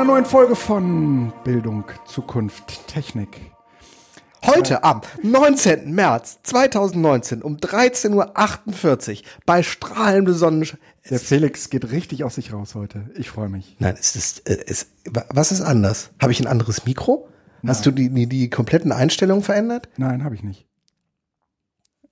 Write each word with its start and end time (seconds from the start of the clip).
einer 0.00 0.12
neuen 0.12 0.24
Folge 0.24 0.56
von 0.56 1.30
Bildung, 1.44 1.84
Zukunft, 2.06 2.86
Technik. 2.88 3.52
Heute 4.46 4.82
am 4.82 5.02
19. 5.22 5.92
März 5.92 6.38
2019 6.42 7.42
um 7.42 7.56
13.48 7.56 9.10
Uhr 9.10 9.24
bei 9.44 9.62
strahlendem 9.62 10.32
Sonnenschein. 10.32 10.80
Der 11.10 11.20
Felix 11.20 11.68
geht 11.68 11.90
richtig 11.92 12.24
aus 12.24 12.36
sich 12.36 12.50
raus 12.50 12.74
heute. 12.74 13.10
Ich 13.14 13.28
freue 13.28 13.50
mich. 13.50 13.76
Nein, 13.78 13.94
es 14.00 14.16
ist, 14.16 14.48
äh, 14.48 14.64
es, 14.66 14.86
was 15.04 15.52
ist 15.52 15.60
anders? 15.60 16.12
Habe 16.18 16.32
ich 16.32 16.40
ein 16.40 16.46
anderes 16.46 16.86
Mikro? 16.86 17.28
Hast 17.66 17.84
du 17.84 17.90
die, 17.90 18.08
die, 18.08 18.26
die 18.26 18.48
kompletten 18.48 18.92
Einstellungen 18.92 19.44
verändert? 19.44 19.90
Nein, 19.98 20.24
habe 20.24 20.34
ich 20.34 20.42
nicht. 20.42 20.66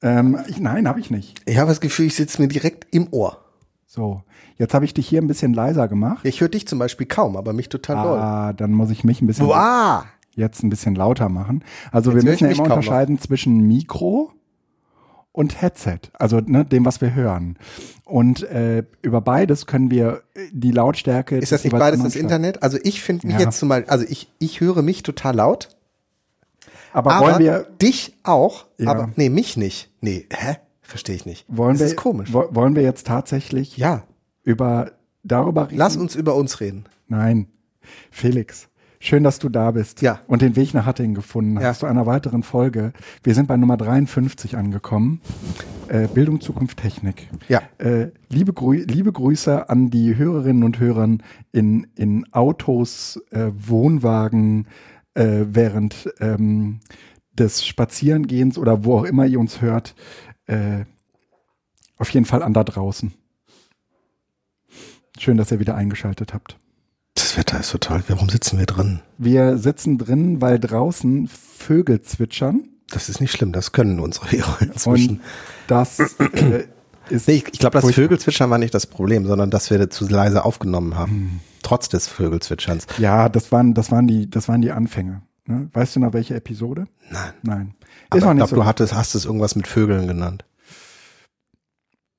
Ähm, 0.03 0.39
ich, 0.47 0.61
nein, 0.61 0.87
habe 0.87 1.01
ich 1.01 1.11
nicht. 1.11 1.41
Ich 1.47 1.57
habe 1.57 1.71
das 1.71 1.81
Gefühl, 1.81 2.09
ich 2.09 2.17
sitze 2.17 2.43
mir 2.43 2.49
direkt 2.49 2.87
im 2.95 3.11
Ohr. 3.15 3.48
So, 3.91 4.23
jetzt 4.59 4.75
habe 4.75 4.85
ich 4.85 4.93
dich 4.93 5.09
hier 5.09 5.23
ein 5.23 5.27
bisschen 5.29 5.55
leiser 5.55 5.89
gemacht. 5.89 6.21
Ich 6.25 6.43
höre 6.43 6.51
dich 6.51 6.69
zum 6.69 6.79
Beispiel 6.79 7.07
kaum, 7.07 7.39
aber 7.39 7.55
mich 7.55 7.71
total 7.71 7.97
doll. 8.05 8.19
Ah, 8.19 8.53
dann 8.53 8.73
muss 8.73 8.91
ich 8.91 9.03
mich 9.03 9.23
ein 9.23 9.27
bisschen 9.27 9.47
Uah! 9.47 10.05
jetzt 10.35 10.63
ein 10.63 10.69
bisschen 10.69 10.95
lauter 10.95 11.31
machen. 11.31 11.65
Also 11.91 12.13
Jetzt 12.13 12.23
wir 12.23 12.31
müssen 12.31 12.45
ja 12.45 12.51
immer 12.51 12.65
unterscheiden 12.65 13.19
zwischen 13.19 13.67
Mikro 13.67 14.31
und 15.33 15.63
Headset, 15.63 16.01
also 16.13 16.39
ne, 16.41 16.67
dem, 16.67 16.85
was 16.85 17.01
wir 17.01 17.15
hören. 17.15 17.57
Und 18.05 18.43
äh, 18.43 18.85
über 19.01 19.23
beides 19.23 19.65
können 19.65 19.91
wir 19.91 20.23
äh, 20.35 20.41
die 20.53 20.71
Lautstärke. 20.71 21.39
Ist 21.39 21.53
das 21.53 21.65
nicht 21.65 21.73
beides 21.77 22.03
das 22.03 22.15
Internet? 22.15 22.63
Also 22.63 22.77
ich 22.83 23.03
finde 23.03 23.27
mich 23.27 23.37
Ja. 23.37 23.47
jetzt 23.47 23.59
zum 23.59 23.71
Beispiel, 23.71 23.91
also 23.91 24.05
ich, 24.07 24.31
ich 24.39 24.61
höre 24.61 24.83
mich 24.83 25.03
total 25.03 25.37
laut. 25.37 25.71
Aber, 26.93 27.13
aber 27.15 27.27
wollen 27.27 27.39
wir 27.39 27.67
dich 27.81 28.19
auch, 28.23 28.67
Ja. 28.77 28.91
aber 28.91 29.09
nee, 29.17 29.31
mich 29.31 29.57
nicht. 29.57 29.91
Nee, 30.03 30.27
hä? 30.31 30.57
Verstehe 30.89 31.15
ich 31.17 31.27
nicht. 31.27 31.45
wollen 31.49 31.73
das 31.75 31.81
wir 31.81 31.87
ist 31.89 31.97
komisch. 31.97 32.33
wo- 32.33 32.49
Wollen 32.51 32.75
wir 32.75 32.83
jetzt 32.83 33.07
tatsächlich 33.07 33.77
Ja, 33.77 34.05
über 34.43 34.93
darüber 35.23 35.67
reden? 35.69 35.77
lass 35.79 35.97
uns 35.97 36.17
über 36.17 36.35
uns 36.35 36.61
reden. 36.61 36.85
Nein, 37.09 37.47
Felix. 38.11 38.69
Schön, 39.01 39.23
dass 39.23 39.39
du 39.39 39.49
da 39.49 39.71
bist 39.71 40.03
Ja. 40.03 40.21
und 40.27 40.43
den 40.43 40.57
Weg 40.57 40.75
nach 40.75 40.85
Hattingen 40.85 41.15
gefunden 41.15 41.61
Ja. 41.61 41.69
hast 41.69 41.81
zu 41.81 41.87
einer 41.87 42.07
weiteren 42.07 42.43
Folge. 42.43 42.93
Wir 43.23 43.33
sind 43.35 43.47
bei 43.47 43.57
Nummer 43.57 43.77
53 43.77 44.57
angekommen. 44.57 45.21
Äh, 45.87 46.09
Bildung, 46.09 46.41
Zukunft, 46.41 46.79
Technik. 46.79 47.29
Ja. 47.49 47.63
Äh, 47.79 48.09
liebe, 48.29 48.53
Grü 48.53 48.79
liebe 48.89 49.13
Grüße 49.13 49.69
an 49.71 49.91
die 49.91 50.17
Hörerinnen 50.17 50.65
und 50.65 50.81
Hörer 50.81 51.19
in, 51.53 51.87
in 51.95 52.27
Autos, 52.33 53.21
äh, 53.31 53.53
Wohnwagen, 53.57 54.67
äh, 55.15 55.45
während 55.49 56.13
ähm, 56.21 56.81
des 57.33 57.65
Spazierengehens 57.65 58.59
oder 58.59 58.85
wo 58.85 58.97
auch 58.99 59.05
immer 59.05 59.25
ihr 59.27 59.39
uns 59.39 59.61
hört. 59.61 59.95
Äh, 60.49 60.85
auf 61.97 62.11
jeden 62.11 62.27
Fall 62.27 62.43
an 62.43 62.55
da 62.55 62.65
draußen. 62.65 63.13
Schön, 65.19 65.37
dass 65.37 65.51
ihr 65.51 65.61
wieder 65.61 65.75
eingeschaltet 65.75 66.35
habt. 66.35 66.57
Das 67.15 67.37
Wetter 67.37 67.59
ist 67.59 67.71
total. 67.71 68.03
Warum 68.09 68.29
sitzen 68.29 68.59
wir 68.59 68.67
drin? 68.67 69.01
Wir 69.19 69.59
sitzen 69.59 69.99
drin, 69.99 70.41
weil 70.41 70.61
draußen 70.61 71.29
Vögel 71.29 72.03
zwitschern. 72.03 72.69
Das 72.91 73.09
ist 73.09 73.21
nicht 73.21 73.33
schlimm, 73.33 73.53
das 73.53 73.73
können 73.73 74.01
unsere 74.01 74.31
Hörer 74.31 74.63
inzwischen. 74.63 75.17
Und 75.17 75.21
das 75.67 75.99
äh, 75.99 76.65
ist. 77.11 77.29
Nee, 77.29 77.35
ich, 77.35 77.49
ich 77.53 77.59
glaube, 77.59 77.81
das. 77.81 77.93
Vögelzwitschern 77.93 78.49
war 78.49 78.59
nicht 78.59 78.73
das 78.73 78.87
Problem, 78.87 79.27
sondern 79.27 79.51
dass 79.51 79.71
wir 79.71 79.91
zu 79.91 80.09
leise 80.09 80.45
aufgenommen 80.45 80.97
haben. 80.97 81.11
Hm. 81.11 81.41
Trotz 81.63 81.89
des 81.89 82.07
Vögelzwitscherns. 82.07 82.87
Ja, 82.99 83.29
das 83.29 83.51
waren, 83.53 83.75
das 83.75 83.91
waren 83.91 84.07
die, 84.07 84.31
das 84.31 84.49
waren 84.49 84.63
die 84.63 84.71
Anfänge. 84.71 85.23
Ne? 85.49 85.71
Weißt 85.73 85.97
du 85.97 86.01
noch 86.01 86.13
welche 86.13 86.35
Episode? 86.35 86.87
Nein. 87.11 87.33
Nein. 87.43 87.75
Aber 88.11 88.19
Ist 88.19 88.25
auch 88.25 88.31
ich 88.33 88.37
glaube, 88.37 88.51
so. 88.51 88.57
du 88.57 88.65
hattest, 88.67 88.95
hast 88.95 89.15
es 89.15 89.25
irgendwas 89.25 89.57
mit 89.57 89.67
Vögeln 89.67 90.07
genannt. 90.07 90.45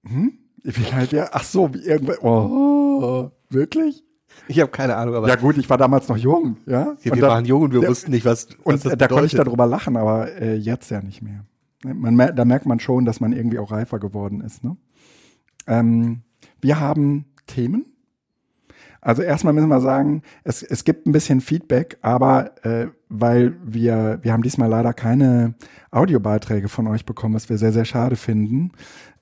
hm? 0.05 0.33
Wie 0.63 0.91
halt, 0.93 1.11
ja, 1.13 1.29
ach 1.31 1.43
so, 1.43 1.73
wie 1.73 1.79
irgendwas. 1.79 2.17
Oh, 2.21 3.31
wirklich? 3.49 4.03
Ich 4.47 4.59
habe 4.59 4.71
keine 4.71 4.95
Ahnung, 4.95 5.15
aber 5.15 5.27
Ja 5.27 5.35
gut, 5.35 5.57
ich 5.57 5.69
war 5.69 5.77
damals 5.77 6.07
noch 6.09 6.17
jung, 6.17 6.57
ja. 6.65 6.95
wir 7.01 7.13
Und 7.13 7.21
waren 7.21 7.43
da- 7.43 7.47
jung 7.47 7.61
und 7.63 7.73
wir 7.73 7.81
Ja, 7.81 7.87
wussten 7.89 8.11
nicht, 8.11 8.25
was, 8.25 8.47
Und 8.63 8.83
was 8.85 8.91
äh, 8.93 8.97
da 8.97 9.07
konnte 9.07 9.25
ich 9.27 9.33
darüber 9.35 9.65
lachen, 9.67 9.95
aber 9.95 10.31
äh, 10.41 10.55
jetzt 10.55 10.91
ja 10.91 11.01
nicht 11.01 11.21
mehr. 11.21 11.45
Ne, 11.85 11.93
Man, 11.93 12.35
da 12.35 12.45
merkt 12.45 12.65
man 12.65 12.79
schon, 12.79 13.05
dass 13.05 13.19
man 13.21 13.31
irgendwie 13.31 13.57
auch 13.59 13.71
reifer 13.71 13.99
geworden 13.99 14.41
ist. 14.41 14.63
Ne? 14.63 14.75
Ähm, 15.67 16.21
wir 16.61 16.79
haben 16.79 17.25
Themen. 17.47 17.85
Also 19.01 19.21
erstmal 19.21 19.53
müssen 19.53 19.69
wir 19.69 19.81
sagen, 19.81 20.23
es, 20.43 20.61
es 20.61 20.83
gibt 20.83 21.07
ein 21.07 21.11
bisschen 21.11 21.41
Feedback, 21.41 21.97
aber 22.01 22.51
äh, 22.65 22.87
weil 23.07 23.55
wir, 23.63 24.19
wir 24.21 24.33
haben 24.33 24.43
diesmal 24.43 24.69
leider 24.69 24.93
keine 24.93 25.55
Audiobeiträge 25.91 26.69
von 26.69 26.87
euch 26.87 27.05
bekommen, 27.05 27.33
was 27.35 27.49
wir 27.49 27.57
sehr, 27.57 27.71
sehr 27.71 27.85
schade 27.85 28.15
finden. 28.15 28.71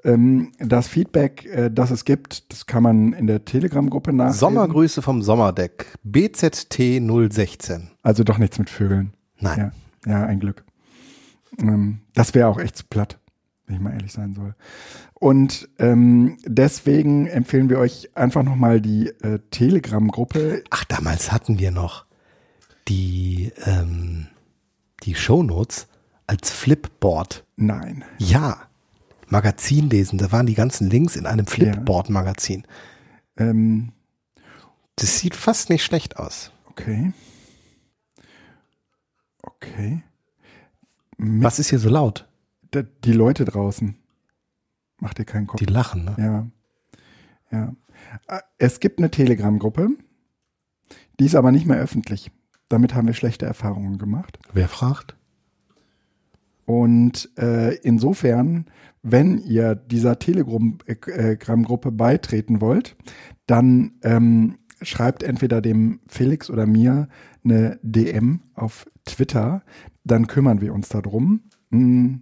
Ähm, 0.03 0.51
das 0.59 0.87
Feedback, 0.87 1.45
äh, 1.45 1.69
das 1.71 1.91
es 1.91 2.05
gibt, 2.05 2.51
das 2.51 2.65
kann 2.65 2.83
man 2.83 3.13
in 3.13 3.27
der 3.27 3.45
Telegram-Gruppe 3.45 4.13
nachlesen. 4.13 4.39
Sommergrüße 4.39 5.01
vom 5.01 5.21
Sommerdeck. 5.21 5.85
BZT 6.03 7.01
016. 7.29 7.91
Also 8.03 8.23
doch 8.23 8.37
nichts 8.37 8.59
mit 8.59 8.69
Vögeln. 8.69 9.13
Nein. 9.39 9.71
Ja, 10.05 10.11
ja 10.11 10.25
ein 10.25 10.39
Glück. 10.39 10.63
Ähm, 11.59 11.99
das 12.13 12.33
wäre 12.33 12.47
auch 12.47 12.59
echt 12.59 12.77
zu 12.77 12.85
platt, 12.89 13.19
wenn 13.67 13.75
ich 13.75 13.81
mal 13.81 13.93
ehrlich 13.93 14.13
sein 14.13 14.33
soll. 14.33 14.55
Und 15.13 15.67
ähm, 15.77 16.37
deswegen 16.45 17.27
empfehlen 17.27 17.69
wir 17.69 17.77
euch 17.79 18.09
einfach 18.15 18.43
nochmal 18.43 18.81
die 18.81 19.09
äh, 19.21 19.39
Telegram-Gruppe. 19.51 20.63
Ach, 20.69 20.85
damals 20.85 21.31
hatten 21.31 21.59
wir 21.59 21.71
noch 21.71 22.05
die, 22.87 23.51
ähm, 23.65 24.27
die 25.03 25.15
Shownotes 25.15 25.87
als 26.27 26.51
Flipboard. 26.51 27.45
Nein. 27.57 28.03
Ja. 28.17 28.61
Magazin 29.29 29.89
lesen, 29.89 30.17
da 30.17 30.31
waren 30.31 30.45
die 30.45 30.53
ganzen 30.55 30.89
Links 30.89 31.17
in 31.17 31.25
einem 31.25 31.45
Flipboard-Magazin. 31.47 32.63
Ähm, 33.37 33.91
Das 34.95 35.19
sieht 35.19 35.35
fast 35.35 35.69
nicht 35.69 35.83
schlecht 35.83 36.17
aus. 36.17 36.51
okay. 36.69 37.11
Okay. 39.41 40.03
Mit 41.17 41.43
Was 41.43 41.59
ist 41.59 41.69
hier 41.69 41.79
so 41.79 41.89
laut? 41.89 42.26
Die 42.73 43.13
Leute 43.13 43.45
draußen. 43.45 43.95
Macht 44.99 45.19
dir 45.19 45.25
keinen 45.25 45.47
Kopf. 45.47 45.59
Die 45.59 45.65
lachen, 45.65 46.05
ne? 46.05 46.15
Ja. 46.17 46.47
Ja. 47.51 47.75
Äh, 48.27 48.41
Es 48.57 48.79
gibt 48.79 48.99
eine 48.99 49.11
Telegram-Gruppe, 49.11 49.89
die 51.19 51.25
ist 51.25 51.35
aber 51.35 51.51
nicht 51.51 51.65
mehr 51.65 51.77
öffentlich. 51.77 52.31
Damit 52.69 52.93
haben 52.93 53.07
wir 53.07 53.13
schlechte 53.13 53.45
Erfahrungen 53.45 53.97
gemacht. 53.97 54.39
Wer 54.53 54.67
fragt? 54.67 55.15
Und 56.65 57.29
äh, 57.37 57.75
insofern, 57.77 58.65
wenn 59.01 59.37
ihr 59.37 59.73
dieser 59.75 60.19
Telegram-Gruppe 60.19 61.91
beitreten 61.93 62.59
wollt, 62.59 62.97
dann 63.45 63.93
ähm, 64.03 64.57
schreibt 64.81 65.23
entweder 65.23 65.61
dem 65.61 66.01
Felix 66.07 66.49
oder 66.49 66.65
mir 66.65 67.07
eine 67.45 67.79
DM 67.83 68.41
auf 68.53 68.85
Twitter, 69.05 69.63
dann 70.03 70.27
kümmern 70.27 70.59
wir 70.59 70.73
uns 70.73 70.89
darum. 70.89 71.43
Mm, 71.69 72.15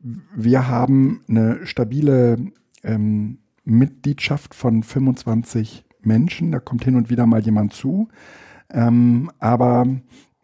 Wir 0.00 0.68
haben 0.68 1.24
eine 1.28 1.66
stabile 1.66 2.36
ähm, 2.82 3.38
Mitgliedschaft 3.64 4.54
von 4.54 4.82
25 4.82 5.84
Menschen, 6.02 6.52
da 6.52 6.60
kommt 6.60 6.84
hin 6.84 6.96
und 6.96 7.10
wieder 7.10 7.26
mal 7.26 7.42
jemand 7.42 7.72
zu. 7.74 8.08
Ähm, 8.70 9.30
aber 9.38 9.86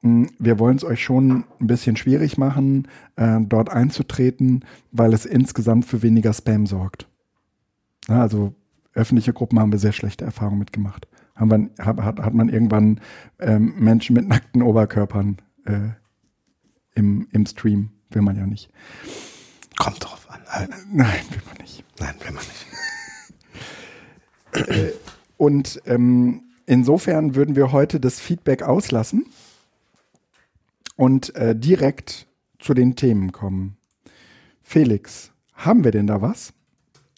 mh, 0.02 0.28
wir 0.38 0.58
wollen 0.58 0.76
es 0.76 0.84
euch 0.84 1.02
schon 1.02 1.44
ein 1.60 1.66
bisschen 1.66 1.96
schwierig 1.96 2.36
machen, 2.36 2.88
äh, 3.16 3.38
dort 3.40 3.70
einzutreten, 3.70 4.64
weil 4.92 5.12
es 5.14 5.24
insgesamt 5.24 5.86
für 5.86 6.02
weniger 6.02 6.32
Spam 6.32 6.66
sorgt. 6.66 7.08
Ja, 8.08 8.20
also 8.20 8.54
öffentliche 8.92 9.32
Gruppen 9.32 9.58
haben 9.58 9.72
wir 9.72 9.78
sehr 9.78 9.92
schlechte 9.92 10.24
Erfahrungen 10.24 10.58
mitgemacht. 10.58 11.08
Haben 11.34 11.50
wir, 11.50 11.84
hat, 11.84 11.98
hat, 11.98 12.20
hat 12.20 12.34
man 12.34 12.48
irgendwann 12.48 13.00
ähm, 13.38 13.74
Menschen 13.78 14.14
mit 14.14 14.26
nackten 14.28 14.62
Oberkörpern 14.62 15.36
äh, 15.64 15.90
im, 16.94 17.28
im 17.32 17.46
Stream. 17.46 17.90
Will 18.10 18.22
man 18.22 18.36
ja 18.36 18.46
nicht. 18.46 18.70
Kommt 19.76 20.04
drauf 20.04 20.26
an. 20.30 20.40
Äh, 20.52 20.68
Nein, 20.90 21.20
will 21.30 21.42
man 21.46 21.56
nicht. 21.58 21.84
Nein, 21.98 22.14
will 22.20 22.32
man 22.32 22.44
nicht. 22.44 22.66
Und 25.36 25.82
ähm, 25.86 26.42
insofern 26.66 27.34
würden 27.34 27.56
wir 27.56 27.72
heute 27.72 28.00
das 28.00 28.20
Feedback 28.20 28.62
auslassen 28.62 29.26
und 30.96 31.34
äh, 31.36 31.54
direkt 31.54 32.26
zu 32.58 32.74
den 32.74 32.96
Themen 32.96 33.32
kommen. 33.32 33.76
Felix, 34.62 35.30
haben 35.54 35.84
wir 35.84 35.90
denn 35.90 36.06
da 36.06 36.22
was? 36.22 36.52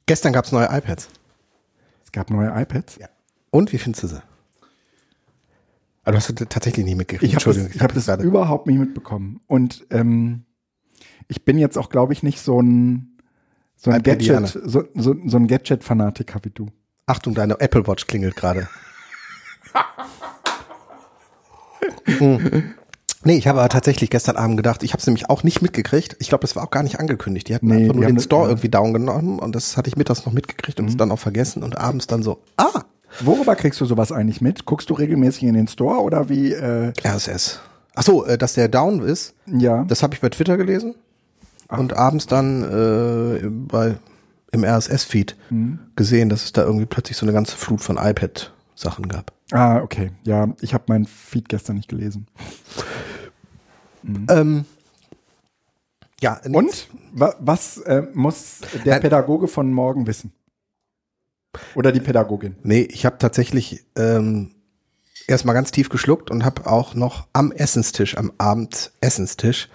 Gestern 0.06 0.32
gab 0.32 0.44
es 0.44 0.52
neue 0.52 0.66
iPads. 0.66 1.08
Es 2.04 2.12
gab 2.12 2.30
neue 2.30 2.50
iPads. 2.54 2.96
Ja. 2.96 3.08
Und 3.50 3.72
wie 3.72 3.78
findest 3.78 4.04
du 4.04 4.08
sie? 4.08 4.22
Du 6.04 6.14
hast 6.14 6.26
sie 6.26 6.34
tatsächlich 6.34 6.86
nicht 6.86 6.96
mitgekriegt. 6.96 7.30
Ich 7.30 7.36
habe 7.36 7.54
das, 7.54 7.74
ich 7.74 7.80
hab 7.82 7.92
das 7.92 8.08
überhaupt 8.24 8.66
nicht 8.66 8.78
mitbekommen. 8.78 9.40
Und 9.46 9.86
ähm, 9.90 10.44
ich 11.28 11.44
bin 11.44 11.58
jetzt 11.58 11.78
auch, 11.78 11.90
glaube 11.90 12.12
ich, 12.12 12.22
nicht 12.22 12.40
so 12.40 12.60
ein, 12.60 13.18
so 13.76 13.90
ein. 13.90 14.02
Gadget, 14.02 14.48
so, 14.48 14.84
so, 14.94 15.14
so 15.24 15.36
ein 15.36 15.46
Gadget-Fanatiker 15.46 16.40
wie 16.42 16.50
du. 16.50 16.68
Achtung, 17.06 17.34
deine 17.34 17.60
Apple 17.60 17.86
Watch 17.86 18.06
klingelt 18.06 18.36
gerade. 18.36 18.68
Hm. 22.04 22.74
Nee, 23.22 23.36
ich 23.36 23.46
habe 23.46 23.60
aber 23.60 23.68
tatsächlich 23.68 24.08
gestern 24.08 24.36
Abend 24.36 24.56
gedacht, 24.56 24.82
ich 24.82 24.92
habe 24.92 25.00
es 25.00 25.06
nämlich 25.06 25.28
auch 25.28 25.42
nicht 25.42 25.60
mitgekriegt. 25.60 26.16
Ich 26.20 26.28
glaube, 26.28 26.42
das 26.42 26.56
war 26.56 26.64
auch 26.64 26.70
gar 26.70 26.82
nicht 26.82 26.98
angekündigt. 26.98 27.48
Die 27.48 27.54
hatten 27.54 27.66
Nee, 27.66 27.82
einfach 27.82 27.94
nur 27.94 28.06
den 28.06 28.18
Store. 28.18 28.44
Mhm. 28.44 28.50
irgendwie 28.50 28.68
down 28.70 28.92
genommen 28.94 29.38
und 29.38 29.54
das 29.54 29.76
hatte 29.76 29.88
ich 29.88 29.96
mittags 29.96 30.24
noch 30.24 30.32
mitgekriegt 30.32 30.80
und 30.80 30.88
es 30.88 30.96
dann 30.96 31.10
auch 31.10 31.18
vergessen 31.18 31.62
und 31.62 31.76
abends 31.76 32.06
dann 32.06 32.22
so, 32.22 32.42
ah, 32.56 32.82
Worüber 33.20 33.56
kriegst 33.56 33.80
du 33.80 33.84
sowas 33.84 34.12
eigentlich 34.12 34.40
mit? 34.40 34.64
Guckst 34.64 34.90
du 34.90 34.94
regelmäßig 34.94 35.44
in 35.44 35.54
den 35.54 35.68
Store 35.68 36.00
oder 36.02 36.28
wie? 36.28 36.52
Äh, 36.52 36.92
RSS. 37.04 37.60
Ach 37.94 38.02
so, 38.02 38.24
äh, 38.24 38.38
dass 38.38 38.54
der 38.54 38.68
down 38.68 39.00
ist, 39.00 39.34
ja. 39.46 39.84
das 39.84 40.02
habe 40.02 40.14
ich 40.14 40.20
bei 40.20 40.28
Twitter 40.28 40.56
gelesen 40.56 40.94
und 41.68 41.92
abends 41.94 42.26
dann 42.26 42.62
äh, 42.62 43.48
bei 43.48 43.96
im 44.50 44.64
RSS-Feed 44.64 45.36
gesehen, 45.94 46.28
dass 46.30 46.44
es 46.44 46.52
da 46.52 46.62
irgendwie 46.62 46.86
plötzlich 46.86 47.16
so 47.18 47.26
eine 47.26 47.34
ganze 47.34 47.56
Flut 47.56 47.82
von 47.82 47.98
iPad-Sachen 47.98 49.08
gab. 49.08 49.32
Ah, 49.50 49.80
okay. 49.82 50.12
Ja, 50.24 50.48
ich 50.60 50.72
habe 50.72 50.84
meinen 50.88 51.06
Feed 51.06 51.48
gestern 51.48 51.76
nicht 51.76 51.88
gelesen. 51.88 52.26
Ähm, 54.30 54.64
ja, 56.20 56.40
Und 56.50 56.88
wa 57.12 57.34
was 57.40 57.78
äh, 57.78 58.02
muss 58.14 58.60
der 58.84 58.94
Nein. 58.94 59.02
Pädagoge 59.02 59.48
von 59.48 59.72
morgen 59.72 60.06
wissen? 60.06 60.32
Oder 61.74 61.92
die 61.92 62.00
Pädagogin? 62.00 62.56
Nee, 62.62 62.82
ich 62.82 63.04
habe 63.06 63.18
tatsächlich 63.18 63.84
ähm, 63.96 64.50
erstmal 65.26 65.54
ganz 65.54 65.70
tief 65.70 65.88
geschluckt 65.88 66.30
und 66.30 66.44
habe 66.44 66.66
auch 66.66 66.94
noch 66.94 67.26
am 67.32 67.52
Essenstisch, 67.52 68.16
am 68.16 68.32
Abend 68.38 68.92
Essenstisch, 69.00 69.68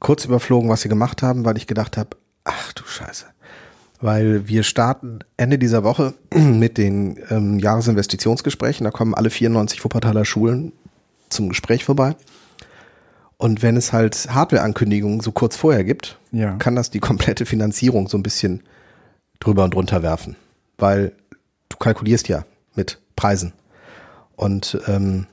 kurz 0.00 0.24
überflogen, 0.24 0.68
was 0.68 0.80
sie 0.82 0.88
gemacht 0.88 1.22
haben, 1.22 1.44
weil 1.44 1.56
ich 1.56 1.66
gedacht 1.66 1.96
habe, 1.96 2.16
ach 2.44 2.72
du 2.72 2.84
Scheiße. 2.84 3.26
Weil 4.00 4.48
wir 4.48 4.62
starten 4.62 5.20
Ende 5.36 5.58
dieser 5.58 5.84
Woche 5.84 6.14
mit 6.34 6.78
den 6.78 7.18
ähm, 7.30 7.58
Jahresinvestitionsgesprächen. 7.58 8.84
Da 8.84 8.90
kommen 8.90 9.14
alle 9.14 9.30
94 9.30 9.84
Wuppertaler 9.84 10.24
Schulen 10.24 10.72
zum 11.28 11.48
Gespräch 11.50 11.84
vorbei. 11.84 12.16
Und 13.36 13.62
wenn 13.62 13.76
es 13.76 13.92
halt 13.92 14.28
Hardware-Ankündigungen 14.30 15.20
so 15.20 15.32
kurz 15.32 15.56
vorher 15.56 15.84
gibt, 15.84 16.18
Ja. 16.32 16.56
kann 16.56 16.76
das 16.76 16.90
die 16.90 17.00
komplette 17.00 17.46
Finanzierung 17.46 18.08
so 18.08 18.18
ein 18.18 18.22
bisschen 18.22 18.62
drüber 19.38 19.64
und 19.64 19.74
drunter 19.74 20.02
werfen. 20.02 20.36
Weil 20.76 21.12
du 21.68 21.76
kalkulierst 21.78 22.28
ja 22.28 22.44
mit 22.74 22.98
Preisen. 23.16 23.52
Und 24.36 24.78
ähm, 24.88 25.26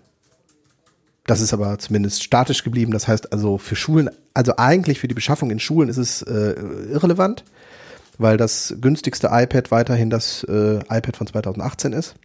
das 1.27 1.41
ist 1.41 1.53
aber 1.53 1.77
zumindest 1.77 2.23
statisch 2.23 2.63
geblieben. 2.63 2.91
Das 2.91 3.07
heißt 3.07 3.31
also 3.31 3.59
für 3.59 3.75
Schulen, 3.75 4.09
also 4.33 4.53
eigentlich 4.57 4.99
für 4.99 5.07
die 5.07 5.13
Beschaffung 5.13 5.51
in 5.51 5.59
Schulen 5.59 5.89
ist 5.89 5.97
es 5.97 6.23
äh, 6.23 6.55
irrelevant, 6.89 7.43
weil 8.17 8.37
das 8.37 8.75
günstigste 8.81 9.27
iPad 9.31 9.69
weiterhin 9.69 10.09
das 10.09 10.43
äh, 10.45 10.77
iPad 10.77 11.17
von 11.17 11.27
2018 11.27 11.93
ist. 11.93 12.15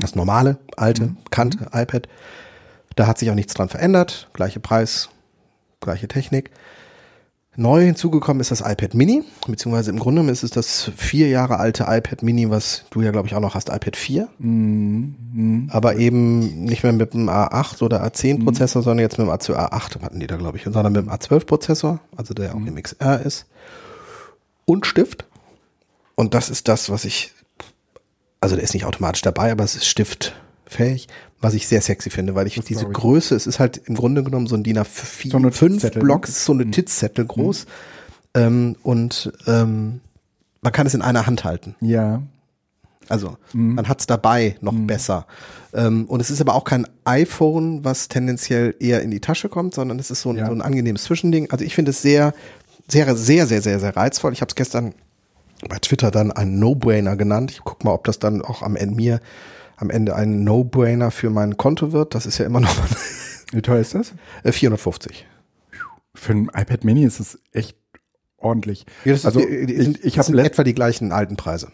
Das 0.00 0.14
normale, 0.16 0.58
alte, 0.76 1.14
bekannte 1.24 1.68
iPad. 1.72 2.08
Da 2.96 3.06
hat 3.06 3.18
sich 3.18 3.30
auch 3.30 3.34
nichts 3.34 3.54
dran 3.54 3.68
verändert. 3.68 4.28
Gleiche 4.32 4.58
Preis, 4.58 5.10
gleiche 5.80 6.08
Technik. 6.08 6.50
Neu 7.58 7.82
hinzugekommen 7.84 8.40
ist 8.40 8.50
das 8.50 8.60
iPad 8.60 8.92
Mini, 8.92 9.24
beziehungsweise 9.46 9.90
im 9.90 9.98
Grunde 9.98 10.30
ist 10.30 10.42
es 10.42 10.50
das 10.50 10.90
vier 10.94 11.28
Jahre 11.28 11.58
alte 11.58 11.86
iPad 11.88 12.22
Mini, 12.22 12.50
was 12.50 12.84
du 12.90 13.00
ja, 13.00 13.12
glaube 13.12 13.28
ich, 13.28 13.34
auch 13.34 13.40
noch 13.40 13.54
hast, 13.54 13.70
iPad 13.70 13.96
4. 13.96 14.28
Aber 15.70 15.96
eben 15.96 16.64
nicht 16.64 16.82
mehr 16.82 16.92
mit 16.92 17.14
dem 17.14 17.30
A8 17.30 17.82
oder 17.82 18.04
A10 18.04 18.44
Prozessor, 18.44 18.82
sondern 18.82 19.02
jetzt 19.02 19.18
mit 19.18 19.26
dem 19.26 19.32
A8 19.32 20.02
hatten 20.02 20.20
die 20.20 20.26
da, 20.26 20.36
glaube 20.36 20.58
ich, 20.58 20.64
sondern 20.64 20.92
mit 20.92 21.06
dem 21.06 21.10
A12 21.10 21.46
Prozessor, 21.46 22.00
also 22.14 22.34
der 22.34 22.54
auch 22.54 22.58
im 22.58 22.74
XR 22.80 23.24
ist. 23.24 23.46
Und 24.66 24.84
Stift. 24.84 25.24
Und 26.14 26.34
das 26.34 26.50
ist 26.50 26.68
das, 26.68 26.90
was 26.90 27.06
ich, 27.06 27.32
also 28.40 28.54
der 28.54 28.64
ist 28.64 28.74
nicht 28.74 28.84
automatisch 28.84 29.22
dabei, 29.22 29.50
aber 29.50 29.64
es 29.64 29.76
ist 29.76 29.86
stiftfähig, 29.86 31.08
was 31.46 31.54
ich 31.54 31.66
sehr 31.68 31.80
sexy 31.80 32.10
finde, 32.10 32.34
weil 32.34 32.46
ich 32.46 32.54
diese 32.60 32.80
glaub 32.80 32.90
ich. 32.92 32.96
Größe, 32.98 33.34
es 33.34 33.46
ist 33.46 33.58
halt 33.58 33.78
im 33.86 33.94
Grunde 33.94 34.22
genommen 34.22 34.46
so 34.46 34.56
ein 34.56 34.62
DIN 34.62 34.78
A4, 34.78 35.30
So 35.30 35.50
fünf 35.50 35.82
ne? 35.82 35.90
Blocks, 35.90 36.28
ist 36.30 36.44
so 36.44 36.52
eine 36.52 36.70
Titzzettel 36.70 37.24
groß. 37.24 37.66
Ähm, 38.34 38.76
und 38.82 39.32
ähm, 39.46 40.00
man 40.60 40.72
kann 40.72 40.86
es 40.86 40.94
in 40.94 41.02
einer 41.02 41.26
Hand 41.26 41.44
halten. 41.44 41.74
Ja. 41.80 42.22
Also 43.08 43.36
man 43.52 43.86
hat's 43.88 44.06
dabei 44.06 44.56
noch 44.60 44.74
besser. 44.74 45.26
Ähm, 45.72 46.06
und 46.06 46.20
es 46.20 46.30
ist 46.30 46.40
aber 46.40 46.54
auch 46.54 46.64
kein 46.64 46.86
iPhone, 47.04 47.84
was 47.84 48.08
tendenziell 48.08 48.74
eher 48.80 49.00
in 49.02 49.12
die 49.12 49.20
Tasche 49.20 49.48
kommt, 49.48 49.74
sondern 49.74 49.98
es 50.00 50.10
ist 50.10 50.22
so 50.22 50.30
ein, 50.30 50.36
Ja. 50.36 50.46
so 50.46 50.52
ein 50.52 50.60
angenehmes 50.60 51.04
Zwischending. 51.04 51.50
Also 51.52 51.64
ich 51.64 51.74
finde 51.76 51.90
es 51.90 52.02
sehr, 52.02 52.34
sehr, 52.88 53.14
sehr, 53.16 53.46
sehr, 53.46 53.62
sehr, 53.62 53.78
sehr 53.78 53.96
reizvoll. 53.96 54.32
Ich 54.32 54.40
habe 54.40 54.48
es 54.48 54.56
gestern 54.56 54.92
bei 55.68 55.78
Twitter 55.78 56.10
dann 56.10 56.32
einen 56.32 56.58
No-Brainer 56.58 57.16
genannt. 57.16 57.52
Ich 57.52 57.60
guck 57.62 57.84
mal, 57.84 57.92
ob 57.92 58.04
das 58.04 58.18
dann 58.18 58.42
auch 58.42 58.62
am 58.62 58.74
Ende 58.74 58.96
mir 58.96 59.20
am 59.76 59.90
Ende 59.90 60.14
ein 60.16 60.44
No-Brainer 60.44 61.10
für 61.10 61.30
mein 61.30 61.56
Konto 61.56 61.92
wird. 61.92 62.14
Das 62.14 62.26
ist 62.26 62.38
ja 62.38 62.46
immer 62.46 62.60
noch 62.60 62.74
Wie 63.52 63.62
teuer 63.62 63.80
ist 63.80 63.94
das? 63.94 64.12
äh, 64.42 64.52
450. 64.52 65.26
Für 66.14 66.32
ein 66.32 66.44
iPad 66.54 66.84
Mini 66.84 67.04
ist 67.04 67.20
es 67.20 67.38
echt 67.52 67.76
ordentlich. 68.38 68.86
Ja, 69.04 69.12
ist- 69.14 69.26
also 69.26 69.40
sind- 69.40 69.70
ich, 69.98 70.04
ich 70.04 70.18
habe 70.18 70.42
etwa 70.42 70.64
die 70.64 70.74
gleichen 70.74 71.12
alten 71.12 71.36
Preise. 71.36 71.68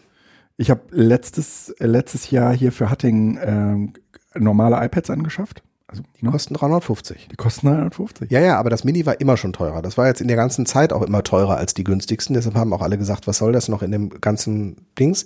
ich 0.57 0.69
hab 0.69 0.81
letztes 0.91 1.69
äh, 1.79 1.85
letztes 1.87 2.29
Jahr 2.29 2.53
hier 2.53 2.71
für 2.71 2.89
Hattingen 2.89 3.39
ähm, 3.41 3.93
normale 4.35 4.83
iPads 4.85 5.09
angeschafft. 5.09 5.63
Also 5.87 6.03
Die 6.19 6.25
ne? 6.25 6.31
kosten 6.31 6.55
350. 6.55 7.27
die 7.31 7.35
kosten 7.35 7.67
350. 7.67 8.31
Ja, 8.31 8.39
ja, 8.39 8.57
aber 8.59 8.69
das 8.71 8.83
Mini 8.83 9.05
war 9.05 9.19
immer 9.21 9.37
schon 9.37 9.53
teurer. 9.53 9.81
Das 9.81 9.97
war 9.97 10.07
jetzt 10.07 10.21
in 10.21 10.27
der 10.27 10.37
ganzen 10.37 10.65
Zeit 10.65 10.91
auch 10.91 11.03
immer 11.03 11.23
teurer 11.23 11.57
als 11.57 11.73
die 11.75 11.83
günstigsten. 11.83 12.33
Deshalb 12.33 12.55
haben 12.55 12.73
auch 12.73 12.81
alle 12.81 12.97
gesagt, 12.97 13.27
was 13.27 13.37
soll 13.37 13.51
das 13.51 13.69
noch 13.69 13.81
in 13.83 13.91
dem 13.91 14.09
ganzen 14.21 14.87
Dings? 14.97 15.25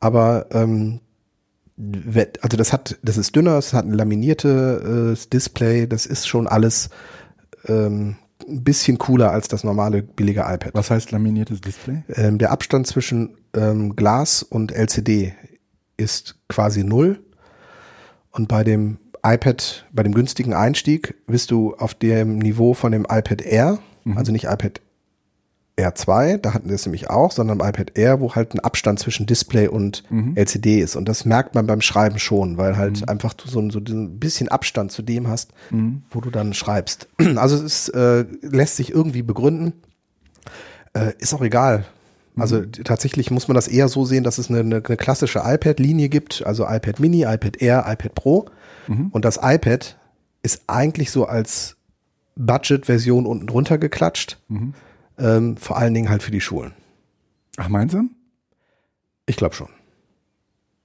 Aber 0.00 0.46
ähm, 0.52 1.00
also 2.42 2.56
das 2.56 2.72
hat, 2.72 2.98
das 3.02 3.16
ist 3.16 3.34
dünner, 3.34 3.56
es 3.58 3.72
hat 3.72 3.84
ein 3.84 3.94
laminiertes 3.94 5.28
Display, 5.28 5.86
das 5.86 6.06
ist 6.06 6.26
schon 6.28 6.46
alles 6.46 6.90
ähm, 7.66 8.16
ein 8.48 8.64
bisschen 8.64 8.98
cooler 8.98 9.30
als 9.30 9.48
das 9.48 9.64
normale 9.64 10.02
billige 10.02 10.40
iPad. 10.40 10.74
Was 10.74 10.90
heißt 10.90 11.10
laminiertes 11.10 11.60
Display? 11.60 12.02
Ähm, 12.14 12.38
der 12.38 12.50
Abstand 12.50 12.86
zwischen 12.86 13.36
ähm, 13.54 13.96
Glas 13.96 14.42
und 14.42 14.72
LCD 14.72 15.34
ist 15.96 16.36
quasi 16.48 16.84
null. 16.84 17.20
Und 18.30 18.48
bei 18.48 18.64
dem 18.64 18.98
iPad, 19.22 19.86
bei 19.92 20.02
dem 20.02 20.14
günstigen 20.14 20.54
Einstieg, 20.54 21.14
bist 21.26 21.50
du 21.50 21.74
auf 21.74 21.94
dem 21.94 22.38
Niveau 22.38 22.74
von 22.74 22.92
dem 22.92 23.02
iPad 23.02 23.42
Air, 23.42 23.78
also 24.14 24.32
nicht 24.32 24.44
iPad 24.44 24.80
Air 25.80 25.94
2, 25.94 26.36
da 26.38 26.54
hatten 26.54 26.68
wir 26.68 26.74
es 26.74 26.84
nämlich 26.86 27.10
auch, 27.10 27.32
sondern 27.32 27.58
beim 27.58 27.68
iPad 27.70 27.96
Air, 27.98 28.20
wo 28.20 28.34
halt 28.34 28.54
ein 28.54 28.60
Abstand 28.60 28.98
zwischen 29.00 29.26
Display 29.26 29.66
und 29.68 30.04
LCD 30.36 30.80
ist. 30.80 30.94
Und 30.96 31.08
das 31.08 31.24
merkt 31.24 31.54
man 31.54 31.66
beim 31.66 31.80
Schreiben 31.80 32.18
schon, 32.18 32.56
weil 32.58 32.76
halt 32.76 33.08
einfach 33.08 33.32
du 33.34 33.48
so, 33.48 33.58
ein- 33.60 33.70
so 33.70 33.78
ein 33.80 34.18
bisschen 34.18 34.48
Abstand 34.48 34.92
zu 34.92 35.02
dem 35.02 35.26
hast, 35.28 35.52
wo 36.10 36.20
du 36.20 36.30
dann 36.30 36.52
schreibst. 36.54 37.08
Also 37.36 37.56
es 37.64 37.88
äh, 37.90 38.24
lässt 38.42 38.76
sich 38.76 38.90
irgendwie 38.92 39.22
begründen. 39.22 39.72
Äh, 40.94 41.12
ist 41.18 41.32
auch 41.34 41.42
egal. 41.42 41.84
Also 42.36 42.60
t- 42.62 42.82
tatsächlich 42.84 43.30
muss 43.30 43.48
man 43.48 43.54
das 43.54 43.68
eher 43.68 43.88
so 43.88 44.04
sehen, 44.04 44.24
dass 44.24 44.38
es 44.38 44.48
eine, 44.50 44.60
eine, 44.60 44.76
eine 44.84 44.96
klassische 44.96 45.42
iPad-Linie 45.44 46.08
gibt, 46.08 46.44
also 46.46 46.64
iPad 46.66 47.00
Mini, 47.00 47.22
iPad 47.22 47.60
Air, 47.60 47.84
iPad 47.88 48.14
Pro. 48.14 48.46
Und 49.12 49.24
das 49.24 49.38
iPad 49.42 49.96
ist 50.42 50.62
eigentlich 50.66 51.10
so 51.10 51.26
als 51.26 51.76
Budget-Version 52.36 53.26
unten 53.26 53.46
drunter 53.46 53.78
geklatscht. 53.78 54.38
Ähm, 55.20 55.56
vor 55.56 55.76
allen 55.76 55.94
Dingen 55.94 56.08
halt 56.08 56.22
für 56.22 56.30
die 56.30 56.40
Schulen. 56.40 56.72
Ach, 57.56 57.68
meinst 57.68 57.94
du? 57.94 58.08
Ich 59.26 59.36
glaube 59.36 59.54
schon. 59.54 59.68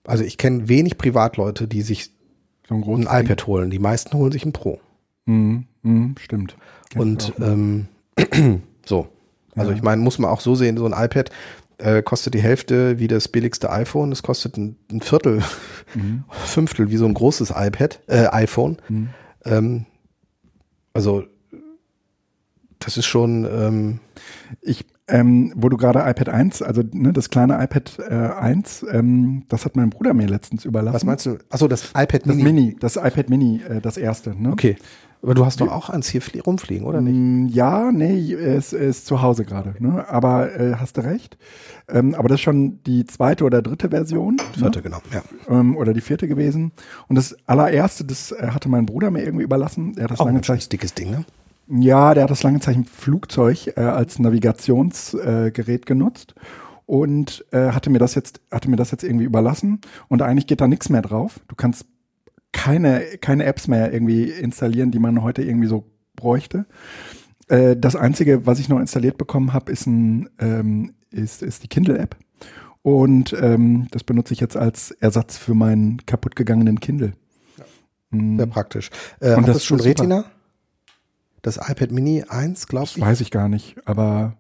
Also 0.04 0.24
ich 0.24 0.38
kenne 0.38 0.68
wenig 0.68 0.98
Privatleute, 0.98 1.68
die 1.68 1.82
sich 1.82 2.12
So 2.68 2.76
ein 2.76 3.08
ein 3.08 3.24
iPad 3.26 3.48
holen. 3.48 3.70
Die 3.70 3.80
meisten 3.80 4.16
holen 4.18 4.32
sich 4.32 4.46
ein 4.46 4.54
Pro. 4.54 4.80
Mhm, 5.26 5.66
mhm, 5.82 6.16
stimmt. 6.20 6.58
Kenn 6.90 7.02
Und 7.02 7.34
ähm, 7.40 7.88
so. 8.86 9.08
Also 9.56 9.72
ich 9.72 9.82
meine, 9.82 10.02
muss 10.02 10.20
man 10.20 10.30
auch 10.30 10.42
so 10.42 10.54
sehen, 10.54 10.78
so 10.78 10.86
ein 10.86 10.92
iPad 10.92 11.30
äh, 11.78 12.04
kostet 12.04 12.34
die 12.34 12.42
Hälfte 12.42 13.00
wie 13.00 13.08
das 13.08 13.30
billigste 13.30 13.72
iPhone. 13.72 14.10
Das 14.10 14.22
kostet 14.22 14.58
ein, 14.58 14.76
ein 14.92 15.02
Viertel, 15.02 15.42
Fünftel 16.30 16.92
wie 16.92 16.98
so 16.98 17.06
ein 17.06 17.14
großes 17.14 17.54
iPad, 17.56 18.02
äh, 18.08 18.28
iPhone. 18.28 18.78
Ähm, 19.46 19.86
also 20.94 21.24
das 22.80 22.98
ist 22.98 23.06
schon, 23.06 23.46
ähm, 23.46 24.00
Ich, 24.62 24.86
ähm, 25.08 25.54
wo 25.56 25.70
du 25.70 25.78
gerade 25.78 26.00
iPad 26.00 26.30
1, 26.30 26.62
also 26.62 26.82
ne, 26.92 27.14
das 27.14 27.30
kleine 27.30 27.64
iPad 27.64 27.98
äh, 28.10 28.14
1, 28.14 28.86
ähm, 28.92 29.44
das 29.50 29.66
hat 29.66 29.76
mein 29.76 29.90
Bruder 29.90 30.14
mir 30.14 30.28
letztens 30.28 30.66
überlassen. 30.66 30.96
was 30.96 31.04
meinst 31.04 31.26
du? 31.26 31.38
Achso, 31.50 31.68
das 31.68 31.90
iPad 31.96 32.22
Das 32.26 32.36
Mini. 32.36 32.44
Mini, 32.44 32.76
das 32.80 32.96
iPad 32.96 33.30
Mini, 33.30 33.62
äh, 33.68 33.82
das 33.82 33.98
erste. 33.98 34.36
Ne? 34.42 34.52
Okay. 34.52 34.76
Aber 35.22 35.34
du 35.34 35.44
hast 35.44 35.60
doch 35.60 35.72
auch 35.72 35.90
eins 35.90 36.08
hier 36.08 36.22
flie- 36.22 36.42
rumfliegen, 36.44 36.86
oder 36.86 37.02
nicht? 37.02 37.16
Mm, 37.16 37.48
Ja, 37.48 37.92
nee, 37.92 38.32
es 38.34 38.74
ist 38.74 39.08
zu 39.08 39.24
Hause 39.24 39.44
gerade. 39.44 39.74
Ne? 39.80 40.08
Aber 40.08 40.54
äh, 40.60 40.76
hast 40.76 40.98
du 40.98 41.02
recht. 41.04 41.38
Ähm, 41.90 42.14
aber 42.14 42.28
das 42.30 42.36
ist 42.36 42.42
schon 42.44 42.84
die 42.84 43.06
zweite 43.08 43.44
oder 43.44 43.64
dritte 43.64 43.90
Version. 43.90 44.38
Vierte, 44.56 44.84
genau. 44.84 45.00
Ja. 45.12 45.24
Ähm, 45.50 45.78
oder 45.78 45.94
die 45.94 46.02
vierte 46.02 46.28
gewesen. 46.28 46.74
Und 47.08 47.16
das 47.16 47.36
allererste, 47.48 48.06
das 48.06 48.34
äh, 48.34 48.50
hatte 48.50 48.70
mein 48.70 48.86
Bruder 48.86 49.10
mir 49.10 49.24
irgendwie 49.24 49.46
überlassen. 49.46 49.94
Der 49.96 50.04
hat 50.04 50.12
das 50.12 50.20
Auch 50.20 50.26
lange 50.28 50.40
ein 50.40 50.44
Zeit 50.44 50.72
dickes 50.72 50.94
Ding, 50.94 51.10
ne? 51.10 51.26
Ja, 51.68 52.14
der 52.14 52.24
hat 52.24 52.30
das 52.30 52.44
lange 52.44 52.60
Zeit 52.60 52.76
im 52.76 52.86
Flugzeug 52.86 53.76
äh, 53.76 53.82
als 53.82 54.20
Navigationsgerät 54.20 55.82
äh, 55.82 55.86
genutzt 55.86 56.36
und 56.86 57.44
äh, 57.52 57.72
hatte 57.72 57.90
mir 57.90 57.98
das 57.98 58.14
jetzt 58.16 58.42
hatte 58.52 58.70
mir 58.70 58.76
das 58.76 58.92
jetzt 58.92 59.04
irgendwie 59.04 59.26
überlassen 59.26 59.82
und 60.08 60.22
eigentlich 60.22 60.48
geht 60.48 60.62
da 60.62 60.68
nichts 60.68 60.90
mehr 60.90 61.02
drauf. 61.02 61.40
Du 61.48 61.56
kannst 61.56 61.86
keine 62.52 63.02
keine 63.20 63.46
Apps 63.46 63.68
mehr 63.68 63.92
irgendwie 63.92 64.26
installieren, 64.26 64.92
die 64.92 65.00
man 65.00 65.24
heute 65.24 65.42
irgendwie 65.42 65.68
so 65.68 65.86
bräuchte. 66.16 66.68
Äh, 67.48 67.76
das 67.76 67.96
einzige, 67.96 68.46
was 68.46 68.60
ich 68.60 68.70
noch 68.70 68.80
installiert 68.80 69.18
bekommen 69.18 69.54
habe, 69.54 69.72
ist 69.72 69.88
ein 69.88 70.30
ähm, 70.40 70.94
ist 71.10 71.42
ist 71.42 71.64
die 71.64 71.68
Kindle 71.68 71.98
App 71.98 72.16
Und 72.84 73.36
ähm, 73.42 73.88
das 73.90 74.04
benutze 74.04 74.34
ich 74.34 74.40
jetzt 74.40 74.56
als 74.58 74.92
Ersatz 74.92 75.38
für 75.38 75.56
meinen 75.56 76.06
kaputtgegangenen 76.06 76.80
Kindle. 76.80 77.14
Mhm. 78.12 78.38
Sehr 78.38 78.48
praktisch. 78.48 78.92
Äh, 79.20 79.36
Und 79.36 79.48
das 79.48 79.66
schon 79.66 79.80
ist 79.80 79.98
super. 79.98 80.26
Das 81.46 81.58
iPad 81.58 81.92
Mini 81.92 82.24
1, 82.28 82.68
glaubst 82.68 82.96
Das 82.96 83.02
du? 83.02 83.06
weiß 83.06 83.22
ich 83.22 83.32
gar 83.32 83.50
nicht, 83.50 83.76
aber 83.86 84.34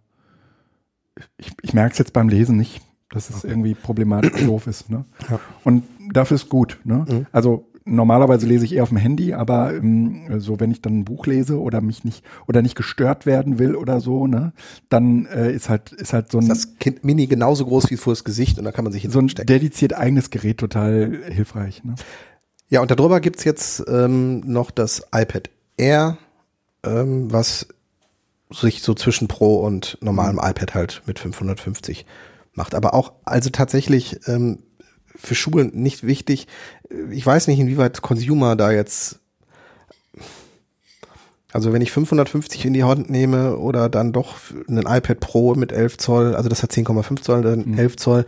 ich, 1.38 1.52
ich 1.62 1.74
merke 1.74 1.94
es 1.94 1.98
jetzt 2.00 2.14
beim 2.14 2.30
Lesen 2.30 2.58
nicht, 2.58 2.82
dass 3.10 3.30
es 3.30 3.44
irgendwie 3.44 3.76
problematisch 3.76 4.44
doof 4.46 4.68
ist. 4.68 4.90
Ne? 4.90 5.06
Ja. 5.30 5.40
Und 5.64 5.84
dafür 6.12 6.36
ist 6.36 6.50
gut. 6.50 6.80
Ne? 6.84 7.06
Mhm. 7.08 7.26
Also 7.32 7.68
normalerweise 7.86 8.48
lese 8.48 8.66
ich 8.66 8.74
eher 8.74 8.82
auf 8.84 8.90
dem 8.90 8.98
Handy, 8.98 9.34
aber 9.36 9.76
ähm, 9.76 10.40
so 10.40 10.60
wenn 10.60 10.72
ich 10.72 10.82
dann 10.82 11.00
ein 11.00 11.06
Buch 11.06 11.28
lese 11.28 11.62
oder 11.62 11.82
mich 11.82 12.04
nicht 12.04 12.24
oder 12.48 12.64
nicht 12.64 12.76
gestört 12.76 13.28
werden 13.28 13.60
will 13.60 13.76
oder 13.76 14.00
so, 14.02 14.26
ne, 14.26 14.54
dann 14.90 15.28
äh, 15.28 15.54
ist 15.54 15.70
halt 15.70 15.92
ist 15.92 16.12
halt 16.12 16.32
so 16.32 16.40
ein 16.40 16.48
Das 16.50 16.80
Kind 16.80 17.04
Mini 17.04 17.28
genauso 17.28 17.64
groß 17.66 17.92
wie 17.92 17.98
vor 17.98 18.14
das 18.14 18.24
Gesicht 18.24 18.58
und 18.58 18.66
da 18.66 18.72
kann 18.72 18.84
man 18.86 18.92
sich 18.92 19.04
so 19.04 19.20
ein 19.20 19.26
hinstecken. 19.26 19.46
dediziert 19.46 19.94
eigenes 19.94 20.32
Gerät 20.32 20.58
total 20.58 21.22
hilfreich. 21.30 21.84
Ne? 21.84 21.94
Ja, 22.70 22.82
und 22.82 22.90
darüber 22.90 23.20
gibt's 23.20 23.44
jetzt 23.44 23.84
ähm, 23.88 24.40
noch 24.40 24.72
das 24.72 25.04
iPad 25.14 25.52
Air, 25.78 26.18
ähm, 26.86 27.32
was 27.32 27.68
sich 28.51 28.82
so 28.82 28.94
zwischen 28.94 29.27
Pro 29.27 29.58
und 29.58 29.98
normalem 30.01 30.38
iPad 30.38 30.74
halt 30.74 31.01
mit 31.06 31.20
550 31.20 32.06
macht. 32.54 32.75
Aber 32.75 32.94
auch, 32.94 33.13
also 33.25 33.50
tatsächlich 33.50 34.20
ähm, 34.27 34.60
für 35.15 35.36
Schulen 35.36 35.72
nicht 35.74 36.06
wichtig. 36.06 36.48
Ich 37.12 37.25
weiß 37.25 37.48
nicht, 37.48 37.60
inwieweit 37.60 38.01
Consumer 38.01 38.56
da 38.56 38.72
jetzt 38.72 39.20
also 41.56 41.72
wenn 41.72 41.82
ich 41.82 41.94
550 41.94 42.65
in 42.65 42.74
die 42.74 42.84
Hand 42.84 43.10
nehme 43.10 43.56
oder 43.56 43.88
dann 43.88 44.12
doch 44.12 44.36
einen 44.68 44.86
iPad 44.86 45.22
Pro 45.22 45.56
mit 45.56 45.72
11 45.72 45.98
Zoll, 45.98 46.36
also 46.36 46.50
das 46.50 46.62
hat 46.62 46.72
10,5 46.72 47.22
Zoll, 47.22 47.44
dann 47.44 47.77
11 47.77 47.96
Zoll 47.96 48.25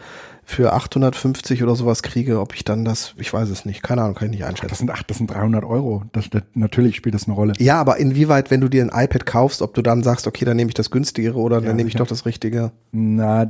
für 0.49 0.71
850 0.71 1.61
oder 1.61 1.75
sowas 1.75 2.01
kriege, 2.03 2.39
ob 2.39 2.55
ich 2.55 2.63
dann 2.63 2.85
das, 2.85 3.13
ich 3.17 3.33
weiß 3.33 3.49
es 3.49 3.65
nicht, 3.65 3.83
keine 3.83 4.01
Ahnung, 4.03 4.15
kann 4.15 4.27
ich 4.27 4.31
nicht 4.31 4.43
Das 4.43 4.49
einschätzen. 4.49 4.75
sind 4.75 4.91
ach, 4.91 5.03
das 5.03 5.17
sind 5.17 5.29
300 5.29 5.65
Euro. 5.65 6.03
Das, 6.13 6.29
das, 6.29 6.43
natürlich 6.53 6.95
spielt 6.95 7.15
das 7.15 7.25
eine 7.25 7.35
Rolle. 7.35 7.51
Ja, 7.59 7.81
aber 7.81 7.97
inwieweit, 7.97 8.49
wenn 8.49 8.61
du 8.61 8.69
dir 8.69 8.81
ein 8.81 9.03
iPad 9.03 9.25
kaufst, 9.25 9.61
ob 9.61 9.73
du 9.73 9.81
dann 9.81 10.03
sagst, 10.03 10.25
okay, 10.25 10.45
dann 10.45 10.55
nehme 10.55 10.69
ich 10.69 10.73
das 10.73 10.89
günstigere 10.89 11.37
oder 11.37 11.59
Ja, 11.59 11.65
dann 11.67 11.75
nehme 11.75 11.89
ich 11.89 11.95
doch 11.95 12.07
das 12.07 12.25
richtige. 12.25 12.71
Na, 12.93 13.49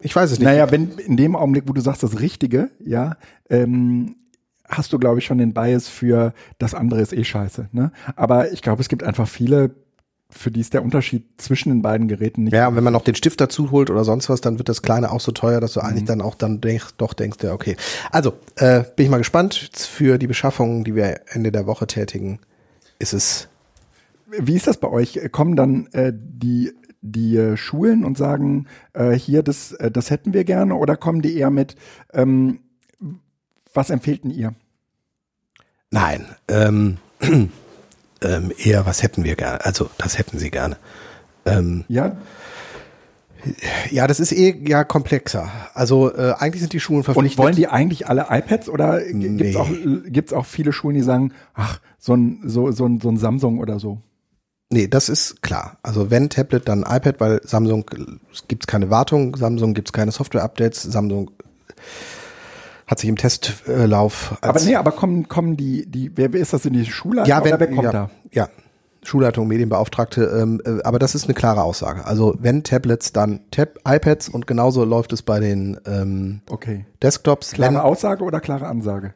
Ich 0.00 0.14
weiß 0.14 0.30
es 0.32 0.38
nicht. 0.38 0.44
Naja, 0.46 0.70
wenn 0.70 0.90
in 0.98 1.16
dem 1.16 1.34
Augenblick, 1.34 1.64
wo 1.66 1.72
du 1.72 1.80
sagst, 1.80 2.02
das 2.02 2.20
Richtige, 2.20 2.70
ja, 2.84 3.16
ähm, 3.48 4.16
hast 4.68 4.92
du, 4.92 4.98
glaube 4.98 5.18
ich, 5.18 5.24
schon 5.24 5.38
den 5.38 5.54
Bias 5.54 5.88
für 5.88 6.34
das 6.58 6.74
andere 6.74 7.00
ist 7.00 7.14
eh 7.14 7.24
scheiße. 7.24 7.70
Ne? 7.72 7.90
Aber 8.16 8.52
ich 8.52 8.60
glaube, 8.60 8.82
es 8.82 8.90
gibt 8.90 9.02
einfach 9.02 9.26
viele, 9.26 9.70
für 10.30 10.50
die 10.50 10.60
ist 10.60 10.74
der 10.74 10.82
Unterschied 10.82 11.24
zwischen 11.38 11.70
den 11.70 11.82
beiden 11.82 12.06
Geräten 12.06 12.44
nicht. 12.44 12.52
Ja, 12.52 12.74
wenn 12.76 12.84
man 12.84 12.92
noch 12.92 13.02
den 13.04 13.14
Stift 13.14 13.40
dazu 13.40 13.70
holt 13.70 13.90
oder 13.90 14.04
sonst 14.04 14.28
was, 14.28 14.40
dann 14.40 14.58
wird 14.58 14.68
das 14.68 14.82
Kleine 14.82 15.10
auch 15.10 15.20
so 15.20 15.32
teuer, 15.32 15.60
dass 15.60 15.72
du 15.72 15.80
Mhm. 15.80 15.86
eigentlich 15.86 16.04
dann 16.04 16.20
auch 16.20 16.34
dann 16.34 16.60
denk, 16.60 16.82
doch 16.98 17.14
denkst, 17.14 17.38
ja, 17.42 17.52
okay. 17.52 17.76
Also, 18.10 18.34
äh, 18.56 18.84
bin 18.96 19.06
ich 19.06 19.10
mal 19.10 19.18
gespannt. 19.18 19.70
Für 19.74 20.18
die 20.18 20.26
Beschaffung, 20.26 20.84
die 20.84 20.94
wir 20.94 21.20
Ende 21.28 21.50
der 21.50 21.66
Woche 21.66 21.86
tätigen, 21.86 22.40
ist 22.98 23.12
es 23.14 23.48
Wie 24.26 24.56
ist 24.56 24.66
das 24.66 24.76
bei 24.76 24.88
euch? 24.88 25.18
Kommen 25.32 25.56
dann 25.56 25.86
äh, 25.92 26.12
die 26.14 26.72
die 27.00 27.36
äh, 27.36 27.56
Schulen 27.56 28.04
und 28.04 28.18
sagen, 28.18 28.66
äh, 28.92 29.12
hier, 29.12 29.42
das, 29.42 29.72
äh, 29.72 29.90
das 29.90 30.10
hätten 30.10 30.34
wir 30.34 30.44
gerne, 30.44 30.74
oder 30.74 30.96
kommen 30.96 31.22
die 31.22 31.36
eher 31.38 31.50
mit, 31.50 31.76
ähm, 32.12 32.58
was 33.72 33.90
empfehlten 33.90 34.30
ihr? 34.30 34.54
Nein, 35.90 36.26
ähm, 36.48 36.98
ähm, 38.22 38.52
eher 38.56 38.86
was 38.86 39.02
hätten 39.02 39.24
wir 39.24 39.36
gerne. 39.36 39.64
Also 39.64 39.90
das 39.98 40.18
hätten 40.18 40.38
sie 40.38 40.50
gerne. 40.50 40.76
Ähm, 41.46 41.84
Ja, 41.88 42.16
ja, 43.92 44.06
das 44.08 44.18
ist 44.18 44.32
eh 44.32 44.60
ja 44.66 44.82
komplexer. 44.82 45.48
Also 45.72 46.12
äh, 46.12 46.34
eigentlich 46.38 46.60
sind 46.60 46.72
die 46.72 46.80
Schulen 46.80 46.98
und 46.98 47.04
verpflichtet. 47.04 47.38
wollen 47.38 47.54
die 47.54 47.68
eigentlich 47.68 48.08
alle 48.08 48.26
iPads 48.30 48.68
oder 48.68 49.00
g- 49.00 49.12
gibt's 49.12 49.54
Nee. 49.54 49.56
auch 49.56 49.68
gibt's 50.06 50.32
auch 50.32 50.44
viele 50.44 50.72
Schulen, 50.72 50.96
die 50.96 51.02
sagen, 51.02 51.32
ach, 51.54 51.80
so 51.98 52.14
ein 52.14 52.40
so 52.44 52.72
so 52.72 52.84
ein, 52.86 53.00
so 53.00 53.08
ein 53.08 53.16
Samsung 53.16 53.58
oder 53.60 53.78
so? 53.78 54.00
Nee, 54.70 54.88
das 54.88 55.08
ist 55.08 55.40
klar. 55.40 55.78
Also 55.82 56.10
wenn 56.10 56.28
Tablet, 56.30 56.68
dann 56.68 56.80
iPad, 56.82 57.20
weil 57.20 57.40
Samsung 57.44 57.86
gibt 58.48 58.64
es 58.64 58.66
keine 58.66 58.90
Wartung, 58.90 59.36
Samsung 59.36 59.72
gibt 59.72 59.88
es 59.88 59.92
keine 59.92 60.10
Software-Updates, 60.10 60.82
Samsung 60.82 61.30
hat 62.88 62.98
sich 62.98 63.08
im 63.08 63.16
Testlauf 63.16 64.36
als 64.40 64.42
Aber 64.42 64.60
nee, 64.60 64.74
aber 64.74 64.90
kommen 64.90 65.28
kommen 65.28 65.56
die 65.56 65.86
die 65.86 66.10
wer, 66.16 66.32
wer 66.32 66.40
ist 66.40 66.52
das 66.52 66.64
in 66.66 66.72
die 66.72 66.86
Schulleitung 66.86 67.28
ja, 67.28 67.44
wenn, 67.44 67.52
oder 67.52 67.60
wer 67.60 67.66
kommt 67.68 67.82
ja, 67.82 67.92
da? 67.92 68.10
ja, 68.32 68.48
Schulleitung, 69.04 69.46
Medienbeauftragte, 69.46 70.24
ähm, 70.24 70.60
äh, 70.64 70.82
aber 70.82 70.98
das 70.98 71.14
ist 71.14 71.24
eine 71.24 71.34
klare 71.34 71.62
Aussage. 71.62 72.04
Also 72.04 72.34
wenn 72.40 72.64
Tablets, 72.64 73.12
dann 73.12 73.40
Tab 73.50 73.78
iPads 73.86 74.28
und 74.28 74.46
genauso 74.46 74.84
läuft 74.84 75.12
es 75.12 75.22
bei 75.22 75.38
den 75.38 75.78
ähm, 75.86 76.40
Okay. 76.50 76.84
Desktops. 77.02 77.52
Klare 77.52 77.74
wenn, 77.74 77.80
Aussage 77.80 78.24
oder 78.24 78.40
klare 78.40 78.66
Ansage? 78.66 79.14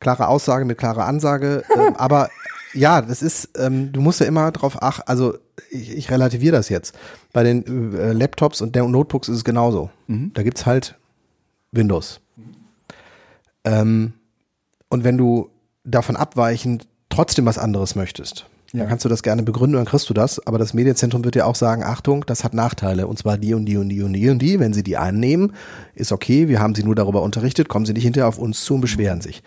klare 0.00 0.28
Aussage 0.28 0.64
mit 0.64 0.78
klarer 0.78 1.06
Ansage. 1.06 1.64
ähm, 1.74 1.94
aber 1.98 2.28
ja, 2.74 3.00
das 3.00 3.22
ist, 3.22 3.50
ähm, 3.58 3.92
du 3.92 4.00
musst 4.00 4.20
ja 4.20 4.26
immer 4.26 4.50
drauf 4.52 4.82
achten, 4.82 5.04
also 5.06 5.34
ich, 5.70 5.96
ich 5.96 6.10
relativiere 6.10 6.56
das 6.56 6.68
jetzt. 6.68 6.96
Bei 7.32 7.42
den 7.42 7.94
äh, 7.96 8.12
Laptops 8.12 8.60
und 8.60 8.74
der 8.74 8.84
Notebooks 8.84 9.28
ist 9.28 9.36
es 9.36 9.44
genauso. 9.44 9.90
Da 10.34 10.42
gibt's 10.42 10.66
halt 10.66 10.96
Windows. 11.72 12.20
Ähm, 13.66 14.14
und 14.88 15.04
wenn 15.04 15.18
du 15.18 15.50
davon 15.84 16.16
abweichend 16.16 16.86
trotzdem 17.10 17.44
was 17.44 17.58
anderes 17.58 17.94
möchtest, 17.94 18.46
Ja. 18.72 18.80
dann 18.80 18.88
kannst 18.88 19.04
du 19.04 19.08
das 19.08 19.22
gerne 19.22 19.42
begründen 19.42 19.76
und 19.76 19.84
dann 19.84 19.90
kriegst 19.90 20.08
du 20.10 20.14
das. 20.14 20.44
Aber 20.46 20.58
das 20.58 20.74
Medienzentrum 20.74 21.24
wird 21.24 21.34
dir 21.34 21.46
auch 21.46 21.54
sagen, 21.54 21.82
Achtung, 21.84 22.24
das 22.26 22.42
hat 22.44 22.54
Nachteile. 22.54 23.06
Und 23.06 23.18
zwar 23.18 23.36
die 23.38 23.54
und 23.54 23.66
die 23.66 23.76
und 23.76 23.88
die 23.88 24.02
und 24.02 24.12
die 24.12 24.28
und 24.30 24.38
die. 24.40 24.58
Wenn 24.60 24.72
sie 24.72 24.82
die 24.82 24.96
annehmen, 24.96 25.52
ist 25.94 26.12
okay, 26.12 26.48
wir 26.48 26.60
haben 26.60 26.74
sie 26.74 26.82
nur 26.84 26.94
darüber 26.94 27.22
unterrichtet, 27.22 27.68
kommen 27.68 27.86
sie 27.86 27.92
nicht 27.92 28.04
hinterher 28.04 28.28
auf 28.28 28.38
uns 28.38 28.64
zu 28.64 28.74
und 28.74 28.80
beschweren 28.80 29.20
sich. 29.20 29.42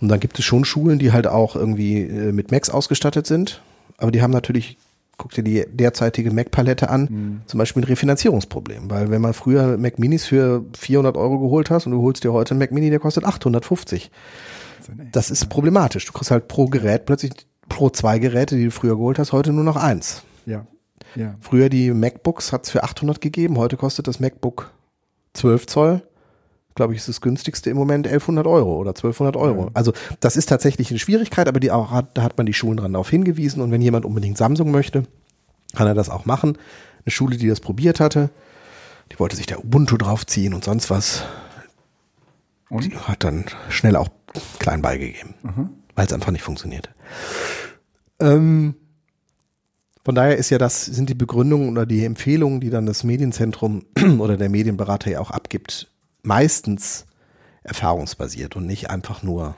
Und 0.00 0.08
dann 0.08 0.20
gibt 0.20 0.38
es 0.38 0.44
schon 0.44 0.64
Schulen, 0.64 0.98
die 0.98 1.12
halt 1.12 1.26
auch 1.26 1.56
irgendwie 1.56 2.00
äh, 2.02 2.32
mit 2.32 2.50
Macs 2.50 2.70
ausgestattet 2.70 3.26
sind. 3.26 3.62
Aber 3.98 4.10
die 4.10 4.22
haben 4.22 4.30
natürlich, 4.32 4.76
guck 5.20 5.32
dir 5.32 5.44
die 5.44 5.66
derzeitige 5.70 6.32
Mac-Palette 6.32 6.88
an, 6.88 7.42
zum 7.46 7.58
Beispiel 7.58 7.82
ein 7.82 7.84
Refinanzierungsproblem. 7.84 8.90
Weil 8.90 9.10
wenn 9.10 9.20
man 9.20 9.34
früher 9.34 9.76
Mac 9.76 9.98
Minis 9.98 10.24
für 10.24 10.64
400 10.76 11.16
Euro 11.16 11.38
geholt 11.38 11.70
hast 11.70 11.84
und 11.86 11.92
du 11.92 12.00
holst 12.00 12.24
dir 12.24 12.32
heute 12.32 12.52
einen 12.52 12.58
Mac 12.58 12.72
Mini, 12.72 12.88
der 12.88 13.00
kostet 13.00 13.24
850. 13.24 14.10
Das 15.12 15.30
ist 15.30 15.50
problematisch. 15.50 16.06
Du 16.06 16.12
kriegst 16.12 16.30
halt 16.30 16.48
pro 16.48 16.66
Gerät 16.66 17.04
plötzlich 17.04 17.32
pro 17.68 17.90
zwei 17.90 18.18
Geräte, 18.18 18.56
die 18.56 18.64
du 18.64 18.70
früher 18.70 18.96
geholt 18.96 19.18
hast, 19.18 19.32
heute 19.32 19.52
nur 19.52 19.64
noch 19.64 19.76
eins. 19.76 20.22
Ja. 20.46 20.66
Ja. 21.14 21.36
Früher 21.40 21.68
die 21.68 21.92
MacBooks 21.92 22.52
hat 22.52 22.64
es 22.64 22.70
für 22.70 22.82
800 22.82 23.20
gegeben, 23.20 23.58
heute 23.58 23.76
kostet 23.76 24.06
das 24.08 24.20
MacBook 24.20 24.70
12 25.34 25.66
Zoll. 25.66 26.02
Glaube 26.74 26.94
ich, 26.94 27.00
ist 27.00 27.08
das 27.08 27.20
günstigste 27.20 27.68
im 27.70 27.76
Moment 27.76 28.06
1100 28.06 28.46
Euro 28.46 28.76
oder 28.76 28.90
1200 28.90 29.36
Euro. 29.36 29.70
Also 29.74 29.92
das 30.20 30.36
ist 30.36 30.48
tatsächlich 30.48 30.90
eine 30.90 30.98
Schwierigkeit, 30.98 31.48
aber 31.48 31.60
die 31.60 31.70
auch 31.70 31.90
hat, 31.90 32.16
da 32.16 32.22
hat 32.22 32.36
man 32.36 32.46
die 32.46 32.54
Schulen 32.54 32.76
dran 32.76 32.92
darauf 32.92 33.10
hingewiesen. 33.10 33.60
Und 33.60 33.70
wenn 33.70 33.82
jemand 33.82 34.04
unbedingt 34.04 34.38
Samsung 34.38 34.70
möchte, 34.70 35.04
kann 35.74 35.86
er 35.86 35.94
das 35.94 36.08
auch 36.08 36.26
machen. 36.26 36.56
Eine 37.04 37.10
Schule, 37.12 37.36
die 37.36 37.48
das 37.48 37.60
probiert 37.60 38.00
hatte, 38.00 38.30
die 39.12 39.18
wollte 39.18 39.36
sich 39.36 39.46
der 39.46 39.64
Ubuntu 39.64 39.96
draufziehen 39.96 40.54
und 40.54 40.64
sonst 40.64 40.90
was, 40.90 41.24
Und? 42.68 42.84
die 42.84 42.96
hat 42.96 43.24
dann 43.24 43.46
schnell 43.68 43.96
auch 43.96 44.08
klein 44.58 44.82
beigegeben, 44.82 45.34
weil 45.96 46.06
es 46.06 46.12
einfach 46.12 46.30
nicht 46.30 46.44
funktioniert. 46.44 46.90
Ähm, 48.20 48.74
von 50.04 50.14
daher 50.14 50.36
ist 50.36 50.50
ja 50.50 50.58
das, 50.58 50.84
sind 50.84 51.10
die 51.10 51.14
Begründungen 51.14 51.70
oder 51.70 51.86
die 51.86 52.04
Empfehlungen, 52.04 52.60
die 52.60 52.70
dann 52.70 52.86
das 52.86 53.04
Medienzentrum 53.04 53.84
oder 54.18 54.36
der 54.36 54.48
Medienberater 54.48 55.10
ja 55.10 55.20
auch 55.20 55.30
abgibt, 55.30 55.89
meistens 56.22 57.06
erfahrungsbasiert 57.62 58.56
und 58.56 58.66
nicht 58.66 58.90
einfach 58.90 59.22
nur. 59.22 59.54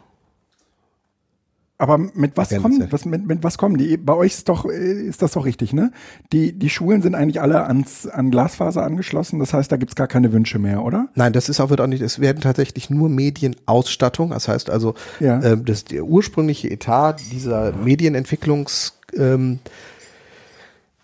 Aber 1.78 1.98
mit 1.98 2.36
was 2.36 2.50
kommen, 2.50 2.86
was, 2.92 3.04
mit, 3.06 3.26
mit 3.26 3.42
was 3.42 3.58
kommen 3.58 3.76
die? 3.76 3.96
Bei 3.96 4.14
euch 4.14 4.34
ist 4.34 4.48
doch, 4.48 4.66
äh, 4.66 5.02
ist 5.02 5.20
das 5.20 5.32
doch 5.32 5.44
richtig, 5.44 5.72
ne? 5.72 5.90
Die, 6.32 6.52
die 6.56 6.70
Schulen 6.70 7.02
sind 7.02 7.16
eigentlich 7.16 7.40
alle 7.40 7.66
ans, 7.66 8.06
an 8.06 8.30
Glasfaser 8.30 8.84
angeschlossen, 8.84 9.40
das 9.40 9.52
heißt, 9.52 9.72
da 9.72 9.76
gibt's 9.76 9.96
gar 9.96 10.06
keine 10.06 10.32
Wünsche 10.32 10.60
mehr, 10.60 10.84
oder? 10.84 11.08
Nein, 11.16 11.32
das 11.32 11.48
ist 11.48 11.58
auch, 11.58 11.70
wird 11.70 11.80
auch 11.80 11.88
nicht, 11.88 12.00
es 12.00 12.20
werden 12.20 12.40
tatsächlich 12.40 12.88
nur 12.88 13.08
Medienausstattung. 13.08 14.30
Das 14.30 14.46
heißt 14.46 14.70
also, 14.70 14.94
Ja. 15.18 15.42
ähm, 15.42 15.64
das, 15.64 15.82
der 15.84 16.04
ursprüngliche 16.04 16.70
Etat 16.70 17.16
dieser 17.32 17.72
Medienentwicklungs, 17.72 19.00
ähm, 19.16 19.58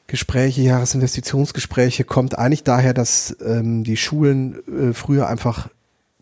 Gespräche, 0.08 0.62
Jahresinvestitionsgespräche 0.62 2.02
kommt 2.04 2.36
eigentlich 2.38 2.64
daher, 2.64 2.94
dass 2.94 3.36
ähm, 3.44 3.84
die 3.84 3.96
Schulen 3.96 4.56
äh, 4.66 4.92
früher 4.94 5.28
einfach 5.28 5.68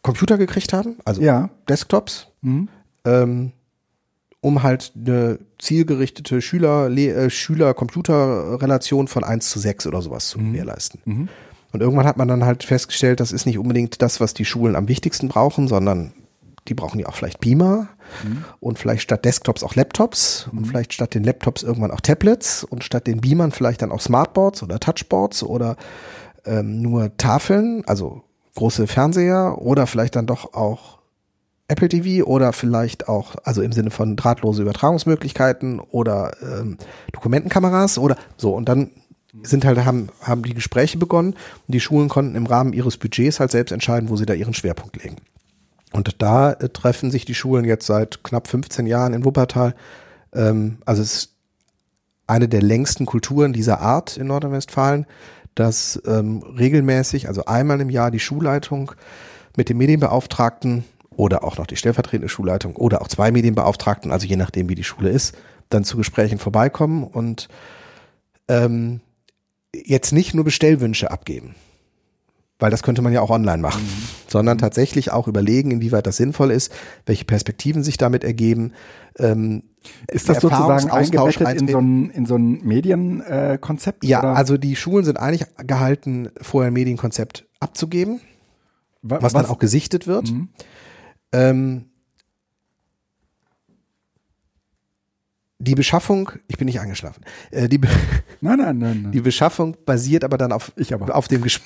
Computer 0.02 0.36
gekriegt 0.38 0.72
haben, 0.72 0.96
also 1.04 1.22
Ja. 1.22 1.48
Desktops, 1.68 2.28
Mhm. 2.42 2.68
ähm, 3.04 3.52
um 4.40 4.62
halt 4.62 4.92
eine 4.96 5.38
zielgerichtete 5.58 6.42
Schüler, 6.42 6.88
äh, 6.90 7.30
Schüler-Computer-Relation 7.30 9.08
von 9.08 9.24
1 9.24 9.50
zu 9.50 9.58
6 9.58 9.86
oder 9.86 10.02
sowas 10.02 10.28
zu 10.28 10.38
gewährleisten. 10.38 11.00
Und 11.72 11.80
irgendwann 11.80 12.06
hat 12.06 12.16
man 12.16 12.28
dann 12.28 12.44
halt 12.44 12.62
festgestellt, 12.64 13.20
das 13.20 13.32
ist 13.32 13.46
nicht 13.46 13.58
unbedingt 13.58 14.02
das, 14.02 14.20
was 14.20 14.34
die 14.34 14.44
Schulen 14.44 14.76
am 14.76 14.88
wichtigsten 14.88 15.28
brauchen, 15.28 15.68
sondern 15.68 16.12
die 16.68 16.75
brauchen 16.75 16.99
ja 16.99 17.06
auch 17.06 17.14
vielleicht 17.14 17.40
Beamer 17.40 17.88
und 18.61 18.78
vielleicht 18.78 19.02
statt 19.02 19.25
Desktops 19.25 19.62
auch 19.62 19.75
Laptops 19.75 20.49
und 20.52 20.66
vielleicht 20.66 20.92
statt 20.92 21.14
den 21.14 21.25
Laptops 21.25 21.62
irgendwann 21.62 21.90
auch 21.90 22.00
Tablets 22.00 22.64
und 22.64 22.85
statt 22.85 23.06
den 23.06 23.20
Beamern 23.20 23.52
vielleicht 23.52 23.82
dann 23.82 23.92
auch 23.92 24.00
Smartboards 24.00 24.62
oder 24.62 24.78
Touchboards 24.78 25.42
oder 25.42 25.76
ähm, 26.44 26.80
nur 26.80 27.16
Tafeln, 27.16 27.82
also 27.87 28.23
große 28.54 28.87
Fernseher 28.87 29.58
oder 29.58 29.87
vielleicht 29.87 30.16
dann 30.16 30.26
doch 30.26 30.54
auch 30.54 30.99
Apple 31.68 31.88
TV 31.88 32.25
oder 32.25 32.52
vielleicht 32.52 33.08
auch, 33.08 33.35
also 33.42 33.62
im 33.62 33.73
Sinne 33.73 33.90
von 33.90 34.16
drahtlose 34.16 34.62
Übertragungsmöglichkeiten 34.62 35.80
oder 35.80 36.37
ähm, 36.40 36.78
Dokumentenkameras 37.12 37.99
oder 37.99 38.16
so. 38.37 38.54
Und 38.54 38.68
dann 38.68 38.90
sind 39.42 39.64
halt, 39.64 39.85
haben, 39.85 40.08
haben 40.23 40.42
die 40.42 40.54
Gespräche 40.54 40.96
begonnen 40.99 41.32
und 41.32 41.75
die 41.75 41.80
Schulen 41.80 42.08
konnten 42.08 42.37
im 42.37 42.46
Rahmen 42.46 42.73
ihres 42.73 42.96
Budgets 42.96 43.40
halt 43.40 43.50
selbst 43.50 43.73
entscheiden, 43.73 44.08
wo 44.08 44.16
sie 44.16 44.26
da 44.26 44.35
ihren 44.35 44.54
Schwerpunkt 44.54 45.02
legen. 45.02 45.16
Und 45.96 46.20
da 46.20 46.52
äh, 46.52 46.68
treffen 46.68 47.10
sich 47.10 47.24
die 47.24 47.34
Schulen 47.34 47.64
jetzt 47.64 47.86
seit 47.86 48.22
knapp 48.22 48.48
15 48.48 48.86
Jahren 48.86 49.14
in 49.14 49.24
Wuppertal. 49.24 49.74
Ähm, 50.34 50.78
also 50.84 51.00
es 51.00 51.14
ist 51.14 51.34
eine 52.26 52.48
der 52.48 52.60
längsten 52.60 53.06
Kulturen 53.06 53.54
dieser 53.54 53.80
Art 53.80 54.18
in 54.18 54.26
Nordrhein-Westfalen, 54.26 55.06
dass 55.54 56.00
ähm, 56.06 56.42
regelmäßig, 56.42 57.28
also 57.28 57.46
einmal 57.46 57.80
im 57.80 57.88
Jahr 57.88 58.10
die 58.10 58.20
Schulleitung 58.20 58.92
mit 59.56 59.70
dem 59.70 59.78
Medienbeauftragten 59.78 60.84
oder 61.10 61.42
auch 61.44 61.56
noch 61.56 61.66
die 61.66 61.76
stellvertretende 61.76 62.28
Schulleitung 62.28 62.76
oder 62.76 63.00
auch 63.00 63.08
zwei 63.08 63.30
Medienbeauftragten, 63.30 64.12
also 64.12 64.26
je 64.26 64.36
nachdem, 64.36 64.68
wie 64.68 64.74
die 64.74 64.84
Schule 64.84 65.08
ist, 65.08 65.34
dann 65.70 65.82
zu 65.82 65.96
Gesprächen 65.96 66.38
vorbeikommen 66.38 67.04
und 67.04 67.48
ähm, 68.48 69.00
jetzt 69.74 70.12
nicht 70.12 70.34
nur 70.34 70.44
Bestellwünsche 70.44 71.10
abgeben, 71.10 71.54
weil 72.58 72.70
das 72.70 72.82
könnte 72.82 73.02
man 73.02 73.12
ja 73.12 73.20
auch 73.20 73.30
online 73.30 73.58
machen, 73.58 73.82
mhm. 73.82 74.08
sondern 74.28 74.58
tatsächlich 74.58 75.12
auch 75.12 75.28
überlegen, 75.28 75.70
inwieweit 75.70 76.06
das 76.06 76.16
sinnvoll 76.16 76.50
ist, 76.50 76.72
welche 77.04 77.25
Perspektiven 77.25 77.82
sich 77.82 77.98
damit 77.98 78.25
ergeben. 78.25 78.72
Ähm, 79.18 79.62
ist 80.10 80.28
das 80.28 80.40
sozusagen 80.40 80.90
eingebettet 80.90 81.60
in 81.60 81.68
so 81.68 81.78
ein, 81.78 82.10
in 82.10 82.26
so 82.26 82.36
ein 82.36 82.64
Medienkonzept? 82.64 84.04
Äh, 84.04 84.08
ja, 84.08 84.20
oder? 84.20 84.36
also 84.36 84.56
die 84.56 84.75
Schulen 84.75 85.04
sind 85.04 85.18
eigentlich 85.18 85.46
gehalten, 85.58 86.30
vorher 86.40 86.70
ein 86.70 86.75
Medienkonzept 86.75 87.46
abzugeben, 87.60 88.20
was, 89.02 89.22
was 89.22 89.32
dann 89.32 89.46
auch 89.46 89.58
gesichtet 89.58 90.06
wird. 90.06 90.30
Mhm. 90.30 90.48
Ähm, 91.32 91.84
die 95.58 95.75
Beschaffung, 95.75 96.30
ich 96.48 96.58
bin 96.58 96.66
nicht 96.66 96.80
eingeschlafen. 96.80 97.25
Äh, 97.50 97.68
die, 97.68 97.78
Be 97.78 97.88
nein, 98.40 98.58
nein, 98.58 98.78
nein, 98.78 99.00
nein. 99.04 99.12
Die 99.12 99.20
Beschaffung 99.20 99.76
basiert 99.84 100.25
aber 100.25 100.38
dann 100.38 100.52
auf, 100.52 100.72
ich 100.76 100.92
aber. 100.92 101.14
auf 101.14 101.28
dem 101.28 101.42
Ges 101.42 101.60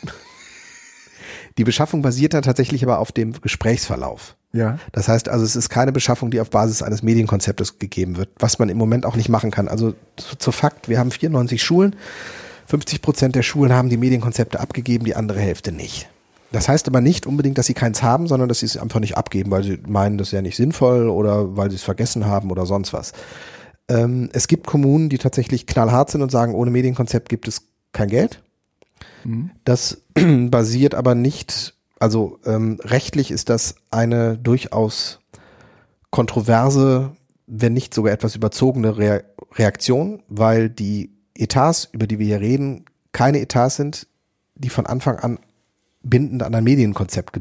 Die 1.58 1.64
Beschaffung 1.64 2.02
basiert 2.02 2.34
dann 2.34 2.42
tatsächlich 2.42 2.82
aber 2.82 2.98
auf 2.98 3.12
dem 3.12 3.32
Gesprächsverlauf. 3.32 4.36
Ja. 4.52 4.78
Das 4.92 5.08
heißt 5.08 5.28
also, 5.28 5.44
es 5.44 5.56
ist 5.56 5.68
keine 5.68 5.92
Beschaffung, 5.92 6.30
die 6.30 6.40
auf 6.40 6.50
Basis 6.50 6.82
eines 6.82 7.02
Medienkonzeptes 7.02 7.78
gegeben 7.78 8.16
wird, 8.16 8.30
was 8.38 8.58
man 8.58 8.68
im 8.68 8.78
Moment 8.78 9.06
auch 9.06 9.16
nicht 9.16 9.28
machen 9.28 9.50
kann. 9.50 9.68
Also 9.68 9.94
zu, 10.16 10.36
zu 10.36 10.52
Fakt, 10.52 10.88
wir 10.88 10.98
haben 10.98 11.10
94 11.10 11.62
Schulen. 11.62 11.96
50 12.66 13.02
Prozent 13.02 13.34
der 13.34 13.42
Schulen 13.42 13.72
haben 13.72 13.88
die 13.88 13.96
Medienkonzepte 13.96 14.60
abgegeben, 14.60 15.04
die 15.04 15.16
andere 15.16 15.40
Hälfte 15.40 15.72
nicht. 15.72 16.08
Das 16.52 16.68
heißt 16.68 16.88
aber 16.88 17.00
nicht 17.00 17.26
unbedingt, 17.26 17.58
dass 17.58 17.66
sie 17.66 17.74
keins 17.74 18.02
haben, 18.02 18.26
sondern 18.26 18.48
dass 18.48 18.60
sie 18.60 18.66
es 18.66 18.76
einfach 18.76 19.00
nicht 19.00 19.16
abgeben, 19.16 19.50
weil 19.50 19.62
sie 19.62 19.78
meinen, 19.86 20.18
das 20.18 20.32
ja 20.32 20.42
nicht 20.42 20.56
sinnvoll 20.56 21.08
oder 21.08 21.56
weil 21.56 21.70
sie 21.70 21.76
es 21.76 21.82
vergessen 21.82 22.26
haben 22.26 22.50
oder 22.50 22.66
sonst 22.66 22.92
was. 22.92 23.12
Ähm, 23.88 24.30
es 24.32 24.48
gibt 24.48 24.66
Kommunen, 24.66 25.08
die 25.08 25.18
tatsächlich 25.18 25.66
knallhart 25.66 26.10
sind 26.10 26.22
und 26.22 26.30
sagen, 26.30 26.54
ohne 26.54 26.70
Medienkonzept 26.70 27.28
gibt 27.28 27.46
es 27.46 27.68
kein 27.92 28.08
Geld. 28.08 28.42
Mhm. 29.24 29.50
Das 29.64 30.02
basiert 30.50 30.94
aber 30.94 31.14
nicht, 31.14 31.74
also 31.98 32.38
ähm, 32.44 32.78
rechtlich 32.82 33.30
ist 33.30 33.48
das 33.48 33.76
eine 33.90 34.38
durchaus 34.38 35.20
kontroverse, 36.10 37.12
wenn 37.46 37.72
nicht 37.72 37.94
sogar 37.94 38.12
etwas 38.12 38.36
überzogene 38.36 38.96
Re 38.96 39.24
Reaktion, 39.54 40.22
weil 40.28 40.70
die 40.70 41.10
Etats, 41.34 41.88
über 41.90 42.06
die 42.06 42.20
wir 42.20 42.26
hier 42.26 42.40
reden, 42.40 42.84
keine 43.10 43.40
Etats 43.40 43.76
sind, 43.76 44.06
die 44.54 44.68
von 44.68 44.86
Anfang 44.86 45.16
an 45.16 45.38
bindend 46.02 46.42
an 46.42 46.54
ein 46.54 46.64
Medienkonzept 46.64 47.32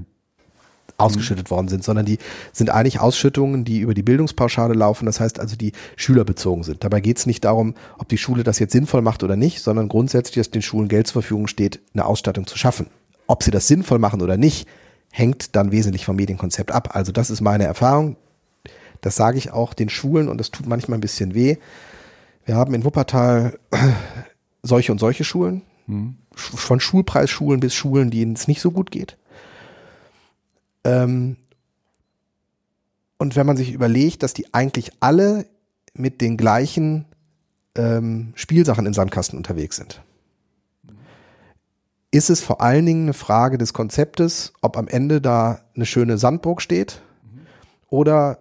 ausgeschüttet 0.99 1.47
mhm. 1.47 1.55
worden 1.55 1.67
sind, 1.67 1.83
sondern 1.83 2.05
die 2.05 2.17
sind 2.51 2.69
eigentlich 2.69 2.99
Ausschüttungen, 2.99 3.65
die 3.65 3.79
über 3.79 3.93
die 3.93 4.03
Bildungspauschale 4.03 4.73
laufen, 4.73 5.05
das 5.05 5.19
heißt 5.19 5.39
also, 5.39 5.55
die 5.55 5.73
schülerbezogen 5.95 6.63
sind. 6.63 6.83
Dabei 6.83 7.01
geht 7.01 7.17
es 7.17 7.25
nicht 7.25 7.45
darum, 7.45 7.73
ob 7.97 8.09
die 8.09 8.17
Schule 8.17 8.43
das 8.43 8.59
jetzt 8.59 8.71
sinnvoll 8.71 9.01
macht 9.01 9.23
oder 9.23 9.35
nicht, 9.35 9.62
sondern 9.62 9.89
grundsätzlich, 9.89 10.35
dass 10.35 10.51
den 10.51 10.62
Schulen 10.62 10.88
Geld 10.88 11.07
zur 11.07 11.21
Verfügung 11.21 11.47
steht, 11.47 11.79
eine 11.93 12.05
Ausstattung 12.05 12.47
zu 12.47 12.57
schaffen. 12.57 12.88
Ob 13.27 13.43
sie 13.43 13.51
das 13.51 13.67
sinnvoll 13.67 13.99
machen 13.99 14.21
oder 14.21 14.38
nicht, 14.38 14.67
hängt 15.12 15.55
dann 15.55 15.71
wesentlich 15.71 16.05
vom 16.05 16.15
Medienkonzept 16.15 16.71
ab. 16.71 16.95
Also 16.95 17.12
das 17.12 17.29
ist 17.29 17.41
meine 17.41 17.65
Erfahrung. 17.65 18.15
Das 19.01 19.15
sage 19.15 19.38
ich 19.38 19.51
auch 19.51 19.73
den 19.73 19.89
Schulen 19.89 20.27
und 20.27 20.39
das 20.39 20.51
tut 20.51 20.67
manchmal 20.67 20.97
ein 20.97 21.01
bisschen 21.01 21.33
weh. 21.33 21.57
Wir 22.45 22.55
haben 22.55 22.73
in 22.73 22.83
Wuppertal 22.83 23.57
solche 24.62 24.91
und 24.91 24.99
solche 24.99 25.23
Schulen. 25.23 25.62
Mhm 25.88 26.15
von 26.39 26.79
Schulpreisschulen 26.79 27.59
bis 27.59 27.73
Schulen, 27.73 28.12
denen 28.12 28.33
es 28.33 28.47
nicht 28.47 28.62
so 28.62 28.71
gut 28.71 28.91
geht. 28.91 29.17
Ähm, 30.83 31.37
und 33.17 33.35
wenn 33.35 33.45
man 33.45 33.57
sich 33.57 33.71
überlegt, 33.71 34.23
dass 34.23 34.33
die 34.33 34.53
eigentlich 34.53 34.91
alle 34.99 35.45
mit 35.93 36.21
den 36.21 36.37
gleichen 36.37 37.05
ähm, 37.75 38.31
Spielsachen 38.35 38.85
im 38.85 38.93
Sandkasten 38.93 39.37
unterwegs 39.37 39.75
sind, 39.75 40.01
ist 42.11 42.29
es 42.29 42.41
vor 42.41 42.61
allen 42.61 42.85
Dingen 42.85 43.03
eine 43.03 43.13
Frage 43.13 43.57
des 43.57 43.73
Konzeptes, 43.73 44.53
ob 44.61 44.77
am 44.77 44.87
Ende 44.87 45.21
da 45.21 45.61
eine 45.75 45.85
schöne 45.85 46.17
Sandburg 46.17 46.61
steht 46.61 47.01
oder 47.89 48.39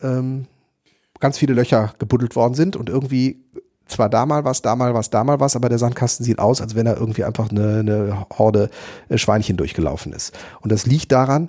ähm, 0.00 0.46
ganz 1.20 1.38
viele 1.38 1.54
Löcher 1.54 1.94
gebuddelt 1.98 2.36
worden 2.36 2.54
sind 2.54 2.76
und 2.76 2.88
irgendwie 2.88 3.44
zwar 3.86 4.08
da 4.08 4.26
mal 4.26 4.44
was, 4.44 4.62
da 4.62 4.76
mal 4.76 4.94
was, 4.94 5.10
da 5.10 5.24
mal 5.24 5.40
was, 5.40 5.56
aber 5.56 5.68
der 5.68 5.78
Sandkasten 5.78 6.24
sieht 6.24 6.38
aus, 6.38 6.60
als 6.60 6.74
wenn 6.74 6.86
da 6.86 6.94
irgendwie 6.94 7.24
einfach 7.24 7.50
eine, 7.50 7.80
eine 7.80 8.26
Horde 8.36 8.70
äh, 9.08 9.18
Schweinchen 9.18 9.56
durchgelaufen 9.56 10.12
ist. 10.12 10.36
Und 10.60 10.72
das 10.72 10.86
liegt 10.86 11.12
daran, 11.12 11.48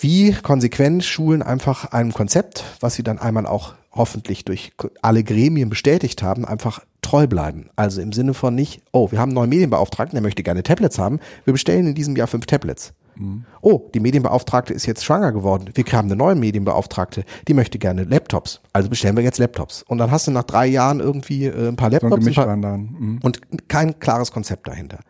wie 0.00 0.32
konsequent 0.32 1.04
Schulen 1.04 1.42
einfach 1.42 1.86
einem 1.86 2.12
Konzept, 2.12 2.64
was 2.80 2.94
sie 2.94 3.02
dann 3.02 3.18
einmal 3.18 3.46
auch 3.46 3.74
hoffentlich 3.92 4.44
durch 4.44 4.72
alle 5.02 5.24
Gremien 5.24 5.68
bestätigt 5.68 6.22
haben, 6.22 6.44
einfach 6.44 6.80
treu 7.02 7.26
bleiben. 7.26 7.70
Also 7.74 8.00
im 8.00 8.12
Sinne 8.12 8.34
von 8.34 8.54
nicht, 8.54 8.82
oh, 8.92 9.10
wir 9.10 9.18
haben 9.18 9.30
einen 9.30 9.34
neuen 9.34 9.50
Medienbeauftragten, 9.50 10.14
der 10.14 10.22
möchte 10.22 10.42
gerne 10.42 10.62
Tablets 10.62 10.98
haben, 10.98 11.18
wir 11.44 11.52
bestellen 11.52 11.86
in 11.86 11.94
diesem 11.94 12.14
Jahr 12.16 12.28
fünf 12.28 12.46
Tablets. 12.46 12.92
Mhm. 13.18 13.44
Oh, 13.60 13.90
die 13.94 14.00
Medienbeauftragte 14.00 14.72
ist 14.72 14.86
jetzt 14.86 15.04
schwanger 15.04 15.32
geworden. 15.32 15.70
Wir 15.74 15.84
haben 15.92 16.06
eine 16.06 16.16
neue 16.16 16.34
Medienbeauftragte, 16.34 17.24
die 17.46 17.54
möchte 17.54 17.78
gerne 17.78 18.04
Laptops. 18.04 18.60
Also 18.72 18.88
bestellen 18.88 19.16
wir 19.16 19.24
jetzt 19.24 19.38
Laptops. 19.38 19.82
Und 19.82 19.98
dann 19.98 20.10
hast 20.10 20.26
du 20.26 20.30
nach 20.30 20.44
drei 20.44 20.66
Jahren 20.66 21.00
irgendwie 21.00 21.46
äh, 21.46 21.68
ein 21.68 21.76
paar 21.76 21.90
Laptops 21.90 22.24
so 22.24 22.42
ein 22.42 22.60
paar, 22.60 22.78
mhm. 22.78 23.20
und 23.22 23.40
kein 23.68 23.98
klares 23.98 24.30
Konzept 24.32 24.68
dahinter. 24.68 25.00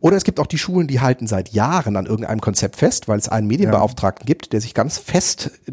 Oder 0.00 0.16
es 0.16 0.24
gibt 0.24 0.40
auch 0.40 0.48
die 0.48 0.58
Schulen, 0.58 0.88
die 0.88 1.00
halten 1.00 1.28
seit 1.28 1.50
Jahren 1.50 1.96
an 1.96 2.06
irgendeinem 2.06 2.40
Konzept 2.40 2.74
fest, 2.74 3.06
weil 3.06 3.20
es 3.20 3.28
einen 3.28 3.46
Medienbeauftragten 3.46 4.24
ja. 4.24 4.26
gibt, 4.26 4.52
der 4.52 4.60
sich 4.60 4.74
ganz 4.74 4.98
fest 4.98 5.52
äh, 5.66 5.72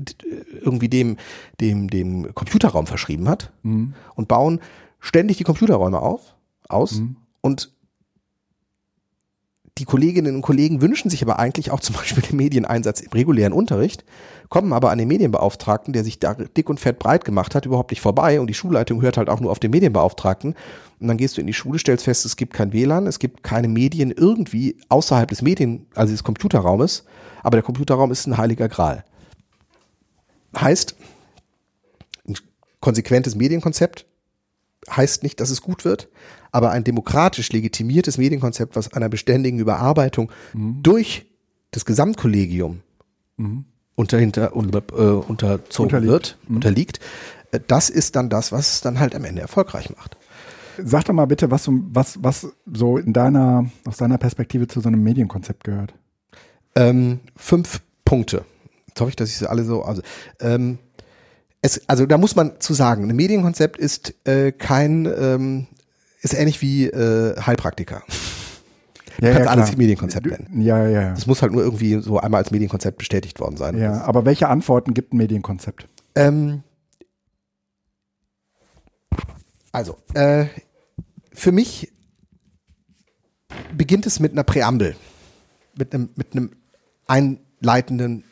irgendwie 0.61 0.87
dem, 0.87 1.17
dem, 1.59 1.89
dem 1.89 2.33
Computerraum 2.35 2.85
verschrieben 2.85 3.27
hat 3.27 3.51
mhm. 3.63 3.95
und 4.15 4.27
bauen 4.27 4.59
ständig 4.99 5.37
die 5.37 5.43
Computerräume 5.43 5.99
auf, 5.99 6.35
aus 6.67 6.99
mhm. 6.99 7.15
und 7.41 7.71
die 9.79 9.85
Kolleginnen 9.85 10.35
und 10.35 10.41
Kollegen 10.41 10.81
wünschen 10.81 11.09
sich 11.09 11.23
aber 11.23 11.39
eigentlich 11.39 11.71
auch 11.71 11.79
zum 11.79 11.95
Beispiel 11.95 12.21
den 12.21 12.35
Medieneinsatz 12.35 12.99
im 12.99 13.11
regulären 13.11 13.53
Unterricht, 13.53 14.03
kommen 14.49 14.73
aber 14.73 14.91
an 14.91 14.97
den 14.97 15.07
Medienbeauftragten, 15.07 15.93
der 15.93 16.03
sich 16.03 16.19
da 16.19 16.33
dick 16.33 16.69
und 16.69 16.79
fett 16.79 16.99
breit 16.99 17.23
gemacht 17.23 17.55
hat, 17.55 17.65
überhaupt 17.65 17.91
nicht 17.91 18.01
vorbei 18.01 18.41
und 18.41 18.47
die 18.47 18.53
Schulleitung 18.53 19.01
hört 19.01 19.17
halt 19.17 19.29
auch 19.29 19.39
nur 19.39 19.51
auf 19.51 19.59
den 19.59 19.71
Medienbeauftragten 19.71 20.55
und 20.99 21.07
dann 21.07 21.17
gehst 21.17 21.37
du 21.37 21.41
in 21.41 21.47
die 21.47 21.53
Schule, 21.53 21.79
stellst 21.79 22.03
fest, 22.03 22.25
es 22.25 22.35
gibt 22.35 22.53
kein 22.53 22.73
WLAN, 22.73 23.07
es 23.07 23.19
gibt 23.19 23.41
keine 23.41 23.69
Medien 23.69 24.11
irgendwie 24.11 24.77
außerhalb 24.89 25.29
des 25.29 25.41
Medien, 25.41 25.87
also 25.95 26.11
des 26.11 26.23
Computerraumes, 26.23 27.05
aber 27.41 27.57
der 27.57 27.63
Computerraum 27.63 28.11
ist 28.11 28.27
ein 28.27 28.37
heiliger 28.37 28.67
Gral. 28.67 29.05
Heißt, 30.57 30.95
ein 32.27 32.35
konsequentes 32.81 33.35
Medienkonzept 33.35 34.05
heißt 34.89 35.23
nicht, 35.23 35.39
dass 35.39 35.49
es 35.49 35.61
gut 35.61 35.85
wird, 35.85 36.09
aber 36.51 36.71
ein 36.71 36.83
demokratisch 36.83 37.51
legitimiertes 37.51 38.17
Medienkonzept, 38.17 38.75
was 38.75 38.93
einer 38.93 39.09
beständigen 39.09 39.59
Überarbeitung 39.59 40.31
mhm. 40.53 40.81
durch 40.81 41.25
das 41.71 41.85
Gesamtkollegium 41.85 42.81
mhm. 43.37 43.65
unter, 43.95 44.17
hinter, 44.17 44.55
unter, 44.55 44.83
äh, 44.91 45.01
unterzogen 45.01 45.95
unterliegt. 45.95 46.11
wird, 46.11 46.37
mhm. 46.47 46.55
unterliegt, 46.55 46.99
äh, 47.51 47.59
das 47.67 47.89
ist 47.89 48.15
dann 48.15 48.29
das, 48.29 48.51
was 48.51 48.73
es 48.73 48.81
dann 48.81 48.99
halt 48.99 49.15
am 49.15 49.25
Ende 49.25 49.41
erfolgreich 49.41 49.89
macht. 49.95 50.17
Sag 50.81 51.05
doch 51.05 51.13
mal 51.13 51.25
bitte, 51.25 51.51
was, 51.51 51.67
was, 51.69 52.19
was 52.23 52.47
so 52.71 52.97
in 52.97 53.11
deiner, 53.11 53.69
aus 53.85 53.97
deiner 53.97 54.17
Perspektive 54.17 54.67
zu 54.67 54.79
so 54.79 54.87
einem 54.87 55.03
Medienkonzept 55.03 55.65
gehört. 55.65 55.93
Ähm, 56.75 57.19
fünf 57.35 57.81
Punkte. 58.05 58.45
Jetzt 58.87 59.01
hoffe 59.01 59.09
ich, 59.09 59.15
dass 59.17 59.29
ich 59.29 59.37
sie 59.37 59.49
alle 59.49 59.63
so, 59.63 59.83
also, 59.83 60.01
ähm, 60.39 60.77
es, 61.61 61.87
also 61.87 62.05
da 62.05 62.17
muss 62.17 62.35
man 62.35 62.59
zu 62.59 62.73
sagen, 62.73 63.09
ein 63.09 63.15
Medienkonzept 63.15 63.77
ist 63.77 64.13
äh, 64.27 64.51
kein, 64.51 65.05
ähm, 65.05 65.67
ist 66.21 66.33
ähnlich 66.33 66.61
wie 66.61 66.85
äh, 66.85 67.39
Heilpraktiker. 67.41 68.03
Du 69.19 69.25
ja, 69.25 69.33
kannst 69.33 69.47
ja, 69.47 69.51
alles 69.51 69.75
Medienkonzept 69.75 70.27
nennen. 70.27 70.61
Ja, 70.61 70.87
ja, 70.87 71.01
ja. 71.01 71.09
Das 71.13 71.27
muss 71.27 71.41
halt 71.41 71.51
nur 71.51 71.61
irgendwie 71.61 71.99
so 71.99 72.19
einmal 72.19 72.41
als 72.41 72.51
Medienkonzept 72.51 72.97
bestätigt 72.97 73.41
worden 73.41 73.57
sein. 73.57 73.77
Ja, 73.77 74.03
aber 74.03 74.23
welche 74.23 74.47
Antworten 74.47 74.93
gibt 74.93 75.13
ein 75.13 75.17
Medienkonzept? 75.17 75.89
Ähm, 76.15 76.63
also, 79.73 79.97
äh, 80.13 80.45
für 81.33 81.51
mich 81.51 81.91
beginnt 83.75 84.05
es 84.05 84.21
mit 84.21 84.31
einer 84.31 84.45
Präambel. 84.45 84.95
mit 85.75 85.93
einem, 85.93 86.09
mit 86.15 86.33
einem 86.33 86.51
einleitenden, 87.07 88.23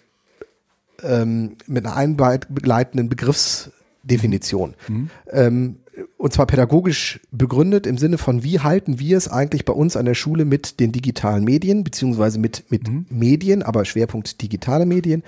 ähm, 1.03 1.57
mit 1.67 1.85
einer 1.85 1.95
einleitenden 1.95 3.09
Begriffsdefinition. 3.09 4.75
Mhm. 4.87 5.09
Ähm, 5.31 5.75
und 6.17 6.33
zwar 6.33 6.45
pädagogisch 6.45 7.19
begründet 7.31 7.87
im 7.87 7.97
Sinne 7.97 8.17
von, 8.17 8.43
wie 8.43 8.59
halten 8.59 8.99
wir 8.99 9.17
es 9.17 9.27
eigentlich 9.27 9.65
bei 9.65 9.73
uns 9.73 9.95
an 9.95 10.05
der 10.05 10.13
Schule 10.13 10.45
mit 10.45 10.79
den 10.79 10.91
digitalen 10.91 11.43
Medien, 11.43 11.83
beziehungsweise 11.83 12.39
mit, 12.39 12.65
mit 12.69 12.87
mhm. 12.87 13.05
Medien, 13.09 13.63
aber 13.63 13.85
Schwerpunkt 13.85 14.41
digitale 14.41 14.85
Medien. 14.85 15.23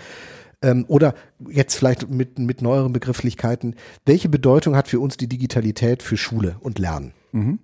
Ähm, 0.61 0.85
oder 0.87 1.15
jetzt 1.49 1.75
vielleicht 1.75 2.09
mit, 2.09 2.37
mit 2.37 2.61
neueren 2.61 2.93
Begrifflichkeiten. 2.93 3.75
Welche 4.05 4.29
Bedeutung 4.29 4.75
hat 4.75 4.87
für 4.87 4.99
uns 4.99 5.17
die 5.17 5.27
Digitalität 5.27 6.03
für 6.03 6.17
Schule 6.17 6.57
und 6.59 6.79
Lernen? 6.79 7.13
Mhm. 7.31 7.59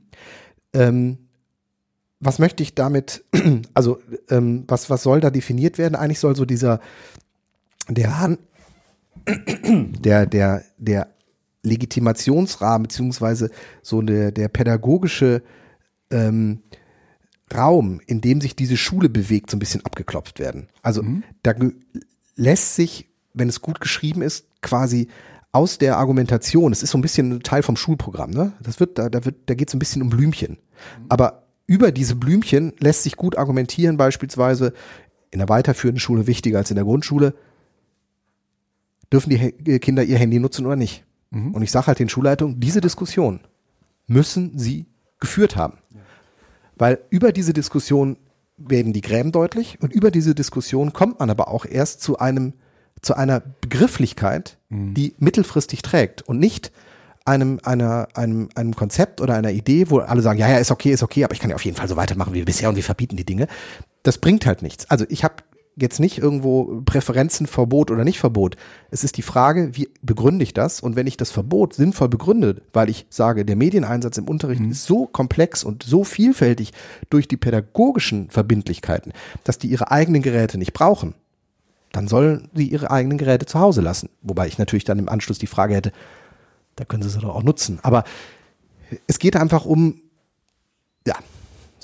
Ähm, 0.74 1.18
was 2.20 2.40
möchte 2.40 2.64
ich 2.64 2.74
damit, 2.74 3.24
also 3.74 4.00
ähm, 4.30 4.64
was, 4.68 4.90
was 4.90 5.04
soll 5.04 5.20
da 5.20 5.30
definiert 5.30 5.78
werden? 5.78 5.96
Eigentlich 5.96 6.20
soll 6.20 6.36
so 6.36 6.46
dieser, 6.46 6.80
der, 7.90 8.38
der, 10.00 10.26
der, 10.26 10.64
der 10.78 11.08
Legitimationsrahmen, 11.64 12.84
beziehungsweise 12.84 13.50
so 13.82 14.02
der, 14.02 14.32
der 14.32 14.48
pädagogische 14.48 15.42
ähm, 16.12 16.62
Raum, 17.54 18.02
in 18.08 18.22
dem 18.22 18.42
sich 18.42 18.56
diese 18.56 18.78
Schule 18.78 19.10
bewegt, 19.10 19.52
so 19.52 19.58
ein 19.58 19.60
bisschen 19.60 19.86
abgeklopft 19.86 20.40
werden. 20.40 20.68
Also 20.82 21.04
mhm. 21.04 21.24
da 21.44 21.54
lässt 22.36 22.76
sich, 22.76 23.10
wenn 23.34 23.50
es 23.50 23.62
gut 23.62 23.80
geschrieben 23.80 24.22
ist, 24.22 24.46
quasi 24.62 25.08
aus 25.52 25.78
der 25.78 25.98
Argumentation, 25.98 26.72
es 26.72 26.84
ist 26.84 26.92
so 26.92 26.98
ein 26.98 27.02
bisschen 27.02 27.32
ein 27.32 27.44
Teil 27.44 27.64
vom 27.64 27.78
Schulprogramm, 27.78 28.32
ne? 28.32 28.54
Das 28.62 28.80
wird, 28.80 28.98
da, 28.98 29.10
da 29.10 29.24
wird, 29.24 29.36
da 29.46 29.54
geht 29.54 29.70
es 29.70 29.74
ein 29.74 29.80
bisschen 29.80 30.02
um 30.02 30.10
Blümchen. 30.10 30.58
Mhm. 31.00 31.06
Aber 31.08 31.44
über 31.68 31.92
diese 31.92 32.16
Blümchen 32.16 32.74
lässt 32.80 33.04
sich 33.04 33.16
gut 33.16 33.38
argumentieren, 33.38 33.98
beispielsweise 33.98 34.74
in 35.32 35.40
der 35.40 35.50
weiterführenden 35.50 36.00
Schule 36.00 36.28
wichtiger 36.28 36.58
als 36.58 36.72
in 36.72 36.76
der 36.76 36.84
Grundschule. 36.86 37.36
Dürfen 39.12 39.30
die 39.30 39.80
Kinder 39.80 40.04
ihr 40.04 40.18
Handy 40.18 40.40
nutzen 40.40 40.66
oder 40.66 40.76
nicht? 40.76 41.04
Mhm. 41.32 41.54
Und 41.54 41.62
ich 41.62 41.72
sage 41.72 41.88
halt 41.88 42.00
den 42.00 42.10
Schulleitungen, 42.10 42.60
diese 42.60 42.82
Diskussion 42.82 43.40
müssen 44.08 44.58
sie 44.58 44.86
geführt 45.20 45.56
haben. 45.56 45.78
Ja. 45.94 46.00
Weil 46.78 47.00
über 47.10 47.32
diese 47.32 47.54
Diskussion 47.54 48.18
werden 48.58 48.94
die 48.94 49.02
Gräben 49.02 49.32
deutlich 49.32 49.78
und 49.82 49.94
über 49.94 50.12
diese 50.12 50.34
Diskussion 50.34 50.94
kommt 50.94 51.20
man 51.20 51.30
aber 51.30 51.50
auch 51.50 51.66
erst 51.66 52.02
zu 52.02 52.20
einem 52.20 52.54
zu 53.02 53.16
einer 53.16 53.42
Begrifflichkeit, 53.62 54.58
mhm. 54.70 54.94
die 54.94 55.14
mittelfristig 55.20 55.82
trägt 55.82 56.24
und 56.24 56.40
nicht 56.40 56.72
einem, 57.26 57.60
einer, 57.64 58.08
einem, 58.14 58.50
einem 58.56 58.76
Konzept 58.76 59.20
oder 59.20 59.36
einer 59.36 59.52
Idee, 59.52 59.90
wo 59.90 60.00
alle 60.00 60.22
sagen, 60.22 60.40
ja, 60.40 60.50
ja, 60.50 60.58
ist 60.58 60.72
okay, 60.72 60.92
ist 60.92 61.04
okay, 61.04 61.24
aber 61.24 61.34
ich 61.34 61.40
kann 61.40 61.50
ja 61.50 61.56
auf 61.56 61.66
jeden 61.66 61.78
Fall 61.78 61.88
so 61.88 61.96
weitermachen 61.96 62.34
wie 62.34 62.44
bisher 62.44 62.70
und 62.70 62.76
wir 62.76 62.84
verbieten 62.84 63.18
die 63.18 63.26
Dinge. 63.26 63.48
Das 64.04 64.20
bringt 64.20 64.46
halt 64.46 64.62
nichts. 64.62 64.90
Also 64.90 65.06
ich 65.10 65.24
habe 65.24 65.36
jetzt 65.76 66.00
nicht 66.00 66.18
irgendwo 66.18 66.82
Präferenzen, 66.86 67.48
Verbot 67.48 67.92
oder 67.92 68.06
nicht 68.06 68.20
Verbot. 68.20 68.56
Es 68.92 69.04
ist 69.04 69.18
die 69.18 69.22
Frage, 69.22 69.72
wie 69.74 69.90
begründe 70.02 70.44
ich 70.44 70.54
das? 70.54 70.80
Und 70.80 70.96
wenn 70.96 71.08
ich 71.08 71.18
das 71.18 71.32
Verbot 71.32 71.74
sinnvoll 71.74 72.08
begründe, 72.08 72.62
weil 72.72 72.90
ich 72.90 73.06
sage, 73.10 73.44
der 73.44 73.58
Medieneinsatz 73.58 74.18
im 74.18 74.28
Unterricht 74.28 74.62
mhm. 74.62 74.72
ist 74.72 74.86
so 74.86 75.06
komplex 75.06 75.64
und 75.64 75.84
so 75.84 76.04
vielfältig 76.04 76.72
durch 77.10 77.28
die 77.28 77.38
pädagogischen 77.38 78.30
Verbindlichkeiten, 78.30 79.12
dass 79.44 79.58
die 79.58 79.68
ihre 79.68 79.92
eigenen 79.92 80.22
Geräte 80.22 80.58
nicht 80.58 80.74
brauchen, 80.74 81.14
dann 81.92 82.08
sollen 82.08 82.50
sie 82.54 82.68
ihre 82.68 82.92
eigenen 82.92 83.18
Geräte 83.18 83.46
zu 83.46 83.60
Hause 83.60 83.82
lassen. 83.82 84.10
Wobei 84.22 84.48
ich 84.48 84.58
natürlich 84.58 84.86
dann 84.86 85.00
im 85.00 85.10
Anschluss 85.10 85.40
die 85.40 85.48
Frage 85.48 85.76
hätte, 85.76 85.92
da 86.78 86.86
können 86.86 87.04
sie 87.04 87.10
es 87.10 87.16
doch 87.16 87.36
auch 87.36 87.44
nutzen. 87.44 87.80
Aber 87.84 88.04
es 89.08 89.20
geht 89.20 89.36
einfach 89.36 89.66
um, 89.66 90.02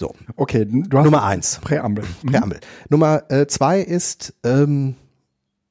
so. 0.02 0.14
Okay, 0.36 0.66
du 0.66 0.98
hast 0.98 1.06
Nummer 1.06 1.24
eins. 1.24 1.60
Präambel. 1.62 2.04
Mhm. 2.24 2.32
Präambel. 2.32 2.60
Nummer 2.90 3.24
äh, 3.30 3.48
zwei 3.48 3.80
ist 3.80 4.34
ähm, 4.44 4.96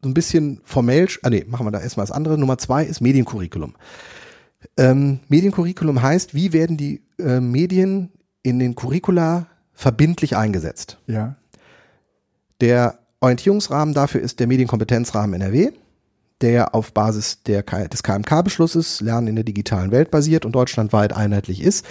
so 0.00 0.08
ein 0.08 0.14
bisschen 0.14 0.62
formell, 0.64 1.08
ah 1.22 1.28
nee, 1.28 1.44
machen 1.46 1.66
wir 1.66 1.70
da 1.70 1.80
erstmal 1.80 2.06
das 2.06 2.14
andere. 2.14 2.38
Nummer 2.38 2.56
zwei 2.56 2.84
ist 2.84 3.02
Mediencurriculum. 3.02 3.74
Ähm, 4.78 5.20
Mediencurriculum 5.28 6.00
heißt, 6.00 6.34
wie 6.34 6.54
werden 6.54 6.78
die 6.78 7.02
äh, 7.18 7.40
Medien 7.40 8.10
in 8.42 8.58
den 8.58 8.74
Curricula 8.74 9.46
verbindlich 9.74 10.36
eingesetzt? 10.36 10.98
Ja. 11.06 11.36
Der 12.60 12.98
Orientierungsrahmen 13.20 13.92
dafür 13.92 14.20
ist 14.20 14.40
der 14.40 14.46
Medienkompetenzrahmen 14.46 15.40
NRW, 15.40 15.72
der 16.40 16.74
auf 16.74 16.92
Basis 16.92 17.42
der, 17.42 17.62
des 17.62 18.02
KMK-Beschlusses 18.02 19.00
Lernen 19.00 19.26
in 19.26 19.34
der 19.34 19.44
digitalen 19.44 19.90
Welt 19.90 20.10
basiert 20.10 20.44
und 20.44 20.52
deutschlandweit 20.52 21.12
einheitlich 21.14 21.62
ist 21.62 21.84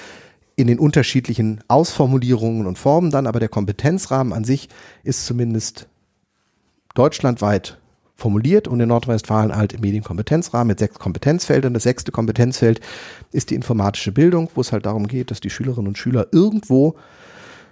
in 0.60 0.68
den 0.68 0.78
unterschiedlichen 0.78 1.62
Ausformulierungen 1.70 2.68
und 2.68 2.78
Formen 2.78 3.12
dann, 3.12 3.28
aber 3.28 3.40
der 3.40 3.48
Kompetenzrahmen 3.48 4.34
an 4.34 4.44
sich 4.44 4.68
ist 5.04 5.26
zumindest 5.26 5.88
deutschlandweit 6.96 7.78
formuliert 8.18 8.68
und 8.68 8.82
in 8.82 8.90
Nordrhein-Westfalen 8.90 9.56
halt 9.56 9.72
im 9.72 9.80
Medienkompetenzrahmen 9.80 10.68
mit 10.68 10.80
sechs 10.80 11.00
Kompetenzfeldern. 11.00 11.74
Das 11.74 11.84
sechste 11.84 12.12
Kompetenzfeld 12.12 12.82
ist 13.32 13.52
die 13.52 13.56
informatische 13.56 14.12
Bildung, 14.12 14.50
wo 14.54 14.60
es 14.60 14.74
halt 14.74 14.86
darum 14.86 15.08
geht, 15.08 15.32
dass 15.32 15.40
die 15.40 15.50
Schülerinnen 15.50 15.88
und 15.88 15.98
Schüler 15.98 16.28
irgendwo 16.34 16.96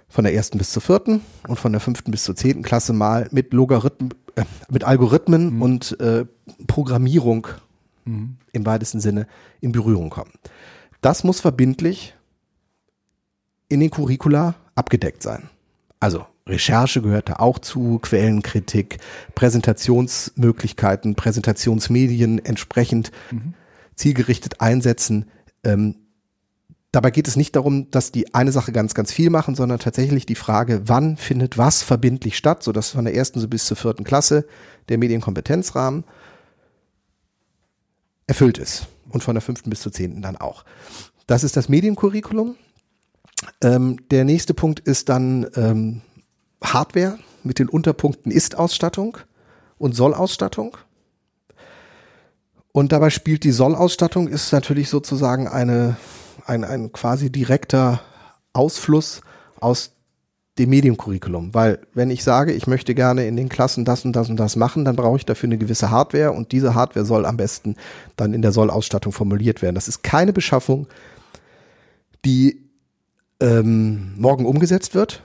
von 0.08 0.24
der 0.24 0.32
ersten 0.32 0.56
bis 0.56 0.70
zur 0.70 0.80
vierten 0.80 1.20
und 1.46 1.58
von 1.58 1.72
der 1.72 1.82
fünften 1.82 2.10
bis 2.10 2.24
zur 2.24 2.36
zehnten 2.36 2.62
Klasse 2.62 2.94
mal 2.94 3.28
mit 3.30 3.52
Logarithmen, 3.52 4.14
äh, 4.36 4.44
mit 4.70 4.84
Algorithmen 4.84 5.56
mhm. 5.56 5.62
und 5.62 6.00
äh, 6.00 6.24
Programmierung 6.66 7.48
mhm. 8.06 8.38
im 8.52 8.64
weitesten 8.64 9.00
Sinne 9.00 9.26
in 9.60 9.72
Berührung 9.72 10.08
kommen. 10.08 10.32
Das 11.02 11.22
muss 11.22 11.40
verbindlich 11.40 12.14
in 13.68 13.80
den 13.80 13.90
Curricula 13.90 14.54
abgedeckt 14.74 15.22
sein. 15.22 15.50
Also 16.00 16.26
Recherche 16.46 17.02
gehört 17.02 17.28
da 17.28 17.34
auch 17.34 17.58
zu, 17.58 17.98
Quellenkritik, 18.00 18.98
Präsentationsmöglichkeiten, 19.34 21.14
Präsentationsmedien 21.14 22.44
entsprechend 22.44 23.12
mhm. 23.30 23.54
zielgerichtet 23.94 24.60
einsetzen. 24.60 25.26
Ähm, 25.64 25.96
dabei 26.92 27.10
geht 27.10 27.28
es 27.28 27.36
nicht 27.36 27.54
darum, 27.54 27.90
dass 27.90 28.12
die 28.12 28.34
eine 28.34 28.52
Sache 28.52 28.72
ganz, 28.72 28.94
ganz 28.94 29.12
viel 29.12 29.30
machen, 29.30 29.54
sondern 29.54 29.78
tatsächlich 29.78 30.24
die 30.24 30.34
Frage, 30.34 30.82
wann 30.86 31.16
findet 31.16 31.58
was 31.58 31.82
verbindlich 31.82 32.36
statt, 32.36 32.62
sodass 32.62 32.90
von 32.90 33.04
der 33.04 33.14
ersten 33.14 33.46
bis 33.50 33.66
zur 33.66 33.76
vierten 33.76 34.04
Klasse 34.04 34.46
der 34.88 34.98
Medienkompetenzrahmen 34.98 36.04
erfüllt 38.26 38.58
ist 38.58 38.86
und 39.10 39.22
von 39.22 39.34
der 39.34 39.42
fünften 39.42 39.70
bis 39.70 39.80
zur 39.80 39.92
zehnten 39.92 40.22
dann 40.22 40.36
auch. 40.36 40.64
Das 41.26 41.44
ist 41.44 41.56
das 41.56 41.68
Mediencurriculum. 41.68 42.56
Ähm, 43.62 43.98
der 44.10 44.24
nächste 44.24 44.54
Punkt 44.54 44.80
ist 44.80 45.08
dann 45.08 45.46
ähm, 45.56 46.02
Hardware 46.62 47.18
mit 47.42 47.58
den 47.58 47.68
Unterpunkten 47.68 48.32
Ist-Ausstattung 48.32 49.18
und 49.78 49.94
Soll-Ausstattung. 49.94 50.76
Und 52.72 52.92
dabei 52.92 53.10
spielt 53.10 53.44
die 53.44 53.52
Soll-Ausstattung 53.52 54.28
ist 54.28 54.52
natürlich 54.52 54.88
sozusagen 54.88 55.48
eine, 55.48 55.96
ein, 56.46 56.64
ein 56.64 56.92
quasi 56.92 57.30
direkter 57.30 58.00
Ausfluss 58.52 59.20
aus 59.60 59.92
dem 60.58 60.70
Mediencurriculum. 60.70 61.54
Weil 61.54 61.80
wenn 61.94 62.10
ich 62.10 62.24
sage, 62.24 62.52
ich 62.52 62.66
möchte 62.66 62.94
gerne 62.94 63.26
in 63.26 63.36
den 63.36 63.48
Klassen 63.48 63.84
das 63.84 64.04
und 64.04 64.14
das 64.14 64.28
und 64.28 64.36
das 64.36 64.56
machen, 64.56 64.84
dann 64.84 64.96
brauche 64.96 65.16
ich 65.16 65.24
dafür 65.24 65.48
eine 65.48 65.58
gewisse 65.58 65.90
Hardware 65.90 66.32
und 66.32 66.52
diese 66.52 66.74
Hardware 66.74 67.06
soll 67.06 67.26
am 67.26 67.36
besten 67.36 67.76
dann 68.16 68.34
in 68.34 68.42
der 68.42 68.52
Soll-Ausstattung 68.52 69.12
formuliert 69.12 69.62
werden. 69.62 69.76
Das 69.76 69.88
ist 69.88 70.02
keine 70.02 70.32
Beschaffung, 70.32 70.86
die 72.24 72.67
ähm, 73.40 74.14
morgen 74.16 74.46
umgesetzt 74.46 74.94
wird, 74.94 75.22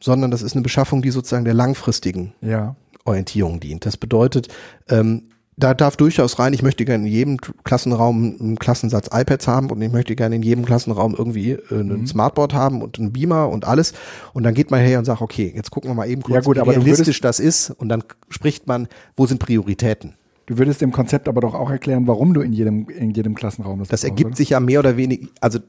sondern 0.00 0.30
das 0.30 0.42
ist 0.42 0.54
eine 0.54 0.62
Beschaffung, 0.62 1.02
die 1.02 1.10
sozusagen 1.10 1.44
der 1.44 1.54
langfristigen 1.54 2.32
ja. 2.40 2.76
Orientierung 3.04 3.60
dient. 3.60 3.86
Das 3.86 3.96
bedeutet, 3.96 4.48
ähm, 4.88 5.28
da 5.56 5.74
darf 5.74 5.96
durchaus 5.96 6.38
rein, 6.38 6.54
ich 6.54 6.62
möchte 6.62 6.84
gerne 6.84 7.06
in 7.06 7.12
jedem 7.12 7.36
Klassenraum 7.36 8.36
einen 8.40 8.58
Klassensatz 8.58 9.10
iPads 9.12 9.46
haben 9.46 9.70
und 9.70 9.82
ich 9.82 9.92
möchte 9.92 10.16
gerne 10.16 10.36
in 10.36 10.42
jedem 10.42 10.64
Klassenraum 10.64 11.14
irgendwie 11.14 11.52
äh, 11.52 11.60
ein 11.70 11.88
mhm. 11.88 12.06
Smartboard 12.06 12.54
haben 12.54 12.82
und 12.82 12.98
einen 12.98 13.12
Beamer 13.12 13.48
und 13.50 13.66
alles. 13.66 13.92
Und 14.32 14.44
dann 14.44 14.54
geht 14.54 14.70
man 14.70 14.80
her 14.80 14.98
und 14.98 15.04
sagt, 15.04 15.20
okay, 15.20 15.52
jetzt 15.54 15.70
gucken 15.70 15.90
wir 15.90 15.94
mal 15.94 16.08
eben 16.08 16.22
kurz, 16.22 16.34
ja 16.34 16.40
gut, 16.40 16.56
wie 16.56 16.70
realistisch 16.70 17.20
das 17.20 17.38
ist. 17.38 17.70
Und 17.70 17.90
dann 17.90 18.02
spricht 18.30 18.66
man, 18.66 18.88
wo 19.16 19.26
sind 19.26 19.38
Prioritäten? 19.38 20.14
Du 20.46 20.58
würdest 20.58 20.80
dem 20.80 20.90
Konzept 20.90 21.28
aber 21.28 21.40
doch 21.40 21.54
auch 21.54 21.70
erklären, 21.70 22.06
warum 22.06 22.34
du 22.34 22.40
in 22.40 22.52
jedem, 22.52 22.88
in 22.88 23.10
jedem 23.10 23.34
Klassenraum 23.34 23.78
das 23.78 23.88
Das 23.88 24.04
ergibt 24.04 24.36
sich 24.36 24.50
ja 24.50 24.60
mehr 24.60 24.80
oder 24.80 24.96
weniger, 24.96 25.28
also 25.40 25.60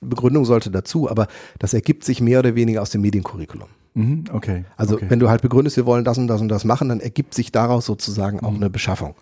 Begründung 0.00 0.44
sollte 0.44 0.70
dazu, 0.70 1.10
aber 1.10 1.26
das 1.58 1.74
ergibt 1.74 2.04
sich 2.04 2.20
mehr 2.20 2.38
oder 2.40 2.54
weniger 2.54 2.82
aus 2.82 2.90
dem 2.90 3.00
Mediencurriculum. 3.00 3.68
Mhm, 3.94 4.24
okay. 4.32 4.64
Also 4.76 4.94
okay. 4.94 5.06
wenn 5.08 5.18
du 5.18 5.28
halt 5.28 5.42
begründest, 5.42 5.76
wir 5.76 5.86
wollen 5.86 6.04
das 6.04 6.18
und 6.18 6.28
das 6.28 6.40
und 6.40 6.48
das 6.48 6.64
machen, 6.64 6.88
dann 6.88 7.00
ergibt 7.00 7.34
sich 7.34 7.50
daraus 7.50 7.86
sozusagen 7.86 8.40
auch 8.40 8.50
mhm. 8.50 8.56
eine 8.56 8.70
Beschaffung. 8.70 9.14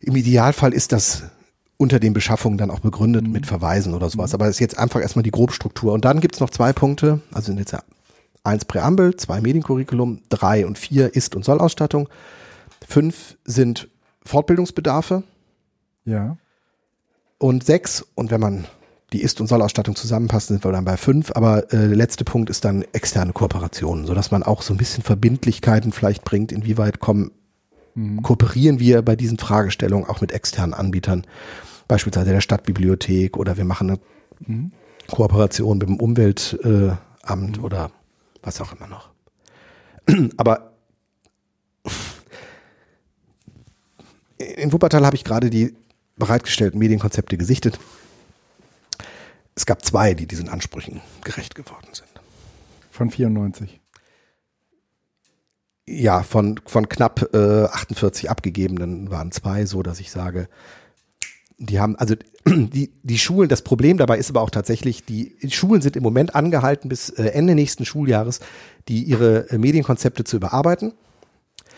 Im 0.00 0.16
Idealfall 0.16 0.72
ist 0.72 0.92
das 0.92 1.24
unter 1.76 2.00
den 2.00 2.12
Beschaffungen 2.12 2.58
dann 2.58 2.70
auch 2.70 2.80
begründet 2.80 3.26
mhm. 3.26 3.32
mit 3.32 3.46
Verweisen 3.46 3.94
oder 3.94 4.08
sowas. 4.08 4.32
Mhm. 4.32 4.34
Aber 4.36 4.46
das 4.46 4.56
ist 4.56 4.60
jetzt 4.60 4.78
einfach 4.78 5.00
erstmal 5.00 5.22
die 5.22 5.30
Grobstruktur. 5.30 5.92
Und 5.92 6.04
dann 6.04 6.20
gibt's 6.20 6.40
noch 6.40 6.50
zwei 6.50 6.72
Punkte, 6.72 7.20
also 7.32 7.46
sind 7.46 7.58
jetzt 7.58 7.72
ja 7.72 7.82
eins 8.42 8.64
Präambel, 8.64 9.16
zwei 9.16 9.40
Mediencurriculum, 9.40 10.22
drei 10.28 10.66
und 10.66 10.78
vier 10.78 11.14
Ist- 11.14 11.36
und 11.36 11.44
Sollausstattung. 11.44 12.08
Fünf 12.86 13.36
sind 13.44 13.88
Fortbildungsbedarfe. 14.24 15.22
Ja. 16.04 16.38
Und 17.38 17.64
sechs, 17.64 18.04
und 18.14 18.30
wenn 18.30 18.40
man 18.40 18.64
die 19.12 19.22
Ist- 19.22 19.40
und 19.40 19.46
Sollausstattung 19.46 19.96
zusammenpassen, 19.96 20.56
sind 20.56 20.64
wir 20.64 20.72
dann 20.72 20.84
bei 20.84 20.96
fünf. 20.96 21.32
Aber 21.34 21.64
äh, 21.72 21.88
der 21.88 21.96
letzte 21.96 22.24
Punkt 22.24 22.50
ist 22.50 22.64
dann 22.64 22.84
externe 22.92 23.32
Kooperationen, 23.32 24.06
sodass 24.06 24.30
man 24.30 24.42
auch 24.42 24.62
so 24.62 24.74
ein 24.74 24.76
bisschen 24.76 25.02
Verbindlichkeiten 25.02 25.92
vielleicht 25.92 26.24
bringt, 26.24 26.52
inwieweit 26.52 27.00
kommen, 27.00 27.30
mhm. 27.94 28.22
kooperieren 28.22 28.80
wir 28.80 29.02
bei 29.02 29.16
diesen 29.16 29.38
Fragestellungen 29.38 30.08
auch 30.08 30.20
mit 30.20 30.32
externen 30.32 30.74
Anbietern, 30.74 31.26
beispielsweise 31.86 32.32
der 32.32 32.42
Stadtbibliothek 32.42 33.36
oder 33.36 33.56
wir 33.56 33.64
machen 33.64 33.90
eine 33.90 34.00
mhm. 34.46 34.72
Kooperation 35.10 35.78
mit 35.78 35.88
dem 35.88 35.96
Umweltamt 35.98 36.64
äh, 36.64 37.34
mhm. 37.34 37.64
oder 37.64 37.90
was 38.42 38.60
auch 38.60 38.74
immer 38.74 38.88
noch. 38.88 39.08
Aber 40.36 40.72
in 44.38 44.72
Wuppertal 44.72 45.04
habe 45.06 45.16
ich 45.16 45.24
gerade 45.24 45.50
die 45.50 45.74
bereitgestellten 46.16 46.78
Medienkonzepte 46.78 47.36
gesichtet. 47.36 47.78
Es 49.58 49.66
gab 49.66 49.84
zwei, 49.84 50.14
die 50.14 50.28
diesen 50.28 50.48
Ansprüchen 50.48 51.00
gerecht 51.24 51.56
geworden 51.56 51.88
sind. 51.90 52.08
Von 52.92 53.10
94. 53.10 53.80
Ja, 55.84 56.22
von, 56.22 56.60
von 56.64 56.88
knapp 56.88 57.34
äh, 57.34 57.64
48 57.64 58.30
abgegebenen 58.30 59.10
waren 59.10 59.32
zwei 59.32 59.66
so, 59.66 59.82
dass 59.82 59.98
ich 59.98 60.12
sage, 60.12 60.48
die 61.58 61.80
haben, 61.80 61.96
also 61.96 62.14
die, 62.46 62.92
die 63.02 63.18
Schulen, 63.18 63.48
das 63.48 63.62
Problem 63.62 63.98
dabei 63.98 64.18
ist 64.18 64.30
aber 64.30 64.42
auch 64.42 64.50
tatsächlich, 64.50 65.04
die 65.04 65.36
Schulen 65.50 65.82
sind 65.82 65.96
im 65.96 66.04
Moment 66.04 66.36
angehalten, 66.36 66.88
bis 66.88 67.10
äh, 67.10 67.24
Ende 67.24 67.56
nächsten 67.56 67.84
Schuljahres, 67.84 68.38
die 68.86 69.02
ihre 69.02 69.50
äh, 69.50 69.58
Medienkonzepte 69.58 70.22
zu 70.22 70.36
überarbeiten. 70.36 70.92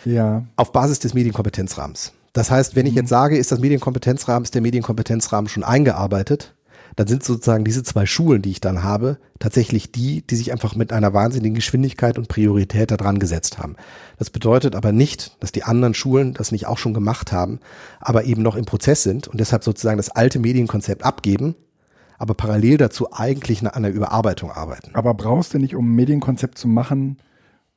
Ja. 0.04 0.44
Auf 0.56 0.72
Basis 0.72 0.98
des 0.98 1.14
Medienkompetenzrahmens. 1.14 2.12
Das 2.34 2.50
heißt, 2.50 2.76
wenn 2.76 2.84
ich 2.84 2.94
jetzt 2.94 3.06
mhm. 3.06 3.08
sage, 3.08 3.38
ist 3.38 3.50
das 3.50 3.58
Medienkompetenzrahmen, 3.58 4.44
ist 4.44 4.54
der 4.54 4.60
Medienkompetenzrahmen 4.60 5.48
schon 5.48 5.64
eingearbeitet, 5.64 6.54
dann 6.96 7.06
sind 7.06 7.22
sozusagen 7.22 7.64
diese 7.64 7.82
zwei 7.82 8.06
Schulen, 8.06 8.42
die 8.42 8.50
ich 8.50 8.60
dann 8.60 8.82
habe, 8.82 9.18
tatsächlich 9.38 9.92
die, 9.92 10.22
die 10.26 10.36
sich 10.36 10.52
einfach 10.52 10.74
mit 10.74 10.92
einer 10.92 11.12
wahnsinnigen 11.12 11.54
Geschwindigkeit 11.54 12.18
und 12.18 12.28
Priorität 12.28 12.90
da 12.90 12.96
dran 12.96 13.18
gesetzt 13.18 13.58
haben. 13.58 13.76
Das 14.18 14.30
bedeutet 14.30 14.74
aber 14.74 14.92
nicht, 14.92 15.36
dass 15.40 15.52
die 15.52 15.62
anderen 15.62 15.94
Schulen 15.94 16.34
das 16.34 16.52
nicht 16.52 16.66
auch 16.66 16.78
schon 16.78 16.94
gemacht 16.94 17.32
haben, 17.32 17.60
aber 18.00 18.24
eben 18.24 18.42
noch 18.42 18.56
im 18.56 18.64
Prozess 18.64 19.02
sind 19.02 19.28
und 19.28 19.40
deshalb 19.40 19.64
sozusagen 19.64 19.96
das 19.96 20.10
alte 20.10 20.38
Medienkonzept 20.38 21.04
abgeben, 21.04 21.54
aber 22.18 22.34
parallel 22.34 22.76
dazu 22.76 23.12
eigentlich 23.12 23.60
an 23.60 23.68
einer 23.68 23.88
Überarbeitung 23.88 24.50
arbeiten. 24.50 24.90
Aber 24.94 25.14
brauchst 25.14 25.54
du 25.54 25.58
nicht, 25.58 25.74
um 25.74 25.90
ein 25.90 25.96
Medienkonzept 25.96 26.58
zu 26.58 26.68
machen, 26.68 27.18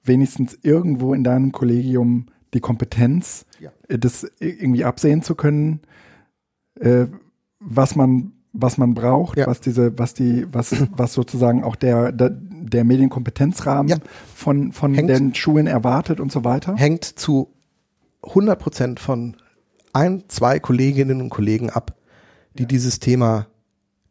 wenigstens 0.03 0.57
irgendwo 0.61 1.13
in 1.13 1.23
deinem 1.23 1.51
Kollegium 1.53 2.27
die 2.53 2.59
Kompetenz, 2.59 3.45
ja. 3.59 3.71
Äh, 3.87 3.97
das 3.97 4.29
irgendwie 4.39 4.83
absehen 4.83 5.21
zu 5.21 5.35
können, 5.35 5.81
äh, 6.79 7.05
was 7.59 7.95
man 7.95 8.33
was 8.53 8.77
man 8.77 8.93
braucht, 8.93 9.37
ja. 9.37 9.47
was 9.47 9.59
diese, 9.59 9.97
was 9.97 10.13
die, 10.13 10.45
was, 10.51 10.75
was 10.95 11.13
sozusagen 11.13 11.63
auch 11.63 11.75
der, 11.75 12.11
der, 12.11 12.29
der 12.31 12.83
Medienkompetenzrahmen 12.83 13.89
ja. 13.89 13.97
von, 14.33 14.71
von 14.71 14.93
hängt, 14.93 15.09
den 15.09 15.35
Schulen 15.35 15.67
erwartet 15.67 16.19
und 16.19 16.31
so 16.31 16.43
weiter? 16.43 16.75
Hängt 16.77 17.03
zu 17.03 17.49
100 18.21 18.57
Prozent 18.57 18.99
von 18.99 19.35
ein, 19.91 20.23
zwei 20.27 20.59
Kolleginnen 20.59 21.19
und 21.21 21.29
Kollegen 21.29 21.69
ab, 21.69 21.97
die 22.53 22.63
ja. 22.63 22.67
dieses 22.67 22.99
Thema 22.99 23.47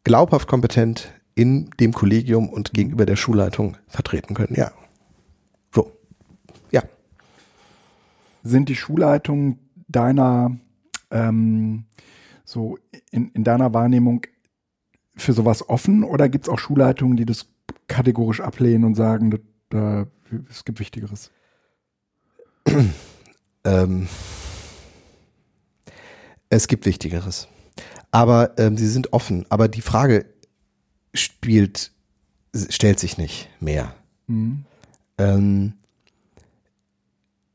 glaubhaft 0.03 0.47
kompetent 0.47 1.13
in 1.35 1.69
dem 1.79 1.93
Kollegium 1.93 2.49
und 2.49 2.73
gegenüber 2.73 3.05
der 3.05 3.15
Schulleitung 3.15 3.77
vertreten 3.87 4.35
können. 4.35 4.53
Ja. 4.55 4.71
So. 5.73 5.91
Ja. 6.71 6.83
Sind 8.43 8.69
die 8.69 8.75
Schulleitungen 8.75 9.57
deiner 9.87 10.55
ähm, 11.09 11.85
so 12.43 12.77
in, 13.11 13.31
in 13.31 13.43
deiner 13.43 13.73
Wahrnehmung 13.73 14.21
für 15.15 15.33
sowas 15.33 15.67
offen 15.69 16.03
oder 16.03 16.29
gibt 16.29 16.45
es 16.45 16.49
auch 16.49 16.59
Schulleitungen, 16.59 17.17
die 17.17 17.25
das 17.25 17.47
kategorisch 17.87 18.41
ablehnen 18.41 18.83
und 18.83 18.95
sagen, 18.95 19.31
das, 19.31 19.39
da, 19.69 20.07
es 20.49 20.65
gibt 20.65 20.79
Wichtigeres? 20.79 21.31
ähm, 23.63 24.07
es 26.49 26.67
gibt 26.67 26.85
Wichtigeres. 26.85 27.47
Aber 28.11 28.57
ähm, 28.59 28.77
sie 28.77 28.87
sind 28.87 29.11
offen. 29.11 29.45
Aber 29.49 29.67
die 29.67 29.81
Frage 29.81 30.25
spielt, 31.13 31.91
stellt 32.69 32.99
sich 32.99 33.17
nicht 33.17 33.49
mehr. 33.59 33.95
Mhm. 34.27 34.65
Ähm, 35.17 35.73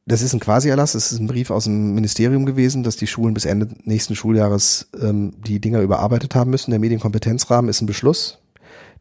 das 0.09 0.23
ist 0.23 0.33
ein 0.33 0.41
Quasi-Erlass, 0.41 0.95
es 0.95 1.13
ist 1.13 1.21
ein 1.21 1.27
Brief 1.27 1.51
aus 1.51 1.65
dem 1.65 1.95
Ministerium 1.95 2.47
gewesen, 2.47 2.83
dass 2.83 2.97
die 2.97 3.07
Schulen 3.07 3.35
bis 3.35 3.45
Ende 3.45 3.69
nächsten 3.85 4.15
Schuljahres 4.15 4.89
ähm, 5.01 5.35
die 5.47 5.61
Dinger 5.61 5.83
überarbeitet 5.83 6.35
haben 6.35 6.51
müssen. 6.51 6.71
Der 6.71 6.81
Medienkompetenzrahmen 6.81 7.69
ist 7.69 7.83
ein 7.83 7.87
Beschluss. 7.87 8.39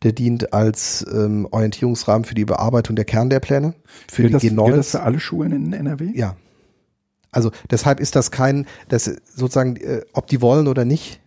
Der 0.04 0.12
dient 0.12 0.54
als 0.54 1.06
ähm, 1.12 1.48
Orientierungsrahmen 1.50 2.26
für 2.26 2.36
die 2.36 2.42
Überarbeitung 2.42 2.96
der 2.96 3.06
Kernlehrpläne. 3.06 3.74
Für 4.12 4.24
gilt 4.24 4.44
die 4.44 4.50
das, 4.50 4.58
G9. 4.58 4.66
Gilt 4.66 4.78
das 4.78 4.92
für 4.92 5.02
alle 5.02 5.20
Schulen 5.20 5.54
in 5.54 5.74
NRW? 5.74 6.12
Ja. 6.14 6.36
Also 7.32 7.52
deshalb 7.72 8.00
ist 8.00 8.16
das 8.16 8.30
kein, 8.30 8.68
das 8.90 9.06
sozusagen, 9.34 9.78
äh, 9.78 10.02
ob 10.12 10.28
die 10.28 10.42
wollen 10.42 10.68
oder 10.68 10.84
nicht, 10.84 11.22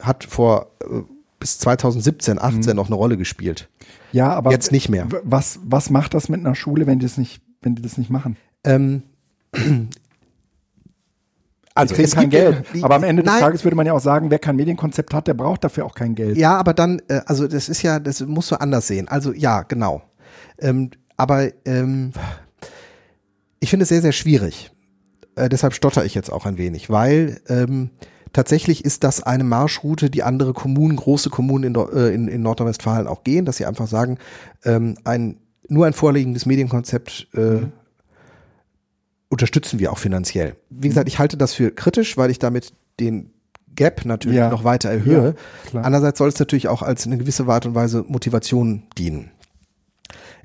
hat 0.00 0.22
vor 0.24 0.70
äh, 0.82 1.02
bis 1.40 1.58
2017, 1.58 2.38
18 2.38 2.60
mhm. 2.60 2.76
noch 2.76 2.86
eine 2.86 2.94
Rolle 2.94 3.16
gespielt. 3.16 3.68
Ja, 4.12 4.32
aber 4.32 4.52
jetzt 4.52 4.70
nicht 4.70 4.88
mehr. 4.88 5.08
Was, 5.24 5.58
was 5.64 5.90
macht 5.90 6.14
das 6.14 6.28
mit 6.28 6.40
einer 6.40 6.54
Schule, 6.54 6.86
wenn 6.86 7.00
die 7.00 7.06
das 7.06 7.18
nicht, 7.18 7.42
wenn 7.60 7.74
die 7.74 7.82
das 7.82 7.98
nicht 7.98 8.10
machen? 8.10 8.36
Ähm, 8.64 9.02
also 11.74 11.94
es 11.94 12.14
kein 12.14 12.30
Geld. 12.30 12.64
Aber 12.82 12.96
am 12.96 13.04
Ende 13.04 13.22
des 13.22 13.32
nein, 13.32 13.40
Tages 13.40 13.64
würde 13.64 13.76
man 13.76 13.86
ja 13.86 13.92
auch 13.92 14.00
sagen, 14.00 14.30
wer 14.30 14.38
kein 14.38 14.56
Medienkonzept 14.56 15.14
hat, 15.14 15.26
der 15.26 15.34
braucht 15.34 15.64
dafür 15.64 15.86
auch 15.86 15.94
kein 15.94 16.14
Geld. 16.14 16.36
Ja, 16.36 16.56
aber 16.56 16.74
dann, 16.74 17.00
äh, 17.08 17.20
also 17.26 17.48
das 17.48 17.68
ist 17.68 17.82
ja, 17.82 17.98
das 17.98 18.20
musst 18.20 18.50
du 18.50 18.60
anders 18.60 18.86
sehen. 18.86 19.08
Also 19.08 19.32
ja, 19.32 19.62
genau. 19.62 20.02
Ähm, 20.58 20.90
aber 21.16 21.50
ähm, 21.64 22.12
ich 23.60 23.70
finde 23.70 23.84
es 23.84 23.88
sehr, 23.88 24.02
sehr 24.02 24.12
schwierig. 24.12 24.70
Äh, 25.36 25.48
deshalb 25.48 25.74
stotter 25.74 26.04
ich 26.04 26.14
jetzt 26.14 26.32
auch 26.32 26.46
ein 26.46 26.58
wenig, 26.58 26.90
weil 26.90 27.40
ähm, 27.48 27.90
tatsächlich 28.32 28.84
ist 28.84 29.04
das 29.04 29.22
eine 29.22 29.44
Marschroute, 29.44 30.10
die 30.10 30.22
andere 30.22 30.52
Kommunen, 30.52 30.96
große 30.96 31.30
Kommunen 31.30 31.74
in, 31.74 31.74
äh, 31.74 32.14
in, 32.14 32.28
in 32.28 32.42
Nordrhein-Westfalen 32.42 33.06
auch 33.06 33.24
gehen, 33.24 33.44
dass 33.44 33.56
sie 33.56 33.66
einfach 33.66 33.86
sagen, 33.86 34.18
ähm, 34.64 34.96
ein 35.04 35.36
nur 35.68 35.86
ein 35.86 35.92
vorliegendes 35.92 36.46
Medienkonzept 36.46 37.28
äh, 37.34 37.38
mhm 37.38 37.72
unterstützen 39.30 39.78
wir 39.78 39.92
auch 39.92 39.98
finanziell. 39.98 40.56
Wie 40.68 40.88
gesagt, 40.88 41.08
ich 41.08 41.18
halte 41.18 41.38
das 41.38 41.54
für 41.54 41.70
kritisch, 41.70 42.18
weil 42.18 42.30
ich 42.30 42.38
damit 42.38 42.74
den 42.98 43.30
Gap 43.74 44.04
natürlich 44.04 44.38
ja. 44.38 44.50
noch 44.50 44.64
weiter 44.64 44.90
erhöhe. 44.90 45.34
Ja, 45.72 45.80
Andererseits 45.80 46.18
soll 46.18 46.28
es 46.28 46.38
natürlich 46.38 46.68
auch 46.68 46.82
als 46.82 47.06
eine 47.06 47.16
gewisse 47.16 47.46
Art 47.46 47.64
und 47.64 47.74
Weise 47.74 48.04
Motivation 48.06 48.82
dienen. 48.98 49.30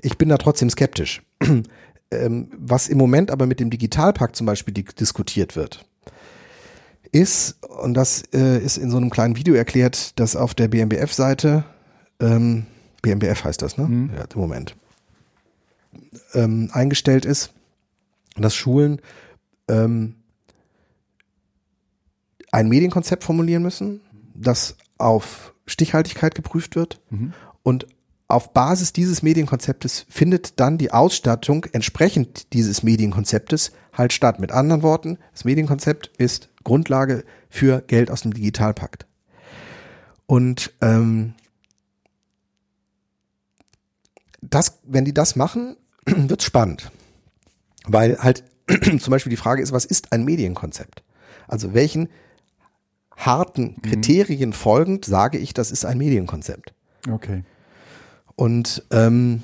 Ich 0.00 0.16
bin 0.16 0.28
da 0.28 0.38
trotzdem 0.38 0.70
skeptisch. 0.70 1.22
ähm, 2.10 2.48
was 2.56 2.88
im 2.88 2.96
Moment 2.96 3.30
aber 3.30 3.46
mit 3.46 3.60
dem 3.60 3.70
Digitalpakt 3.70 4.36
zum 4.36 4.46
Beispiel 4.46 4.72
diskutiert 4.72 5.56
wird, 5.56 5.84
ist, 7.10 7.62
und 7.64 7.94
das 7.94 8.22
äh, 8.32 8.58
ist 8.58 8.78
in 8.78 8.90
so 8.90 8.96
einem 8.96 9.10
kleinen 9.10 9.36
Video 9.36 9.54
erklärt, 9.54 10.18
dass 10.20 10.36
auf 10.36 10.54
der 10.54 10.68
BMBF-Seite, 10.68 11.64
ähm, 12.20 12.66
BMBF 13.02 13.44
heißt 13.44 13.62
das, 13.62 13.78
ne? 13.78 13.86
Mhm. 13.86 14.10
Ja, 14.16 14.24
im 14.32 14.40
Moment, 14.40 14.76
ähm, 16.34 16.70
eingestellt 16.72 17.24
ist, 17.24 17.52
dass 18.42 18.54
Schulen 18.54 19.00
ähm, 19.68 20.16
ein 22.52 22.68
Medienkonzept 22.68 23.24
formulieren 23.24 23.62
müssen, 23.62 24.00
das 24.34 24.76
auf 24.98 25.54
Stichhaltigkeit 25.66 26.34
geprüft 26.34 26.76
wird 26.76 27.00
mhm. 27.10 27.32
und 27.62 27.86
auf 28.28 28.52
Basis 28.52 28.92
dieses 28.92 29.22
Medienkonzeptes 29.22 30.06
findet 30.08 30.58
dann 30.58 30.78
die 30.78 30.90
Ausstattung 30.90 31.64
entsprechend 31.72 32.52
dieses 32.54 32.82
Medienkonzeptes 32.82 33.72
halt 33.92 34.12
statt. 34.12 34.40
Mit 34.40 34.50
anderen 34.50 34.82
Worten, 34.82 35.18
das 35.32 35.44
Medienkonzept 35.44 36.08
ist 36.18 36.48
Grundlage 36.64 37.24
für 37.48 37.82
Geld 37.82 38.10
aus 38.10 38.22
dem 38.22 38.34
Digitalpakt. 38.34 39.06
Und 40.26 40.72
ähm, 40.80 41.34
das, 44.40 44.80
wenn 44.82 45.04
die 45.04 45.14
das 45.14 45.36
machen, 45.36 45.76
wird 46.06 46.42
spannend. 46.42 46.90
Weil 47.86 48.18
halt 48.18 48.44
zum 49.00 49.10
Beispiel 49.10 49.30
die 49.30 49.36
Frage 49.36 49.62
ist, 49.62 49.72
was 49.72 49.84
ist 49.84 50.12
ein 50.12 50.24
Medienkonzept? 50.24 51.02
Also 51.48 51.74
welchen 51.74 52.08
harten 53.16 53.76
mhm. 53.76 53.82
Kriterien 53.82 54.50
mhm. 54.50 54.54
folgend 54.54 55.04
sage 55.04 55.38
ich, 55.38 55.54
das 55.54 55.70
ist 55.70 55.84
ein 55.84 55.98
Medienkonzept? 55.98 56.74
Okay. 57.10 57.44
Und 58.34 58.84
ähm, 58.90 59.42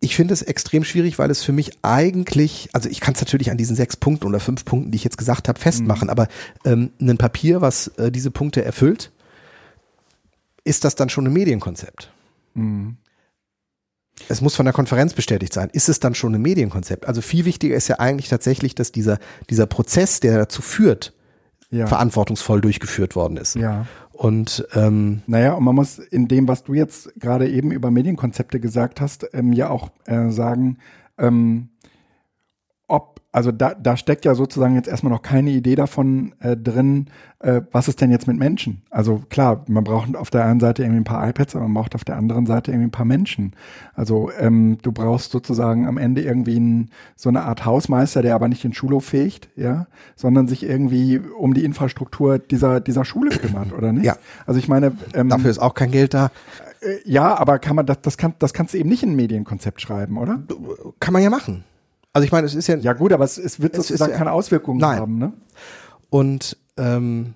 ich 0.00 0.16
finde 0.16 0.34
es 0.34 0.42
extrem 0.42 0.84
schwierig, 0.84 1.18
weil 1.18 1.30
es 1.30 1.42
für 1.42 1.52
mich 1.52 1.72
eigentlich, 1.82 2.68
also 2.72 2.88
ich 2.88 3.00
kann 3.00 3.14
es 3.14 3.20
natürlich 3.20 3.50
an 3.50 3.56
diesen 3.56 3.76
sechs 3.76 3.96
Punkten 3.96 4.26
oder 4.26 4.40
fünf 4.40 4.64
Punkten, 4.64 4.90
die 4.90 4.96
ich 4.96 5.04
jetzt 5.04 5.18
gesagt 5.18 5.48
habe, 5.48 5.58
festmachen, 5.58 6.06
mhm. 6.06 6.10
aber 6.10 6.28
ähm, 6.64 6.90
ein 7.00 7.18
Papier, 7.18 7.60
was 7.60 7.88
äh, 7.98 8.10
diese 8.10 8.30
Punkte 8.30 8.64
erfüllt, 8.64 9.12
ist 10.64 10.84
das 10.84 10.94
dann 10.94 11.08
schon 11.08 11.26
ein 11.26 11.32
Medienkonzept? 11.32 12.12
Mhm. 12.54 12.96
Es 14.28 14.40
muss 14.40 14.54
von 14.54 14.66
der 14.66 14.72
Konferenz 14.72 15.14
bestätigt 15.14 15.52
sein. 15.52 15.70
Ist 15.72 15.88
es 15.88 16.00
dann 16.00 16.14
schon 16.14 16.34
ein 16.34 16.42
Medienkonzept? 16.42 17.06
Also 17.06 17.20
viel 17.20 17.44
wichtiger 17.44 17.76
ist 17.76 17.88
ja 17.88 17.98
eigentlich 17.98 18.28
tatsächlich, 18.28 18.74
dass 18.74 18.92
dieser, 18.92 19.18
dieser 19.50 19.66
Prozess, 19.66 20.20
der 20.20 20.38
dazu 20.38 20.62
führt, 20.62 21.14
ja. 21.70 21.86
verantwortungsvoll 21.86 22.60
durchgeführt 22.60 23.16
worden 23.16 23.36
ist. 23.36 23.54
Ja. 23.56 23.86
Und 24.12 24.66
ähm, 24.74 25.22
Naja, 25.26 25.52
und 25.52 25.64
man 25.64 25.74
muss 25.74 25.98
in 25.98 26.26
dem, 26.26 26.48
was 26.48 26.64
du 26.64 26.74
jetzt 26.74 27.12
gerade 27.20 27.48
eben 27.48 27.70
über 27.70 27.90
Medienkonzepte 27.90 28.58
gesagt 28.58 29.00
hast, 29.00 29.28
ähm, 29.32 29.52
ja 29.52 29.70
auch 29.70 29.90
äh, 30.06 30.30
sagen, 30.30 30.78
ähm, 31.18 31.68
also 33.30 33.52
da, 33.52 33.74
da 33.74 33.96
steckt 33.96 34.24
ja 34.24 34.34
sozusagen 34.34 34.74
jetzt 34.74 34.88
erstmal 34.88 35.12
noch 35.12 35.20
keine 35.20 35.50
Idee 35.50 35.74
davon 35.74 36.34
äh, 36.40 36.56
drin, 36.56 37.08
äh, 37.40 37.60
was 37.72 37.86
ist 37.86 38.00
denn 38.00 38.10
jetzt 38.10 38.26
mit 38.26 38.38
Menschen? 38.38 38.82
Also 38.90 39.22
klar, 39.28 39.64
man 39.68 39.84
braucht 39.84 40.16
auf 40.16 40.30
der 40.30 40.46
einen 40.46 40.60
Seite 40.60 40.82
irgendwie 40.82 41.02
ein 41.02 41.04
paar 41.04 41.28
iPads, 41.28 41.54
aber 41.54 41.68
man 41.68 41.74
braucht 41.74 41.94
auf 41.94 42.04
der 42.04 42.16
anderen 42.16 42.46
Seite 42.46 42.70
irgendwie 42.70 42.88
ein 42.88 42.92
paar 42.92 43.04
Menschen. 43.04 43.52
Also 43.94 44.30
ähm, 44.38 44.78
du 44.80 44.92
brauchst 44.92 45.30
sozusagen 45.30 45.86
am 45.86 45.98
Ende 45.98 46.22
irgendwie 46.22 46.58
ein, 46.58 46.90
so 47.16 47.28
eine 47.28 47.42
Art 47.42 47.66
Hausmeister, 47.66 48.22
der 48.22 48.34
aber 48.34 48.48
nicht 48.48 48.64
den 48.64 48.72
Schulhof 48.72 49.04
fegt, 49.04 49.50
ja, 49.56 49.86
sondern 50.16 50.48
sich 50.48 50.62
irgendwie 50.62 51.18
um 51.18 51.52
die 51.52 51.64
Infrastruktur 51.64 52.38
dieser, 52.38 52.80
dieser 52.80 53.04
Schule 53.04 53.30
kümmert, 53.30 53.74
oder 53.74 53.92
nicht? 53.92 54.06
Ja. 54.06 54.16
Also 54.46 54.58
ich 54.58 54.68
meine, 54.68 54.92
ähm, 55.12 55.28
dafür 55.28 55.50
ist 55.50 55.58
auch 55.58 55.74
kein 55.74 55.90
Geld 55.90 56.14
da. 56.14 56.30
äh, 56.80 56.96
ja, 57.04 57.38
aber 57.38 57.58
kann 57.58 57.76
man 57.76 57.84
das, 57.84 58.00
das 58.00 58.16
kann, 58.16 58.32
das 58.38 58.54
kannst 58.54 58.72
du 58.72 58.78
eben 58.78 58.88
nicht 58.88 59.02
in 59.02 59.10
ein 59.10 59.16
Medienkonzept 59.16 59.82
schreiben, 59.82 60.16
oder? 60.16 60.40
Kann 60.98 61.12
man 61.12 61.22
ja 61.22 61.28
machen. 61.28 61.62
Also 62.12 62.24
ich 62.24 62.32
meine, 62.32 62.46
es 62.46 62.54
ist 62.54 62.66
ja, 62.66 62.76
Ja 62.76 62.92
gut, 62.94 63.12
aber 63.12 63.24
es, 63.24 63.38
es 63.38 63.60
wird 63.60 63.74
Es 63.76 63.88
sozusagen 63.88 64.12
ja- 64.12 64.18
keine 64.18 64.32
Auswirkungen 64.32 64.80
Nein. 64.80 64.98
haben, 64.98 65.18
ne? 65.18 65.32
und 66.10 66.56
ähm, 66.76 67.34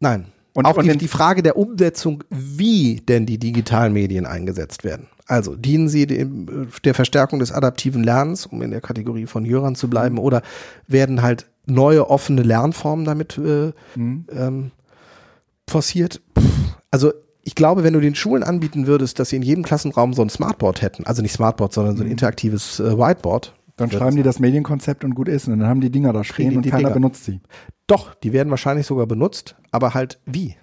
nein. 0.00 0.26
Und- 0.54 0.64
auch 0.66 0.76
und 0.76 0.86
die, 0.86 0.96
die 0.98 1.08
Frage 1.08 1.42
der 1.42 1.56
Umsetzung, 1.56 2.24
wie 2.30 2.96
denn 2.96 3.26
die 3.26 3.38
digitalen 3.38 3.92
Medien 3.92 4.26
eingesetzt 4.26 4.82
werden. 4.84 5.06
Also 5.26 5.54
dienen 5.56 5.88
sie 5.88 6.06
dem, 6.06 6.48
äh, 6.48 6.66
der 6.84 6.94
Verstärkung 6.94 7.38
des 7.38 7.52
adaptiven 7.52 8.02
Lernens, 8.02 8.46
um 8.46 8.62
in 8.62 8.70
der 8.70 8.80
Kategorie 8.80 9.26
von 9.26 9.44
Jörern 9.44 9.74
zu 9.74 9.88
bleiben, 9.90 10.14
Mhm. 10.16 10.20
oder 10.20 10.42
werden 10.86 11.22
halt 11.22 11.46
neue 11.66 12.08
offene 12.08 12.42
Lernformen 12.42 13.04
damit 13.04 13.36
äh, 13.38 13.72
Mhm. 13.94 14.24
ähm, 14.32 14.70
forciert? 15.68 16.20
Also 16.90 17.12
ich 17.42 17.54
glaube, 17.54 17.84
wenn 17.84 17.92
du 17.94 18.00
den 18.00 18.14
Schulen 18.14 18.42
anbieten 18.42 18.86
würdest, 18.86 19.18
dass 19.18 19.28
sie 19.30 19.36
in 19.36 19.42
jedem 19.42 19.64
Klassenraum 19.64 20.12
so 20.14 20.22
ein 20.22 20.30
Smartboard 20.30 20.82
hätten, 20.82 21.04
also 21.06 21.22
nicht 21.22 21.32
Smartboard, 21.32 21.72
sondern 21.72 21.94
Mhm. 21.94 21.98
so 21.98 22.04
ein 22.04 22.10
interaktives 22.10 22.80
äh, 22.80 22.96
Whiteboard, 22.98 23.54
Dann 23.78 23.90
schreiben 23.90 24.16
die 24.16 24.22
das 24.22 24.38
Medienkonzept 24.38 25.04
und 25.04 25.14
gut 25.14 25.28
ist. 25.28 25.48
Und 25.48 25.58
dann 25.58 25.68
haben 25.68 25.80
die 25.80 25.90
Dinger 25.90 26.12
da 26.12 26.24
stehen 26.24 26.50
die 26.50 26.56
und 26.56 26.64
die 26.64 26.70
keiner 26.70 26.84
Dinger. 26.84 26.94
benutzt 26.94 27.24
sie. 27.24 27.40
Doch, 27.86 28.14
die 28.14 28.32
werden 28.32 28.50
wahrscheinlich 28.50 28.86
sogar 28.86 29.06
benutzt, 29.06 29.56
aber 29.70 29.94
halt 29.94 30.20
wie? 30.26 30.56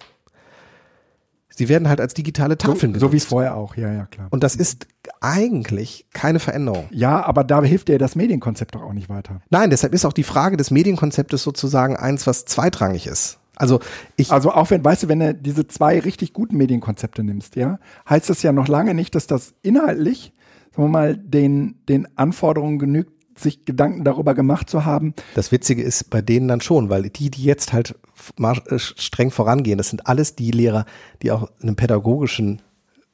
Sie 1.50 1.70
werden 1.70 1.88
halt 1.88 2.02
als 2.02 2.14
digitale 2.14 2.58
Tafeln 2.58 2.94
So, 2.94 3.00
so 3.00 3.14
wie 3.14 3.18
es 3.18 3.26
vorher 3.26 3.56
auch, 3.56 3.78
ja, 3.78 3.92
ja, 3.92 4.06
klar. 4.08 4.28
Und 4.30 4.44
das 4.44 4.58
ist 4.58 4.88
eigentlich 5.22 6.06
keine 6.14 6.40
Veränderung. 6.40 6.86
Ja, 6.92 7.26
aber 7.26 7.46
da 7.46 7.64
hilft 7.64 7.88
dir 7.88 7.98
das 7.98 8.16
Medienkonzept 8.16 8.76
doch 8.76 8.82
auch 8.82 8.92
nicht 8.92 9.08
weiter. 9.08 9.40
Nein, 9.50 9.70
deshalb 9.70 9.94
ist 9.94 10.04
auch 10.04 10.12
die 10.12 10.24
Frage 10.24 10.58
des 10.58 10.70
Medienkonzeptes 10.70 11.42
sozusagen 11.44 11.96
eins, 11.96 12.28
was 12.28 12.44
zweitrangig 12.44 13.08
ist. 13.08 13.40
Also 13.56 13.80
ich, 14.18 14.34
Also 14.34 14.52
auch 14.52 14.70
wenn, 14.70 14.84
weißt 14.84 15.04
du, 15.04 15.08
wenn 15.08 15.20
du 15.20 15.34
diese 15.34 15.66
zwei 15.66 15.98
richtig 16.00 16.34
guten 16.34 16.58
Medienkonzepte 16.58 17.24
nimmst, 17.24 17.56
ja, 17.56 17.80
heißt 18.10 18.30
das 18.30 18.44
ja 18.44 18.52
noch 18.52 18.68
lange 18.68 18.94
nicht, 18.94 19.16
dass 19.16 19.28
das 19.28 19.54
inhaltlich, 19.62 20.34
sagen 20.76 20.84
wir 20.84 20.92
mal, 20.92 21.16
den, 21.16 21.76
den 21.88 22.08
Anforderungen 22.18 22.80
genügt, 22.80 23.12
sich 23.40 23.66
Gedanken 23.66 24.04
darüber 24.04 24.34
gemacht 24.34 24.70
zu 24.70 24.86
haben. 24.86 25.14
das 25.36 25.52
Witzige 25.52 25.84
ist 25.84 26.10
bei 26.10 26.22
denen 26.22 26.48
dann 26.48 26.62
schon, 26.62 26.90
weil 26.90 27.10
die, 27.10 27.30
die 27.30 27.44
jetzt 27.44 27.74
halt 27.74 27.96
äh, 28.40 28.80
streng 28.80 29.32
vorangehen, 29.32 29.78
das 29.78 29.90
sind 29.90 30.08
alles 30.08 30.36
die 30.36 30.52
Lehrer, 30.52 30.86
die 31.22 31.32
auch 31.32 31.50
einen 31.62 31.76
pädagogischen 31.76 32.62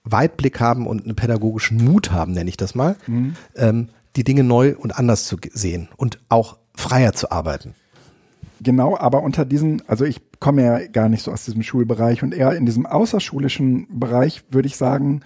Weitblick 0.03 0.59
haben 0.59 0.87
und 0.87 1.05
einen 1.05 1.15
pädagogischen 1.15 1.83
Mut 1.83 2.11
haben, 2.11 2.33
nenne 2.33 2.49
ich 2.49 2.57
das 2.57 2.75
mal, 2.75 2.97
ähm, 3.55 3.89
die 4.15 4.23
Dinge 4.23 4.43
neu 4.43 4.75
und 4.77 4.97
anders 4.97 5.25
zu 5.25 5.37
sehen 5.53 5.89
und 5.97 6.19
auch 6.29 6.57
freier 6.75 7.13
zu 7.13 7.31
arbeiten. 7.31 7.75
Genau, 8.63 8.95
aber 8.95 9.23
unter 9.23 9.43
diesem, 9.43 9.81
also 9.87 10.05
ich 10.05 10.21
komme 10.39 10.63
ja 10.63 10.87
gar 10.87 11.09
nicht 11.09 11.23
so 11.23 11.31
aus 11.31 11.45
diesem 11.45 11.63
Schulbereich 11.63 12.21
und 12.21 12.33
eher 12.33 12.53
in 12.53 12.67
diesem 12.67 12.85
außerschulischen 12.85 13.87
Bereich 13.99 14.43
würde 14.51 14.67
ich 14.67 14.77
sagen, 14.77 15.21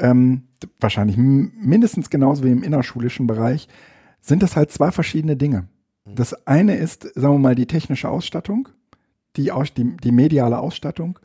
ähm, 0.00 0.48
wahrscheinlich 0.80 1.16
mindestens 1.16 2.10
genauso 2.10 2.44
wie 2.44 2.50
im 2.50 2.62
innerschulischen 2.62 3.26
Bereich, 3.26 3.68
sind 4.20 4.42
das 4.42 4.56
halt 4.56 4.70
zwei 4.70 4.90
verschiedene 4.90 5.36
Dinge. 5.36 5.68
Das 6.14 6.46
eine 6.46 6.76
ist, 6.76 7.02
sagen 7.14 7.34
wir 7.34 7.38
mal, 7.38 7.54
die 7.54 7.66
technische 7.66 8.08
Ausstattung, 8.08 8.68
die, 9.36 9.52
Aus 9.52 9.72
die, 9.72 9.96
die 9.96 10.12
mediale 10.12 10.58
Ausstattung 10.58 11.18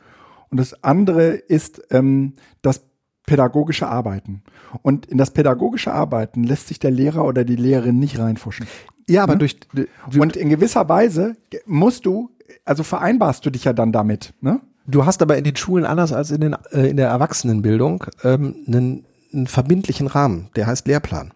und 0.49 0.59
das 0.59 0.83
andere 0.83 1.29
ist 1.31 1.81
ähm, 1.91 2.33
das 2.61 2.85
pädagogische 3.25 3.87
Arbeiten. 3.87 4.43
Und 4.83 5.05
in 5.07 5.17
das 5.17 5.31
pädagogische 5.31 5.91
Arbeiten 5.93 6.43
lässt 6.43 6.67
sich 6.67 6.79
der 6.79 6.91
Lehrer 6.91 7.25
oder 7.25 7.43
die 7.43 7.55
Lehrerin 7.55 7.99
nicht 7.99 8.19
reinfuschen. 8.19 8.67
Ja, 9.09 9.23
aber 9.23 9.33
Ne? 9.33 9.39
durch 9.39 10.19
Und 10.19 10.35
in 10.35 10.49
gewisser 10.49 10.87
Weise 10.87 11.35
musst 11.65 12.05
du, 12.05 12.29
also 12.63 12.83
vereinbarst 12.83 13.45
du 13.45 13.49
dich 13.49 13.63
ja 13.63 13.73
dann 13.73 13.91
damit, 13.91 14.33
ne? 14.41 14.61
Du 14.87 15.05
hast 15.05 15.21
aber 15.21 15.37
in 15.37 15.43
den 15.43 15.55
Schulen 15.55 15.85
anders 15.85 16.13
als 16.13 16.31
in, 16.31 16.41
den, 16.41 16.55
äh, 16.71 16.87
in 16.89 16.97
der 16.97 17.09
Erwachsenenbildung 17.09 18.05
ähm, 18.23 18.55
einen, 18.67 19.05
einen 19.33 19.47
verbindlichen 19.47 20.07
Rahmen, 20.07 20.49
der 20.55 20.67
heißt 20.67 20.87
Lehrplan. 20.87 21.33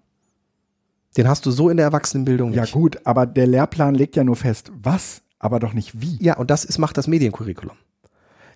Den 1.18 1.28
hast 1.28 1.46
du 1.46 1.52
so 1.52 1.70
in 1.70 1.78
der 1.78 1.88
Erwachsenenbildung 1.88 2.54
Ja 2.54 2.62
nicht. 2.62 2.74
gut, 2.74 3.00
aber 3.06 3.26
der 3.26 3.48
Lehrplan 3.48 3.96
legt 3.96 4.16
ja 4.16 4.24
nur 4.24 4.36
fest, 4.36 4.72
was, 4.82 5.22
aber 5.40 5.60
doch 5.60 5.74
nicht 5.74 6.00
wie. 6.02 6.18
Ja, 6.24 6.38
und 6.38 6.52
das 6.52 6.64
ist, 6.64 6.78
macht 6.78 6.98
das 6.98 7.08
Mediencurriculum. 7.08 7.76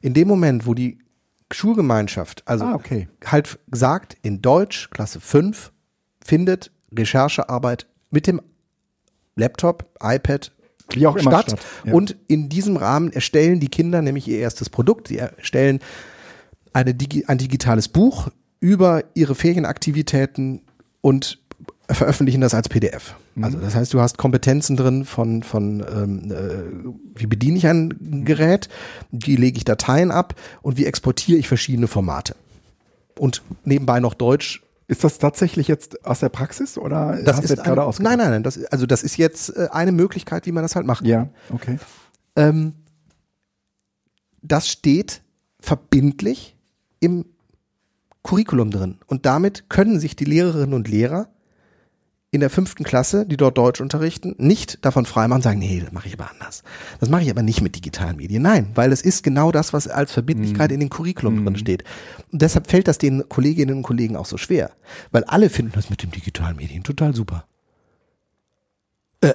In 0.01 0.13
dem 0.13 0.27
Moment, 0.27 0.67
wo 0.67 0.73
die 0.75 0.99
Schulgemeinschaft, 1.51 2.43
also 2.47 2.65
Ah, 2.65 2.75
okay. 2.75 3.07
halt 3.25 3.57
sagt, 3.71 4.17
in 4.21 4.41
Deutsch, 4.41 4.89
Klasse 4.91 5.19
5, 5.19 5.71
findet 6.23 6.71
Recherchearbeit 6.95 7.87
mit 8.11 8.27
dem 8.27 8.41
Laptop, 9.35 9.85
iPad, 10.01 10.51
Wie 10.91 11.07
auch 11.07 11.15
immer 11.15 11.31
statt. 11.31 11.51
statt, 11.51 11.59
ja. 11.85 11.93
Und 11.93 12.15
in 12.27 12.49
diesem 12.49 12.77
Rahmen 12.77 13.11
erstellen 13.11 13.59
die 13.59 13.69
Kinder 13.69 14.01
nämlich 14.01 14.27
ihr 14.27 14.39
erstes 14.39 14.69
Produkt. 14.69 15.07
Sie 15.07 15.17
erstellen 15.17 15.79
eine 16.73 16.95
ein 17.27 17.37
digitales 17.37 17.87
Buch 17.87 18.29
über 18.59 19.03
ihre 19.13 19.35
Ferienaktivitäten 19.35 20.61
und 21.01 21.39
veröffentlichen 21.89 22.41
das 22.41 22.53
als 22.53 22.69
PDF. 22.69 23.15
Mhm. 23.35 23.43
Also 23.43 23.57
das 23.59 23.75
heißt, 23.75 23.93
du 23.93 24.01
hast 24.01 24.17
Kompetenzen 24.17 24.77
drin 24.77 25.05
von, 25.05 25.43
von 25.43 25.81
ähm, 25.81 26.31
äh, 26.31 27.19
wie 27.19 27.27
bediene 27.27 27.57
ich 27.57 27.67
ein 27.67 28.23
Gerät, 28.25 28.69
wie 29.11 29.35
lege 29.35 29.57
ich 29.57 29.65
Dateien 29.65 30.11
ab 30.11 30.35
und 30.61 30.77
wie 30.77 30.85
exportiere 30.85 31.37
ich 31.37 31.47
verschiedene 31.47 31.87
Formate. 31.87 32.35
Und 33.17 33.41
nebenbei 33.63 33.99
noch 33.99 34.13
Deutsch. 34.13 34.62
Ist 34.87 35.03
das 35.03 35.17
tatsächlich 35.17 35.67
jetzt 35.67 36.05
aus 36.05 36.19
der 36.19 36.29
Praxis 36.29 36.77
oder 36.77 37.21
Das 37.23 37.37
hast 37.37 37.45
ist 37.45 37.49
jetzt 37.51 37.63
gerade 37.63 37.81
ein, 37.81 37.87
ausgedacht? 37.87 38.17
nein, 38.17 38.19
nein, 38.19 38.31
nein. 38.31 38.43
Das, 38.43 38.63
also 38.65 38.85
das 38.85 39.03
ist 39.03 39.17
jetzt 39.17 39.55
äh, 39.55 39.69
eine 39.71 39.91
Möglichkeit, 39.91 40.45
wie 40.45 40.51
man 40.51 40.63
das 40.63 40.75
halt 40.75 40.85
macht. 40.85 41.05
Ja, 41.05 41.29
okay. 41.51 41.79
Ähm, 42.35 42.73
das 44.41 44.67
steht 44.67 45.21
verbindlich 45.59 46.57
im 46.99 47.25
Curriculum 48.23 48.71
drin. 48.71 48.97
Und 49.07 49.25
damit 49.25 49.69
können 49.69 49.99
sich 49.99 50.15
die 50.15 50.25
Lehrerinnen 50.25 50.73
und 50.73 50.87
Lehrer 50.87 51.29
in 52.33 52.39
der 52.39 52.49
fünften 52.49 52.83
Klasse, 52.83 53.27
die 53.27 53.37
dort 53.37 53.59
Deutsch 53.59 53.79
unterrichten, 53.79 54.33
nicht 54.39 54.83
davon 54.83 55.05
freimachen 55.05 55.37
und 55.37 55.43
sagen, 55.43 55.59
nee, 55.59 55.79
das 55.79 55.91
mache 55.91 56.07
ich 56.07 56.19
aber 56.19 56.31
anders. 56.31 56.63
Das 56.99 57.07
mache 57.09 57.21
ich 57.21 57.29
aber 57.29 57.43
nicht 57.43 57.61
mit 57.61 57.75
digitalen 57.75 58.17
Medien. 58.17 58.41
Nein, 58.41 58.71
weil 58.73 58.91
es 58.91 59.03
ist 59.03 59.23
genau 59.23 59.51
das, 59.51 59.71
was 59.71 59.87
als 59.87 60.11
Verbindlichkeit 60.11 60.71
in 60.71 60.79
den 60.79 60.89
Curriculum 60.89 61.45
drin 61.45 61.55
steht. 61.57 61.83
Und 62.31 62.41
deshalb 62.41 62.71
fällt 62.71 62.87
das 62.87 62.97
den 62.97 63.29
Kolleginnen 63.29 63.77
und 63.77 63.83
Kollegen 63.83 64.15
auch 64.15 64.25
so 64.25 64.37
schwer. 64.37 64.71
Weil 65.11 65.23
alle 65.25 65.51
finden 65.51 65.73
das 65.75 65.91
mit 65.91 66.01
den 66.01 66.09
digitalen 66.09 66.57
Medien 66.57 66.83
total 66.83 67.13
super. 67.13 67.45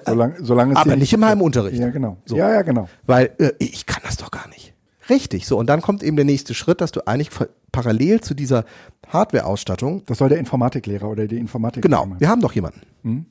Solange, 0.05 0.35
solange 0.41 0.73
es 0.73 0.79
Aber 0.79 0.97
nicht 0.97 1.13
immer 1.13 1.33
im 1.33 1.41
Unterricht. 1.41 1.81
Ja, 1.81 1.91
genau. 1.91 2.19
So. 2.27 2.37
Ja, 2.37 2.53
ja, 2.53 2.63
genau. 2.63 2.89
Weil 3.07 3.31
äh, 3.39 3.53
ich 3.59 3.87
kann 3.87 4.03
das 4.05 4.17
doch 4.17 4.33
gar 4.33 4.49
nicht. 4.49 4.75
Richtig, 5.11 5.47
so. 5.47 5.59
Und 5.59 5.69
dann 5.69 5.81
kommt 5.81 6.03
eben 6.03 6.17
der 6.17 6.25
nächste 6.25 6.55
Schritt, 6.55 6.81
dass 6.81 6.93
du 6.93 7.07
eigentlich 7.07 7.31
parallel 7.73 8.21
zu 8.21 8.35
dieser 8.35 8.65
Hardware-Ausstattung, 9.07 10.05
Das 10.07 10.19
soll 10.19 10.29
der 10.29 10.39
Informatiklehrer 10.39 11.09
oder 11.09 11.27
die 11.27 11.39
Informatik 11.39 11.83
genau, 11.83 12.07
machen. 12.07 12.21
wir 12.21 12.29
haben 12.29 12.41
doch 12.43 12.53
jemanden. 12.53 13.27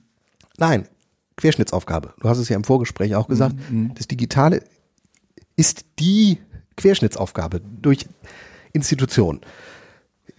Nein, 0.58 0.88
Querschnittsaufgabe. 1.36 2.14
Du 2.20 2.30
hast 2.30 2.40
es 2.40 2.50
ja 2.50 2.56
im 2.56 2.64
Vorgespräch 2.64 3.16
auch 3.16 3.28
gesagt. 3.28 3.56
Das 3.96 4.08
Digitale 4.08 4.64
ist 5.56 5.86
die 6.00 6.40
Querschnittsaufgabe 6.78 7.62
durch 7.82 8.08
Institutionen. 8.74 9.42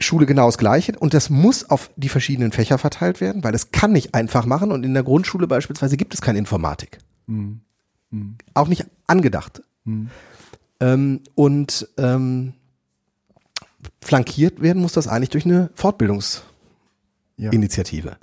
Schule 0.01 0.27
genau 0.27 0.47
das 0.47 0.59
Gleiche 0.59 0.93
und 0.99 1.13
das 1.13 1.29
muss 1.29 1.69
auf 1.69 1.91
die 1.97 2.09
verschiedenen 2.09 2.53
Fächer 2.53 2.79
verteilt 2.79 3.21
werden, 3.21 3.43
weil 3.43 3.55
es 3.55 3.73
kann 3.73 3.91
nicht 3.93 4.15
einfach 4.15 4.47
machen 4.47 4.71
und 4.71 4.85
in 4.85 4.95
der 4.95 5.03
Grundschule 5.03 5.49
beispielsweise 5.49 5.97
gibt 5.97 6.15
es 6.15 6.21
keine 6.21 6.39
Informatik. 6.39 6.99
Auch 8.55 8.69
nicht 8.69 8.87
angedacht. 9.09 9.63
Ähm, 10.81 11.21
und 11.35 11.89
ähm, 11.99 12.53
flankiert 14.01 14.63
werden 14.63 14.81
muss 14.83 14.93
das 14.93 15.09
eigentlich 15.09 15.31
durch 15.31 15.45
eine 15.45 15.71
Fortbildungsinitiative. 15.75 18.09
Ja. 18.11 18.17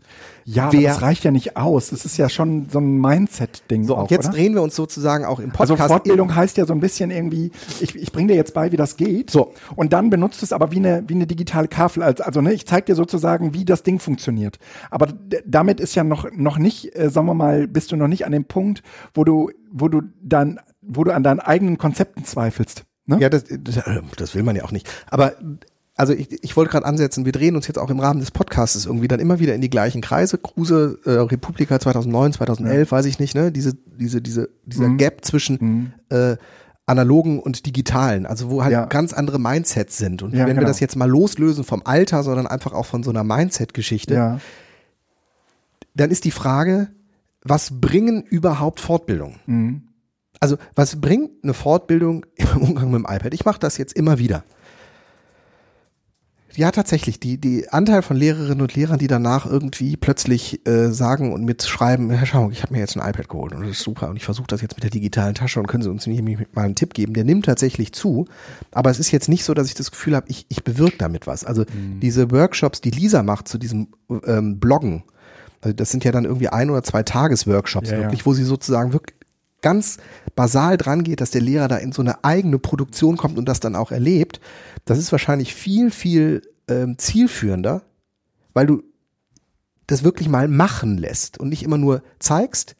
Ja, 0.47 0.65
aber 0.67 0.73
Wer- 0.73 0.93
das 0.93 1.01
reicht 1.01 1.23
ja 1.23 1.31
nicht 1.31 1.57
aus. 1.57 1.89
Das 1.89 2.05
ist 2.05 2.17
ja 2.17 2.29
schon 2.29 2.69
so 2.69 2.77
ein 2.79 3.01
Mindset-Ding 3.01 3.85
So, 3.85 3.95
auch, 3.95 4.03
und 4.03 4.11
jetzt 4.11 4.27
oder? 4.27 4.35
drehen 4.35 4.53
wir 4.53 4.61
uns 4.61 4.75
sozusagen 4.75 5.25
auch 5.25 5.39
im 5.39 5.49
Also 5.57 5.73
Podcast. 5.73 5.89
Fortbildung 5.89 6.35
heißt 6.35 6.57
ja 6.57 6.67
so 6.67 6.73
ein 6.73 6.79
bisschen 6.79 7.09
irgendwie, 7.09 7.51
ich, 7.81 7.95
ich 7.95 8.11
bringe 8.11 8.27
dir 8.27 8.35
jetzt 8.35 8.53
bei, 8.53 8.71
wie 8.71 8.77
das 8.77 8.95
geht. 8.95 9.31
So. 9.31 9.53
Und 9.75 9.91
dann 9.91 10.11
benutzt 10.11 10.43
es 10.43 10.53
aber 10.53 10.71
wie 10.71 10.75
eine, 10.77 11.03
wie 11.07 11.15
eine 11.15 11.25
digitale 11.25 11.67
Kafel. 11.67 12.03
Also, 12.03 12.23
also 12.23 12.41
ne, 12.41 12.53
ich 12.53 12.67
zeige 12.67 12.85
dir 12.85 12.95
sozusagen, 12.95 13.55
wie 13.55 13.65
das 13.65 13.81
Ding 13.81 13.99
funktioniert. 13.99 14.59
Aber 14.91 15.07
damit 15.47 15.79
ist 15.79 15.95
ja 15.95 16.03
noch, 16.03 16.27
noch 16.31 16.59
nicht, 16.59 16.95
äh, 16.95 17.09
sagen 17.09 17.25
wir 17.25 17.33
mal, 17.33 17.67
bist 17.67 17.91
du 17.91 17.95
noch 17.95 18.07
nicht 18.07 18.27
an 18.27 18.31
dem 18.31 18.45
Punkt, 18.45 18.83
wo 19.15 19.23
du, 19.23 19.49
wo 19.77 19.89
du 19.89 20.01
dann, 20.23 20.59
wo 20.81 21.03
du 21.03 21.11
an 21.13 21.23
deinen 21.23 21.41
eigenen 21.41 21.77
Konzepten 21.77 22.23
zweifelst. 22.23 22.85
Ne? 23.05 23.17
Ja, 23.19 23.29
das, 23.29 23.43
das, 23.59 23.79
das 24.17 24.33
will 24.35 24.43
man 24.43 24.55
ja 24.55 24.63
auch 24.63 24.71
nicht. 24.71 24.89
Aber 25.07 25.33
also 25.97 26.13
ich, 26.13 26.43
ich 26.43 26.55
wollte 26.57 26.71
gerade 26.71 26.85
ansetzen, 26.85 27.25
wir 27.25 27.31
drehen 27.33 27.55
uns 27.55 27.67
jetzt 27.67 27.77
auch 27.77 27.89
im 27.89 27.99
Rahmen 27.99 28.19
des 28.21 28.31
Podcasts 28.31 28.85
irgendwie 28.85 29.07
dann 29.07 29.19
immer 29.19 29.39
wieder 29.39 29.53
in 29.53 29.61
die 29.61 29.69
gleichen 29.69 30.01
Kreise. 30.01 30.37
Kruse, 30.37 30.99
äh, 31.05 31.11
Republika 31.11 31.79
2009, 31.79 32.33
2011, 32.33 32.91
weiß 32.91 33.05
ich 33.05 33.19
nicht, 33.19 33.35
ne? 33.35 33.51
Diese, 33.51 33.73
diese, 33.99 34.21
diese, 34.21 34.49
dieser 34.65 34.87
Mhm. 34.87 34.97
Gap 34.97 35.23
zwischen 35.25 35.57
Mhm. 35.59 35.93
äh, 36.15 36.37
analogen 36.87 37.39
und 37.39 37.65
digitalen, 37.65 38.25
also 38.25 38.49
wo 38.49 38.63
halt 38.63 38.71
Ja. 38.73 38.85
ganz 38.85 39.11
andere 39.13 39.39
Mindsets 39.39 39.97
sind. 39.97 40.21
Und 40.21 40.33
Ja, 40.33 40.39
wenn 40.41 40.47
wir 40.47 40.53
genau. 40.55 40.67
das 40.67 40.79
jetzt 40.79 40.95
mal 40.95 41.09
loslösen 41.09 41.63
vom 41.63 41.81
Alter, 41.83 42.23
sondern 42.23 42.45
einfach 42.47 42.73
auch 42.73 42.85
von 42.85 43.01
so 43.03 43.09
einer 43.09 43.23
Mindset-Geschichte, 43.23 44.13
Ja. 44.13 44.39
dann 45.95 46.11
ist 46.11 46.25
die 46.25 46.31
Frage, 46.31 46.89
was 47.45 47.79
bringen 47.79 48.23
überhaupt 48.23 48.81
Fortbildungen? 48.81 49.39
Mhm. 49.45 49.83
Also 50.41 50.57
was 50.75 50.99
bringt 50.99 51.43
eine 51.43 51.53
Fortbildung 51.53 52.25
im 52.35 52.61
Umgang 52.61 52.91
mit 52.91 53.05
dem 53.05 53.07
iPad? 53.07 53.33
Ich 53.33 53.45
mache 53.45 53.59
das 53.59 53.77
jetzt 53.77 53.93
immer 53.93 54.19
wieder. 54.19 54.43
Ja, 56.57 56.71
tatsächlich. 56.71 57.19
Die, 57.19 57.37
die 57.37 57.67
Anteil 57.69 58.01
von 58.01 58.15
Lehrerinnen 58.15 58.61
und 58.61 58.75
Lehrern, 58.75 58.97
die 58.97 59.07
danach 59.07 59.45
irgendwie 59.45 59.97
plötzlich 59.97 60.65
äh, 60.65 60.89
sagen 60.89 61.33
und 61.33 61.43
mitschreiben, 61.43 62.09
Herr 62.09 62.25
Schaum, 62.25 62.51
ich 62.51 62.63
habe 62.63 62.73
mir 62.73 62.79
jetzt 62.79 62.97
ein 62.97 63.07
iPad 63.07 63.27
geholt 63.27 63.53
und 63.53 63.61
das 63.61 63.71
ist 63.71 63.81
super 63.81 64.09
und 64.09 64.15
ich 64.15 64.23
versuche 64.23 64.47
das 64.47 64.61
jetzt 64.61 64.77
mit 64.77 64.83
der 64.83 64.89
digitalen 64.89 65.35
Tasche 65.35 65.59
und 65.59 65.67
können 65.67 65.83
Sie 65.83 65.89
uns 65.89 66.07
nicht 66.07 66.23
mal 66.55 66.63
einen 66.63 66.75
Tipp 66.75 66.93
geben, 66.93 67.13
der 67.13 67.25
nimmt 67.25 67.45
tatsächlich 67.45 67.91
zu. 67.91 68.25
Aber 68.71 68.89
es 68.89 68.99
ist 68.99 69.11
jetzt 69.11 69.27
nicht 69.27 69.43
so, 69.43 69.53
dass 69.53 69.67
ich 69.67 69.73
das 69.73 69.91
Gefühl 69.91 70.15
habe, 70.15 70.27
ich, 70.29 70.45
ich 70.47 70.63
bewirke 70.63 70.97
damit 70.97 71.27
was. 71.27 71.43
Also 71.43 71.65
diese 72.01 72.31
Workshops, 72.31 72.79
die 72.79 72.91
Lisa 72.91 73.21
macht 73.21 73.49
zu 73.49 73.57
diesem 73.57 73.89
ähm, 74.25 74.59
Bloggen, 74.59 75.03
also 75.65 75.75
das 75.75 75.89
sind 75.89 76.03
ja 76.03 76.11
dann 76.11 76.25
irgendwie 76.25 76.49
ein 76.49 76.69
oder 76.69 76.83
zwei 76.83 77.01
Tagesworkshops 77.01 77.89
Ja, 77.89 77.97
ja. 77.97 78.03
wirklich, 78.03 78.27
wo 78.27 78.33
sie 78.33 78.43
sozusagen 78.43 78.93
wirklich 78.93 79.17
ganz 79.61 79.97
basal 80.35 80.77
dran 80.77 81.03
geht, 81.03 81.21
dass 81.21 81.31
der 81.31 81.41
Lehrer 81.41 81.67
da 81.67 81.77
in 81.77 81.91
so 81.91 82.03
eine 82.03 82.23
eigene 82.23 82.59
Produktion 82.59 83.17
kommt 83.17 83.39
und 83.39 83.49
das 83.49 83.59
dann 83.59 83.75
auch 83.75 83.91
erlebt, 83.91 84.39
das 84.85 84.99
ist 84.99 85.11
wahrscheinlich 85.11 85.55
viel, 85.55 85.89
viel 85.89 86.43
ähm, 86.67 86.99
zielführender, 86.99 87.81
weil 88.53 88.67
du 88.67 88.83
das 89.87 90.03
wirklich 90.03 90.29
mal 90.29 90.47
machen 90.47 90.99
lässt 90.99 91.39
und 91.39 91.49
nicht 91.49 91.63
immer 91.63 91.79
nur 91.79 92.03
zeigst, 92.19 92.75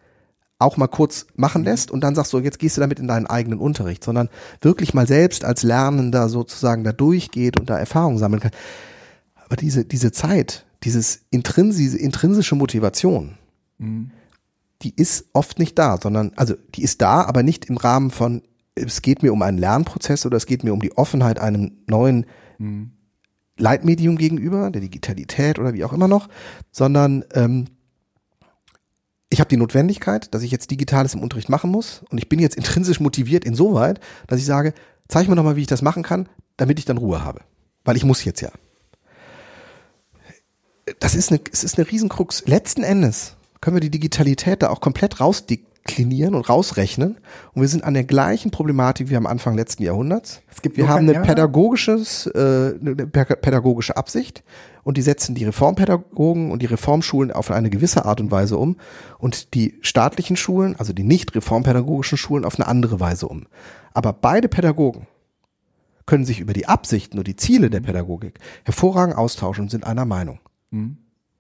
auch 0.59 0.77
mal 0.77 0.88
kurz 0.88 1.25
machen 1.36 1.63
lässt 1.63 1.89
und 1.89 2.01
dann 2.01 2.13
sagst 2.13 2.33
du, 2.33 2.39
jetzt 2.39 2.59
gehst 2.59 2.77
du 2.77 2.81
damit 2.81 2.99
in 2.99 3.07
deinen 3.07 3.25
eigenen 3.25 3.57
Unterricht, 3.57 4.03
sondern 4.03 4.29
wirklich 4.61 4.93
mal 4.93 5.07
selbst 5.07 5.43
als 5.43 5.63
Lernender 5.63 6.29
sozusagen 6.29 6.83
da 6.83 6.91
durchgeht 6.91 7.59
und 7.59 7.67
da 7.67 7.79
Erfahrung 7.79 8.19
sammeln 8.19 8.41
kann. 8.41 8.51
Aber 9.43 9.55
diese, 9.55 9.86
diese 9.86 10.11
Zeit, 10.11 10.64
dieses 10.84 11.26
intrinsi 11.32 11.84
diese 11.84 11.97
intrinsische 11.97 12.55
Motivation, 12.55 13.38
die 14.82 14.93
ist 14.95 15.26
oft 15.34 15.59
nicht 15.59 15.78
da, 15.80 15.97
sondern, 16.01 16.32
also 16.36 16.55
die 16.76 16.84
ist 16.84 17.01
da, 17.01 17.23
aber 17.23 17.43
nicht 17.43 17.65
im 17.65 17.78
Rahmen 17.78 18.11
von, 18.11 18.41
es 18.76 19.01
geht 19.01 19.23
mir 19.23 19.34
um 19.34 19.41
einen 19.41 19.57
Lernprozess 19.57 20.26
oder 20.26 20.38
es 20.38 20.45
geht 20.45 20.63
mir 20.63 20.73
um 20.73 20.82
die 20.82 20.95
Offenheit 20.97 21.39
einem 21.39 21.78
neuen 21.88 22.26
Leitmedium 23.57 24.17
gegenüber, 24.17 24.69
der 24.69 24.82
Digitalität 24.82 25.59
oder 25.59 25.73
wie 25.73 25.84
auch 25.84 25.93
immer 25.93 26.07
noch, 26.07 26.28
sondern 26.71 27.23
ähm, 27.34 27.65
ich 29.30 29.39
habe 29.39 29.49
die 29.49 29.57
Notwendigkeit, 29.57 30.34
dass 30.34 30.43
ich 30.43 30.51
jetzt 30.51 30.71
Digitales 30.71 31.13
im 31.13 31.21
Unterricht 31.21 31.49
machen 31.49 31.71
muss 31.71 32.03
und 32.09 32.17
ich 32.17 32.30
bin 32.30 32.39
jetzt 32.39 32.55
intrinsisch 32.55 32.99
motiviert 32.99 33.45
insoweit, 33.45 33.99
dass 34.28 34.39
ich 34.39 34.45
sage, 34.45 34.73
zeig 35.07 35.28
mir 35.28 35.36
doch 35.36 35.43
mal, 35.43 35.55
wie 35.55 35.61
ich 35.61 35.67
das 35.67 35.82
machen 35.82 36.03
kann, 36.03 36.30
damit 36.57 36.80
ich 36.80 36.86
dann 36.86 36.97
Ruhe 36.97 37.23
habe. 37.23 37.41
Weil 37.84 37.97
ich 37.97 38.03
muss 38.03 38.23
jetzt 38.23 38.41
ja. 38.41 38.51
Das 40.99 41.15
ist 41.15 41.31
eine, 41.31 41.41
es 41.51 41.63
ist 41.63 41.77
eine 41.77 41.89
Riesenkrux. 41.89 42.43
Letzten 42.45 42.83
Endes 42.83 43.36
können 43.61 43.75
wir 43.75 43.81
die 43.81 43.89
Digitalität 43.89 44.61
da 44.61 44.69
auch 44.69 44.81
komplett 44.81 45.19
rausdeklinieren 45.19 46.36
und 46.36 46.47
rausrechnen 46.47 47.17
und 47.53 47.61
wir 47.61 47.67
sind 47.67 47.83
an 47.83 47.95
der 47.95 48.03
gleichen 48.03 48.51
Problematik 48.51 49.09
wie 49.09 49.15
am 49.15 49.25
Anfang 49.25 49.55
letzten 49.55 49.81
Jahrhunderts. 49.81 50.41
Es 50.51 50.61
gibt 50.61 50.77
wir 50.77 50.88
haben 50.88 51.09
eine 51.09 51.21
pädagogisches, 51.21 52.27
äh, 52.27 52.75
eine 52.79 52.93
pä- 52.93 53.36
pädagogische 53.36 53.97
Absicht 53.97 54.43
und 54.83 54.97
die 54.97 55.01
setzen 55.01 55.33
die 55.33 55.45
Reformpädagogen 55.45 56.51
und 56.51 56.61
die 56.61 56.67
Reformschulen 56.67 57.31
auf 57.31 57.49
eine 57.49 57.71
gewisse 57.71 58.05
Art 58.05 58.21
und 58.21 58.29
Weise 58.29 58.57
um 58.57 58.77
und 59.17 59.55
die 59.55 59.79
staatlichen 59.81 60.38
Schulen, 60.38 60.75
also 60.77 60.93
die 60.93 61.03
nicht 61.03 61.33
reformpädagogischen 61.33 62.19
Schulen, 62.19 62.45
auf 62.45 62.59
eine 62.59 62.67
andere 62.67 62.99
Weise 62.99 63.27
um. 63.27 63.47
Aber 63.95 64.13
beide 64.13 64.47
Pädagogen 64.47 65.07
können 66.05 66.25
sich 66.25 66.39
über 66.39 66.53
die 66.53 66.67
Absichten 66.67 67.17
und 67.17 67.25
die 67.25 67.36
Ziele 67.36 67.71
der 67.71 67.79
Pädagogik 67.79 68.38
hervorragend 68.63 69.17
austauschen 69.17 69.63
und 69.63 69.71
sind 69.71 69.88
einer 69.88 70.05
Meinung. 70.05 70.39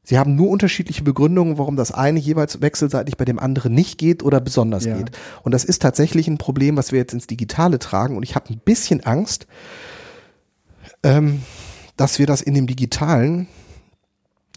Sie 0.03 0.19
haben 0.19 0.35
nur 0.35 0.49
unterschiedliche 0.49 1.03
Begründungen, 1.03 1.57
warum 1.57 1.75
das 1.75 1.91
eine 1.91 2.19
jeweils 2.19 2.61
wechselseitig 2.61 3.17
bei 3.17 3.25
dem 3.25 3.39
anderen 3.39 3.73
nicht 3.73 3.97
geht 3.97 4.21
oder 4.23 4.39
besonders 4.39 4.85
Ja. 4.85 4.97
geht. 4.97 5.11
Und 5.43 5.51
das 5.53 5.65
ist 5.65 5.81
tatsächlich 5.81 6.27
ein 6.27 6.37
Problem, 6.37 6.77
was 6.77 6.91
wir 6.91 6.99
jetzt 6.99 7.13
ins 7.13 7.27
Digitale 7.27 7.79
tragen. 7.79 8.15
Und 8.15 8.23
ich 8.23 8.35
habe 8.35 8.53
ein 8.53 8.59
bisschen 8.63 9.03
Angst, 9.03 9.47
ähm, 11.03 11.41
dass 11.97 12.19
wir 12.19 12.27
das 12.27 12.41
in 12.41 12.53
dem 12.53 12.67
Digitalen, 12.67 13.47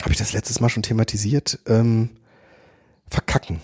habe 0.03 0.13
ich 0.13 0.19
das 0.19 0.33
letztes 0.33 0.61
Mal 0.61 0.69
schon 0.69 0.83
thematisiert, 0.83 1.59
ähm, 1.67 2.11
verkacken. 3.09 3.61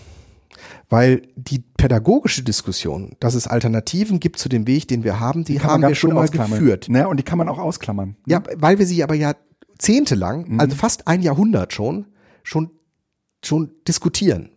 Weil 0.89 1.21
die 1.35 1.59
pädagogische 1.59 2.41
Diskussion, 2.43 3.15
dass 3.19 3.35
es 3.35 3.47
Alternativen 3.47 4.19
gibt 4.19 4.39
zu 4.39 4.49
dem 4.49 4.65
Weg, 4.67 4.87
den 4.87 5.03
wir 5.03 5.19
haben, 5.19 5.43
die, 5.43 5.55
man 5.55 5.63
haben 5.63 5.81
wir 5.83 5.95
schon 5.95 6.13
mal 6.13 6.23
ausklammern. 6.23 6.59
geführt. 6.59 6.89
Ne, 6.89 7.07
und 7.07 7.17
die 7.17 7.23
kann 7.23 7.37
man 7.37 7.49
auch 7.49 7.59
ausklammern. 7.59 8.15
Ja, 8.27 8.41
weil 8.55 8.79
wir 8.79 8.85
sie 8.87 9.03
aber 9.03 9.15
jahrzehntelang, 9.75 10.45
Mhm. 10.47 10.59
also 10.59 10.75
fast 10.75 11.07
ein 11.07 11.21
Jahrhundert 11.21 11.73
schon, 11.73 12.05
schon, 12.43 12.71
schon 13.43 13.71
diskutieren. 13.87 14.49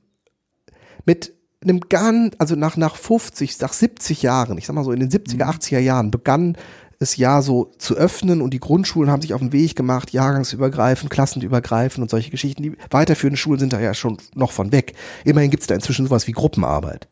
Mit 1.05 1.33
einem 1.63 1.81
ganz, 1.81 2.35
also 2.39 2.55
nach, 2.55 2.77
nach 2.77 2.97
50, 2.97 3.59
nach 3.61 3.73
70 3.73 4.23
Jahren, 4.23 4.59
ich 4.59 4.67
sag 4.67 4.75
mal 4.75 4.85
so 4.85 4.93
in 4.93 5.01
den 5.01 5.11
70er, 5.11 5.45
Mhm. 5.45 5.51
80er 5.51 5.79
Jahren 5.81 6.11
begann 6.11 6.57
es 7.01 7.17
ja 7.17 7.43
so 7.43 7.71
zu 7.79 7.95
öffnen 7.95 8.43
und 8.43 8.51
die 8.53 8.59
Grundschulen 8.61 9.11
haben 9.11 9.23
sich 9.23 9.33
auf 9.33 9.41
den 9.41 9.53
Weg 9.53 9.77
gemacht, 9.77 10.11
jahrgangsübergreifend, 10.13 11.11
klassenübergreifend 11.11 12.03
und 12.03 12.11
solche 12.11 12.31
Geschichten. 12.31 12.63
Die 12.63 12.77
weiterführenden 12.91 13.37
Schulen 13.37 13.61
sind 13.61 13.73
da 13.73 13.81
ja 13.81 13.95
schon 13.95 14.19
noch 14.35 14.51
von 14.51 14.73
weg. 14.73 14.95
Immerhin 15.25 15.51
gibt 15.51 15.63
es 15.63 15.67
da 15.69 15.75
inzwischen 15.77 16.07
sowas 16.07 16.27
wie 16.27 16.33
Gruppenarbeit. 16.33 17.09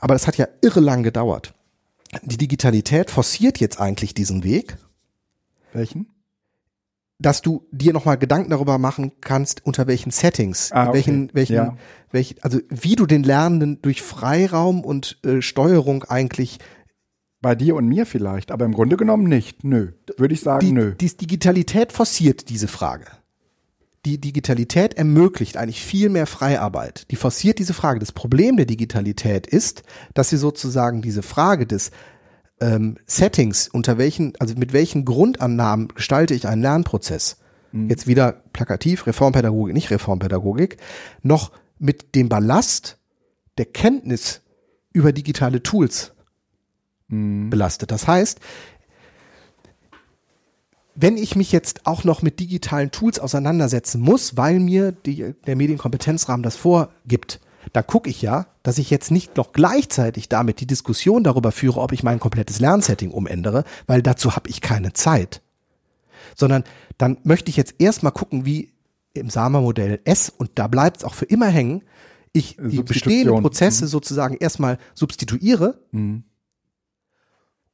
Aber 0.00 0.14
das 0.14 0.26
hat 0.26 0.36
ja 0.36 0.48
irre 0.62 0.80
lang 0.80 1.04
gedauert. 1.04 1.54
Die 2.24 2.36
Digitalität 2.36 3.10
forciert 3.10 3.58
jetzt 3.58 3.80
eigentlich 3.80 4.14
diesen 4.14 4.42
Weg 4.44 4.76
Welchen? 5.72 6.06
Dass 7.18 7.42
du 7.42 7.66
dir 7.70 7.92
nochmal 7.92 8.18
Gedanken 8.18 8.50
darüber 8.50 8.78
machen 8.78 9.12
kannst, 9.20 9.64
unter 9.64 9.86
welchen 9.86 10.10
Settings, 10.10 10.72
Ah, 10.72 10.84
okay. 10.84 10.94
welchen, 10.94 11.30
welchen, 11.32 11.54
Ja. 11.54 11.76
welch, 12.10 12.36
also 12.42 12.58
wie 12.68 12.96
du 12.96 13.06
den 13.06 13.22
Lernenden 13.22 13.80
durch 13.82 14.02
Freiraum 14.02 14.84
und 14.84 15.18
äh, 15.24 15.40
Steuerung 15.40 16.04
eigentlich 16.04 16.58
Bei 17.40 17.54
dir 17.54 17.76
und 17.76 17.86
mir 17.86 18.06
vielleicht, 18.06 18.50
aber 18.50 18.64
im 18.64 18.72
Grunde 18.72 18.96
genommen 18.96 19.24
nicht. 19.24 19.64
Nö. 19.64 19.92
Würde 20.16 20.32
ich 20.34 20.40
sagen, 20.40 20.64
die, 20.66 20.72
nö. 20.72 20.94
die 20.94 21.14
Digitalität 21.14 21.92
forciert 21.92 22.48
diese 22.48 22.68
Frage. 22.68 23.04
Die 24.06 24.18
Digitalität 24.18 24.94
ermöglicht 24.94 25.56
eigentlich 25.56 25.82
viel 25.82 26.08
mehr 26.08 26.26
Freiarbeit. 26.26 27.10
Die 27.10 27.16
forciert 27.16 27.58
diese 27.58 27.72
Frage. 27.74 28.00
Das 28.00 28.12
Problem 28.12 28.56
der 28.56 28.66
Digitalität 28.66 29.46
ist, 29.46 29.82
dass 30.14 30.30
sie 30.30 30.36
sozusagen 30.38 31.00
diese 31.02 31.22
Frage 31.22 31.66
des 31.66 31.90
ähm, 32.60 32.98
Settings, 33.06 33.68
unter 33.68 33.98
welchen, 33.98 34.34
also 34.38 34.54
mit 34.56 34.72
welchen 34.72 35.04
Grundannahmen 35.04 35.88
gestalte 35.88 36.34
ich 36.34 36.48
einen 36.48 36.62
Lernprozess, 36.62 37.38
jetzt 37.72 38.06
wieder 38.06 38.42
plakativ, 38.52 39.06
Reformpädagogik, 39.06 39.74
nicht 39.74 39.90
Reformpädagogik, 39.90 40.76
noch 41.22 41.50
mit 41.80 42.14
dem 42.14 42.28
Ballast 42.28 42.98
der 43.58 43.66
Kenntnis 43.66 44.42
über 44.92 45.12
digitale 45.12 45.62
Tools 45.62 46.12
belastet. 47.08 47.90
Das 47.90 48.06
heißt, 48.06 48.40
wenn 50.94 51.16
ich 51.16 51.34
mich 51.36 51.52
jetzt 51.52 51.86
auch 51.86 52.04
noch 52.04 52.22
mit 52.22 52.38
digitalen 52.40 52.90
Tools 52.90 53.18
auseinandersetzen 53.18 54.00
muss, 54.00 54.36
weil 54.36 54.60
mir 54.60 54.92
die, 54.92 55.34
der 55.46 55.56
Medienkompetenzrahmen 55.56 56.42
das 56.42 56.56
vorgibt, 56.56 57.40
da 57.72 57.82
gucke 57.82 58.10
ich 58.10 58.22
ja, 58.22 58.46
dass 58.62 58.78
ich 58.78 58.90
jetzt 58.90 59.10
nicht 59.10 59.36
noch 59.36 59.52
gleichzeitig 59.52 60.28
damit 60.28 60.60
die 60.60 60.66
Diskussion 60.66 61.24
darüber 61.24 61.52
führe, 61.52 61.80
ob 61.80 61.92
ich 61.92 62.02
mein 62.02 62.20
komplettes 62.20 62.60
Lernsetting 62.60 63.10
umändere, 63.10 63.64
weil 63.86 64.02
dazu 64.02 64.36
habe 64.36 64.48
ich 64.48 64.60
keine 64.60 64.92
Zeit. 64.92 65.42
Sondern 66.34 66.64
dann 66.98 67.18
möchte 67.24 67.50
ich 67.50 67.56
jetzt 67.56 67.74
erstmal 67.78 68.12
gucken, 68.12 68.44
wie 68.44 68.72
im 69.12 69.30
Sama-Modell 69.30 70.00
S, 70.04 70.30
und 70.30 70.52
da 70.56 70.66
bleibt 70.66 70.98
es 70.98 71.04
auch 71.04 71.14
für 71.14 71.26
immer 71.26 71.46
hängen, 71.46 71.82
ich 72.32 72.56
die 72.56 72.76
Substitution. 72.76 72.84
bestehenden 72.84 73.42
Prozesse 73.42 73.86
sozusagen 73.86 74.36
erstmal 74.36 74.78
substituiere 74.94 75.78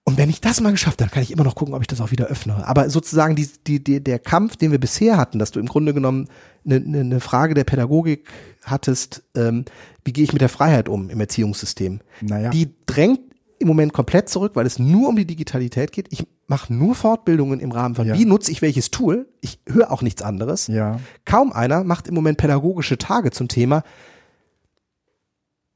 und 0.05 0.17
wenn 0.17 0.31
ich 0.31 0.41
das 0.41 0.61
mal 0.61 0.73
geschafft 0.73 1.01
habe, 1.01 1.09
dann 1.09 1.11
kann 1.11 1.23
ich 1.23 1.31
immer 1.31 1.45
noch 1.45 1.55
gucken, 1.55 1.75
ob 1.75 1.83
ich 1.83 1.87
das 1.87 2.01
auch 2.01 2.11
wieder 2.11 2.27
öffne. 2.27 2.67
Aber 2.67 2.91
sozusagen 2.91 3.37
die, 3.37 3.49
die, 3.67 3.85
die, 3.85 4.03
der 4.03 4.19
Kampf, 4.19 4.57
den 4.57 4.73
wir 4.73 4.81
bisher 4.81 5.17
hatten, 5.17 5.39
dass 5.39 5.51
du 5.51 5.61
im 5.61 5.67
Grunde 5.67 5.95
genommen 5.95 6.29
eine, 6.65 6.77
eine, 6.77 7.01
eine 7.01 7.21
Frage 7.21 7.55
der 7.55 7.65
Pädagogik 7.65 8.27
hattest, 8.65 9.23
ähm, 9.37 9.65
wie 10.05 10.13
gehe 10.13 10.25
ich 10.25 10.33
mit 10.33 10.43
der 10.43 10.49
Freiheit 10.49 10.89
um 10.89 11.11
im 11.11 11.21
Erziehungssystem? 11.21 12.01
Naja. 12.23 12.51
Die 12.51 12.75
drängt 12.87 13.21
im 13.59 13.69
Moment 13.69 13.93
komplett 13.93 14.31
zurück, 14.31 14.53
weil 14.55 14.65
es 14.67 14.79
nur 14.79 15.09
um 15.11 15.17
die 15.17 15.27
Digitalität 15.27 15.93
geht. 15.93 16.07
Ich 16.11 16.27
mache 16.47 16.73
nur 16.73 16.95
Fortbildungen 16.95 17.61
im 17.61 17.71
Rahmen 17.71 17.95
von, 17.95 18.07
Ja. 18.09 18.15
wie 18.19 18.25
nutze 18.25 18.51
ich 18.51 18.63
welches 18.63 18.91
Tool? 18.91 19.29
Ich 19.43 19.61
höre 19.67 19.93
auch 19.93 20.01
nichts 20.01 20.23
anderes. 20.23 20.67
Ja. 20.67 20.99
Kaum 21.27 21.53
einer 21.53 21.85
macht 21.85 22.09
im 22.09 22.15
Moment 22.15 22.39
pädagogische 22.39 22.97
Tage 22.97 23.31
zum 23.33 23.49
Thema, 23.49 23.83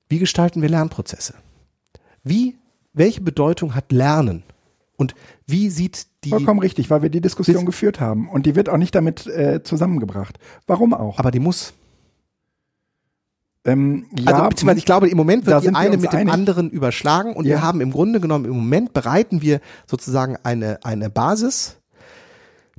wie 0.09 0.19
gestalten 0.19 0.63
wir 0.63 0.69
Lernprozesse? 0.71 1.35
Wie, 2.23 2.57
welche 2.95 3.21
Bedeutung 3.21 3.75
hat 3.75 3.93
Lernen 3.93 4.43
Und 4.97 5.15
wie 5.47 5.69
sieht 5.71 6.07
die. 6.25 6.31
Vollkommen 6.31 6.61
richtig, 6.61 6.89
weil 6.91 7.03
wir 7.03 7.11
die 7.11 7.21
Diskussion 7.21 7.67
geführt 7.67 8.01
haben. 8.01 8.29
Und 8.31 8.47
die 8.47 8.55
wird 8.55 8.69
auch 8.69 8.77
nicht 8.79 8.95
damit 8.95 9.27
äh, 9.27 9.63
zusammengebracht. 9.63 10.39
Warum 10.67 10.95
auch? 10.95 11.19
Aber 11.19 11.31
die 11.31 11.41
muss. 11.41 11.75
ähm, 13.65 14.07
Also, 14.27 14.31
ja, 14.31 14.49
beziehungsweise 14.49 14.79
ich 14.79 14.85
glaube, 14.85 15.09
im 15.09 15.17
Moment 15.17 15.47
wird 15.47 15.63
die 15.63 15.69
wir 15.69 15.77
eine 15.77 15.97
mit 15.97 16.13
dem 16.13 16.21
einig. 16.21 16.33
anderen 16.33 16.71
überschlagen 16.71 17.35
und 17.35 17.45
wir 17.45 17.53
Ja. 17.57 17.63
haben 17.63 17.81
im 17.81 17.91
Grunde 17.91 18.21
genommen, 18.21 18.45
im 18.45 18.53
Moment 18.53 18.93
bereiten 18.93 19.43
wir 19.43 19.61
sozusagen 19.87 20.37
eine, 20.43 20.79
eine 20.85 21.11
Basis, 21.11 21.77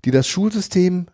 die 0.06 0.12
das 0.12 0.28
Schulsystem 0.28 1.08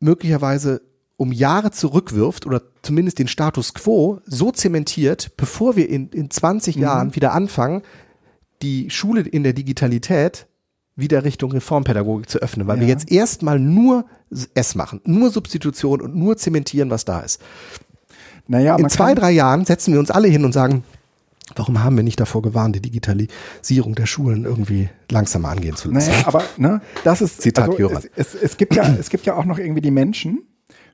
möglicherweise 0.00 0.80
um 1.16 1.32
Jahre 1.32 1.70
zurückwirft 1.70 2.46
oder 2.46 2.62
zumindest 2.82 3.18
den 3.18 3.28
Status 3.28 3.74
quo 3.74 4.20
so 4.24 4.50
zementiert, 4.52 5.36
bevor 5.36 5.76
wir 5.76 5.88
in, 5.90 6.08
in 6.10 6.30
20 6.30 6.76
Mhm. 6.76 6.82
Jahren 6.82 7.14
wieder 7.14 7.32
anfangen, 7.32 7.82
die 8.62 8.90
Schule 8.90 9.22
in 9.22 9.42
der 9.42 9.52
Digitalität 9.52 10.46
wieder 10.96 11.24
Richtung 11.24 11.52
Reformpädagogik 11.52 12.28
zu 12.28 12.38
öffnen, 12.40 12.66
weil 12.66 12.78
wir 12.80 12.86
Ja. 12.86 12.92
jetzt 12.94 13.10
erstmal 13.10 13.58
nur 13.58 14.04
S 14.54 14.74
machen, 14.74 15.00
nur 15.04 15.30
Substitution 15.30 16.00
und 16.00 16.14
nur 16.14 16.36
zementieren, 16.36 16.90
was 16.90 17.04
da 17.04 17.20
ist. 17.20 17.40
naja, 18.46 18.76
In 18.76 18.88
zwei, 18.88 19.14
drei 19.14 19.30
Jahren 19.30 19.64
setzen 19.64 19.92
wir 19.92 20.00
uns 20.00 20.10
alle 20.10 20.28
hin 20.28 20.44
und 20.44 20.52
sagen, 20.52 20.82
warum 21.56 21.82
haben 21.82 21.96
wir 21.96 22.02
nicht 22.02 22.20
davor 22.20 22.42
gewarnt, 22.42 22.76
die 22.76 22.80
Digitalisierung 22.80 23.94
der 23.94 24.06
Schulen 24.06 24.44
irgendwie 24.44 24.88
langsamer 25.10 25.48
angehen 25.48 25.76
zu 25.76 25.90
lassen? 25.90 26.10
Naja, 26.10 26.26
aber 26.26 26.44
ne, 26.56 26.80
das 27.04 27.22
ist 27.22 27.40
Zitat 27.40 27.68
also, 27.70 27.88
es, 27.88 28.10
es, 28.16 28.34
es 28.34 28.56
gibt 28.56 28.74
ja 28.74 28.84
es 28.98 29.08
gibt 29.10 29.26
ja 29.26 29.34
auch 29.36 29.44
noch 29.44 29.58
irgendwie 29.58 29.80
die 29.80 29.90
Menschen, 29.90 30.42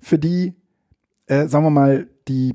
für 0.01 0.19
die 0.19 0.55
äh, 1.27 1.49
sagen 1.49 1.65
wir 1.65 1.71
mal 1.71 2.07
die 2.29 2.55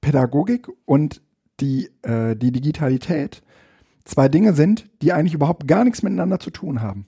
Pädagogik 0.00 0.68
und 0.84 1.22
die 1.60 1.88
äh, 2.02 2.34
die 2.36 2.52
Digitalität 2.52 3.42
zwei 4.04 4.28
Dinge 4.28 4.52
sind, 4.54 4.88
die 5.02 5.12
eigentlich 5.12 5.34
überhaupt 5.34 5.66
gar 5.68 5.84
nichts 5.84 6.02
miteinander 6.02 6.38
zu 6.38 6.50
tun 6.50 6.80
haben. 6.80 7.06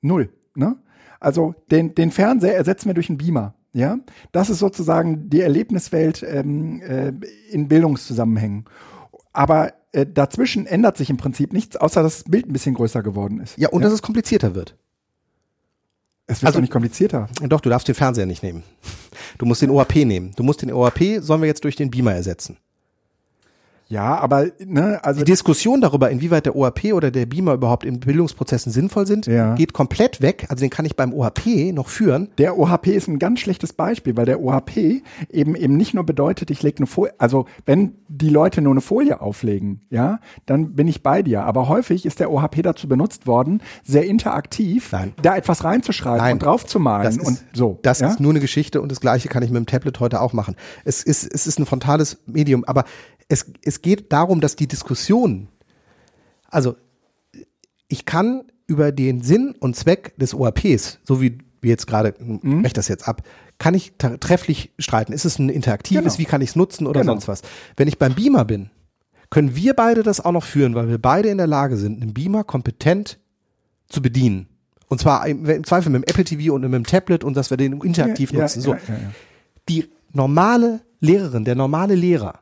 Null, 0.00 0.30
ne? 0.54 0.76
Also 1.20 1.54
den 1.70 1.94
den 1.94 2.10
Fernseher 2.10 2.56
ersetzen 2.56 2.86
wir 2.88 2.94
durch 2.94 3.08
einen 3.08 3.18
Beamer. 3.18 3.54
Ja, 3.72 3.98
das 4.32 4.48
ist 4.48 4.58
sozusagen 4.60 5.28
die 5.28 5.42
Erlebniswelt 5.42 6.22
ähm, 6.26 6.80
äh, 6.80 7.12
in 7.50 7.68
Bildungszusammenhängen. 7.68 8.64
Aber 9.34 9.74
äh, 9.92 10.06
dazwischen 10.06 10.64
ändert 10.66 10.96
sich 10.96 11.10
im 11.10 11.18
Prinzip 11.18 11.52
nichts, 11.52 11.76
außer 11.76 12.02
dass 12.02 12.22
das 12.22 12.30
Bild 12.30 12.46
ein 12.48 12.52
bisschen 12.54 12.74
größer 12.74 13.02
geworden 13.02 13.38
ist. 13.40 13.58
Ja, 13.58 13.68
und 13.68 13.82
dass 13.82 13.92
es 13.92 14.00
komplizierter 14.00 14.54
wird. 14.54 14.76
Es 16.26 16.40
wird 16.42 16.48
Also- 16.48 16.56
doch 16.58 16.62
nicht 16.62 16.72
komplizierter. 16.72 17.28
Doch, 17.42 17.60
du 17.60 17.68
darfst 17.68 17.86
den 17.86 17.94
Fernseher 17.94 18.24
nicht 18.26 18.42
nehmen. 18.42 18.62
Du 19.38 19.44
musst 19.46 19.60
den 19.62 19.70
OAP 19.70 19.94
nehmen. 20.06 20.32
Du 20.36 20.42
musst 20.42 20.62
den 20.62 20.72
OAP, 20.72 21.20
sollen 21.20 21.42
wir 21.42 21.46
jetzt 21.46 21.64
durch 21.64 21.76
den 21.76 21.90
Beamer 21.90 22.14
ersetzen. 22.14 22.56
Ja, 23.88 24.18
aber 24.18 24.46
ne, 24.64 24.98
also 25.04 25.20
Die 25.20 25.30
Diskussion 25.30 25.80
darüber, 25.80 26.10
inwieweit 26.10 26.46
der 26.46 26.56
OAP 26.56 26.92
oder 26.92 27.12
der 27.12 27.26
Beamer 27.26 27.54
überhaupt 27.54 27.84
in 27.84 28.00
Bildungsprozessen 28.00 28.72
sinnvoll 28.72 29.06
sind, 29.06 29.26
Ja. 29.26 29.54
geht 29.54 29.72
komplett 29.72 30.20
weg. 30.20 30.46
Also 30.48 30.60
den 30.62 30.70
kann 30.70 30.84
ich 30.86 30.96
beim 30.96 31.12
OAP 31.12 31.72
noch 31.72 31.88
führen. 31.88 32.28
der 32.38 32.58
OHP 32.58 32.88
ist 32.88 33.06
ein 33.06 33.18
ganz 33.20 33.38
schlechtes 33.40 33.72
Beispiel, 33.72 34.16
weil 34.16 34.26
der 34.26 34.40
OHP 34.42 35.02
eben 35.30 35.54
eben 35.54 35.76
nicht 35.76 35.94
nur 35.94 36.04
bedeutet, 36.04 36.50
ich 36.50 36.62
lege 36.64 36.78
eine 36.78 36.86
Folie, 36.86 37.12
also 37.18 37.46
wenn 37.64 37.94
die 38.08 38.28
Leute 38.28 38.60
nur 38.60 38.72
eine 38.72 38.80
Folie 38.80 39.20
auflegen, 39.20 39.82
ja, 39.90 40.18
dann 40.46 40.74
bin 40.74 40.88
ich 40.88 41.02
bei 41.04 41.22
dir. 41.22 41.44
Aber 41.44 41.68
häufig 41.68 42.06
ist 42.06 42.18
der 42.18 42.30
OHP 42.32 42.62
dazu 42.62 42.88
benutzt 42.88 43.26
worden, 43.28 43.62
sehr 43.84 44.04
interaktiv, 44.06 44.90
Nein. 44.90 45.12
da 45.22 45.36
etwas 45.36 45.62
reinzuschreiben 45.62 46.18
Nein. 46.18 46.32
und 46.34 46.42
draufzumalen 46.42 47.04
Das 47.04 47.16
ist, 47.16 47.26
und 47.26 47.44
so. 47.52 47.78
Das 47.82 48.00
ja? 48.00 48.08
ist 48.08 48.18
nur 48.20 48.30
eine 48.32 48.40
Geschichte 48.40 48.80
und 48.80 48.90
das 48.90 49.00
Gleiche 49.00 49.28
kann 49.28 49.42
ich 49.44 49.50
mit 49.50 49.58
dem 49.58 49.66
Tablet 49.66 50.00
heute 50.00 50.20
auch 50.20 50.32
machen. 50.32 50.56
Es 50.84 51.02
ist, 51.04 51.22
es 51.32 51.46
ist 51.46 51.60
ein 51.60 51.66
frontales 51.66 52.18
Medium, 52.26 52.64
aber 52.64 52.84
es, 53.28 53.46
es 53.64 53.82
geht 53.82 54.12
darum, 54.12 54.40
dass 54.40 54.56
die 54.56 54.66
Diskussion, 54.68 55.48
also 56.48 56.76
ich 57.88 58.04
kann 58.04 58.44
über 58.66 58.92
den 58.92 59.22
Sinn 59.22 59.54
und 59.58 59.76
Zweck 59.76 60.16
des 60.18 60.34
OAPs, 60.34 60.98
so 61.04 61.20
wie 61.20 61.38
wir 61.60 61.70
jetzt 61.70 61.86
gerade, 61.86 62.14
Mhm. 62.18 62.62
breche 62.62 62.74
das 62.74 62.88
jetzt 62.88 63.06
ab, 63.08 63.22
kann 63.58 63.74
ich 63.74 63.94
trefflich 63.96 64.72
streiten. 64.78 65.12
Ist 65.12 65.24
es 65.24 65.38
ein 65.38 65.48
interaktives, 65.48 66.14
Genau. 66.14 66.18
wie 66.18 66.24
kann 66.24 66.40
ich 66.42 66.50
es 66.50 66.56
nutzen 66.56 66.86
oder 66.86 67.00
Genau. 67.00 67.12
sonst 67.14 67.28
was? 67.28 67.42
Wenn 67.76 67.88
ich 67.88 67.98
beim 67.98 68.14
Beamer 68.14 68.44
bin, 68.44 68.70
können 69.30 69.56
wir 69.56 69.74
beide 69.74 70.02
das 70.02 70.20
auch 70.20 70.32
noch 70.32 70.44
führen, 70.44 70.74
weil 70.74 70.88
wir 70.88 70.98
beide 70.98 71.28
in 71.30 71.38
der 71.38 71.46
Lage 71.46 71.76
sind, 71.76 72.02
einen 72.02 72.14
Beamer 72.14 72.44
kompetent 72.44 73.18
zu 73.88 74.02
bedienen. 74.02 74.48
Und 74.88 75.00
zwar 75.00 75.26
im, 75.26 75.44
im 75.46 75.64
Zweifel 75.64 75.90
mit 75.90 76.02
dem 76.02 76.08
Apple 76.08 76.24
TV 76.24 76.54
und 76.54 76.62
mit 76.62 76.72
dem 76.72 76.84
Tablet 76.84 77.24
und 77.24 77.36
dass 77.36 77.50
wir 77.50 77.56
den 77.56 77.80
interaktiv 77.80 78.32
ja, 78.32 78.40
nutzen. 78.42 78.60
Ja, 78.60 78.64
so. 78.64 78.72
ja. 78.74 78.80
Die 79.68 79.86
normale 80.12 80.80
Lehrerin, 81.00 81.44
der 81.44 81.56
normale 81.56 81.94
Lehrer, 81.96 82.40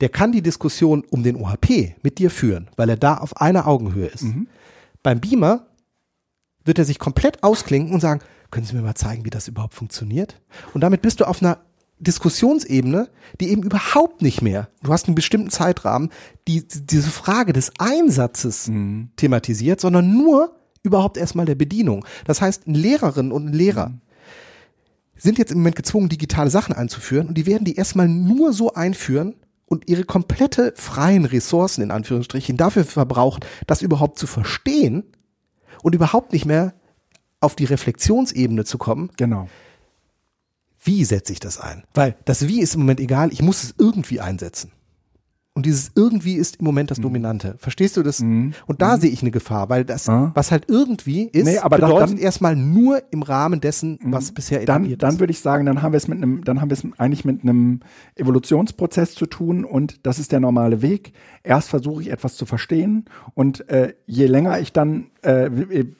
der 0.00 0.08
kann 0.08 0.32
die 0.32 0.42
Diskussion 0.42 1.04
um 1.10 1.22
den 1.22 1.36
OHP 1.36 1.94
mit 2.02 2.18
dir 2.18 2.30
führen, 2.30 2.68
weil 2.76 2.88
er 2.90 2.96
da 2.96 3.16
auf 3.18 3.36
einer 3.40 3.66
Augenhöhe 3.66 4.06
ist. 4.06 4.22
Mhm. 4.24 4.48
Beim 5.02 5.20
Beamer 5.20 5.66
wird 6.64 6.78
er 6.78 6.84
sich 6.84 6.98
komplett 6.98 7.42
ausklinken 7.42 7.92
und 7.94 8.00
sagen, 8.00 8.20
können 8.50 8.66
Sie 8.66 8.74
mir 8.74 8.82
mal 8.82 8.94
zeigen, 8.94 9.24
wie 9.24 9.30
das 9.30 9.48
überhaupt 9.48 9.74
funktioniert? 9.74 10.40
Und 10.74 10.80
damit 10.82 11.02
bist 11.02 11.20
du 11.20 11.24
auf 11.26 11.42
einer 11.42 11.58
Diskussionsebene, 12.00 13.08
die 13.40 13.48
eben 13.50 13.62
überhaupt 13.62 14.22
nicht 14.22 14.42
mehr, 14.42 14.68
du 14.82 14.92
hast 14.92 15.06
einen 15.06 15.14
bestimmten 15.14 15.50
Zeitrahmen, 15.50 16.10
die 16.46 16.64
diese 16.68 17.10
Frage 17.10 17.52
des 17.52 17.72
Einsatzes 17.78 18.68
Mhm. 18.68 19.10
thematisiert, 19.16 19.80
sondern 19.80 20.12
nur 20.12 20.54
überhaupt 20.82 21.16
erstmal 21.16 21.46
der 21.46 21.54
Bedienung. 21.56 22.04
Das 22.24 22.40
heißt, 22.40 22.66
eine 22.68 22.78
Lehrerin 22.78 23.32
und 23.32 23.46
ein 23.46 23.52
Lehrer 23.52 23.88
Mhm. 23.88 24.00
sind 25.16 25.38
jetzt 25.38 25.50
im 25.52 25.58
Moment 25.58 25.76
gezwungen, 25.76 26.08
digitale 26.08 26.50
Sachen 26.50 26.74
einzuführen 26.74 27.28
und 27.28 27.34
die 27.34 27.46
werden 27.46 27.64
die 27.64 27.74
erstmal 27.76 28.08
nur 28.08 28.52
so 28.52 28.74
einführen 28.74 29.34
und 29.68 29.88
ihre 29.88 30.04
komplette 30.04 30.72
freien 30.76 31.24
Ressourcen 31.24 31.82
in 31.82 31.90
Anführungsstrichen 31.90 32.56
dafür 32.56 32.84
verbrauchen, 32.84 33.40
das 33.66 33.82
überhaupt 33.82 34.18
zu 34.18 34.26
verstehen 34.26 35.04
und 35.82 35.94
überhaupt 35.94 36.32
nicht 36.32 36.46
mehr 36.46 36.74
auf 37.40 37.54
die 37.54 37.64
Reflexionsebene 37.66 38.64
zu 38.64 38.78
kommen, 38.78 39.10
Genau. 39.16 39.48
wie 40.82 41.04
setze 41.04 41.32
ich 41.32 41.40
das 41.40 41.58
ein? 41.60 41.84
Weil 41.94 42.16
das 42.24 42.48
Wie 42.48 42.60
ist 42.60 42.74
im 42.74 42.80
Moment 42.80 43.00
egal, 43.00 43.32
ich 43.32 43.42
muss 43.42 43.62
es 43.62 43.74
irgendwie 43.78 44.20
einsetzen. 44.20 44.72
Und 45.58 45.66
dieses 45.66 45.90
irgendwie 45.96 46.34
ist 46.34 46.60
im 46.60 46.66
Moment 46.66 46.86
Mhm. 46.88 46.94
das 46.94 47.00
Dominante. 47.00 47.56
Verstehst 47.58 47.96
du 47.96 48.04
das? 48.04 48.20
Und 48.20 48.54
da 48.78 48.96
sehe 48.96 49.10
ich 49.10 49.22
eine 49.22 49.32
Gefahr, 49.32 49.68
weil 49.68 49.84
das, 49.84 50.08
Ah. 50.08 50.30
was 50.36 50.52
halt 50.52 50.66
irgendwie 50.68 51.24
ist, 51.24 51.46
Nee, 51.46 51.58
aber 51.58 51.78
bedeutet 51.78 52.00
dann- 52.10 52.10
Mhm. 52.12 52.22
erstmal 52.22 52.54
nur 52.54 53.02
im 53.10 53.22
Rahmen 53.22 53.60
dessen, 53.60 53.98
was 54.04 54.30
bisher 54.30 54.58
Dann, 54.64 54.82
etabliert 54.82 55.02
dann 55.02 55.14
ist. 55.14 55.20
würde 55.20 55.32
ich 55.32 55.40
sagen, 55.40 55.66
dann 55.66 55.82
haben 55.82 55.90
wir 55.92 55.96
es 55.96 56.06
mit 56.06 56.18
einem, 56.18 56.44
dann 56.44 56.60
haben 56.60 56.70
wir 56.70 56.74
es 56.74 56.86
eigentlich 56.96 57.24
mit 57.24 57.42
einem 57.42 57.80
Evolutionsprozess 58.14 59.16
zu 59.16 59.26
tun 59.26 59.64
und 59.64 60.06
das 60.06 60.20
ist 60.20 60.30
der 60.30 60.38
normale 60.38 60.80
Weg. 60.80 61.12
Erst 61.42 61.70
versuche 61.70 62.02
ich 62.02 62.12
etwas 62.12 62.36
zu 62.36 62.46
verstehen 62.46 63.06
und 63.34 63.68
äh, 63.68 63.94
je 64.06 64.26
länger 64.26 64.60
ich 64.60 64.72
dann, 64.72 65.06
äh, 65.22 65.50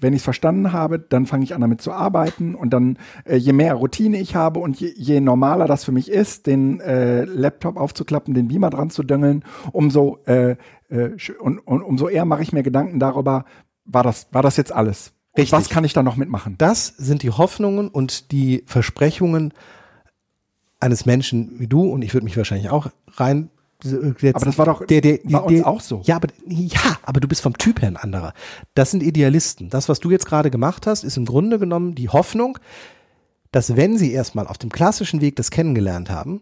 wenn 0.01 0.13
ich 0.13 0.19
es 0.21 0.25
verstanden 0.25 0.73
habe, 0.73 1.01
dann 1.01 1.27
fange 1.27 1.43
ich 1.43 1.53
an 1.55 1.61
damit 1.63 1.81
zu 1.83 1.91
arbeiten 1.91 2.55
und 2.55 2.71
dann 2.73 2.97
äh, 3.25 3.35
je 3.37 3.53
mehr 3.53 3.75
Routine 3.75 4.21
ich 4.21 4.37
habe 4.37 4.61
und 4.61 4.79
je, 4.79 4.93
je 4.95 5.21
normaler 5.21 5.67
das 5.67 5.83
für 5.85 5.91
mich 5.93 6.09
ist, 6.11 6.47
den 6.47 6.79
äh, 6.81 7.25
Laptop 7.25 7.77
aufzuklappen, 7.77 8.35
den 8.35 8.47
Beamer 8.49 8.71
dran 8.71 8.91
zu 8.91 9.03
döngeln, 9.03 9.43
umso 9.73 10.19
äh, 10.27 10.57
äh, 10.91 11.11
und, 11.41 11.59
und 11.59 11.83
umso 11.83 12.09
eher 12.09 12.25
mache 12.25 12.43
ich 12.43 12.53
mir 12.53 12.63
Gedanken 12.63 12.99
darüber, 12.99 13.45
war 13.85 14.03
das, 14.03 14.29
war 14.33 14.43
das 14.43 14.57
jetzt 14.57 14.73
alles? 14.73 15.13
Und 15.33 15.43
Richtig. 15.43 15.53
was 15.53 15.69
kann 15.69 15.85
ich 15.85 15.93
da 15.93 16.03
noch 16.03 16.17
mitmachen? 16.17 16.57
Das 16.59 16.87
sind 16.87 17.23
die 17.23 17.31
Hoffnungen 17.31 17.89
und 17.89 18.33
die 18.33 18.65
Versprechungen 18.67 19.53
eines 20.81 21.07
Menschen 21.07 21.59
wie 21.59 21.67
du 21.67 21.89
und 21.89 22.03
ich 22.03 22.15
würde 22.15 22.25
mich 22.25 22.37
wahrscheinlich 22.37 22.71
auch 22.71 22.89
rein 23.15 23.51
jetzt, 23.85 24.37
Aber 24.37 24.45
das 24.45 24.59
war 24.59 24.67
doch 24.67 24.87
der, 24.87 25.01
der, 25.01 25.19
bei 25.25 25.39
uns 25.39 25.65
auch 25.65 25.81
so. 25.81 26.03
Ja, 26.05 26.17
aber 26.17 26.29
ja, 26.47 26.99
aber 27.03 27.21
du 27.21 27.29
bist 27.29 27.43
vom 27.43 27.57
Typ 27.57 27.81
her 27.81 27.89
ein 27.89 27.97
anderer. 27.97 28.33
Das 28.75 28.91
sind 28.91 29.03
Idealisten. 29.03 29.71
Das, 29.71 29.89
was 29.89 30.01
du 30.01 30.11
jetzt 30.11 30.27
gerade 30.27 30.51
gemacht 30.51 30.87
hast, 30.87 31.05
ist 31.05 31.17
im 31.17 31.25
Grunde 31.25 31.59
genommen 31.59 31.95
die 31.95 32.09
Hoffnung, 32.09 32.59
dass 33.53 33.77
wenn 33.77 33.97
sie 33.97 34.13
erstmal 34.13 34.47
auf 34.47 34.59
dem 34.59 34.71
klassischen 34.71 35.21
Weg 35.21 35.37
das 35.37 35.51
kennengelernt 35.51 36.11
haben, 36.11 36.41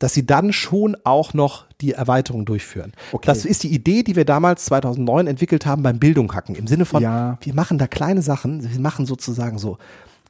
dass 0.00 0.12
sie 0.14 0.26
dann 0.26 0.52
schon 0.52 0.96
auch 1.04 1.32
noch 1.34 1.66
die 1.80 1.92
Erweiterung 1.92 2.44
durchführen. 2.44 2.92
Okay. 3.12 3.26
Das 3.26 3.44
ist 3.44 3.62
die 3.62 3.72
Idee, 3.72 4.02
die 4.02 4.16
wir 4.16 4.24
damals 4.24 4.64
2009 4.64 5.28
entwickelt 5.28 5.64
haben 5.66 5.82
beim 5.84 5.98
Bildung 6.00 6.34
hacken. 6.34 6.56
Im 6.56 6.66
Sinne 6.66 6.84
von, 6.86 7.00
Ja. 7.02 7.38
wir 7.42 7.54
machen 7.54 7.78
da 7.78 7.86
kleine 7.86 8.22
Sachen, 8.22 8.68
wir 8.68 8.80
machen 8.80 9.06
sozusagen 9.06 9.58
so 9.58 9.78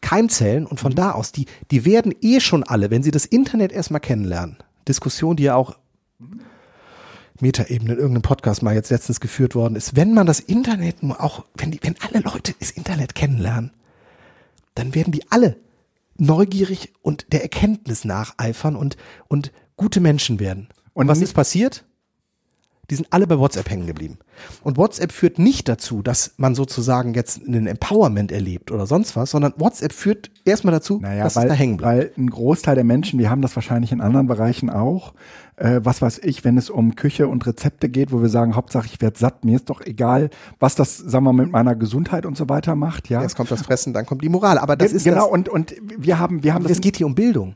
Keimzellen 0.03 0.65
und 0.67 0.73
Mhm. 0.73 0.77
von 0.79 0.95
da 0.95 1.13
aus, 1.13 1.33
die, 1.33 1.47
die 1.71 1.85
werden 1.85 2.15
eh 2.21 2.41
schon 2.41 2.63
alle, 2.65 2.91
wenn 2.91 3.03
sie 3.03 3.11
das 3.11 3.25
Internet 3.27 3.73
erstmal 3.73 4.01
kennenlernen. 4.01 4.57
Diskussion, 4.89 5.37
die 5.37 5.45
ja 5.45 5.55
auch 5.55 5.77
Metaebene 7.41 7.93
in 7.93 7.99
irgendeinem 7.99 8.23
Podcast 8.23 8.63
mal 8.63 8.75
jetzt 8.75 8.91
letztens 8.91 9.21
geführt 9.21 9.55
worden 9.55 9.77
ist. 9.77 9.97
Wenn 9.97 10.13
man 10.13 10.27
das 10.27 10.41
Internet 10.41 11.03
nur 11.03 11.23
auch, 11.23 11.45
wenn 11.57 11.71
die, 11.71 11.81
wenn 11.83 11.95
alle 12.01 12.23
Leute 12.23 12.55
das 12.59 12.71
Internet 12.71 13.15
kennenlernen, 13.15 13.71
dann 14.75 14.95
werden 14.95 15.13
die 15.13 15.23
alle 15.31 15.57
neugierig 16.21 16.93
und 17.03 17.33
der 17.33 17.43
Erkenntnis 17.43 18.05
nacheifern 18.05 18.77
und, 18.77 18.97
und 19.29 19.53
gute 19.77 20.01
Menschen 20.01 20.39
werden. 20.41 20.69
Und 20.93 21.09
was 21.09 21.21
ist 21.21 21.35
passiert? 21.35 21.85
Die 22.91 22.97
sind 22.97 23.07
alle 23.11 23.27
bei 23.27 23.39
WhatsApp 23.39 23.71
hängen 23.71 23.87
geblieben. 23.87 24.19
Und 24.63 24.77
WhatsApp 24.77 25.13
führt 25.13 25.39
nicht 25.39 25.69
dazu, 25.69 26.03
dass 26.03 26.35
man 26.39 26.55
sozusagen 26.55 27.15
jetzt 27.15 27.47
einen 27.47 27.67
Empowerment 27.67 28.33
erlebt 28.33 28.73
oder 28.73 28.87
sonst 28.87 29.15
was, 29.15 29.31
sondern 29.31 29.55
WhatsApp 29.57 29.93
führt 29.93 30.31
erstmal 30.45 30.73
dazu, 30.73 30.99
Naja, 31.01 31.25
dass 31.25 31.37
weil, 31.37 31.45
es 31.45 31.49
da 31.51 31.55
hängen 31.55 31.77
bleibt. 31.77 32.17
weil 32.17 32.25
ein 32.25 32.31
Großteil 32.31 32.75
der 32.75 32.85
Menschen, 32.85 33.19
wir 33.19 33.31
haben 33.31 33.43
das 33.43 33.55
wahrscheinlich 33.55 33.93
in 33.93 34.01
anderen 34.01 34.27
Bereichen 34.27 34.71
auch, 34.71 35.15
äh, 35.57 35.81
was 35.85 36.03
weiß 36.03 36.21
ich, 36.25 36.45
wenn 36.45 36.57
es 36.59 36.69
um 36.71 36.97
Küche 36.97 37.29
und 37.29 37.47
Rezepte 37.47 37.89
geht, 37.89 38.13
wo 38.13 38.23
wir 38.23 38.29
sagen, 38.29 38.57
Hauptsache 38.57 38.87
ich 38.87 39.01
werde 39.01 39.19
satt, 39.19 39.45
mir 39.45 39.57
ist 39.57 39.71
doch 39.71 39.81
egal, 39.83 40.31
was 40.59 40.75
das, 40.75 40.97
sagen 40.97 41.25
wir 41.25 41.33
mal, 41.33 41.45
mit 41.45 41.53
meiner 41.53 41.77
Gesundheit 41.77 42.27
und 42.27 42.37
so 42.37 42.49
weiter 42.49 42.75
macht, 42.75 43.09
ja. 43.09 43.23
Erst 43.23 43.37
kommt 43.37 43.51
das 43.51 43.63
Fressen, 43.63 43.93
dann 43.93 44.07
kommt 44.07 44.23
die 44.23 44.29
Moral. 44.29 44.59
Aber 44.59 44.75
das 44.75 44.93
ist 44.93 45.05
genau, 45.05 45.27
das, 45.27 45.31
und, 45.31 45.49
und 45.49 45.75
wir 45.81 46.19
haben, 46.19 46.43
wir 46.43 46.55
haben 46.55 46.65
das 46.65 46.73
es 46.73 46.81
geht 46.81 46.97
hier 46.97 47.07
um 47.07 47.15
Bildung. 47.15 47.55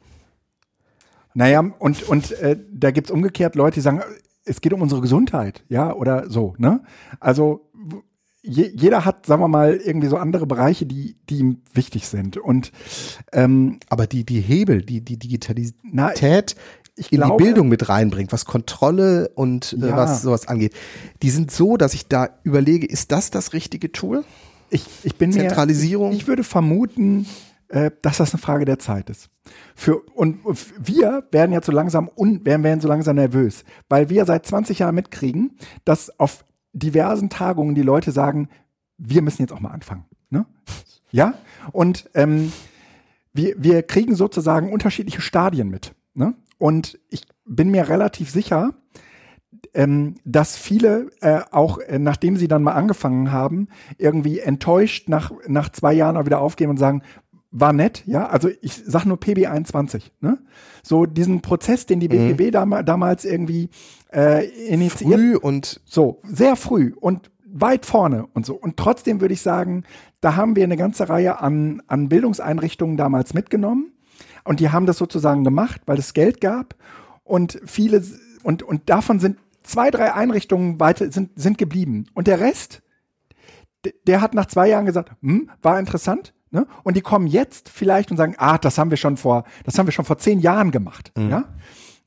Naja, 1.35 1.65
und, 1.81 2.09
und 2.09 2.31
äh, 2.33 2.57
da 2.73 2.93
gibt's 2.93 3.11
umgekehrt 3.11 3.57
Leute, 3.57 3.75
die 3.75 3.81
sagen, 3.81 4.03
es 4.45 4.61
geht 4.61 4.73
um 4.73 4.83
unsere 4.83 5.01
Gesundheit, 5.01 5.65
ja, 5.69 5.93
oder 5.95 6.29
so, 6.31 6.55
ne? 6.59 6.83
Also 7.21 7.71
je, 8.43 8.71
jeder 8.75 9.05
hat, 9.05 9.25
sagen 9.27 9.41
wir 9.43 9.49
mal, 9.49 9.75
irgendwie 9.77 10.09
so 10.09 10.17
andere 10.19 10.47
Bereiche, 10.47 10.85
die, 10.87 11.17
die 11.31 11.39
ihm 11.39 11.63
wichtig 11.73 12.07
sind. 12.09 12.37
Und 12.37 12.73
ähm, 13.33 13.79
Aber 13.89 14.07
die, 14.07 14.25
die 14.25 14.41
Hebel, 14.41 14.83
die, 14.83 15.01
die 15.01 15.19
Digitalität 15.19 16.55
ich 16.97 17.11
in 17.13 17.19
glaube- 17.19 17.39
die 17.39 17.45
Bildung 17.45 17.69
mit 17.69 17.89
reinbringt, 17.89 18.33
was 18.33 18.45
Kontrolle 18.45 19.31
und 19.35 19.73
äh, 19.81 19.89
Ja. 19.89 19.97
was 19.97 20.23
sowas 20.23 20.47
angeht, 20.47 20.75
die 21.23 21.31
sind 21.31 21.51
so, 21.51 21.77
dass 21.77 21.95
ich 21.95 22.07
da 22.07 22.29
überlege, 22.45 22.87
ist 22.87 23.11
das 23.13 23.31
das 23.31 23.53
richtige 23.53 23.91
Tool? 23.93 24.25
ich, 24.71 24.85
ich 25.05 25.17
bin 25.17 25.33
Zentralisierung? 25.33 26.11
Mir, 26.11 26.17
ich 26.17 26.27
würde 26.29 26.45
vermuten, 26.45 27.27
äh, 27.75 27.91
dass 28.03 28.19
das 28.19 28.33
eine 28.33 28.41
Frage 28.41 28.65
der 28.65 28.79
Zeit 28.79 29.11
ist. 29.11 29.31
Für, 29.75 29.97
und 30.15 30.39
wir 30.79 31.27
werden 31.33 31.53
jetzt 31.53 31.67
so 31.67 31.73
langsam 31.73 32.09
un, 32.17 32.47
werden, 32.47 32.63
werden 32.63 32.81
so 32.81 32.87
langsam 32.87 33.17
nervös, 33.17 33.65
weil 33.89 34.09
wir 34.09 34.25
seit 34.27 34.47
20 34.47 34.79
Jahren 34.79 34.95
mitkriegen, 34.95 35.59
dass 35.85 36.21
auf 36.21 36.45
diversen 36.73 37.31
Tagungen 37.31 37.75
die 37.75 37.83
Leute 37.83 38.13
sagen, 38.13 38.49
wir 38.97 39.23
müssen 39.23 39.43
jetzt 39.43 39.53
auch 39.53 39.59
mal 39.59 39.73
anfangen. 39.73 40.05
Ne? 40.31 40.47
Ja? 41.11 41.35
Und 41.73 42.09
ähm, 42.15 42.53
wir, 43.33 43.57
wir 43.59 43.83
kriegen 43.83 44.15
sozusagen 44.15 44.73
unterschiedliche 44.73 45.21
Stadien 45.21 45.69
mit. 45.69 45.97
Ne? 46.15 46.35
Und 46.59 47.01
ich 47.11 47.27
bin 47.45 47.73
mir 47.73 47.89
relativ 47.89 48.31
sicher, 48.31 48.71
ähm, 49.73 50.15
dass 50.25 50.57
viele 50.57 51.11
äh, 51.21 51.41
auch, 51.51 51.79
äh, 51.79 51.99
nachdem 51.99 52.37
sie 52.37 52.49
dann 52.49 52.63
mal 52.63 52.73
angefangen 52.73 53.33
haben, 53.33 53.69
irgendwie 53.99 54.39
enttäuscht 54.39 55.09
nach, 55.09 55.33
nach 55.47 55.71
zwei 55.71 55.93
Jahren 55.93 56.17
auch 56.17 56.27
wieder 56.27 56.41
aufgeben 56.41 56.71
und 56.71 56.77
sagen, 56.77 57.03
war 57.57 57.73
nett, 57.73 58.03
ja, 58.07 58.27
also 58.27 58.51
ich 58.63 58.83
sag 58.85 59.07
nur 59.07 59.17
PB21, 59.17 60.11
ne? 60.21 60.39
So 60.83 61.07
diesen 61.07 61.41
Prozess, 61.41 61.87
den 61.87 62.01
die 62.01 62.09
BGB 62.09 62.51
dam 62.51 62.85
damals 62.85 63.25
irgendwie 63.25 63.71
äh, 64.13 64.45
initiiert, 64.67 65.15
Früh 65.15 65.37
und 65.37 65.81
so, 65.85 66.21
sehr 66.25 66.57
früh 66.57 66.93
und 67.01 67.31
weit 67.47 67.87
vorne 67.87 68.27
und 68.35 68.45
so. 68.45 68.55
Und 68.55 68.77
trotzdem 68.77 69.21
würde 69.21 69.35
ich 69.35 69.41
sagen, 69.41 69.85
da 70.21 70.35
haben 70.35 70.57
wir 70.57 70.65
eine 70.65 70.77
ganze 70.77 71.09
Reihe 71.09 71.41
an, 71.41 71.81
an 71.87 72.09
Bildungseinrichtungen 72.09 72.97
damals 72.97 73.35
mitgenommen. 73.35 73.93
Und 74.43 74.59
die 74.59 74.71
haben 74.71 74.87
das 74.87 74.99
sozusagen 74.99 75.45
gemacht, 75.45 75.81
weil 75.87 75.99
es 75.99 76.13
Geld 76.13 76.41
gab. 76.41 76.75
Und 77.23 77.61
viele, 77.65 78.03
und, 78.43 78.65
und 78.65 78.91
davon 78.91 79.21
sind 79.21 79.39
zwei, 79.63 79.93
drei 79.93 80.13
Einrichtungen 80.13 80.81
weiter, 80.81 81.11
sind, 81.13 81.31
sind 81.37 81.57
geblieben. 81.57 82.07
Und 82.15 82.27
der 82.27 82.41
Rest, 82.41 82.83
der 84.07 84.21
hat 84.21 84.35
nach 84.35 84.47
zwei 84.47 84.69
Jahren 84.69 84.87
gesagt, 84.87 85.13
hm, 85.23 85.51
war 85.63 85.79
interessant. 85.79 86.34
Ne? 86.55 86.69
Und 86.85 86.97
die 86.97 87.01
kommen 87.01 87.27
jetzt 87.27 87.69
vielleicht 87.69 88.13
und 88.13 88.17
sagen, 88.17 88.37
ah, 88.39 88.59
das 88.59 88.79
haben 88.79 88.91
wir 88.91 88.97
schon 88.97 89.17
vor, 89.17 89.43
das 89.65 89.77
haben 89.77 89.89
wir 89.89 89.93
schon 89.93 90.05
vor 90.05 90.19
zehn 90.19 90.39
Jahren 90.39 90.71
gemacht. 90.71 91.11
Ja? 91.29 91.45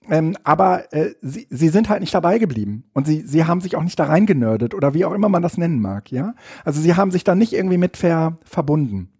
Ähm, 0.09 0.37
aber 0.45 0.93
äh, 0.93 1.15
sie, 1.21 1.47
sie 1.49 1.67
sind 1.67 1.89
halt 1.89 1.99
nicht 1.99 2.13
dabei 2.13 2.37
geblieben 2.39 2.85
und 2.93 3.05
sie, 3.05 3.21
sie 3.21 3.43
haben 3.43 3.59
sich 3.59 3.75
auch 3.75 3.83
nicht 3.83 3.99
da 3.99 4.05
reingenördet 4.05 4.73
oder 4.73 4.93
wie 4.93 5.03
auch 5.03 5.11
immer 5.11 5.27
man 5.27 5.41
das 5.41 5.57
nennen 5.57 5.81
mag, 5.81 6.13
ja. 6.13 6.33
Also 6.63 6.79
sie 6.79 6.95
haben 6.95 7.11
sich 7.11 7.25
da 7.25 7.35
nicht 7.35 7.51
irgendwie 7.51 7.77
mit 7.77 7.97
ver, 7.97 8.37
verbunden. 8.45 9.11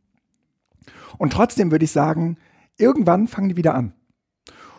Und 1.17 1.33
trotzdem 1.33 1.71
würde 1.71 1.83
ich 1.83 1.91
sagen, 1.91 2.37
irgendwann 2.77 3.27
fangen 3.27 3.49
die 3.49 3.57
wieder 3.57 3.75
an. 3.75 3.91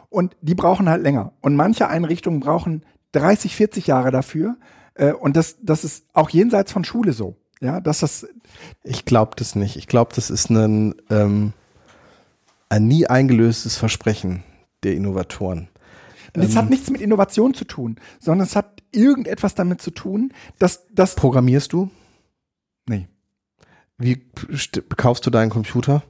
Und 0.09 0.35
die 0.41 0.55
brauchen 0.55 0.89
halt 0.89 1.03
länger. 1.03 1.33
Und 1.43 1.57
manche 1.57 1.89
Einrichtungen 1.89 2.41
brauchen 2.41 2.87
30, 3.13 3.55
40 3.55 3.87
Jahre 3.87 4.11
dafür. 4.11 4.57
Äh, 4.95 5.13
und 5.13 5.37
das, 5.37 5.59
das 5.61 5.85
ist 5.85 6.07
auch 6.15 6.31
jenseits 6.31 6.73
von 6.73 6.85
Schule 6.85 7.13
so. 7.13 7.37
Ja, 7.61 7.81
dass 7.81 8.01
das, 8.01 8.27
ich 8.85 9.05
glaube 9.05 9.33
das 9.37 9.55
nicht. 9.57 9.77
Ich 9.77 9.87
glaube, 9.89 10.13
das 10.15 10.31
ist 10.31 10.49
ein, 10.51 10.95
ähm, 11.11 11.53
ein 12.69 12.87
nie 12.87 13.07
eingelöstes 13.07 13.77
Versprechen 13.77 14.45
der 14.85 14.95
Innovatoren. 14.95 15.69
und 16.37 16.45
das 16.45 16.55
hat 16.55 16.71
nichts 16.71 16.89
mit 16.91 17.01
Innovation 17.01 17.55
zu 17.55 17.65
tun, 17.65 17.97
sondern 18.21 18.47
es 18.47 18.55
hat 18.55 18.83
irgendetwas 18.93 19.55
damit 19.55 19.83
zu 19.83 19.91
tun, 19.91 20.33
dass 20.59 20.87
das, 20.93 21.15
Programmierst 21.17 21.73
du? 21.73 21.91
nee, 22.89 23.09
Wie 23.97 24.23
st- 24.53 24.83
kaufst 24.97 25.27
du 25.27 25.31
deinen 25.31 25.51
Computer? 25.51 26.03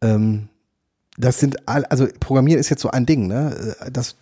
Ähm, 0.00 0.48
das 1.16 1.40
sind 1.40 1.68
all, 1.68 1.84
also 1.86 2.06
Programmieren 2.20 2.60
ist 2.60 2.68
jetzt 2.68 2.82
so 2.82 2.90
ein 2.90 3.04
Ding, 3.04 3.26
ne? 3.26 3.74
Das 3.92 4.16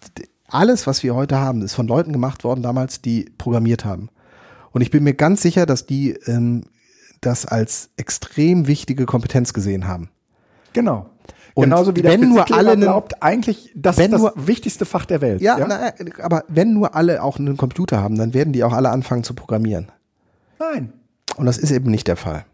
alles, 0.48 0.86
was 0.86 1.02
wir 1.02 1.14
heute 1.14 1.36
haben, 1.38 1.60
ist 1.62 1.74
von 1.74 1.86
Leuten 1.86 2.12
gemacht 2.12 2.44
worden 2.44 2.62
damals, 2.62 3.02
die 3.02 3.24
programmiert 3.36 3.84
haben. 3.84 4.08
Und 4.76 4.82
ich 4.82 4.90
bin 4.90 5.04
mir 5.04 5.14
ganz 5.14 5.40
sicher, 5.40 5.64
dass 5.64 5.86
die 5.86 6.10
ähm, 6.26 6.64
das 7.22 7.46
als 7.46 7.88
extrem 7.96 8.66
wichtige 8.66 9.06
Kompetenz 9.06 9.54
gesehen 9.54 9.88
haben. 9.88 10.10
Genau. 10.74 11.08
Und 11.54 11.64
Genauso 11.64 11.96
wie 11.96 12.02
der 12.02 12.12
wenn 12.12 12.28
nur 12.28 12.42
Physiklehrer 12.42 12.68
alle 12.72 12.76
glaubt, 12.76 13.22
eigentlich, 13.22 13.72
das 13.74 13.96
ist 13.96 14.12
das 14.12 14.20
nur- 14.20 14.34
wichtigste 14.36 14.84
Fach 14.84 15.06
der 15.06 15.22
Welt. 15.22 15.40
Ja, 15.40 15.56
Na, 15.66 15.94
aber 16.22 16.44
wenn 16.48 16.74
nur 16.74 16.94
alle 16.94 17.22
auch 17.22 17.38
einen 17.38 17.56
Computer 17.56 18.02
haben, 18.02 18.18
dann 18.18 18.34
werden 18.34 18.52
die 18.52 18.64
auch 18.64 18.74
alle 18.74 18.90
anfangen 18.90 19.24
zu 19.24 19.32
programmieren. 19.32 19.90
Nein. 20.58 20.92
Und 21.38 21.46
das 21.46 21.56
ist 21.56 21.70
eben 21.70 21.90
nicht 21.90 22.06
der 22.06 22.16
Fall. 22.16 22.44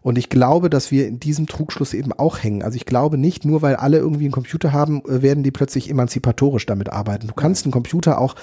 Und 0.00 0.18
ich 0.18 0.30
glaube, 0.30 0.68
dass 0.68 0.90
wir 0.90 1.06
in 1.06 1.20
diesem 1.20 1.46
Trugschluss 1.46 1.94
eben 1.94 2.12
auch 2.12 2.42
hängen. 2.42 2.64
Also 2.64 2.74
ich 2.74 2.86
glaube 2.86 3.18
nicht, 3.18 3.44
nur 3.44 3.62
weil 3.62 3.76
alle 3.76 3.98
irgendwie 3.98 4.24
einen 4.24 4.32
Computer 4.32 4.72
haben, 4.72 5.00
äh, 5.04 5.22
werden 5.22 5.44
die 5.44 5.52
plötzlich 5.52 5.88
emanzipatorisch 5.88 6.66
damit 6.66 6.90
arbeiten. 6.92 7.28
Du 7.28 7.34
kannst 7.34 7.64
einen 7.64 7.72
Computer 7.72 8.18
auch 8.20 8.34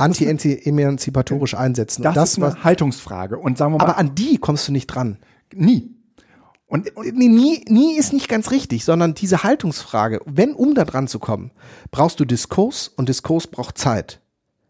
anti-emanzipatorisch 0.00 1.54
einsetzen. 1.54 2.02
Das, 2.02 2.16
Und 2.16 2.22
ist 2.22 2.38
eine 2.38 2.46
was, 2.46 2.64
Haltungsfrage. 2.64 3.38
Und 3.38 3.58
sagen 3.58 3.72
wir 3.74 3.78
mal, 3.78 3.84
aber 3.84 3.98
an 3.98 4.14
die 4.14 4.38
kommst 4.38 4.68
du 4.68 4.72
nicht 4.72 4.86
dran. 4.86 5.18
nie. 5.54 5.94
Und, 6.66 6.94
und 6.96 7.16
Nee, 7.16 7.28
nie, 7.28 7.64
nie 7.68 7.98
ist 7.98 8.12
nicht 8.12 8.28
ganz 8.28 8.50
richtig, 8.52 8.84
sondern 8.84 9.14
diese 9.14 9.42
Haltungsfrage, 9.42 10.20
wenn 10.24 10.54
um 10.54 10.74
da 10.74 10.84
dran 10.84 11.08
zu 11.08 11.18
kommen, 11.18 11.50
brauchst 11.90 12.20
du 12.20 12.24
Diskurs 12.24 12.88
und 12.88 13.08
Diskurs 13.08 13.48
braucht 13.48 13.76
Zeit. 13.76 14.20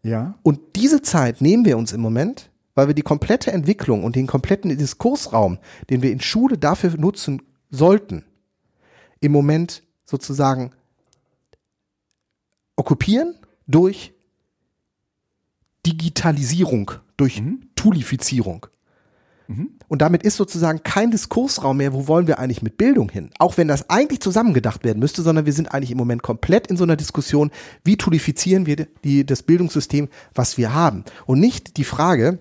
ja, 0.01 0.33
Und 0.41 0.59
diese 0.75 1.03
Zeit 1.03 1.41
nehmen 1.41 1.63
wir 1.63 1.77
uns 1.77 1.93
im 1.93 2.01
Moment, 2.01 2.49
weil 2.73 2.87
wir 2.87 2.95
die 2.95 3.03
komplette 3.03 3.51
Entwicklung 3.51 4.03
und 4.03 4.15
den 4.15 4.25
kompletten 4.25 4.75
Diskursraum, 4.75 5.59
den 5.89 6.01
wir 6.01 6.11
in 6.11 6.21
Schule 6.21 6.57
dafür 6.57 6.97
nutzen 6.97 7.43
sollten, 7.69 8.25
im 9.19 9.31
Moment 9.31 9.83
sozusagen 10.05 10.71
okkupieren 12.75 13.35
durch 13.67 14.13
Digitalisierung, 15.85 16.91
durch 17.17 17.41
Toolifizierung. 17.75 18.67
Und 19.87 20.01
damit 20.01 20.23
ist 20.23 20.37
sozusagen 20.37 20.83
kein 20.83 21.11
Diskursraum 21.11 21.77
mehr, 21.77 21.93
wo 21.93 22.07
wollen 22.07 22.27
wir 22.27 22.39
eigentlich 22.39 22.61
mit 22.61 22.77
Bildung 22.77 23.09
hin? 23.09 23.31
Auch 23.37 23.57
wenn 23.57 23.67
das 23.67 23.89
eigentlich 23.89 24.21
zusammengedacht 24.21 24.83
werden 24.83 24.99
müsste, 24.99 25.21
sondern 25.21 25.45
wir 25.45 25.53
sind 25.53 25.73
eigentlich 25.73 25.91
im 25.91 25.97
Moment 25.97 26.23
komplett 26.23 26.67
in 26.67 26.77
so 26.77 26.83
einer 26.83 26.95
Diskussion, 26.95 27.51
wie 27.83 27.97
toolifizieren 27.97 28.65
wir 28.65 28.87
die, 29.03 29.25
das 29.25 29.43
Bildungssystem, 29.43 30.07
was 30.33 30.57
wir 30.57 30.73
haben. 30.73 31.03
Und 31.25 31.39
nicht 31.39 31.77
die 31.77 31.83
Frage, 31.83 32.39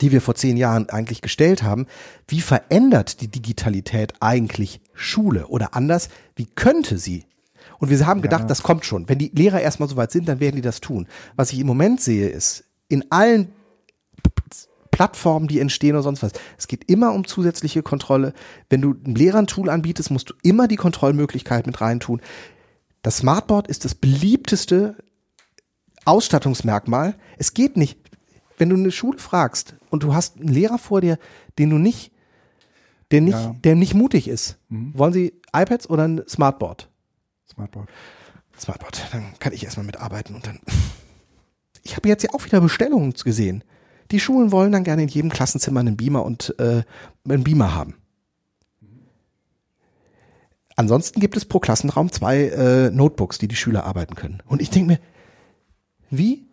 die 0.00 0.10
wir 0.10 0.20
vor 0.20 0.34
zehn 0.34 0.56
Jahren 0.56 0.88
eigentlich 0.88 1.20
gestellt 1.20 1.62
haben, 1.62 1.86
wie 2.26 2.40
verändert 2.40 3.20
die 3.20 3.28
Digitalität 3.28 4.14
eigentlich 4.20 4.80
Schule? 4.94 5.46
Oder 5.48 5.74
anders, 5.74 6.08
wie 6.34 6.46
könnte 6.46 6.98
sie? 6.98 7.24
Und 7.82 7.90
wir 7.90 8.06
haben 8.06 8.22
gedacht, 8.22 8.48
das 8.48 8.62
kommt 8.62 8.84
schon. 8.84 9.08
Wenn 9.08 9.18
die 9.18 9.32
Lehrer 9.34 9.60
erstmal 9.60 9.88
so 9.88 9.96
weit 9.96 10.12
sind, 10.12 10.28
dann 10.28 10.38
werden 10.38 10.54
die 10.54 10.62
das 10.62 10.80
tun. 10.80 11.08
Was 11.34 11.52
ich 11.52 11.58
im 11.58 11.66
Moment 11.66 12.00
sehe, 12.00 12.28
ist, 12.28 12.62
in 12.86 13.10
allen 13.10 13.50
Plattformen, 14.92 15.48
die 15.48 15.58
entstehen 15.58 15.96
oder 15.96 16.04
sonst 16.04 16.22
was. 16.22 16.30
Es 16.56 16.68
geht 16.68 16.88
immer 16.88 17.12
um 17.12 17.26
zusätzliche 17.26 17.82
Kontrolle. 17.82 18.34
Wenn 18.70 18.82
du 18.82 18.94
einem 19.04 19.16
Lehrer 19.16 19.38
ein 19.38 19.48
Tool 19.48 19.68
anbietest, 19.68 20.12
musst 20.12 20.30
du 20.30 20.34
immer 20.44 20.68
die 20.68 20.76
Kontrollmöglichkeit 20.76 21.66
mit 21.66 21.80
reintun. 21.80 22.20
Das 23.02 23.16
Smartboard 23.16 23.66
ist 23.66 23.84
das 23.84 23.96
beliebteste 23.96 24.94
Ausstattungsmerkmal. 26.04 27.16
Es 27.36 27.52
geht 27.52 27.76
nicht, 27.76 27.98
wenn 28.58 28.68
du 28.68 28.76
eine 28.76 28.92
Schule 28.92 29.18
fragst 29.18 29.74
und 29.90 30.04
du 30.04 30.14
hast 30.14 30.38
einen 30.38 30.50
Lehrer 30.50 30.78
vor 30.78 31.00
dir, 31.00 31.18
den 31.58 31.70
du 31.70 31.78
nicht, 31.78 32.12
der 33.10 33.22
nicht, 33.22 33.34
Ja. 33.34 33.56
der 33.64 33.74
nicht 33.74 33.94
mutig 33.94 34.28
ist. 34.28 34.56
Wollen 34.68 35.12
Sie 35.12 35.32
iPads 35.52 35.90
oder 35.90 36.04
ein 36.06 36.22
Smartboard? 36.28 36.88
Smartboard. 37.52 37.88
Smartboard, 38.58 39.08
dann 39.12 39.34
kann 39.38 39.52
ich 39.52 39.64
erstmal 39.64 39.86
mitarbeiten 39.86 40.34
und 40.34 40.46
dann. 40.46 40.58
Ich 41.84 41.96
habe 41.96 42.08
jetzt 42.08 42.22
ja 42.22 42.30
auch 42.32 42.44
wieder 42.44 42.60
Bestellungen 42.60 43.12
gesehen. 43.12 43.64
Die 44.12 44.20
Schulen 44.20 44.52
wollen 44.52 44.70
dann 44.70 44.84
gerne 44.84 45.02
in 45.02 45.08
jedem 45.08 45.32
Klassenzimmer 45.32 45.80
einen 45.80 45.96
Beamer 45.96 46.24
und 46.24 46.54
äh, 46.60 46.84
einen 47.28 47.42
Beamer 47.42 47.74
haben. 47.74 47.96
Ansonsten 50.76 51.18
gibt 51.18 51.36
es 51.36 51.44
pro 51.44 51.58
Klassenraum 51.58 52.12
zwei 52.12 52.44
äh, 52.50 52.90
Notebooks, 52.92 53.38
die 53.38 53.48
die 53.48 53.56
Schüler 53.56 53.82
arbeiten 53.82 54.14
können. 54.14 54.44
Und 54.46 54.62
ich 54.62 54.70
denke 54.70 54.92
mir, 54.92 55.00
wie 56.08 56.46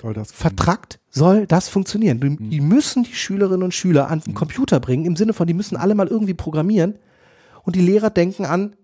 Soll 0.00 0.14
das 0.14 0.32
vertrackt 0.32 0.98
soll 1.10 1.46
das 1.46 1.68
funktionieren. 1.68 2.18
Die, 2.18 2.48
die 2.48 2.60
müssen 2.60 3.04
die 3.04 3.14
Schülerinnen 3.14 3.62
und 3.62 3.74
Schüler 3.74 4.10
an 4.10 4.18
den 4.18 4.34
Computer 4.34 4.80
bringen, 4.80 5.04
im 5.04 5.14
Sinne 5.14 5.32
von, 5.32 5.46
die 5.46 5.54
müssen 5.54 5.76
alle 5.76 5.94
mal 5.94 6.08
irgendwie 6.08 6.34
programmieren 6.34 6.98
und 7.62 7.76
die 7.76 7.80
Lehrer 7.80 8.10
denken 8.10 8.44
an 8.44 8.74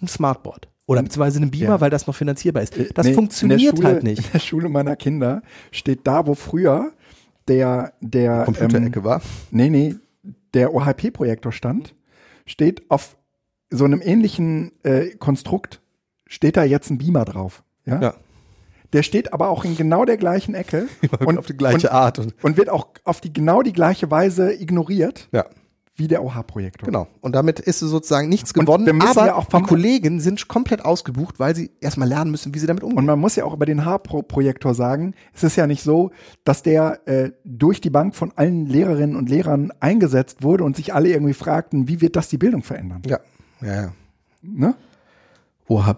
ein 0.00 0.08
Smartboard 0.08 0.71
oder 0.86 1.02
beziehungsweise 1.02 1.38
einen 1.40 1.50
Beamer, 1.50 1.66
Ja. 1.74 1.80
weil 1.80 1.90
das 1.90 2.06
noch 2.06 2.14
finanzierbar 2.14 2.62
ist. 2.62 2.74
Das 2.94 3.06
Nee, 3.06 3.14
funktioniert 3.14 3.60
der 3.60 3.76
Schule, 3.76 3.88
halt 3.88 4.02
nicht. 4.02 4.24
In 4.26 4.32
der 4.32 4.38
Schule 4.40 4.68
meiner 4.68 4.96
Kinder 4.96 5.42
steht 5.70 6.00
da, 6.04 6.26
wo 6.26 6.34
früher 6.34 6.92
der, 7.48 7.92
der 8.00 8.44
Computerecke 8.44 8.98
ähm, 9.00 9.04
war. 9.04 9.22
Nee, 9.50 9.70
nee, 9.70 9.94
der 10.54 10.74
OHP-Projektor 10.74 11.52
stand, 11.52 11.94
steht 12.46 12.90
auf 12.90 13.16
so 13.70 13.84
einem 13.84 14.02
ähnlichen 14.02 14.72
äh, 14.82 15.10
Konstrukt, 15.16 15.80
steht 16.26 16.56
da 16.56 16.64
jetzt 16.64 16.90
ein 16.90 16.98
Beamer 16.98 17.24
drauf. 17.24 17.62
Ja? 17.86 18.00
Ja. 18.00 18.14
Der 18.92 19.02
steht 19.02 19.32
aber 19.32 19.48
auch 19.48 19.64
in 19.64 19.76
genau 19.76 20.04
der 20.04 20.18
gleichen 20.18 20.54
Ecke 20.54 20.86
und, 21.24 21.38
auf 21.38 21.46
die 21.46 21.56
gleiche 21.56 21.88
und, 21.88 21.94
Art. 21.94 22.18
Und, 22.18 22.34
und 22.42 22.56
wird 22.58 22.68
auch 22.68 22.88
auf 23.04 23.20
die 23.20 23.32
genau 23.32 23.62
die 23.62 23.72
gleiche 23.72 24.10
Weise 24.10 24.52
ignoriert 24.52 25.28
ja, 25.32 25.46
wie 25.94 26.08
der 26.08 26.24
OH-Projektor. 26.24 26.86
genau. 26.86 27.06
Und 27.20 27.34
damit 27.34 27.60
ist 27.60 27.80
sozusagen 27.80 28.28
nichts 28.28 28.54
gewonnen, 28.54 29.02
aber 29.02 29.26
ja 29.26 29.34
auch 29.34 29.44
die 29.44 29.62
Kollegen 29.62 30.20
sind 30.20 30.48
komplett 30.48 30.84
ausgebucht, 30.84 31.38
weil 31.38 31.54
sie 31.54 31.70
erstmal 31.80 32.08
lernen 32.08 32.30
müssen, 32.30 32.54
wie 32.54 32.58
sie 32.58 32.66
damit 32.66 32.82
umgehen. 32.82 32.98
Und 32.98 33.06
man 33.06 33.18
muss 33.18 33.36
ja 33.36 33.44
auch 33.44 33.52
über 33.52 33.66
den 33.66 33.84
H-Projektor 33.84 34.74
sagen, 34.74 35.14
es 35.34 35.42
ist 35.42 35.56
ja 35.56 35.66
nicht 35.66 35.82
so, 35.82 36.10
dass 36.44 36.62
der 36.62 37.06
äh, 37.06 37.32
durch 37.44 37.80
die 37.80 37.90
Bank 37.90 38.14
von 38.14 38.32
allen 38.36 38.66
Lehrerinnen 38.66 39.16
und 39.16 39.28
Lehrern 39.28 39.70
eingesetzt 39.80 40.42
wurde 40.42 40.64
und 40.64 40.76
sich 40.76 40.94
alle 40.94 41.10
irgendwie 41.10 41.34
fragten, 41.34 41.88
wie 41.88 42.00
wird 42.00 42.16
das 42.16 42.28
die 42.28 42.38
Bildung 42.38 42.62
verändern? 42.62 43.02
ja, 43.06 43.20
ja, 43.60 43.74
ja. 43.74 43.92
Ne? 44.42 44.74
OH, 45.68 45.94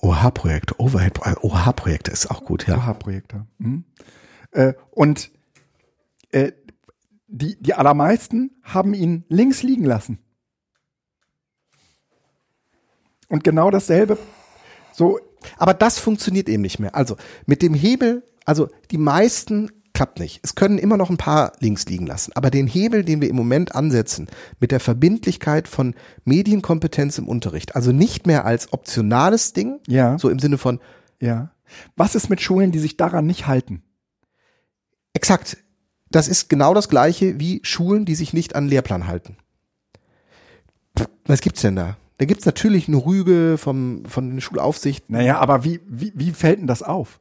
OH-Projekte, 0.00 0.80
Overhead, 0.80 1.20
OH-Projekte 1.42 2.10
ist 2.10 2.30
auch 2.30 2.44
gut, 2.44 2.66
ja. 2.66 2.76
OH-Projektor. 2.76 3.46
Mhm. 3.58 3.84
Äh, 4.50 4.74
und 4.90 5.30
äh, 6.32 6.52
die, 7.34 7.56
die 7.60 7.74
allermeisten 7.74 8.52
haben 8.62 8.94
ihn 8.94 9.24
links 9.28 9.62
liegen 9.62 9.84
lassen. 9.84 10.18
Und 13.28 13.42
genau 13.42 13.70
dasselbe, 13.70 14.16
so, 14.92 15.18
Aber 15.56 15.74
das 15.74 15.98
funktioniert 15.98 16.48
eben 16.48 16.62
nicht 16.62 16.78
mehr. 16.78 16.94
Also 16.94 17.16
mit 17.46 17.62
dem 17.62 17.74
Hebel, 17.74 18.22
also 18.44 18.68
die 18.92 18.98
meisten 18.98 19.72
klappt 19.92 20.20
nicht. 20.20 20.40
Es 20.44 20.54
können 20.54 20.78
immer 20.78 20.96
noch 20.96 21.10
ein 21.10 21.16
paar 21.16 21.52
links 21.58 21.86
liegen 21.86 22.06
lassen. 22.06 22.32
Aber 22.34 22.50
den 22.50 22.68
Hebel, 22.68 23.04
den 23.04 23.20
wir 23.20 23.28
im 23.28 23.36
Moment 23.36 23.74
ansetzen, 23.74 24.28
mit 24.60 24.70
der 24.70 24.80
Verbindlichkeit 24.80 25.66
von 25.66 25.94
Medienkompetenz 26.24 27.18
im 27.18 27.26
Unterricht, 27.26 27.74
also 27.74 27.90
nicht 27.90 28.26
mehr 28.26 28.44
als 28.44 28.72
optionales 28.72 29.52
Ding, 29.52 29.80
ja, 29.88 30.18
so 30.18 30.28
im 30.28 30.38
Sinne 30.38 30.58
von, 30.58 30.80
ja. 31.20 31.50
Was 31.96 32.14
ist 32.14 32.30
mit 32.30 32.40
Schulen, 32.40 32.70
die 32.70 32.78
sich 32.78 32.96
daran 32.96 33.26
nicht 33.26 33.48
halten? 33.48 33.82
exakt, 35.14 35.56
das 36.14 36.28
ist 36.28 36.48
genau 36.48 36.74
das 36.74 36.88
gleiche 36.88 37.40
wie 37.40 37.60
Schulen, 37.64 38.04
die 38.04 38.14
sich 38.14 38.32
nicht 38.32 38.54
an 38.54 38.64
den 38.64 38.70
Lehrplan 38.70 39.06
halten. 39.06 39.36
Was 41.26 41.40
gibt's 41.40 41.62
denn 41.62 41.74
da? 41.74 41.96
Da 42.18 42.24
gibt's 42.26 42.46
natürlich 42.46 42.86
eine 42.86 42.98
Rüge 42.98 43.58
vom, 43.58 44.04
von 44.06 44.34
der 44.34 44.40
Schulaufsicht. 44.40 45.10
Naja, 45.10 45.38
aber 45.38 45.64
wie, 45.64 45.80
wie, 45.88 46.12
wie 46.14 46.30
fällt 46.30 46.60
denn 46.60 46.68
das 46.68 46.82
auf? 46.82 47.18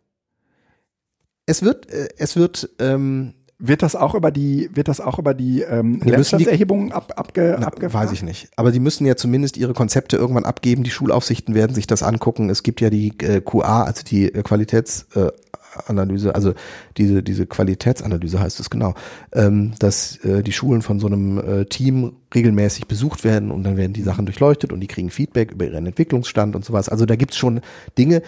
Es 1.47 1.63
wird, 1.63 1.89
äh, 1.91 2.09
es 2.17 2.35
wird, 2.35 2.69
ähm, 2.79 3.33
Wird 3.57 3.81
das 3.81 3.95
auch 3.95 4.13
über 4.13 4.29
die, 4.29 4.69
wird 4.73 4.87
das 4.87 4.99
auch 4.99 5.17
über 5.17 5.33
die 5.33 5.61
ähm, 5.61 5.99
Die 6.01 6.11
ab, 6.91 7.13
abge, 7.15 7.57
Na, 7.59 7.71
weiß 7.93 8.11
ich 8.11 8.21
nicht. 8.21 8.49
Aber 8.57 8.71
die 8.71 8.79
müssen 8.79 9.05
ja 9.05 9.15
zumindest 9.15 9.57
ihre 9.57 9.73
Konzepte 9.73 10.17
irgendwann 10.17 10.45
abgeben. 10.45 10.83
Die 10.83 10.91
Schulaufsichten 10.91 11.55
werden 11.55 11.73
sich 11.73 11.87
das 11.87 12.03
angucken. 12.03 12.49
Es 12.49 12.61
gibt 12.61 12.81
ja 12.81 12.89
die 12.89 13.17
äh, 13.19 13.41
QA, 13.41 13.83
also 13.83 14.03
die 14.03 14.33
äh, 14.33 14.43
Qualitätsanalyse, 14.43 15.31
äh, 15.31 15.53
Analyse, 15.87 16.35
also 16.35 16.53
diese, 16.97 17.23
diese 17.23 17.45
Qualitätsanalyse 17.45 18.39
heißt 18.39 18.59
es 18.59 18.69
genau, 18.69 18.93
ähm, 19.33 19.73
dass 19.79 20.17
äh, 20.17 20.43
die 20.43 20.51
Schulen 20.51 20.81
von 20.81 20.99
so 20.99 21.07
einem 21.07 21.37
äh, 21.37 21.65
Team 21.65 22.13
regelmäßig 22.33 22.87
besucht 22.87 23.23
werden 23.23 23.51
und 23.51 23.63
dann 23.63 23.77
werden 23.77 23.93
die 23.93 24.01
Sachen 24.01 24.25
durchleuchtet 24.25 24.71
und 24.71 24.79
die 24.79 24.87
kriegen 24.87 25.09
Feedback 25.09 25.51
über 25.51 25.65
ihren 25.65 25.85
Entwicklungsstand 25.85 26.55
und 26.55 26.65
sowas. 26.65 26.89
Also 26.89 27.05
da 27.05 27.15
gibt's 27.15 27.37
schon 27.37 27.61
Dinge. 27.97 28.21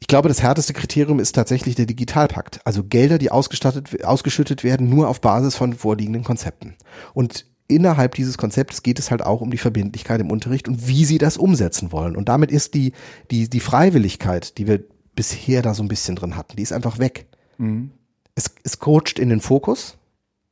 Ich 0.00 0.06
glaube, 0.06 0.28
das 0.28 0.42
härteste 0.42 0.72
Kriterium 0.72 1.18
ist 1.18 1.32
tatsächlich 1.34 1.74
der 1.74 1.86
Digitalpakt. 1.86 2.60
Also 2.64 2.84
Gelder, 2.84 3.18
die 3.18 3.30
ausgestattet, 3.30 4.04
ausgeschüttet 4.04 4.62
werden, 4.62 4.88
nur 4.88 5.08
auf 5.08 5.20
Basis 5.20 5.56
von 5.56 5.72
vorliegenden 5.72 6.22
Konzepten. 6.22 6.74
Und 7.14 7.46
innerhalb 7.66 8.14
dieses 8.14 8.38
Konzeptes 8.38 8.82
geht 8.82 8.98
es 8.98 9.10
halt 9.10 9.22
auch 9.22 9.40
um 9.40 9.50
die 9.50 9.58
Verbindlichkeit 9.58 10.20
im 10.20 10.30
Unterricht 10.30 10.68
und 10.68 10.88
wie 10.88 11.04
sie 11.04 11.18
das 11.18 11.36
umsetzen 11.36 11.92
wollen. 11.92 12.16
Und 12.16 12.28
damit 12.28 12.50
ist 12.50 12.74
die, 12.74 12.92
die, 13.30 13.48
die 13.48 13.60
Freiwilligkeit, 13.60 14.56
die 14.58 14.66
wir 14.66 14.80
bisher 15.18 15.62
da 15.62 15.74
so 15.74 15.82
ein 15.82 15.88
bisschen 15.88 16.14
drin 16.14 16.36
hatten, 16.36 16.54
die 16.56 16.62
ist 16.62 16.72
einfach 16.72 17.00
weg. 17.00 17.26
Mhm. 17.58 17.90
Es, 18.36 18.52
es 18.62 18.78
coacht 18.78 19.18
in 19.18 19.28
den 19.30 19.40
Fokus 19.40 19.96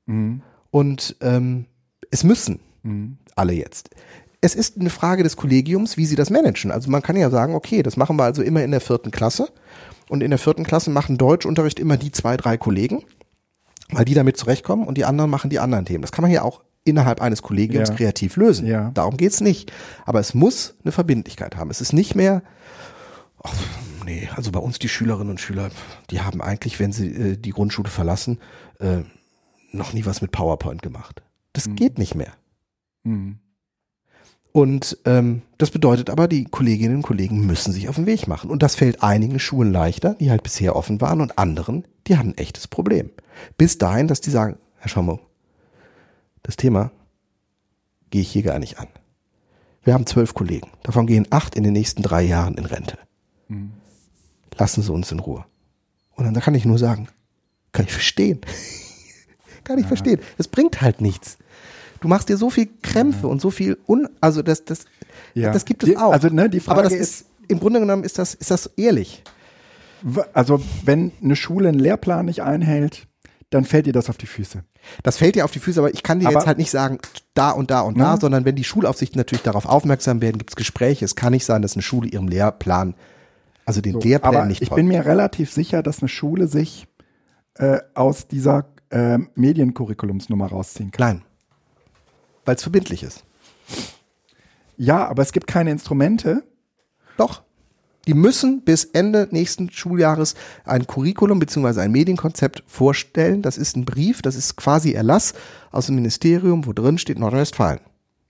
Mhm. 0.07 0.43
und 0.73 1.15
ähm, 1.21 1.67
es 2.11 2.25
müssen 2.25 2.59
Mhm. 2.83 3.19
alle 3.37 3.53
jetzt. 3.53 3.91
Es 4.41 4.55
ist 4.57 4.79
eine 4.81 4.91
Frage 4.91 5.23
des 5.23 5.37
Kollegiums, 5.37 5.97
wie 5.97 6.05
sie 6.07 6.17
das 6.17 6.31
managen. 6.31 6.71
Also 6.73 6.91
man 6.91 7.01
kann 7.03 7.17
ja 7.17 7.31
sagen, 7.31 7.55
okay, 7.55 7.83
das 7.85 7.97
machen 7.97 8.17
wir 8.17 8.25
also 8.25 8.43
immer 8.43 8.63
in 8.65 8.71
der 8.73 8.81
vierten 8.81 9.11
Klasse. 9.13 9.49
Und 10.09 10.23
in 10.23 10.31
der 10.31 10.39
vierten 10.39 10.65
Klasse 10.65 10.91
machen 10.91 11.17
Deutschunterricht 11.17 11.79
immer 11.81 11.97
die 11.97 12.11
zwei, 12.13 12.37
drei 12.37 12.57
Kollegen, 12.57 13.03
weil 13.91 14.05
die 14.05 14.15
damit 14.15 14.37
zurechtkommen 14.37 14.87
und 14.87 14.97
die 14.99 15.05
anderen 15.05 15.31
machen 15.31 15.51
die 15.51 15.59
anderen 15.61 15.85
Themen. 15.85 16.03
Das 16.03 16.13
kann 16.13 16.23
man 16.23 16.31
ja 16.33 16.43
auch 16.43 16.63
innerhalb 16.85 17.21
eines 17.21 17.43
Kollegiums 17.43 17.89
Ja. 17.91 17.95
kreativ 17.97 18.37
lösen. 18.37 18.67
Ja. 18.67 18.91
Darum 18.95 19.17
geht's 19.17 19.41
nicht. 19.41 19.73
Aber 20.05 20.21
es 20.21 20.35
muss 20.35 20.75
eine 20.85 20.93
Verbindlichkeit 20.93 21.57
haben. 21.57 21.71
Es 21.71 21.81
ist 21.81 21.93
nicht 21.93 22.15
mehr, 22.17 22.43
ach, 23.43 23.53
nee, 24.07 24.29
also 24.35 24.51
bei 24.51 24.61
uns 24.61 24.79
die 24.79 24.89
Schülerinnen 24.89 25.31
und 25.31 25.41
Schüler, 25.41 25.71
die 26.11 26.23
haben 26.23 26.41
eigentlich, 26.41 26.81
wenn 26.81 26.93
sie 26.93 27.09
äh, 27.09 27.37
die 27.37 27.51
Grundschule 27.51 27.91
verlassen, 27.91 28.39
äh, 28.81 29.01
noch 29.73 29.93
nie 29.93 30.07
was 30.07 30.23
mit 30.23 30.33
PowerPoint 30.33 30.81
gemacht. 30.81 31.23
Das 31.53 31.69
geht 31.75 31.99
nicht 31.99 32.15
mehr. 32.15 32.33
Mhm. 33.03 33.39
Und 34.53 34.97
ähm, 35.05 35.43
das 35.59 35.71
bedeutet 35.71 36.09
aber, 36.09 36.29
die 36.29 36.45
Kolleginnen 36.45 36.97
und 36.97 37.03
Kollegen 37.03 37.47
müssen 37.47 37.73
sich 37.73 37.91
auf 37.91 37.97
den 37.97 38.07
Weg 38.07 38.27
machen. 38.27 38.49
Und 38.49 38.63
das 38.63 38.75
fällt 38.75 39.03
einigen 39.03 39.39
Schulen 39.39 39.71
leichter, 39.71 40.15
die 40.15 40.31
halt 40.31 40.43
bisher 40.43 40.77
offen 40.77 41.03
waren, 41.03 41.21
und 41.21 41.37
anderen, 41.37 41.87
die 42.07 42.17
haben 42.17 42.31
ein 42.31 42.39
echtes 42.39 42.67
Problem. 42.67 43.11
Bis 43.59 43.77
dahin, 43.77 44.09
dass 44.09 44.23
die 44.23 44.31
sagen, 44.31 44.57
Herr 44.79 44.89
Schaumo, 44.89 45.21
das 46.43 46.57
Thema 46.57 46.91
gehe 48.09 48.23
ich 48.23 48.31
hier 48.31 48.45
gar 48.45 48.59
nicht 48.59 48.79
an. 48.79 48.87
Wir 49.83 49.93
haben 49.93 50.07
zwölf 50.07 50.33
Kollegen. 50.33 50.71
Davon 50.85 51.07
gehen 51.07 51.27
acht 51.31 51.55
in 51.55 51.63
den 51.63 51.75
nächsten 51.75 52.03
drei 52.03 52.23
Jahren 52.23 52.55
in 52.55 52.65
Rente. 52.65 52.97
Lassen 54.59 54.83
Sie 54.83 54.93
uns 54.93 55.13
in 55.13 55.19
Ruhe. 55.19 55.45
Und 56.15 56.25
dann 56.25 56.35
kann 56.43 56.55
ich 56.55 56.65
nur 56.65 56.79
sagen, 56.79 57.09
kann 57.73 57.85
ich 57.87 57.93
verstehen. 57.93 58.41
kann 59.65 59.79
ich 59.79 59.87
verstehen. 59.87 60.21
Es 60.39 60.49
bringt 60.49 60.81
halt 60.81 61.01
nichts. 61.01 61.37
Du 62.01 62.09
machst 62.09 62.29
dir 62.29 62.37
so 62.37 62.51
viel 62.51 62.69
Krämpfe 62.83 63.27
und 63.27 63.41
so 63.41 63.51
viel 63.51 63.79
un, 63.87 64.09
also 64.21 64.43
das, 64.43 64.65
das, 64.65 64.85
Ja. 65.35 65.53
das 65.53 65.65
gibt 65.65 65.83
es 65.83 65.91
Die- 65.91 65.97
auch. 65.97 66.13
also, 66.13 66.29
ne, 66.29 66.49
die 66.49 66.61
Aber 66.67 66.83
das 66.83 66.93
Frage 66.93 66.97
ist, 67.03 67.27
im 67.49 67.59
Grunde 67.61 67.81
genommen 67.81 68.05
ist 68.05 68.19
das, 68.19 68.35
ist 68.35 68.51
das 68.51 68.67
ehrlich. 68.77 69.23
Also 70.35 70.63
wenn 70.85 71.11
eine 71.23 71.37
Schule 71.37 71.69
einen 71.69 71.79
Lehrplan 71.79 72.27
nicht 72.27 72.43
einhält, 72.43 73.07
dann 73.51 73.65
fällt 73.65 73.87
dir 73.87 73.93
das 73.93 74.11
auf 74.11 74.19
die 74.19 74.27
Füße. 74.27 74.63
Das 75.03 75.17
fällt 75.19 75.35
dir 75.37 75.45
auf 75.45 75.51
die 75.53 75.59
Füße, 75.59 75.81
aber 75.81 75.93
ich 75.93 76.03
kann 76.03 76.21
dir 76.21 76.29
Aber- 76.29 76.39
jetzt 76.39 76.47
halt 76.47 76.59
nicht 76.59 76.71
sagen, 76.71 76.99
da 77.35 77.51
und 77.51 77.71
da 77.71 77.81
und 77.81 77.99
da, 77.99 78.15
Ne? 78.15 78.21
sondern 78.21 78.45
wenn 78.45 78.57
die 78.57 78.65
Schulaufsichten 78.65 79.19
natürlich 79.19 79.43
darauf 79.43 79.67
aufmerksam 79.67 80.21
werden, 80.21 80.39
gibt 80.39 80.51
es 80.51 80.57
Gespräche. 80.57 81.05
Es 81.05 81.17
kann 81.17 81.33
nicht 81.33 81.45
sein, 81.45 81.63
dass 81.63 81.75
eine 81.75 81.83
Schule 81.83 82.09
ihrem 82.09 82.29
Lehrplan, 82.29 82.95
also 83.67 83.81
den 83.81 83.95
So, 83.95 84.01
Lehrplan 84.01 84.35
aber 84.35 84.47
nicht 84.47 84.63
ich 84.63 84.71
bin 84.71 84.87
mir 84.87 85.05
relativ 85.05 85.53
sicher, 85.53 85.83
dass 85.83 86.01
eine 86.01 86.09
Schule 86.09 86.49
sich 86.49 86.87
äh, 87.55 87.81
aus 87.95 88.29
dieser 88.29 88.67
äh, 88.91 89.19
Mediencurriculumsnummer 89.35 90.47
rausziehen 90.47 90.93
kann. 90.93 91.07
Nein. 91.07 91.23
Weil 92.45 92.57
es 92.57 92.63
verbindlich 92.63 93.03
ist. 93.03 93.25
Ja, 94.77 95.07
aber 95.07 95.23
es 95.23 95.33
gibt 95.33 95.47
keine 95.47 95.71
Instrumente. 95.71 96.45
Doch. 97.17 97.43
Die 98.07 98.15
müssen 98.15 98.63
bis 98.63 98.85
Ende 98.85 99.27
nächsten 99.33 99.69
Schuljahres 99.71 100.37
ein 100.65 100.87
Curriculum 100.87 101.41
bzw. 101.41 101.81
ein 101.81 101.91
Medienkonzept 101.91 102.63
vorstellen. 102.67 103.43
Das 103.43 103.59
ist 103.59 103.77
ein 103.77 103.85
Brief, 103.85 104.23
das 104.23 104.37
ist 104.37 104.57
quasi 104.57 104.93
Erlass 104.93 105.35
aus 105.73 105.87
dem 105.87 105.97
Ministerium, 105.97 106.67
wo 106.67 106.73
drin 106.73 106.99
steht 106.99 107.19
Nordrhein-Westfalen. 107.19 107.81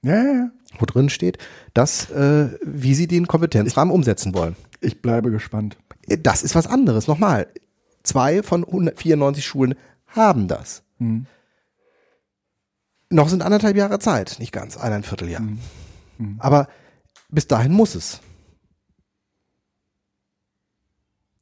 Ja, 0.02 0.16
ja, 0.16 0.32
ja. 0.32 0.50
Wo 0.78 0.86
drin 0.86 1.10
steht, 1.10 1.38
dass, 1.74 2.10
äh, 2.10 2.48
wie 2.62 2.94
sie 2.94 3.06
den 3.06 3.26
Kompetenzrahmen 3.26 3.92
umsetzen 3.92 4.34
wollen. 4.34 4.56
Ich 4.80 5.02
bleibe 5.02 5.30
gespannt. 5.30 5.76
Äh, 6.08 6.18
Das 6.18 6.42
ist 6.42 6.54
was 6.54 6.66
anderes. 6.66 7.06
Nochmal. 7.06 7.48
Zwei 8.02 8.42
von 8.42 8.64
194 8.64 9.44
Schulen 9.44 9.74
haben 10.06 10.48
das. 10.48 10.82
Hm. 10.98 11.26
Noch 13.10 13.28
sind 13.28 13.42
anderthalb 13.42 13.76
Jahre 13.76 13.98
Zeit, 13.98 14.36
nicht 14.38 14.52
ganz, 14.52 14.76
ein, 14.76 14.92
ein 14.92 15.02
Vierteljahr. 15.02 15.40
Hm. 15.40 16.36
Aber 16.38 16.68
bis 17.28 17.46
dahin 17.46 17.72
muss 17.72 17.94
es. 17.94 18.20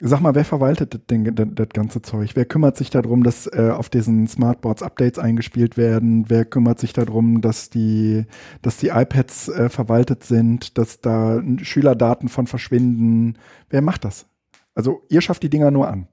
Sag 0.06 0.20
mal, 0.20 0.34
wer 0.34 0.44
verwaltet 0.44 0.92
das, 0.92 1.00
Ding, 1.06 1.34
das, 1.34 1.46
das 1.54 1.68
ganze 1.70 2.02
Zeug? 2.02 2.32
Wer 2.34 2.44
kümmert 2.44 2.76
sich 2.76 2.90
darum, 2.90 3.22
dass 3.22 3.46
äh, 3.46 3.70
auf 3.74 3.88
diesen 3.88 4.28
Smartboards 4.28 4.82
Updates 4.82 5.18
eingespielt 5.18 5.78
werden? 5.78 6.26
Wer 6.28 6.44
kümmert 6.44 6.78
sich 6.78 6.92
darum, 6.92 7.40
dass 7.40 7.70
die, 7.70 8.26
dass 8.60 8.76
die 8.76 8.88
iPads 8.88 9.48
äh, 9.48 9.68
verwaltet 9.70 10.22
sind, 10.22 10.76
dass 10.76 11.00
da 11.00 11.42
Schülerdaten 11.62 12.28
von 12.28 12.46
verschwinden? 12.46 13.38
Wer 13.70 13.80
macht 13.80 14.04
das? 14.04 14.26
Also 14.74 15.00
ihr 15.08 15.22
schafft 15.22 15.42
die 15.42 15.48
Dinger 15.48 15.70
nur 15.70 15.88
an. 15.88 16.06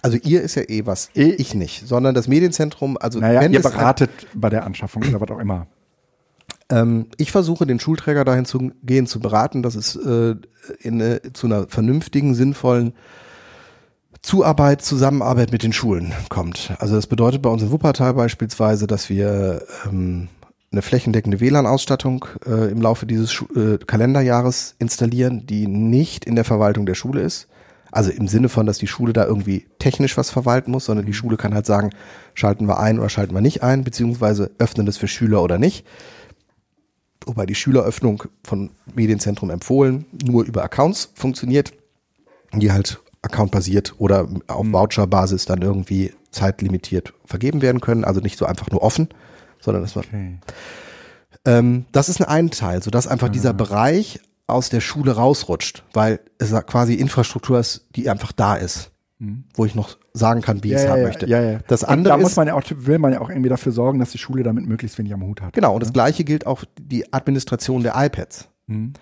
Also 0.00 0.16
ihr 0.16 0.40
ist 0.40 0.54
ja 0.54 0.62
eh 0.66 0.86
was, 0.86 1.10
ich 1.12 1.54
nicht, 1.54 1.86
sondern 1.86 2.14
das 2.14 2.28
Medienzentrum, 2.28 2.96
also 2.98 3.20
Naja, 3.20 3.42
wenn 3.42 3.52
ihr 3.52 3.60
beratet 3.60 4.08
bei 4.32 4.48
der 4.48 4.64
Anschaffung 4.64 5.02
oder 5.02 5.20
was 5.20 5.30
auch 5.30 5.38
immer. 5.38 5.66
Ähm, 6.72 7.06
ich 7.18 7.30
versuche 7.30 7.66
den 7.66 7.78
Schulträger 7.78 8.24
dahin 8.24 8.46
zu 8.46 8.72
gehen, 8.82 9.06
zu 9.06 9.20
beraten, 9.20 9.62
dass 9.62 9.74
es 9.74 9.94
äh, 9.94 10.36
in 10.80 11.02
eine, 11.02 11.20
zu 11.34 11.46
einer 11.46 11.66
vernünftigen, 11.68 12.34
sinnvollen 12.34 12.94
Zuarbeit, 14.22 14.82
Zusammenarbeit 14.82 15.52
mit 15.52 15.64
den 15.64 15.72
Schulen 15.72 16.12
kommt. 16.28 16.72
Also 16.78 16.94
das 16.94 17.06
bedeutet 17.06 17.42
bei 17.42 17.50
uns 17.50 17.62
in 17.62 17.70
Wuppertal 17.72 18.14
beispielsweise, 18.14 18.86
dass 18.86 19.10
wir 19.10 19.62
ähm, 19.86 20.28
eine 20.70 20.80
flächendeckende 20.80 21.40
WLAN-Ausstattung 21.40 22.24
äh, 22.46 22.70
im 22.70 22.80
Laufe 22.80 23.04
dieses 23.04 23.32
Schu 23.32 23.46
äh, 23.54 23.78
Kalenderjahres 23.78 24.76
installieren, 24.78 25.46
die 25.46 25.66
nicht 25.66 26.24
in 26.24 26.36
der 26.36 26.44
Verwaltung 26.44 26.86
der 26.86 26.94
Schule 26.94 27.20
ist. 27.20 27.48
Also 27.90 28.10
im 28.10 28.26
Sinne 28.26 28.48
von, 28.48 28.64
dass 28.64 28.78
die 28.78 28.86
Schule 28.86 29.12
da 29.12 29.26
irgendwie 29.26 29.66
technisch 29.78 30.16
was 30.16 30.30
verwalten 30.30 30.70
muss, 30.70 30.86
sondern 30.86 31.04
die 31.04 31.12
Schule 31.12 31.36
kann 31.36 31.52
halt 31.52 31.66
sagen, 31.66 31.90
schalten 32.32 32.66
wir 32.66 32.80
ein 32.80 32.98
oder 32.98 33.10
schalten 33.10 33.34
wir 33.34 33.42
nicht 33.42 33.62
ein, 33.62 33.84
beziehungsweise 33.84 34.50
öffnen 34.58 34.86
das 34.86 34.96
für 34.96 35.08
Schüler 35.08 35.42
oder 35.42 35.58
nicht 35.58 35.84
wobei 37.26 37.46
die 37.46 37.54
Schüleröffnung 37.54 38.24
von 38.44 38.70
Medienzentrum 38.94 39.50
empfohlen 39.50 40.06
nur 40.24 40.44
über 40.44 40.62
Accounts 40.62 41.10
funktioniert, 41.14 41.72
die 42.52 42.72
halt 42.72 43.00
accountbasiert 43.22 43.94
oder 43.98 44.28
auf 44.48 44.66
Voucherbasis 44.66 45.44
dann 45.44 45.62
irgendwie 45.62 46.12
zeitlimitiert 46.30 47.14
vergeben 47.24 47.62
werden 47.62 47.80
können, 47.80 48.04
also 48.04 48.20
nicht 48.20 48.38
so 48.38 48.46
einfach 48.46 48.70
nur 48.70 48.82
offen, 48.82 49.08
sondern 49.60 49.82
dass 49.82 49.94
man 49.94 50.04
Okay. 50.04 50.38
ähm, 51.44 51.84
das 51.92 52.08
ist 52.08 52.20
ein 52.20 52.50
Teil, 52.50 52.82
sodass 52.82 53.06
einfach 53.06 53.28
dieser 53.28 53.52
Bereich 53.52 54.20
aus 54.46 54.68
der 54.68 54.80
Schule 54.80 55.12
rausrutscht, 55.12 55.84
weil 55.92 56.20
es 56.38 56.50
ja 56.50 56.62
quasi 56.62 56.94
Infrastruktur 56.94 57.58
ist, 57.58 57.86
die 57.96 58.10
einfach 58.10 58.32
da 58.32 58.56
ist, 58.56 58.91
wo 59.54 59.64
ich 59.64 59.74
noch 59.74 59.98
sagen 60.12 60.40
kann, 60.40 60.64
wie 60.64 60.68
ich 60.68 60.74
es 60.74 60.88
haben 60.88 61.02
möchte. 61.02 61.26
Ja, 61.26 61.40
ja. 61.40 61.60
Das 61.68 61.82
Und 61.82 61.90
andere 61.90 62.16
da 62.16 62.22
muss 62.22 62.36
man 62.36 62.48
ja 62.48 62.54
auch, 62.54 62.62
will 62.74 62.98
man 62.98 63.12
ja 63.12 63.20
auch 63.20 63.28
irgendwie 63.30 63.48
dafür 63.48 63.72
sorgen, 63.72 63.98
dass 63.98 64.10
die 64.10 64.18
Schule 64.18 64.42
damit 64.42 64.66
möglichst 64.66 64.98
wenig 64.98 65.14
am 65.14 65.22
Hut 65.22 65.40
hat. 65.40 65.52
Genau, 65.52 65.74
und 65.74 65.80
das 65.80 65.92
gleiche 65.92 66.24
gilt 66.24 66.46
auch 66.46 66.64
die 66.80 67.12
Administration 67.12 67.82
der 67.82 67.94
iPads. 67.96 68.48
Mhm. 68.66 68.94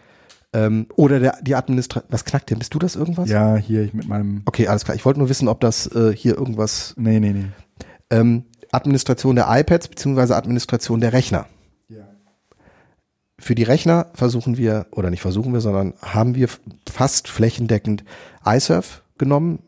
Ähm, 0.53 0.87
oder 0.97 1.21
der, 1.21 1.39
die 1.43 1.55
Administration. 1.55 2.11
Was 2.11 2.25
knackt 2.25 2.51
denn? 2.51 2.59
Bist 2.59 2.75
du 2.75 2.79
das 2.79 2.97
irgendwas? 2.97 3.31
Ja, 3.31 3.57
hier 3.57 3.83
ich 3.83 3.95
mit 3.95 4.09
meinem. 4.09 4.43
Okay, 4.45 4.67
alles 4.69 4.85
klar. 4.85 4.97
Ich 4.97 5.05
wollte 5.05 5.21
nur 5.21 5.29
wissen, 5.29 5.49
ob 5.49 5.61
das 5.61 5.87
äh, 5.95 6.13
hier 6.15 6.37
irgendwas. 6.37 6.95
Nee, 6.97 7.21
nee, 7.21 7.33
nee. 7.33 7.47
Ähm, 8.11 8.45
Administration 8.73 9.37
der 9.37 9.47
iPads 9.49 9.89
beziehungsweise 9.89 10.37
Administration 10.37 11.01
der 11.01 11.13
Rechner. 11.13 11.47
Ja. 11.89 12.09
Für 13.39 13.55
die 13.55 13.63
Rechner 13.63 14.09
versuchen 14.15 14.57
wir, 14.57 14.87
oder 14.91 15.11
nicht 15.11 15.23
versuchen 15.23 15.53
wir, 15.53 15.61
sondern 15.61 15.95
haben 16.03 16.35
wir 16.35 16.49
fast 16.91 17.29
flächendeckend 17.29 18.05
iSurf 18.45 19.03
genommen, 19.19 19.61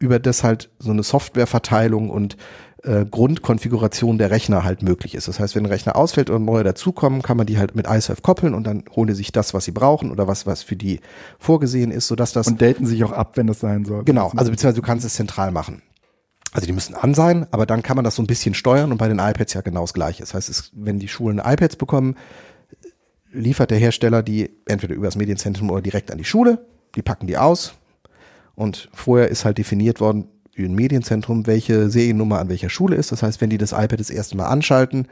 über 0.00 0.18
das 0.18 0.42
halt 0.42 0.70
so 0.80 0.90
eine 0.90 1.04
Softwareverteilung 1.04 2.10
und 2.10 2.36
äh, 2.82 3.04
Grundkonfiguration 3.04 4.16
der 4.16 4.30
Rechner 4.30 4.64
halt 4.64 4.82
möglich 4.82 5.14
ist. 5.14 5.28
Das 5.28 5.38
heißt, 5.38 5.54
wenn 5.54 5.64
ein 5.64 5.70
Rechner 5.70 5.94
ausfällt 5.94 6.30
und 6.30 6.46
neue 6.46 6.64
dazukommen, 6.64 7.20
kann 7.20 7.36
man 7.36 7.46
die 7.46 7.58
halt 7.58 7.76
mit 7.76 7.86
iSurf 7.86 8.22
koppeln 8.22 8.54
und 8.54 8.66
dann 8.66 8.84
holen 8.96 9.08
die 9.08 9.14
sich 9.14 9.30
das, 9.30 9.52
was 9.52 9.66
sie 9.66 9.72
brauchen 9.72 10.10
oder 10.10 10.26
was, 10.26 10.46
was 10.46 10.62
für 10.62 10.76
die 10.76 11.00
vorgesehen 11.38 11.90
ist, 11.90 12.06
sodass 12.06 12.32
das 12.32 12.48
Und 12.48 12.60
daten 12.60 12.86
sich 12.86 13.04
auch 13.04 13.12
ab, 13.12 13.36
wenn 13.36 13.46
das 13.46 13.60
sein 13.60 13.84
soll. 13.84 14.04
Genau, 14.04 14.32
also 14.34 14.50
beziehungsweise 14.50 14.80
du 14.80 14.86
kannst 14.86 15.04
es 15.04 15.14
zentral 15.14 15.52
machen. 15.52 15.82
Also 16.52 16.66
die 16.66 16.72
müssen 16.72 16.94
an 16.94 17.12
sein, 17.14 17.46
aber 17.50 17.66
dann 17.66 17.82
kann 17.82 17.96
man 17.96 18.04
das 18.04 18.16
so 18.16 18.22
ein 18.22 18.26
bisschen 18.26 18.54
steuern 18.54 18.90
und 18.90 18.98
bei 18.98 19.06
den 19.06 19.18
iPads 19.18 19.52
ja 19.52 19.60
genau 19.60 19.82
das 19.82 19.92
gleiche. 19.92 20.22
Das 20.22 20.32
heißt, 20.32 20.48
es, 20.48 20.72
wenn 20.74 20.98
die 20.98 21.08
Schulen 21.08 21.38
iPads 21.38 21.76
bekommen, 21.76 22.16
liefert 23.30 23.70
der 23.70 23.78
Hersteller 23.78 24.22
die 24.22 24.50
entweder 24.66 24.94
übers 24.94 25.14
Medienzentrum 25.14 25.70
oder 25.70 25.82
direkt 25.82 26.10
an 26.10 26.18
die 26.18 26.24
Schule, 26.24 26.66
die 26.96 27.02
packen 27.02 27.26
die 27.26 27.36
aus 27.36 27.74
und 28.60 28.90
vorher 28.92 29.28
ist 29.28 29.46
halt 29.46 29.56
definiert 29.56 30.00
worden 30.00 30.26
im 30.52 30.74
Medienzentrum, 30.74 31.46
welche 31.46 31.88
Seriennummer 31.88 32.40
an 32.40 32.50
welcher 32.50 32.68
Schule 32.68 32.94
ist. 32.96 33.10
Das 33.10 33.22
heißt, 33.22 33.40
wenn 33.40 33.48
die 33.48 33.56
das 33.56 33.72
iPad 33.72 33.98
das 33.98 34.10
erste 34.10 34.36
Mal 34.36 34.48
anschalten, 34.48 35.08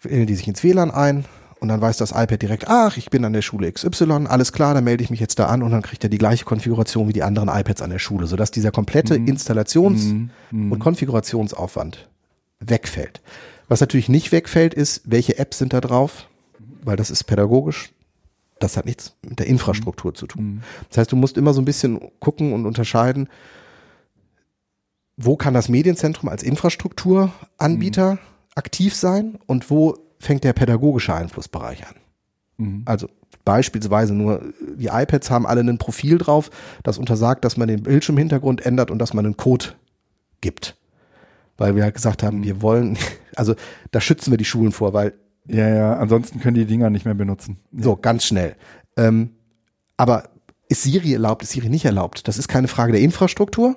wählen 0.00 0.28
die 0.28 0.36
sich 0.36 0.46
ins 0.46 0.62
WLAN 0.62 0.92
ein 0.92 1.24
und 1.58 1.70
dann 1.70 1.80
weiß 1.80 1.96
das 1.96 2.12
iPad 2.12 2.40
direkt, 2.40 2.68
ach, 2.68 2.96
ich 2.98 3.10
bin 3.10 3.24
an 3.24 3.32
der 3.32 3.42
Schule 3.42 3.72
XY, 3.72 4.26
alles 4.28 4.52
klar, 4.52 4.74
dann 4.74 4.84
melde 4.84 5.02
ich 5.02 5.10
mich 5.10 5.18
jetzt 5.18 5.40
da 5.40 5.46
an 5.46 5.64
und 5.64 5.72
dann 5.72 5.82
kriegt 5.82 6.04
er 6.04 6.08
die 6.08 6.18
gleiche 6.18 6.44
Konfiguration 6.44 7.08
wie 7.08 7.12
die 7.12 7.24
anderen 7.24 7.48
iPads 7.48 7.82
an 7.82 7.90
der 7.90 7.98
Schule, 7.98 8.28
sodass 8.28 8.52
dieser 8.52 8.70
komplette 8.70 9.16
Installations- 9.16 10.28
und 10.52 10.78
Konfigurationsaufwand 10.78 12.08
wegfällt. 12.60 13.22
Was 13.66 13.80
natürlich 13.80 14.08
nicht 14.08 14.30
wegfällt, 14.30 14.72
ist, 14.72 15.02
welche 15.04 15.38
Apps 15.38 15.58
sind 15.58 15.72
da 15.72 15.80
drauf, 15.80 16.28
weil 16.84 16.96
das 16.96 17.10
ist 17.10 17.24
pädagogisch. 17.24 17.93
Das 18.58 18.76
hat 18.76 18.86
nichts 18.86 19.16
mit 19.22 19.38
der 19.38 19.46
Infrastruktur 19.46 20.14
zu 20.14 20.26
tun. 20.26 20.62
Das 20.88 20.98
heißt, 20.98 21.12
du 21.12 21.16
musst 21.16 21.36
immer 21.36 21.52
so 21.52 21.60
ein 21.60 21.64
bisschen 21.64 22.00
gucken 22.20 22.52
und 22.52 22.66
unterscheiden, 22.66 23.28
wo 25.16 25.36
kann 25.36 25.54
das 25.54 25.68
Medienzentrum 25.68 26.28
als 26.28 26.42
Infrastrukturanbieter 26.42 28.18
aktiv 28.54 28.94
sein 28.94 29.38
und 29.46 29.70
wo 29.70 29.96
fängt 30.18 30.44
der 30.44 30.52
pädagogische 30.52 31.14
Einflussbereich 31.14 31.86
an. 31.86 31.94
Mhm. 32.56 32.82
Also 32.84 33.08
beispielsweise 33.44 34.14
nur, 34.14 34.42
die 34.76 34.86
iPads 34.86 35.30
haben 35.30 35.46
alle 35.46 35.60
ein 35.60 35.78
Profil 35.78 36.18
drauf, 36.18 36.50
das 36.82 36.98
untersagt, 36.98 37.44
dass 37.44 37.56
man 37.56 37.68
den 37.68 37.82
Bildschirmhintergrund 37.82 38.64
ändert 38.64 38.90
und 38.90 38.98
dass 38.98 39.14
man 39.14 39.24
einen 39.24 39.36
Code 39.36 39.66
gibt. 40.40 40.76
Weil 41.56 41.76
wir 41.76 41.84
halt 41.84 41.94
gesagt 41.94 42.22
haben, 42.22 42.42
wir 42.42 42.62
wollen, 42.62 42.98
also 43.36 43.54
da 43.90 44.00
schützen 44.00 44.30
wir 44.30 44.38
die 44.38 44.44
Schulen 44.44 44.72
vor, 44.72 44.92
weil 44.92 45.14
Ja, 45.46 45.68
ja, 45.68 45.96
ansonsten 45.98 46.40
können 46.40 46.54
die 46.54 46.64
Dinger 46.64 46.90
nicht 46.90 47.04
mehr 47.04 47.14
benutzen. 47.14 47.58
so, 47.76 47.96
ganz 47.96 48.24
schnell. 48.24 48.56
Ähm, 48.96 49.30
aber 49.96 50.24
ist 50.68 50.82
Siri 50.82 51.12
erlaubt, 51.12 51.42
ist 51.42 51.50
Siri 51.52 51.68
nicht 51.68 51.84
erlaubt? 51.84 52.26
Das 52.26 52.38
ist 52.38 52.48
keine 52.48 52.68
Frage 52.68 52.92
der 52.92 53.00
Infrastruktur. 53.02 53.76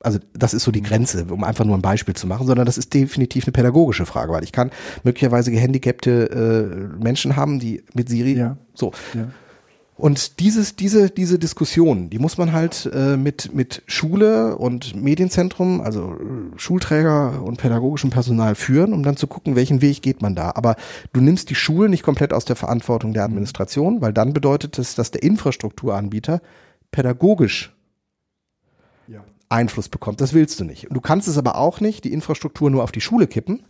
Also 0.00 0.18
das 0.34 0.52
ist 0.52 0.64
so 0.64 0.70
die 0.72 0.82
Grenze, 0.82 1.24
um 1.30 1.42
einfach 1.42 1.64
nur 1.64 1.76
ein 1.76 1.82
Beispiel 1.82 2.14
zu 2.14 2.26
machen, 2.26 2.46
sondern 2.46 2.66
das 2.66 2.76
ist 2.76 2.92
definitiv 2.92 3.44
eine 3.44 3.52
pädagogische 3.52 4.04
Frage, 4.04 4.32
weil 4.32 4.44
ich 4.44 4.52
kann 4.52 4.70
möglicherweise 5.04 5.50
gehandicapte 5.50 6.90
äh, 7.00 7.02
Menschen 7.02 7.36
haben, 7.36 7.58
die 7.60 7.82
mit 7.94 8.08
Siri 8.08 8.34
Ja. 8.34 8.56
so. 8.74 8.92
Ja. 9.14 9.28
Und 9.96 10.40
dieses, 10.40 10.76
diese, 10.76 11.08
diese 11.08 11.38
Diskussion, 11.38 12.10
die 12.10 12.18
muss 12.18 12.36
man 12.36 12.52
halt 12.52 12.90
äh, 12.92 13.16
mit, 13.16 13.54
mit 13.54 13.82
Schule 13.86 14.56
und 14.58 14.94
Medienzentrum, 14.94 15.80
also 15.80 16.12
äh, 16.12 16.58
Schulträger 16.58 17.42
und 17.42 17.56
pädagogischem 17.56 18.10
Personal 18.10 18.54
führen, 18.56 18.92
um 18.92 19.02
dann 19.02 19.16
zu 19.16 19.26
gucken, 19.26 19.56
welchen 19.56 19.80
Weg 19.80 20.02
geht 20.02 20.20
man 20.20 20.34
da. 20.34 20.52
Aber 20.54 20.76
du 21.14 21.22
nimmst 21.22 21.48
die 21.48 21.54
Schulen 21.54 21.90
nicht 21.90 22.02
komplett 22.02 22.34
aus 22.34 22.44
der 22.44 22.56
Verantwortung 22.56 23.14
der 23.14 23.24
Administration, 23.24 24.02
weil 24.02 24.12
dann 24.12 24.34
bedeutet 24.34 24.78
es, 24.78 24.94
dass 24.96 25.12
der 25.12 25.22
Infrastrukturanbieter 25.22 26.42
pädagogisch 26.90 27.74
Ja. 29.08 29.24
Einfluss 29.48 29.88
bekommt. 29.88 30.20
Das 30.20 30.34
willst 30.34 30.60
du 30.60 30.64
nicht. 30.64 30.88
Und 30.88 30.94
du 30.94 31.00
kannst 31.00 31.26
es 31.26 31.38
aber 31.38 31.56
auch 31.56 31.80
nicht, 31.80 32.04
die 32.04 32.12
Infrastruktur 32.12 32.70
nur 32.70 32.82
auf 32.82 32.92
die 32.92 33.00
Schule 33.00 33.26
kippen, 33.26 33.62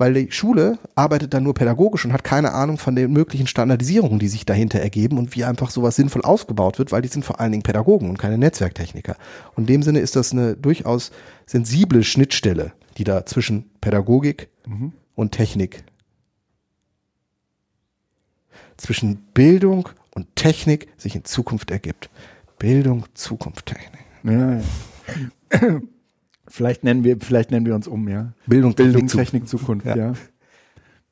weil 0.00 0.14
die 0.14 0.32
Schule 0.32 0.78
arbeitet 0.94 1.34
dann 1.34 1.42
nur 1.42 1.52
pädagogisch 1.52 2.06
und 2.06 2.14
hat 2.14 2.24
keine 2.24 2.54
Ahnung 2.54 2.78
von 2.78 2.96
den 2.96 3.12
möglichen 3.12 3.46
Standardisierungen, 3.46 4.18
die 4.18 4.28
sich 4.28 4.46
dahinter 4.46 4.80
ergeben 4.80 5.18
und 5.18 5.36
wie 5.36 5.44
einfach 5.44 5.68
sowas 5.68 5.94
sinnvoll 5.94 6.22
ausgebaut 6.22 6.78
wird, 6.78 6.90
weil 6.90 7.02
die 7.02 7.08
sind 7.08 7.22
vor 7.22 7.38
allen 7.38 7.52
Dingen 7.52 7.62
Pädagogen 7.62 8.08
und 8.08 8.18
keine 8.18 8.38
Netzwerktechniker. 8.38 9.16
Und 9.56 9.64
in 9.64 9.66
dem 9.66 9.82
Sinne 9.82 9.98
ist 9.98 10.16
das 10.16 10.32
eine 10.32 10.56
durchaus 10.56 11.12
sensible 11.44 12.02
Schnittstelle, 12.02 12.72
die 12.96 13.04
da 13.04 13.26
zwischen 13.26 13.68
Pädagogik 13.82 14.48
und 15.16 15.32
Technik, 15.32 15.84
zwischen 18.78 19.16
Bildung 19.34 19.90
und 20.14 20.34
Technik 20.34 20.88
sich 20.96 21.14
in 21.14 21.26
Zukunft 21.26 21.70
ergibt. 21.70 22.08
Bildung, 22.58 23.04
Zukunft, 23.12 23.66
Technik. 23.66 24.06
Ja, 24.22 24.60
ja. 25.60 25.80
Vielleicht 26.50 26.84
nennen 26.84 27.04
wir, 27.04 27.16
vielleicht 27.20 27.50
nennen 27.50 27.64
wir 27.64 27.74
uns 27.74 27.88
um, 27.88 28.08
ja. 28.08 28.32
Bildung, 28.46 28.74
Bildung, 28.74 29.06
Technik, 29.06 29.48
Zukunft, 29.48 29.86
Ja. 29.86 29.96
ja. 29.96 30.12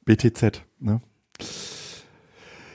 BTZ, 0.05 0.63
ne? 0.81 1.01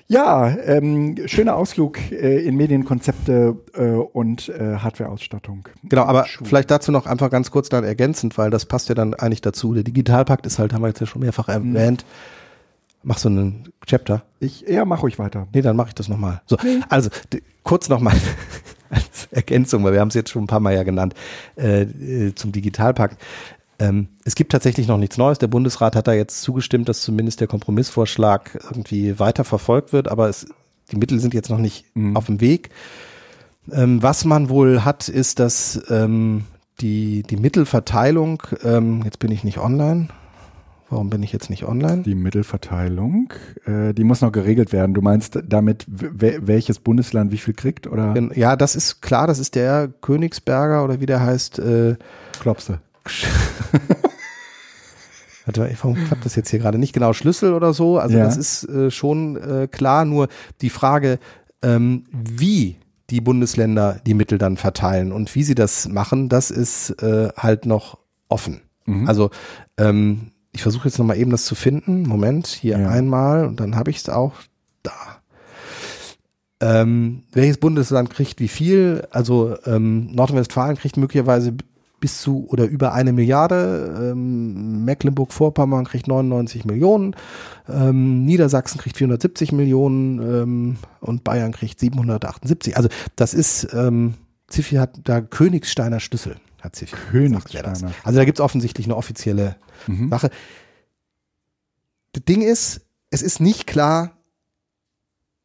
Ja, 0.08 0.50
ähm, 0.66 1.16
schöner 1.28 1.56
Ausflug 1.56 1.98
äh, 2.12 2.40
in 2.46 2.56
Medienkonzepte 2.56 3.56
äh, 3.74 3.84
und 3.92 4.50
äh, 4.50 4.76
Hardwareausstattung. 4.76 5.68
Genau, 5.84 6.04
aber 6.04 6.26
Schuhe. 6.28 6.46
vielleicht 6.46 6.70
dazu 6.70 6.92
noch 6.92 7.08
einfach 7.08 7.30
ganz 7.32 7.50
kurz 7.52 7.70
dann 7.70 7.84
ergänzend, 7.84 8.38
weil 8.38 8.50
das 8.52 8.66
passt 8.66 8.90
ja 8.90 8.96
dann 8.96 9.14
eigentlich 9.14 9.42
dazu. 9.42 9.74
Der 9.74 9.84
Digitalpakt 9.84 10.46
ist 10.46 10.60
halt, 10.60 10.74
haben 10.74 10.82
wir 10.82 10.90
jetzt 10.90 11.00
ja 11.00 11.08
schon 11.08 11.22
mehrfach 11.22 11.48
erwähnt. 11.48 12.06
Machst 13.02 13.26
du 13.26 13.30
einen 13.30 13.70
Chapter? 13.86 14.24
Ich, 14.40 14.62
ja, 14.68 14.86
mach 14.86 15.02
ruhig 15.04 15.20
weiter. 15.20 15.48
Nee, 15.54 15.62
dann 15.62 15.76
mache 15.76 15.90
ich 15.90 15.96
das 15.96 16.10
nochmal. 16.10 16.42
So, 16.46 16.58
also 16.90 17.10
d- 17.32 17.42
kurz 17.64 17.90
nochmal 17.90 18.16
als 18.94 19.28
Ergänzung, 19.32 19.84
weil 19.84 19.94
wir 19.94 20.00
haben 20.00 20.10
es 20.10 20.14
jetzt 20.14 20.30
schon 20.30 20.44
ein 20.44 20.48
paar 20.48 20.60
Mal 20.60 20.76
ja 20.76 20.84
genannt, 20.84 21.14
äh, 21.58 21.84
äh, 21.84 22.36
zum 22.36 22.52
Digitalpakt. 22.52 23.22
Ähm, 23.80 24.08
es 24.24 24.36
gibt 24.36 24.52
tatsächlich 24.52 24.88
noch 24.88 24.98
nichts 24.98 25.18
Neues. 25.18 25.40
Der 25.40 25.48
Bundesrat 25.48 25.96
hat 25.96 26.08
da 26.08 26.14
jetzt 26.14 26.42
zugestimmt, 26.42 26.88
dass 26.90 27.02
zumindest 27.02 27.42
der 27.42 27.48
Kompromissvorschlag 27.48 28.60
irgendwie 28.64 29.20
weiter 29.20 29.44
verfolgt 29.44 29.94
wird, 29.94 30.10
aber 30.10 30.30
es, 30.30 30.46
die 30.92 30.98
Mittel 30.98 31.20
sind 31.20 31.34
jetzt 31.34 31.50
noch 31.50 31.58
nicht 31.58 31.86
auf 32.14 32.28
dem 32.28 32.40
Weg. 32.40 32.70
Ähm, 33.72 34.04
was 34.04 34.26
man 34.26 34.50
wohl 34.50 34.84
hat, 34.84 35.10
ist, 35.10 35.40
dass 35.40 35.82
ähm, 35.90 36.46
die, 36.82 37.24
die 37.24 37.38
Mittelverteilung, 37.38 38.44
ähm, 38.64 39.02
jetzt 39.04 39.20
bin 39.20 39.32
ich 39.32 39.44
nicht 39.44 39.58
online, 39.58 40.10
Warum 40.94 41.10
bin 41.10 41.24
ich 41.24 41.34
jetzt 41.34 41.50
nicht 41.50 41.64
online? 41.64 42.04
Die 42.04 42.14
Mittelverteilung, 42.14 43.34
äh, 43.66 43.96
die 43.96 44.04
muss 44.04 44.22
noch 44.22 44.32
geregelt 44.32 44.72
werden. 44.72 44.94
Du 44.94 45.02
meinst 45.02 45.40
damit, 45.44 45.88
welches 45.88 46.78
Bundesland 46.78 47.32
wie 47.32 47.40
viel 47.40 47.56
kriegt, 47.56 47.88
oder? 47.88 48.14
Ja, 48.36 48.56
das 48.56 48.76
ist 48.76 49.02
klar, 49.02 49.26
das 49.26 49.40
ist 49.40 49.56
der 49.56 49.88
Königsberger 50.02 50.84
oder 50.84 51.02
wie 51.02 51.08
der 51.08 51.22
heißt. 51.22 51.58
Äh, 51.58 51.96
Klopse. 52.40 52.80
Warte, 55.46 55.76
warum 55.82 55.96
klappt 55.96 56.26
das 56.26 56.36
jetzt 56.36 56.52
hier 56.52 56.60
gerade 56.60 56.78
nicht 56.78 56.94
genau? 56.94 57.12
Schlüssel 57.14 57.56
oder 57.56 57.74
so? 57.74 57.98
Also 57.98 58.20
ja. 58.20 58.26
das 58.26 58.38
ist 58.38 58.70
äh, 58.70 58.92
schon 58.92 59.38
äh, 59.38 59.68
klar, 59.68 60.06
nur 60.06 60.28
die 60.62 60.70
Frage, 60.70 61.18
ähm, 61.64 62.04
wie 62.12 62.76
die 63.10 63.20
Bundesländer 63.20 64.00
die 64.06 64.14
Mittel 64.14 64.38
dann 64.38 64.58
verteilen 64.58 65.12
und 65.12 65.34
wie 65.34 65.42
sie 65.42 65.56
das 65.56 65.88
machen, 65.88 66.30
das 66.30 66.52
ist 66.52 66.92
äh, 67.02 67.30
halt 67.36 67.66
noch 67.66 67.98
offen. 68.30 68.62
Mhm. 68.86 69.08
Also 69.08 69.32
ähm, 69.78 70.33
ich 70.54 70.62
versuche 70.62 70.88
jetzt 70.88 71.00
nochmal 71.00 71.18
eben 71.18 71.32
das 71.32 71.46
zu 71.46 71.56
finden. 71.56 72.04
Moment, 72.04 72.48
hier 72.48 72.80
ja. 72.80 72.90
einmal 72.90 73.46
und 73.46 73.60
dann 73.60 73.76
habe 73.76 73.92
ich 73.92 73.98
es 73.98 74.10
auch 74.10 74.34
da. 74.84 74.92
Ähm, 76.62 77.24
welches 77.34 77.58
Bundesland 77.58 78.10
kriegt 78.10 78.40
wie 78.40 78.48
viel? 78.48 79.06
Also 79.12 79.58
ähm, 79.66 80.14
Nordrhein-Westfalen 80.14 80.78
kriegt 80.78 80.96
möglicherweise 80.96 81.54
bis 82.00 82.22
zu 82.22 82.46
oder 82.50 82.66
über 82.66 82.94
eine 82.94 83.14
Milliarde. 83.14 84.12
Ähm, 84.12 84.86
Mecklenburg-Vorpommern 84.86 85.86
kriegt 85.86 86.08
99 86.08 86.66
Millionen. 86.66 87.16
Ähm, 87.68 88.26
Niedersachsen 88.26 88.78
kriegt 88.80 88.98
470 88.98 89.54
Millionen 89.54 90.20
ähm, 90.20 90.78
und 91.00 91.24
Bayern 91.24 91.52
kriegt 91.52 91.80
778. 91.80 92.78
Also 92.78 92.90
das 93.16 93.34
ist, 93.34 93.68
ähm, 93.74 94.16
Ziffi 94.48 94.76
hat 94.76 95.00
da 95.04 95.22
Königsteiner 95.22 96.00
Schlüssel. 96.00 96.36
Hat 96.64 96.78
Ziffi 96.78 96.96
Königsteiner. 97.12 97.92
Also 98.04 98.18
da 98.18 98.24
gibt 98.24 98.40
es 98.40 98.44
offensichtlich 98.44 98.86
eine 98.88 98.96
offizielle 98.96 99.58
mhm. 99.86 100.10
Sache. 100.10 100.30
Das 102.14 102.24
Ding 102.24 102.42
ist, 102.42 102.82
es 103.10 103.22
ist 103.22 103.42
nicht 103.42 103.68
klar, 103.68 104.18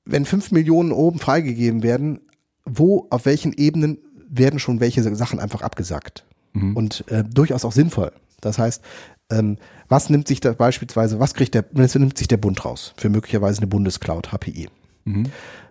wenn 0.04 0.24
fünf 0.24 0.52
Millionen 0.52 0.92
oben 0.92 1.18
freigegeben 1.18 1.82
werden, 1.82 2.20
wo, 2.64 3.08
auf 3.10 3.26
welchen 3.26 3.52
Ebenen 3.52 3.98
werden 4.28 4.60
schon 4.60 4.78
welche 4.78 5.02
Sachen 5.16 5.40
einfach 5.40 5.62
abgesagt. 5.62 6.24
Mhm. 6.52 6.76
Und 6.76 7.04
äh, 7.08 7.24
durchaus 7.24 7.64
auch 7.64 7.72
sinnvoll. 7.72 8.12
Das 8.40 8.58
heißt, 8.58 8.82
ähm, 9.30 9.58
was 9.88 10.10
nimmt 10.10 10.28
sich 10.28 10.38
da 10.38 10.52
beispielsweise, 10.52 11.18
was 11.18 11.34
kriegt 11.34 11.54
der, 11.54 11.64
was 11.72 11.96
nimmt 11.96 12.16
sich 12.16 12.28
der 12.28 12.36
Bund 12.36 12.64
raus? 12.64 12.94
Für 12.96 13.08
möglicherweise 13.08 13.58
eine 13.58 13.66
Bundescloud, 13.66 14.30
HPI. 14.30 14.68
Mhm. 15.04 15.26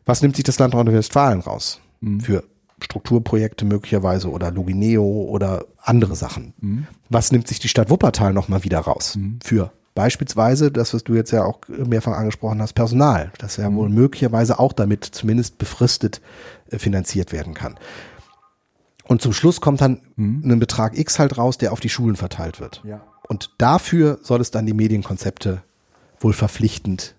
Was 0.06 0.22
nimmt 0.22 0.36
sich 0.36 0.44
das 0.44 0.60
Land 0.60 0.74
Nordrhein-Westfalen 0.74 1.40
raus? 1.40 1.80
Mhm. 2.02 2.20
Für 2.20 2.44
Strukturprojekte 2.82 3.66
möglicherweise 3.66 4.30
oder 4.30 4.52
Logineo 4.52 5.04
oder 5.04 5.66
andere 5.82 6.16
Sachen. 6.16 6.54
Mhm. 6.60 6.88
Was 7.10 7.32
nimmt 7.32 7.48
sich 7.48 7.60
die 7.60 7.70
Stadt 7.70 7.90
Wuppertal 7.90 8.34
nochmal 8.34 8.64
wieder 8.64 8.80
raus? 8.80 9.16
Mhm. 9.16 9.40
Für 9.44 9.72
beispielsweise, 9.96 10.72
das, 10.72 10.94
was 10.94 11.04
du 11.04 11.16
jetzt 11.16 11.32
ja 11.32 11.44
auch 11.44 11.60
mehrfach 11.68 12.16
angesprochen 12.16 12.62
hast, 12.62 12.74
Personal, 12.74 13.32
das 13.40 13.58
ja 13.58 13.70
mhm. 13.70 13.76
wohl 13.78 13.90
möglicherweise 13.90 14.60
auch 14.60 14.74
damit 14.74 15.06
zumindest 15.06 15.58
befristet 15.58 16.22
äh, 16.70 16.78
finanziert 16.78 17.32
werden 17.32 17.56
kann. 17.56 17.80
Und 19.06 19.22
zum 19.22 19.34
Schluss 19.34 19.60
kommt 19.60 19.82
dann 19.82 20.02
mhm. 20.16 20.44
ein 20.46 20.60
Betrag 20.60 20.98
X 20.98 21.18
halt 21.18 21.38
raus, 21.38 21.58
der 21.58 21.72
auf 21.74 21.80
die 21.80 21.90
Schulen 21.90 22.16
verteilt 22.16 22.60
wird. 22.60 22.84
Ja. 22.86 23.02
Und 23.28 23.52
dafür 23.58 24.20
soll 24.22 24.40
es 24.40 24.52
dann 24.52 24.68
die 24.68 24.74
Medienkonzepte 24.74 25.64
wohl 26.20 26.34
verpflichtend 26.34 27.16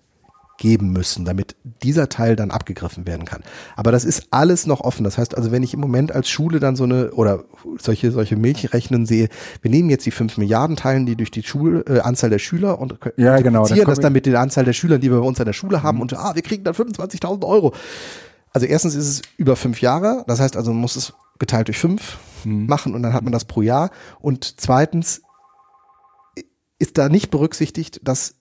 geben 0.59 0.91
müssen, 0.91 1.25
damit 1.25 1.55
dieser 1.81 2.09
Teil 2.09 2.35
dann 2.35 2.51
abgegriffen 2.51 3.07
werden 3.07 3.25
kann. 3.25 3.41
Aber 3.75 3.91
das 3.91 4.05
ist 4.05 4.27
alles 4.29 4.67
noch 4.67 4.81
offen. 4.81 5.03
Das 5.03 5.17
heißt 5.17 5.35
also, 5.35 5.51
wenn 5.51 5.63
ich 5.63 5.73
im 5.73 5.79
Moment 5.79 6.11
als 6.11 6.29
Schule 6.29 6.59
dann 6.59 6.75
so 6.75 6.83
eine 6.83 7.11
oder 7.11 7.45
solche 7.79 8.11
solche 8.11 8.35
Milchrechnen 8.35 9.07
sehe, 9.07 9.29
wir 9.61 9.71
nehmen 9.71 9.89
jetzt 9.89 10.05
die 10.05 10.11
fünf 10.11 10.37
Milliarden 10.37 10.75
teilen 10.75 11.05
die 11.05 11.15
durch 11.15 11.31
die 11.31 11.41
Schul, 11.41 11.83
äh, 11.87 11.99
Anzahl 12.01 12.29
der 12.29 12.39
Schüler 12.39 12.79
und 12.79 12.99
ja, 13.17 13.39
genau, 13.39 13.65
dann 13.65 13.79
das 13.85 13.99
dann 13.99 14.13
mit 14.13 14.25
der 14.25 14.39
Anzahl 14.39 14.65
der 14.65 14.73
Schüler, 14.73 14.99
die 14.99 15.09
wir 15.09 15.19
bei 15.19 15.25
uns 15.25 15.39
an 15.39 15.45
der 15.45 15.53
Schule 15.53 15.81
haben 15.81 15.95
mhm. 15.95 16.01
und 16.03 16.13
ah, 16.13 16.35
wir 16.35 16.41
kriegen 16.41 16.63
dann 16.63 16.75
25.000 16.75 17.45
Euro. 17.45 17.73
Also 18.51 18.67
erstens 18.67 18.95
ist 18.95 19.07
es 19.07 19.21
über 19.37 19.55
fünf 19.55 19.81
Jahre, 19.81 20.23
das 20.27 20.39
heißt 20.39 20.57
also, 20.57 20.71
man 20.71 20.81
muss 20.81 20.95
es 20.95 21.13
geteilt 21.39 21.69
durch 21.69 21.79
fünf 21.79 22.17
mhm. 22.43 22.67
machen 22.67 22.93
und 22.93 23.01
dann 23.01 23.13
hat 23.13 23.23
man 23.23 23.33
das 23.33 23.45
pro 23.45 23.61
Jahr. 23.61 23.89
Und 24.19 24.59
zweitens 24.59 25.21
ist 26.79 26.97
da 26.97 27.09
nicht 27.09 27.29
berücksichtigt, 27.29 28.01
dass 28.03 28.35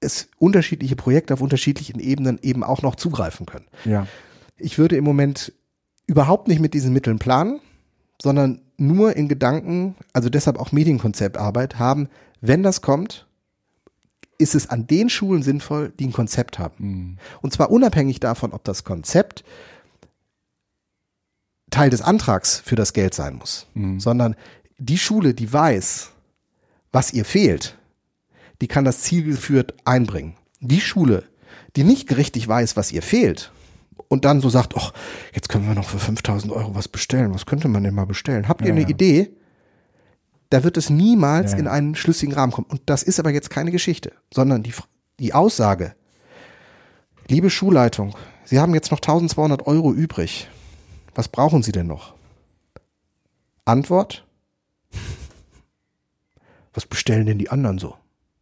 es 0.00 0.28
unterschiedliche 0.38 0.96
Projekte 0.96 1.34
auf 1.34 1.40
unterschiedlichen 1.40 2.00
Ebenen 2.00 2.38
eben 2.42 2.62
auch 2.62 2.82
noch 2.82 2.94
zugreifen 2.94 3.46
können. 3.46 3.66
Ja. 3.84 4.06
Ich 4.56 4.78
würde 4.78 4.96
im 4.96 5.04
Moment 5.04 5.52
überhaupt 6.06 6.48
nicht 6.48 6.60
mit 6.60 6.74
diesen 6.74 6.92
Mitteln 6.92 7.18
planen, 7.18 7.60
sondern 8.20 8.62
nur 8.76 9.16
in 9.16 9.28
Gedanken, 9.28 9.96
also 10.12 10.28
deshalb 10.28 10.58
auch 10.58 10.72
Medienkonzeptarbeit 10.72 11.78
haben, 11.78 12.08
wenn 12.40 12.62
das 12.62 12.80
kommt, 12.80 13.26
ist 14.38 14.54
es 14.54 14.70
an 14.70 14.86
den 14.86 15.10
Schulen 15.10 15.42
sinnvoll, 15.42 15.92
die 15.98 16.06
ein 16.06 16.12
Konzept 16.12 16.58
haben. 16.58 16.74
Mhm. 16.78 17.18
Und 17.42 17.52
zwar 17.52 17.70
unabhängig 17.70 18.20
davon, 18.20 18.52
ob 18.52 18.64
das 18.64 18.84
Konzept 18.84 19.44
Teil 21.70 21.90
des 21.90 22.00
Antrags 22.00 22.60
für 22.60 22.76
das 22.76 22.92
Geld 22.92 23.14
sein 23.14 23.34
muss, 23.34 23.66
mhm. 23.74 24.00
sondern 24.00 24.36
die 24.78 24.96
Schule, 24.96 25.34
die 25.34 25.52
weiß, 25.52 26.12
was 26.92 27.12
ihr 27.12 27.24
fehlt, 27.24 27.76
die 28.60 28.68
kann 28.68 28.84
das 28.84 29.02
zielgeführt 29.02 29.74
einbringen. 29.84 30.34
Die 30.60 30.80
Schule, 30.80 31.24
die 31.76 31.84
nicht 31.84 32.16
richtig 32.16 32.46
weiß, 32.46 32.76
was 32.76 32.92
ihr 32.92 33.02
fehlt 33.02 33.52
und 34.08 34.24
dann 34.24 34.40
so 34.40 34.48
sagt, 34.48 34.74
ach, 34.76 34.92
jetzt 35.34 35.48
können 35.48 35.68
wir 35.68 35.74
noch 35.74 35.88
für 35.88 35.98
5000 35.98 36.52
Euro 36.52 36.74
was 36.74 36.88
bestellen. 36.88 37.34
Was 37.34 37.46
könnte 37.46 37.68
man 37.68 37.84
denn 37.84 37.94
mal 37.94 38.06
bestellen? 38.06 38.48
Habt 38.48 38.62
ihr 38.62 38.68
ja, 38.68 38.72
eine 38.72 38.82
ja. 38.82 38.88
Idee? 38.88 39.30
Da 40.50 40.64
wird 40.64 40.78
es 40.78 40.88
niemals 40.88 41.52
ja, 41.52 41.58
in 41.58 41.68
einen 41.68 41.94
schlüssigen 41.94 42.34
Rahmen 42.34 42.52
kommen. 42.52 42.68
Und 42.70 42.80
das 42.86 43.02
ist 43.02 43.20
aber 43.20 43.30
jetzt 43.30 43.50
keine 43.50 43.70
Geschichte, 43.70 44.12
sondern 44.32 44.62
die, 44.62 44.72
die 45.18 45.34
Aussage, 45.34 45.94
liebe 47.28 47.50
Schulleitung, 47.50 48.16
Sie 48.44 48.58
haben 48.58 48.72
jetzt 48.72 48.90
noch 48.90 49.00
1200 49.00 49.66
Euro 49.66 49.92
übrig. 49.92 50.48
Was 51.14 51.28
brauchen 51.28 51.62
Sie 51.62 51.72
denn 51.72 51.86
noch? 51.86 52.14
Antwort? 53.66 54.26
Was 56.72 56.86
bestellen 56.86 57.26
denn 57.26 57.38
die 57.38 57.50
anderen 57.50 57.78
so? 57.78 57.96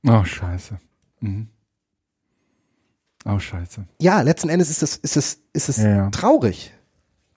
Oh, 0.05 0.24
scheiße. 0.24 0.78
Mhm. 1.20 1.49
Oh, 3.24 3.38
scheiße. 3.38 3.84
Ja, 4.01 4.20
letzten 4.20 4.49
Endes 4.49 4.70
ist 4.70 4.82
es, 4.82 4.97
ist 4.97 5.16
es, 5.16 5.40
ist 5.53 5.68
es 5.68 5.76
ja, 5.78 5.88
ja. 5.88 6.11
traurig, 6.11 6.72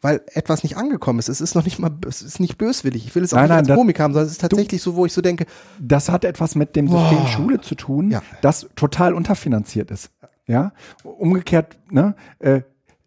weil 0.02 0.22
etwas 0.34 0.62
nicht 0.64 0.78
angekommen 0.78 1.18
ist. 1.18 1.30
Es 1.30 1.42
ist 1.42 1.56
noch 1.56 1.66
nicht 1.66 1.80
mal, 1.80 1.92
es 2.08 2.22
ist 2.22 2.40
nicht 2.40 2.58
böswillig. 2.58 3.08
Ich 3.08 3.16
will 3.16 3.24
es 3.24 3.34
auch 3.34 3.38
nein, 3.38 3.50
nicht 3.50 3.52
nein, 3.62 3.72
als 3.72 3.78
Komik 3.78 4.00
haben, 4.00 4.14
sondern 4.14 4.28
es 4.28 4.34
ist 4.34 4.42
tatsächlich 4.42 4.84
du, 4.84 4.92
so, 4.92 4.96
wo 4.96 5.06
ich 5.06 5.14
so 5.14 5.22
denke. 5.22 5.46
Das 5.80 6.10
hat 6.10 6.26
etwas 6.26 6.56
mit 6.56 6.76
dem 6.76 6.88
System 6.88 7.20
oh, 7.24 7.28
Schule 7.28 7.62
zu 7.62 7.76
tun, 7.76 8.12
ja. 8.12 8.22
das 8.42 8.68
total 8.76 9.14
unterfinanziert 9.14 9.90
ist. 9.90 10.12
Ja, 10.46 10.74
umgekehrt, 11.04 11.78
ne, 11.92 12.16
äh, 12.40 12.62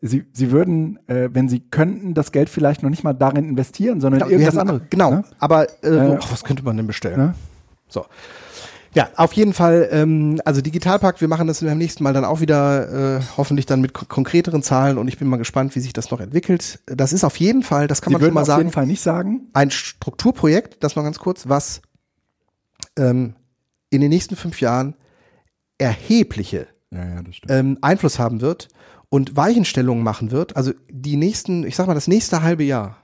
Sie, 0.04 0.24
sie 0.32 0.50
würden, 0.50 0.98
äh, 1.08 1.28
wenn 1.32 1.48
sie 1.48 1.60
könnten, 1.60 2.12
das 2.12 2.32
Geld 2.32 2.48
vielleicht 2.50 2.82
noch 2.82 2.90
nicht 2.90 3.04
mal 3.04 3.12
darin 3.12 3.48
investieren, 3.48 4.00
sondern 4.00 4.18
genau, 4.22 4.32
irgendwas 4.32 4.56
anderes. 4.56 4.82
Genau, 4.90 5.10
ne? 5.12 5.24
aber 5.38 5.68
äh, 5.84 6.14
äh, 6.14 6.18
was 6.28 6.42
könnte 6.42 6.64
man 6.64 6.76
denn 6.76 6.88
bestellen? 6.88 7.18
Ne? 7.18 7.34
So. 7.86 8.06
Ja, 8.94 9.08
auf 9.16 9.32
jeden 9.32 9.54
Fall, 9.54 9.88
ähm, 9.90 10.40
also 10.44 10.60
Digitalpakt, 10.60 11.22
wir 11.22 11.28
machen 11.28 11.46
das 11.46 11.60
beim 11.60 11.78
nächsten 11.78 12.04
Mal 12.04 12.12
dann 12.12 12.26
auch 12.26 12.40
wieder, 12.40 13.16
äh, 13.16 13.20
hoffentlich 13.38 13.64
dann 13.64 13.80
mit 13.80 13.94
konkreteren 13.94 14.62
Zahlen 14.62 14.98
und 14.98 15.08
ich 15.08 15.18
bin 15.18 15.28
mal 15.28 15.38
gespannt, 15.38 15.74
wie 15.74 15.80
sich 15.80 15.94
das 15.94 16.10
noch 16.10 16.20
entwickelt. 16.20 16.80
Das 16.86 17.14
ist 17.14 17.24
auf 17.24 17.36
jeden 17.36 17.62
Fall, 17.62 17.86
das 17.86 18.02
kann 18.02 18.10
Sie 18.10 18.18
man 18.18 18.22
schon 18.22 18.34
mal 18.34 18.44
sagen. 18.44 18.56
auf 18.56 18.64
jeden 18.64 18.72
Fall 18.72 18.86
nicht 18.86 19.00
sagen. 19.00 19.48
Ein 19.54 19.70
Strukturprojekt, 19.70 20.84
das 20.84 20.94
noch 20.94 21.04
ganz 21.04 21.18
kurz, 21.18 21.48
was 21.48 21.80
ähm, 22.98 23.34
in 23.88 24.02
den 24.02 24.10
nächsten 24.10 24.36
fünf 24.36 24.60
Jahren 24.60 24.94
erhebliche 25.78 26.66
ja, 26.90 27.04
ja, 27.04 27.22
ähm, 27.48 27.78
Einfluss 27.80 28.18
haben 28.18 28.42
wird 28.42 28.68
und 29.08 29.36
Weichenstellungen 29.36 30.04
machen 30.04 30.30
wird, 30.30 30.54
also 30.54 30.72
die 30.90 31.16
nächsten, 31.16 31.64
ich 31.64 31.76
sag 31.76 31.86
mal, 31.86 31.94
das 31.94 32.08
nächste 32.08 32.42
halbe 32.42 32.64
Jahr 32.64 32.98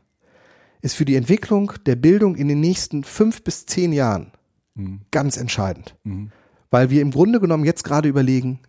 ist 0.82 0.96
für 0.96 1.06
die 1.06 1.16
Entwicklung 1.16 1.72
der 1.86 1.96
Bildung 1.96 2.36
in 2.36 2.48
den 2.48 2.60
nächsten 2.60 3.04
fünf 3.04 3.42
bis 3.42 3.64
zehn 3.64 3.92
Jahren 3.92 4.32
mhm. 4.78 5.00
ganz 5.10 5.36
entscheidend. 5.36 5.94
Mhm. 6.04 6.30
Weil 6.70 6.90
wir 6.90 7.02
im 7.02 7.10
Grunde 7.10 7.40
genommen 7.40 7.64
jetzt 7.64 7.84
gerade 7.84 8.08
überlegen, 8.08 8.60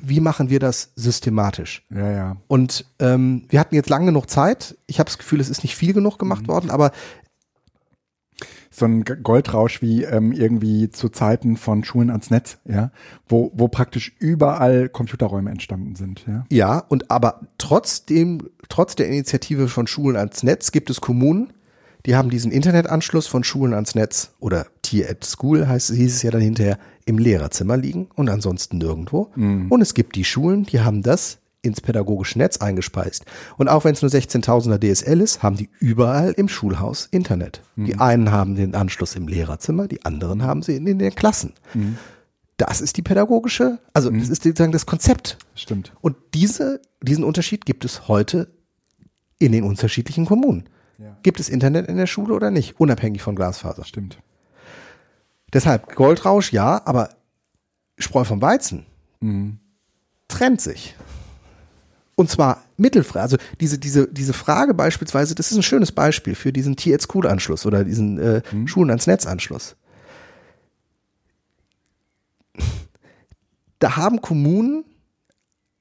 wie 0.00 0.20
machen 0.20 0.48
wir 0.48 0.60
das 0.60 0.92
systematisch? 0.94 1.84
Ja, 1.90 2.10
ja. 2.10 2.36
Und 2.46 2.86
ähm, 3.00 3.44
wir 3.48 3.58
hatten 3.58 3.74
jetzt 3.74 3.90
lange 3.90 4.06
genug 4.06 4.30
Zeit. 4.30 4.76
Ich 4.86 5.00
habe 5.00 5.08
das 5.08 5.18
Gefühl, 5.18 5.40
es 5.40 5.50
ist 5.50 5.64
nicht 5.64 5.76
viel 5.76 5.92
genug 5.92 6.18
gemacht 6.18 6.42
mhm. 6.42 6.48
worden, 6.48 6.70
aber 6.70 6.92
so 8.70 8.86
ein 8.86 9.04
Goldrausch 9.04 9.82
wie 9.82 10.04
ähm, 10.04 10.32
irgendwie 10.32 10.88
zu 10.90 11.08
Zeiten 11.08 11.56
von 11.56 11.84
Schulen 11.84 12.10
ans 12.10 12.30
Netz, 12.30 12.58
ja, 12.64 12.90
wo, 13.26 13.50
wo 13.54 13.68
praktisch 13.68 14.14
überall 14.18 14.88
Computerräume 14.88 15.50
entstanden 15.50 15.96
sind, 15.96 16.24
ja. 16.26 16.44
Ja, 16.50 16.78
und 16.78 17.10
aber 17.10 17.40
trotzdem, 17.58 18.48
trotz 18.68 18.94
der 18.94 19.08
Initiative 19.08 19.68
von 19.68 19.86
Schulen 19.86 20.16
ans 20.16 20.42
Netz 20.42 20.70
gibt 20.70 20.90
es 20.90 21.00
Kommunen, 21.00 21.52
die 22.06 22.16
haben 22.16 22.30
diesen 22.30 22.52
Internetanschluss 22.52 23.26
von 23.26 23.44
Schulen 23.44 23.74
ans 23.74 23.94
Netz 23.94 24.32
oder 24.40 24.66
Tier 24.82 25.10
at 25.10 25.24
School 25.24 25.66
heißt, 25.66 25.92
hieß 25.92 26.14
es 26.14 26.22
ja 26.22 26.30
dann 26.30 26.40
hinterher 26.40 26.78
im 27.04 27.18
Lehrerzimmer 27.18 27.76
liegen 27.76 28.08
und 28.14 28.28
ansonsten 28.28 28.78
nirgendwo. 28.78 29.30
Mhm. 29.34 29.70
Und 29.70 29.80
es 29.80 29.94
gibt 29.94 30.14
die 30.16 30.24
Schulen, 30.24 30.64
die 30.64 30.80
haben 30.80 31.02
das 31.02 31.38
ins 31.62 31.80
pädagogische 31.80 32.38
Netz 32.38 32.58
eingespeist. 32.58 33.24
Und 33.56 33.68
auch 33.68 33.84
wenn 33.84 33.92
es 33.92 34.02
nur 34.02 34.10
16.000er 34.10 34.78
DSL 34.78 35.20
ist, 35.20 35.42
haben 35.42 35.56
die 35.56 35.68
überall 35.80 36.32
im 36.32 36.48
Schulhaus 36.48 37.08
Internet. 37.10 37.62
Mhm. 37.76 37.84
Die 37.84 37.98
einen 37.98 38.30
haben 38.30 38.54
den 38.54 38.74
Anschluss 38.74 39.16
im 39.16 39.26
Lehrerzimmer, 39.26 39.88
die 39.88 40.04
anderen 40.04 40.42
haben 40.42 40.62
sie 40.62 40.76
in, 40.76 40.86
in 40.86 40.98
den 40.98 41.14
Klassen. 41.14 41.54
Mhm. 41.74 41.98
Das 42.56 42.80
ist 42.80 42.96
die 42.96 43.02
pädagogische, 43.02 43.78
also 43.92 44.10
mhm. 44.10 44.20
das 44.20 44.28
ist 44.28 44.42
sozusagen 44.42 44.72
das 44.72 44.86
Konzept. 44.86 45.38
Stimmt. 45.54 45.92
Und 46.00 46.16
diese, 46.34 46.80
diesen 47.02 47.24
Unterschied 47.24 47.66
gibt 47.66 47.84
es 47.84 48.08
heute 48.08 48.48
in 49.38 49.52
den 49.52 49.64
unterschiedlichen 49.64 50.26
Kommunen. 50.26 50.68
Gibt 51.22 51.40
es 51.40 51.48
Internet 51.48 51.88
in 51.88 51.96
der 51.96 52.06
Schule 52.06 52.34
oder 52.34 52.50
nicht? 52.50 52.80
Unabhängig 52.80 53.22
von 53.22 53.36
Glasfaser. 53.36 53.84
Stimmt. 53.84 54.18
Deshalb 55.52 55.94
Goldrausch 55.94 56.52
ja, 56.52 56.82
aber 56.84 57.10
Spreu 57.98 58.24
vom 58.24 58.42
Weizen 58.42 58.86
mhm. 59.20 59.58
trennt 60.26 60.60
sich. 60.60 60.94
Und 62.16 62.28
zwar 62.28 62.64
mittelfrei. 62.76 63.20
Also 63.20 63.36
diese, 63.60 63.78
diese, 63.78 64.08
diese 64.08 64.32
Frage 64.32 64.74
beispielsweise, 64.74 65.36
das 65.36 65.52
ist 65.52 65.56
ein 65.56 65.62
schönes 65.62 65.92
Beispiel 65.92 66.34
für 66.34 66.52
diesen 66.52 66.76
T-School-Anschluss 66.76 67.64
oder 67.64 67.84
diesen 67.84 68.18
äh, 68.18 68.42
mhm. 68.50 68.66
Schulen 68.66 68.90
ans 68.90 69.06
Netz-Anschluss. 69.06 69.76
Da 73.78 73.96
haben 73.96 74.20
Kommunen 74.20 74.84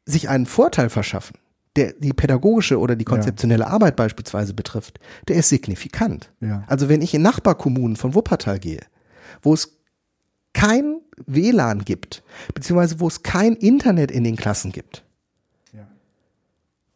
sich 0.05 0.30
einen 0.30 0.45
Vorteil 0.45 0.89
verschaffen, 0.89 1.38
der 1.78 1.93
die 1.93 2.13
pädagogische 2.13 2.80
oder 2.80 2.95
die 2.95 3.05
konzeptionelle 3.05 3.63
ja. 3.63 3.69
Arbeit 3.69 3.95
beispielsweise 3.95 4.53
betrifft, 4.53 4.99
der 5.28 5.38
ist 5.38 5.49
signifikant. 5.49 6.32
Ja. 6.41 6.63
Also 6.67 6.89
wenn 6.89 7.01
ich 7.01 7.13
in 7.13 7.21
Nachbarkommunen 7.21 7.95
von 7.95 8.15
Wuppertal 8.15 8.59
gehe, 8.59 8.82
wo 9.41 9.53
es 9.53 9.78
kein 10.53 11.01
WLAN 11.25 11.86
gibt, 11.86 12.23
beziehungsweise 12.53 12.99
wo 12.99 13.07
es 13.07 13.23
kein 13.23 13.53
Internet 13.53 14.11
in 14.11 14.23
den 14.23 14.36
Klassen 14.36 14.71
gibt, 14.71 15.03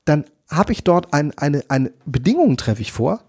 dann 0.05 0.25
habe 0.49 0.73
ich 0.73 0.83
dort 0.83 1.13
ein, 1.13 1.31
eine, 1.37 1.63
eine 1.69 1.91
Bedingung 2.05 2.57
treffe 2.57 2.81
ich 2.81 2.91
vor. 2.91 3.23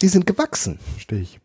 Die 0.00 0.08
sind 0.08 0.26
gewachsen. 0.26 0.78
Verstehe 0.92 1.20
ich. 1.20 1.40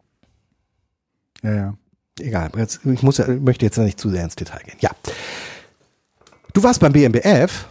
Ja, 1.41 1.55
ja. 1.55 1.77
Egal, 2.19 2.51
jetzt, 2.57 2.81
ich 2.85 3.01
muss, 3.01 3.19
möchte 3.19 3.65
jetzt 3.65 3.77
nicht 3.77 3.99
zu 3.99 4.09
sehr 4.09 4.25
ins 4.25 4.35
Detail 4.35 4.61
gehen. 4.65 4.77
Ja. 4.81 4.91
Du 6.59 6.63
warst 6.63 6.81
beim 6.81 6.91
BMBF. 6.91 7.67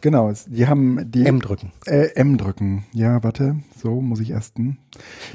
Genau, 0.00 0.32
die 0.46 0.66
haben 0.66 1.10
die 1.10 1.26
M 1.26 1.42
drücken. 1.42 1.72
Äh, 1.84 2.06
M 2.14 2.38
drücken. 2.38 2.86
Ja, 2.94 3.22
warte, 3.22 3.56
so 3.76 4.00
muss 4.00 4.18
ich 4.18 4.30
erst. 4.30 4.56
Hm. 4.56 4.78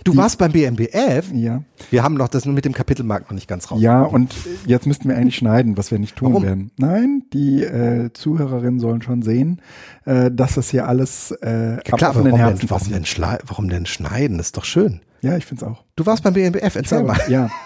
Du 0.03 0.13
die, 0.13 0.17
warst 0.17 0.39
beim 0.39 0.51
BMBF? 0.51 1.31
Ja. 1.31 1.61
Wir 1.91 2.01
haben 2.01 2.15
noch 2.15 2.29
das 2.29 2.45
mit 2.45 2.65
dem 2.65 2.73
Kapitelmarkt 2.73 3.29
noch 3.29 3.35
nicht 3.35 3.47
ganz 3.47 3.69
raus. 3.69 3.79
Ja, 3.79 4.01
und 4.01 4.33
jetzt 4.65 4.87
müssten 4.87 5.07
wir 5.07 5.15
eigentlich 5.15 5.35
schneiden, 5.35 5.77
was 5.77 5.91
wir 5.91 5.99
nicht 5.99 6.15
tun 6.15 6.29
Warum? 6.29 6.43
werden. 6.43 6.71
Nein, 6.77 7.25
die 7.31 7.61
äh, 7.61 8.11
Zuhörerinnen 8.11 8.79
sollen 8.79 9.03
schon 9.03 9.21
sehen, 9.21 9.61
äh, 10.05 10.31
dass 10.31 10.55
das 10.55 10.71
hier 10.71 10.87
alles 10.87 11.29
äh, 11.43 11.73
ja, 11.73 11.81
klar, 11.81 12.15
warum, 12.15 12.35
Herzen 12.35 12.61
denn, 12.61 12.69
warum, 12.71 12.91
denn 12.91 13.05
warum 13.45 13.69
denn 13.69 13.85
schneiden? 13.85 14.39
Das 14.39 14.47
ist 14.47 14.57
doch 14.57 14.65
schön. 14.65 15.01
Ja, 15.21 15.37
ich 15.37 15.45
find's 15.45 15.61
auch. 15.61 15.83
Du 15.95 16.07
warst 16.07 16.23
beim 16.23 16.33
BMBF, 16.33 16.75
erzähl 16.75 17.03
glaube, 17.03 17.05
mal. 17.05 17.19
Ja. 17.29 17.51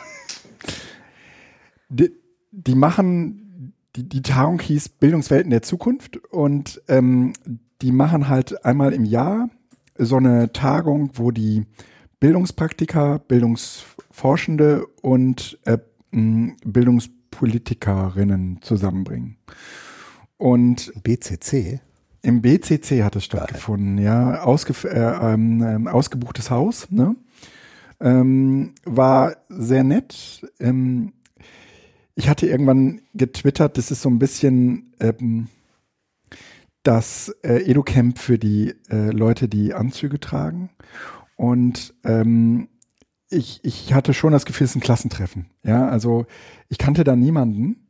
Die, 1.87 2.11
die 2.51 2.75
machen 2.75 3.42
die, 3.95 4.07
die 4.07 4.21
Tagung 4.21 4.59
hieß 4.59 4.89
Bildungswelten 4.89 5.49
der 5.51 5.61
Zukunft 5.61 6.17
und 6.31 6.81
ähm, 6.87 7.33
die 7.81 7.91
machen 7.91 8.29
halt 8.29 8.65
einmal 8.65 8.93
im 8.93 9.05
Jahr 9.05 9.49
so 9.97 10.17
eine 10.17 10.51
Tagung, 10.53 11.11
wo 11.13 11.31
die 11.31 11.65
Bildungspraktiker, 12.19 13.19
Bildungsforschende 13.19 14.85
und 15.01 15.59
äh, 15.65 15.77
Bildungspolitikerinnen 16.11 18.59
zusammenbringen. 18.61 19.37
Und 20.37 20.93
BCC? 21.03 21.81
Im 22.21 22.41
BCC 22.41 23.03
hat 23.03 23.17
es 23.17 23.25
stattgefunden, 23.25 23.97
Geil. 23.97 24.05
ja. 24.05 24.43
Ausge, 24.43 24.73
äh, 24.87 25.33
ähm, 25.33 25.87
ausgebuchtes 25.87 26.49
Haus, 26.49 26.89
ne? 26.89 27.15
Ähm, 27.99 28.73
war 28.85 29.35
sehr 29.49 29.83
nett. 29.83 30.47
Ähm, 30.59 31.11
ich 32.15 32.29
hatte 32.29 32.47
irgendwann 32.47 33.01
getwittert, 33.13 33.77
das 33.77 33.91
ist 33.91 34.01
so 34.01 34.09
ein 34.09 34.19
bisschen 34.19 34.93
ähm, 34.99 35.47
das 36.83 37.33
äh, 37.43 37.69
Educamp 37.69 38.19
für 38.19 38.37
die 38.37 38.75
äh, 38.89 39.11
Leute, 39.11 39.47
die 39.47 39.73
Anzüge 39.73 40.19
tragen. 40.19 40.69
Und 41.35 41.93
ähm, 42.03 42.67
ich, 43.29 43.61
ich 43.63 43.93
hatte 43.93 44.13
schon 44.13 44.33
das 44.33 44.45
Gefühl, 44.45 44.65
es 44.65 44.71
ist 44.71 44.75
ein 44.77 44.81
Klassentreffen. 44.81 45.47
Ja, 45.63 45.87
also 45.87 46.25
ich 46.69 46.77
kannte 46.77 47.03
da 47.03 47.15
niemanden. 47.15 47.87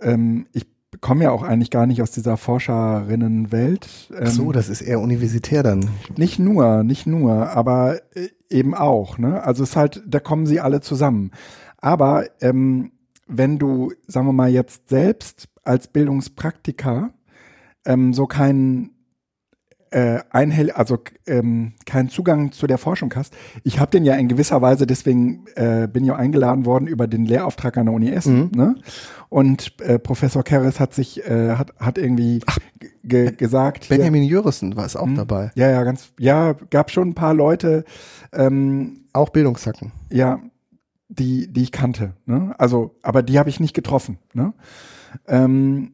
Ähm, 0.00 0.46
ich 0.52 0.66
komme 1.00 1.24
ja 1.24 1.30
auch 1.30 1.42
eigentlich 1.42 1.70
gar 1.70 1.86
nicht 1.86 2.02
aus 2.02 2.10
dieser 2.10 2.36
Forscherinnenwelt. 2.36 4.10
Ähm, 4.18 4.26
so, 4.26 4.50
das 4.50 4.68
ist 4.68 4.80
eher 4.80 5.00
universitär 5.00 5.62
dann. 5.62 5.88
Nicht 6.16 6.38
nur, 6.38 6.82
nicht 6.82 7.06
nur, 7.06 7.50
aber 7.50 8.00
äh, 8.14 8.28
eben 8.50 8.74
auch. 8.74 9.18
Ne? 9.18 9.42
Also 9.42 9.62
es 9.62 9.70
ist 9.70 9.76
halt, 9.76 10.02
da 10.06 10.20
kommen 10.20 10.46
sie 10.46 10.60
alle 10.60 10.80
zusammen. 10.80 11.30
Aber 11.78 12.24
ähm, 12.40 12.92
wenn 13.26 13.58
du, 13.58 13.92
sagen 14.06 14.26
wir 14.26 14.32
mal, 14.32 14.50
jetzt 14.50 14.88
selbst 14.88 15.48
als 15.64 15.88
Bildungspraktiker 15.88 17.10
ähm, 17.84 18.12
so 18.12 18.26
keinen 18.26 18.96
äh, 19.90 20.20
einhell, 20.30 20.70
also 20.72 20.98
ähm, 21.26 21.72
keinen 21.86 22.08
Zugang 22.08 22.52
zu 22.52 22.66
der 22.66 22.78
Forschung 22.78 23.12
hast. 23.14 23.34
Ich 23.62 23.78
habe 23.78 23.90
den 23.92 24.04
ja 24.04 24.14
in 24.14 24.28
gewisser 24.28 24.60
Weise, 24.60 24.86
deswegen 24.86 25.46
äh, 25.54 25.88
bin 25.90 26.04
ich 26.04 26.10
auch 26.10 26.18
eingeladen 26.18 26.66
worden 26.66 26.86
über 26.86 27.06
den 27.06 27.24
Lehrauftrag 27.24 27.76
an 27.78 27.86
der 27.86 27.94
Uni 27.94 28.10
Essen. 28.10 28.50
Mhm. 28.50 28.50
Ne? 28.54 28.74
Und 29.28 29.80
äh, 29.80 29.98
Professor 29.98 30.42
Keres 30.42 30.80
hat 30.80 30.92
sich, 30.92 31.24
äh, 31.26 31.54
hat, 31.54 31.72
hat 31.78 31.98
irgendwie 31.98 32.40
Ach, 32.46 32.58
ge 33.04 33.32
gesagt. 33.32 33.88
Benjamin 33.88 34.22
hier, 34.22 34.32
Jürison 34.32 34.76
war 34.76 34.86
es 34.86 34.96
auch 34.96 35.06
mh, 35.06 35.16
dabei. 35.16 35.50
Ja, 35.54 35.70
ja, 35.70 35.82
ganz, 35.84 36.12
ja, 36.18 36.54
gab 36.70 36.90
schon 36.90 37.10
ein 37.10 37.14
paar 37.14 37.34
Leute. 37.34 37.84
Ähm, 38.32 39.04
auch 39.12 39.30
Bildungssacken. 39.30 39.92
Ja, 40.10 40.40
die, 41.08 41.52
die 41.52 41.62
ich 41.62 41.72
kannte. 41.72 42.14
Ne? 42.26 42.54
Also, 42.58 42.96
aber 43.02 43.22
die 43.22 43.38
habe 43.38 43.48
ich 43.48 43.60
nicht 43.60 43.74
getroffen. 43.74 44.18
Ne? 44.32 44.54
Ähm, 45.26 45.92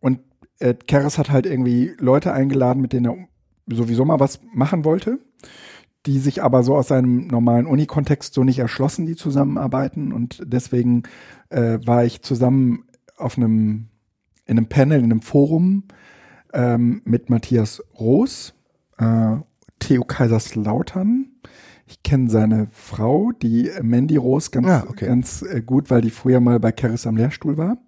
und 0.00 0.20
äh, 0.58 0.74
Keres 0.74 1.18
hat 1.18 1.30
halt 1.30 1.46
irgendwie 1.46 1.92
Leute 1.98 2.32
eingeladen, 2.32 2.80
mit 2.80 2.92
denen 2.92 3.06
er 3.06 3.16
sowieso 3.66 4.04
mal 4.04 4.20
was 4.20 4.40
machen 4.52 4.84
wollte, 4.84 5.18
die 6.06 6.18
sich 6.18 6.42
aber 6.42 6.62
so 6.62 6.76
aus 6.76 6.88
seinem 6.88 7.26
normalen 7.26 7.66
Uni-Kontext 7.66 8.34
so 8.34 8.44
nicht 8.44 8.58
erschlossen, 8.58 9.06
die 9.06 9.16
zusammenarbeiten. 9.16 10.12
Und 10.12 10.42
deswegen 10.44 11.04
äh, 11.48 11.78
war 11.84 12.04
ich 12.04 12.22
zusammen 12.22 12.84
auf 13.16 13.36
einem, 13.36 13.88
in 14.44 14.58
einem 14.58 14.68
Panel, 14.68 14.98
in 14.98 15.04
einem 15.04 15.22
Forum 15.22 15.84
ähm, 16.52 17.00
mit 17.04 17.30
Matthias 17.30 17.82
Roos, 17.98 18.54
äh, 18.98 19.36
Theo 19.78 20.04
Kaiserslautern, 20.04 21.30
ich 21.86 22.02
kenne 22.02 22.30
seine 22.30 22.68
Frau, 22.70 23.32
die 23.32 23.70
Mandy 23.82 24.16
Rose, 24.16 24.50
ganz, 24.50 24.66
ah, 24.66 24.86
okay. 24.88 25.06
ganz 25.06 25.42
äh, 25.42 25.62
gut, 25.62 25.90
weil 25.90 26.00
die 26.00 26.10
früher 26.10 26.40
mal 26.40 26.58
bei 26.60 26.72
Keris 26.72 27.06
am 27.06 27.16
Lehrstuhl 27.16 27.56
war. 27.56 27.78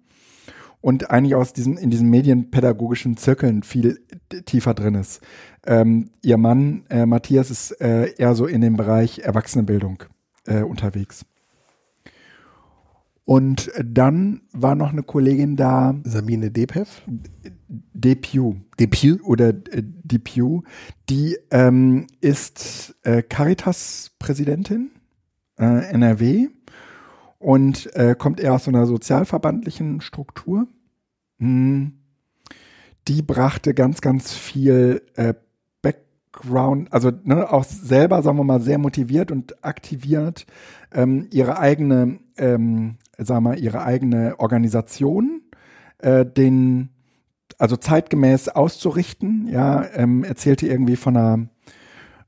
Und 0.79 1.09
eigentlich 1.09 1.35
aus 1.35 1.53
diesen, 1.53 1.77
in 1.77 1.89
diesen 1.89 2.09
medienpädagogischen 2.09 3.17
Zirkeln 3.17 3.63
viel 3.63 3.99
tiefer 4.45 4.73
drin 4.73 4.95
ist. 4.95 5.21
Ähm, 5.65 6.11
ihr 6.21 6.37
Mann, 6.37 6.83
äh, 6.89 7.05
Matthias, 7.05 7.49
ist 7.49 7.71
äh, 7.81 8.13
eher 8.13 8.35
so 8.35 8.45
in 8.45 8.61
dem 8.61 8.77
Bereich 8.77 9.19
Erwachsenenbildung 9.19 10.03
äh, 10.45 10.61
unterwegs. 10.61 11.25
Und 13.27 13.69
dann 13.83 14.43
war 14.53 14.75
noch 14.75 14.93
eine 14.93 15.03
Kollegin 15.03 15.57
da. 15.57 15.95
Sabine 16.05 16.49
Depev? 16.49 17.01
Depew. 17.67 18.55
Depew? 18.79 19.17
Oder 19.25 19.49
äh, 19.49 19.83
Depew. 19.83 20.61
Die 21.09 21.37
ähm, 21.51 22.07
ist 22.21 22.95
äh, 23.03 23.21
Caritas-Präsidentin 23.21 24.91
äh, 25.59 25.89
NRW 25.89 26.47
und 27.37 27.93
äh, 27.97 28.15
kommt 28.17 28.39
eher 28.39 28.53
aus 28.53 28.63
so 28.63 28.71
einer 28.71 28.85
sozialverbandlichen 28.85 29.99
Struktur. 29.99 30.67
Hm. 31.39 31.99
Die 33.09 33.21
brachte 33.21 33.73
ganz, 33.73 33.99
ganz 33.99 34.33
viel 34.33 35.01
äh, 35.15 35.33
Background, 35.81 36.93
also 36.93 37.11
ne, 37.25 37.51
auch 37.51 37.65
selber, 37.65 38.21
sagen 38.21 38.37
wir 38.37 38.45
mal, 38.45 38.61
sehr 38.61 38.77
motiviert 38.77 39.31
und 39.31 39.65
aktiviert 39.65 40.45
ähm, 40.93 41.27
ihre 41.29 41.59
eigene, 41.59 42.19
ähm, 42.37 42.95
sagen 43.17 43.45
wir, 43.45 43.57
ihre 43.57 43.83
eigene 43.83 44.39
Organisation, 44.39 45.41
äh, 45.99 46.25
den 46.25 46.89
also 47.57 47.75
zeitgemäß 47.75 48.49
auszurichten. 48.49 49.47
Ja, 49.47 49.85
ähm, 49.93 50.23
erzählte 50.23 50.67
irgendwie 50.67 50.95
von 50.95 51.17
einer 51.17 51.47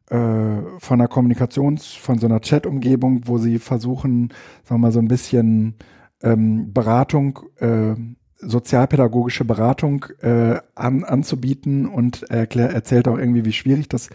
äh, 0.10 0.80
von 0.80 1.00
einer 1.00 1.08
Kommunikations, 1.08 1.94
von 1.94 2.18
so 2.18 2.26
einer 2.26 2.42
Chat-Umgebung, 2.42 3.22
wo 3.26 3.38
sie 3.38 3.60
versuchen, 3.60 4.30
sagen 4.64 4.82
wir 4.82 4.88
mal, 4.88 4.92
so 4.92 5.00
ein 5.00 5.08
bisschen 5.08 5.76
ähm, 6.24 6.74
Beratung 6.74 7.40
äh, 7.58 7.96
sozialpädagogische 8.42 9.46
Beratung 9.46 10.06
äh, 10.22 10.60
an, 10.74 11.04
anzubieten 11.04 11.86
und 11.88 12.24
erklär, 12.24 12.72
erzählt 12.72 13.08
auch 13.08 13.18
irgendwie, 13.18 13.46
wie 13.46 13.52
schwierig 13.52 13.90
das 13.90 14.10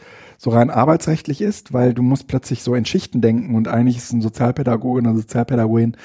so 0.45 0.51
rein 0.51 0.69
arbeitsrechtlich 0.69 1.41
ist, 1.41 1.73
weil 1.73 1.95
du 1.95 2.03
musst 2.03 2.29
plötzlich 2.29 2.63
so 2.63 2.75
in 2.75 2.85
Schichten 2.85 3.23
denken 3.23 3.55
und 3.55 3.67
eigentlich 3.67 3.97
ist 3.97 4.13
ein 4.13 4.21
Sozialpädagoge 4.21 5.01
oder 5.01 5.15
Sozialpädagogin 5.15 5.97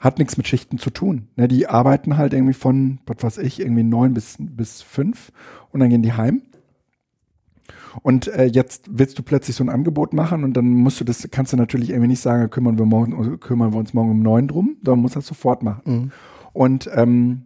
hat 0.00 0.18
nichts 0.18 0.36
mit 0.36 0.48
Schichten 0.48 0.78
zu 0.78 0.90
tun. 0.90 1.28
Ne, 1.36 1.46
die 1.46 1.68
arbeiten 1.68 2.16
halt 2.16 2.32
irgendwie 2.32 2.54
von, 2.54 2.98
was 3.06 3.22
weiß 3.22 3.38
ich, 3.38 3.60
irgendwie 3.60 3.84
neun 3.84 4.12
bis, 4.12 4.36
bis 4.40 4.82
fünf 4.82 5.30
und 5.70 5.78
dann 5.78 5.90
gehen 5.90 6.02
die 6.02 6.12
heim. 6.12 6.42
Und 8.02 8.26
äh, 8.26 8.46
jetzt 8.46 8.86
willst 8.90 9.16
du 9.16 9.22
plötzlich 9.22 9.54
so 9.54 9.62
ein 9.62 9.70
Angebot 9.70 10.12
machen 10.12 10.42
und 10.42 10.54
dann 10.54 10.70
musst 10.70 10.98
du 10.98 11.04
das, 11.04 11.28
kannst 11.30 11.52
du 11.52 11.56
natürlich 11.56 11.90
irgendwie 11.90 12.08
nicht 12.08 12.20
sagen, 12.20 12.50
kümmern 12.50 12.76
wir 12.76 12.86
morgen, 12.86 13.38
kümmern 13.38 13.72
wir 13.72 13.78
uns 13.78 13.94
morgen 13.94 14.10
um 14.10 14.22
neun 14.22 14.48
drum, 14.48 14.76
sondern 14.84 15.02
musst 15.02 15.14
das 15.14 15.28
sofort 15.28 15.62
machen. 15.62 15.82
Mhm. 15.84 16.12
Und 16.52 16.90
ähm, 16.92 17.42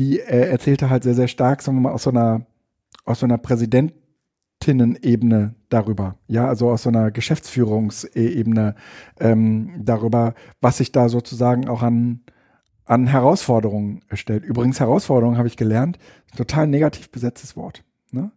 die 0.00 0.18
äh, 0.18 0.48
erzählte 0.48 0.90
halt 0.90 1.04
sehr, 1.04 1.14
sehr 1.14 1.28
stark, 1.28 1.62
sagen 1.62 1.78
wir 1.78 1.82
mal, 1.82 1.92
aus 1.92 2.02
so 2.02 2.10
einer, 2.10 2.46
aus 3.04 3.20
so 3.20 3.26
einer 3.26 3.38
Präsidentinnen-Ebene 4.58 5.54
darüber. 5.68 6.16
Ja, 6.26 6.46
also 6.46 6.70
aus 6.70 6.82
so 6.82 6.88
einer 6.88 7.10
Geschäftsführungsebene 7.10 8.74
ähm, 9.20 9.70
darüber, 9.78 10.34
was 10.60 10.78
sich 10.78 10.92
da 10.92 11.08
sozusagen 11.08 11.68
auch 11.68 11.82
an, 11.82 12.20
an 12.84 13.06
Herausforderungen 13.06 14.02
stellt. 14.12 14.44
Übrigens, 14.44 14.80
Herausforderungen 14.80 15.38
habe 15.38 15.48
ich 15.48 15.56
gelernt, 15.56 15.98
total 16.36 16.66
negativ 16.66 17.10
besetztes 17.10 17.56
Wort. 17.56 17.84
Ne? 18.10 18.30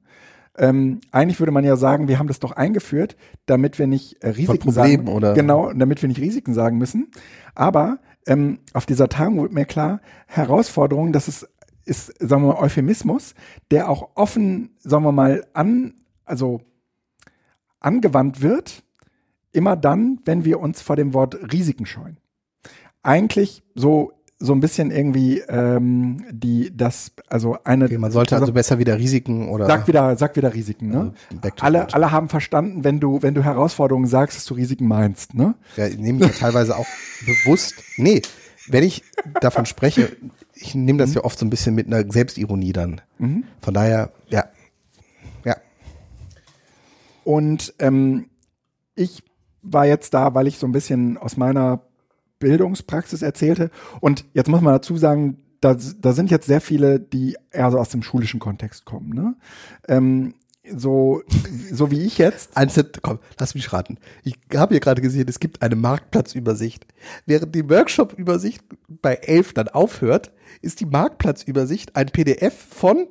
Ähm, 0.58 1.02
eigentlich 1.12 1.40
würde 1.40 1.52
man 1.52 1.64
ja 1.64 1.76
sagen, 1.76 2.08
wir 2.08 2.20
haben 2.20 2.28
das 2.28 2.40
doch 2.40 2.52
eingeführt, 2.52 3.16
damit 3.46 3.80
wir 3.80 3.88
nicht 3.88 4.22
äh, 4.22 4.30
Risiken 4.30 4.72
sagen. 4.72 5.08
Oder? 5.08 5.34
Genau, 5.34 5.72
damit 5.74 6.02
wir 6.02 6.10
nicht 6.10 6.22
Risiken 6.22 6.54
sagen 6.54 6.78
müssen. 6.78 7.12
Aber 7.56 8.00
ähm, 8.28 8.60
auf 8.74 8.86
dieser 8.86 9.10
Tagung 9.10 9.38
wurde 9.38 9.54
mir 9.54 9.66
klar, 9.66 10.02
Herausforderung, 10.28 11.14
das 11.14 11.28
ist, 11.28 11.48
ist, 11.86 12.14
sagen 12.20 12.44
wir 12.44 12.54
mal, 12.54 12.60
Euphemismus, 12.62 13.34
der 13.72 13.90
auch 13.90 14.10
offen, 14.16 14.76
sagen 14.80 15.04
wir 15.04 15.12
mal, 15.12 15.46
an, 15.54 15.96
also 16.26 16.62
angewandt 17.80 18.42
wird, 18.42 18.84
immer 19.52 19.76
dann, 19.76 20.20
wenn 20.26 20.46
wir 20.46 20.60
uns 20.60 20.82
vor 20.82 20.96
dem 20.96 21.14
Wort 21.14 21.36
Risiken 21.52 21.86
scheuen. 21.86 22.18
Eigentlich 23.04 23.64
so 23.76 24.14
so 24.42 24.54
ein 24.54 24.60
bisschen 24.60 24.92
irgendwie 24.92 25.40
ähm, 25.48 26.26
die 26.32 26.76
das 26.76 27.12
also 27.28 27.58
eine 27.64 27.86
okay, 27.86 27.98
man 28.00 28.12
sollte 28.12 28.36
also, 28.36 28.52
besser 28.52 28.80
wieder 28.80 28.98
Risiken 28.98 29.50
oder 29.50 29.68
sag 29.68 29.88
wieder 29.88 30.18
sag 30.18 30.36
wieder 30.36 30.54
Risiken 30.54 30.90
ne 30.90 31.14
also 31.42 31.56
alle 31.60 31.94
alle 31.94 32.12
haben 32.12 32.28
verstanden 32.28 32.84
wenn 32.84 33.00
du 33.00 33.22
wenn 33.22 33.36
du 33.36 33.44
Herausforderungen 33.44 34.08
sagst 34.08 34.38
dass 34.38 34.46
du 34.46 34.56
Risiken 34.56 34.88
meinst 34.88 35.36
ne 35.36 35.54
ja 35.78 35.88
nehme 35.90 36.26
ich 36.26 36.32
ja 36.32 36.38
teilweise 36.40 36.76
auch 36.76 36.88
bewusst 37.26 37.76
nee 37.98 38.24
wenn 38.68 38.84
ich 38.84 39.04
davon 39.42 39.68
spreche 39.68 40.12
ich 40.56 40.74
nehme 40.74 40.98
das 40.98 41.12
mhm. 41.12 41.18
ja 41.18 41.24
oft 41.24 41.38
so 41.38 41.46
ein 41.46 41.52
bisschen 41.52 41.76
mit 41.76 41.86
einer 41.86 42.12
Selbstironie 42.12 42.74
dann 42.74 43.02
mhm. 43.20 43.44
von 43.62 43.76
daher 43.76 44.10
ja 44.30 44.46
und 47.24 47.74
ähm, 47.80 48.30
ich 48.96 49.24
war 49.62 49.86
jetzt 49.86 50.14
da 50.14 50.34
weil 50.34 50.48
ich 50.48 50.58
so 50.58 50.66
ein 50.66 50.72
bisschen 50.72 51.18
aus 51.18 51.38
meiner 51.38 51.82
Bildungspraxis 52.42 53.22
erzählte. 53.22 53.72
Und 54.02 54.26
jetzt 54.34 54.50
muss 54.50 54.60
man 54.60 54.74
dazu 54.74 54.98
sagen, 54.98 55.38
da, 55.62 55.76
da 55.76 56.12
sind 56.12 56.30
jetzt 56.30 56.48
sehr 56.48 56.60
viele, 56.60 57.00
die 57.00 57.38
eher 57.52 57.72
so 57.72 57.78
aus 57.78 57.90
dem 57.90 58.04
schulischen 58.04 58.42
Kontext 58.42 58.84
kommen. 58.84 59.14
Ne? 59.14 59.36
Ähm, 59.88 60.34
so, 60.76 61.22
so 61.72 61.92
wie 61.92 62.02
ich 62.02 62.18
jetzt. 62.18 62.52
Einzel 62.58 62.92
komm, 63.02 63.20
lass 63.40 63.56
mich 63.56 63.72
raten. 63.72 63.98
Ich 64.24 64.36
habe 64.56 64.74
hier 64.74 64.82
gerade 64.82 65.02
gesehen, 65.02 65.28
es 65.30 65.40
gibt 65.40 65.62
eine 65.62 65.76
Marktplatzübersicht. 65.76 66.86
Während 67.26 67.56
die 67.56 67.70
Workshop-Übersicht 67.70 68.64
bei 68.90 69.16
11 69.16 69.54
dann 69.54 69.68
aufhört, 69.70 70.34
ist 70.62 70.80
die 70.82 70.86
Marktplatzübersicht 70.86 71.96
ein 71.96 72.08
PDF 72.08 72.54
von 72.54 73.08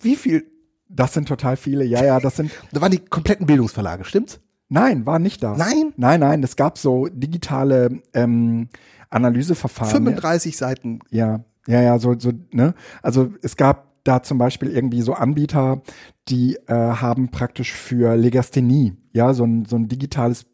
wie 0.00 0.16
viel? 0.16 0.46
Das 0.88 1.12
sind 1.12 1.28
total 1.28 1.56
viele, 1.56 1.84
ja, 1.84 2.04
ja, 2.04 2.20
das 2.20 2.36
sind. 2.36 2.50
Da 2.72 2.80
waren 2.80 2.90
die 2.90 2.98
kompletten 2.98 3.46
Bildungsverlage, 3.46 4.04
stimmt's? 4.04 4.40
Nein, 4.68 5.06
war 5.06 5.18
nicht 5.18 5.42
da. 5.42 5.56
Nein? 5.56 5.92
Nein, 5.96 6.20
nein, 6.20 6.42
es 6.42 6.56
gab 6.56 6.78
so 6.78 7.06
digitale 7.10 8.00
ähm, 8.14 8.68
Analyseverfahren. 9.10 9.92
35 9.92 10.52
ja. 10.52 10.58
Seiten. 10.58 11.00
Ja, 11.10 11.44
ja, 11.66 11.82
ja, 11.82 11.98
so, 11.98 12.18
so, 12.18 12.32
ne? 12.52 12.74
Also 13.02 13.32
es 13.42 13.56
gab 13.56 13.88
da 14.04 14.22
zum 14.22 14.38
Beispiel 14.38 14.70
irgendwie 14.70 15.02
so 15.02 15.14
Anbieter, 15.14 15.82
die 16.28 16.56
äh, 16.66 16.74
haben 16.74 17.30
praktisch 17.30 17.72
für 17.72 18.16
Legasthenie, 18.16 18.96
ja, 19.12 19.34
so 19.34 19.44
ein, 19.44 19.64
so 19.64 19.76
ein 19.76 19.88
digitales 19.88 20.46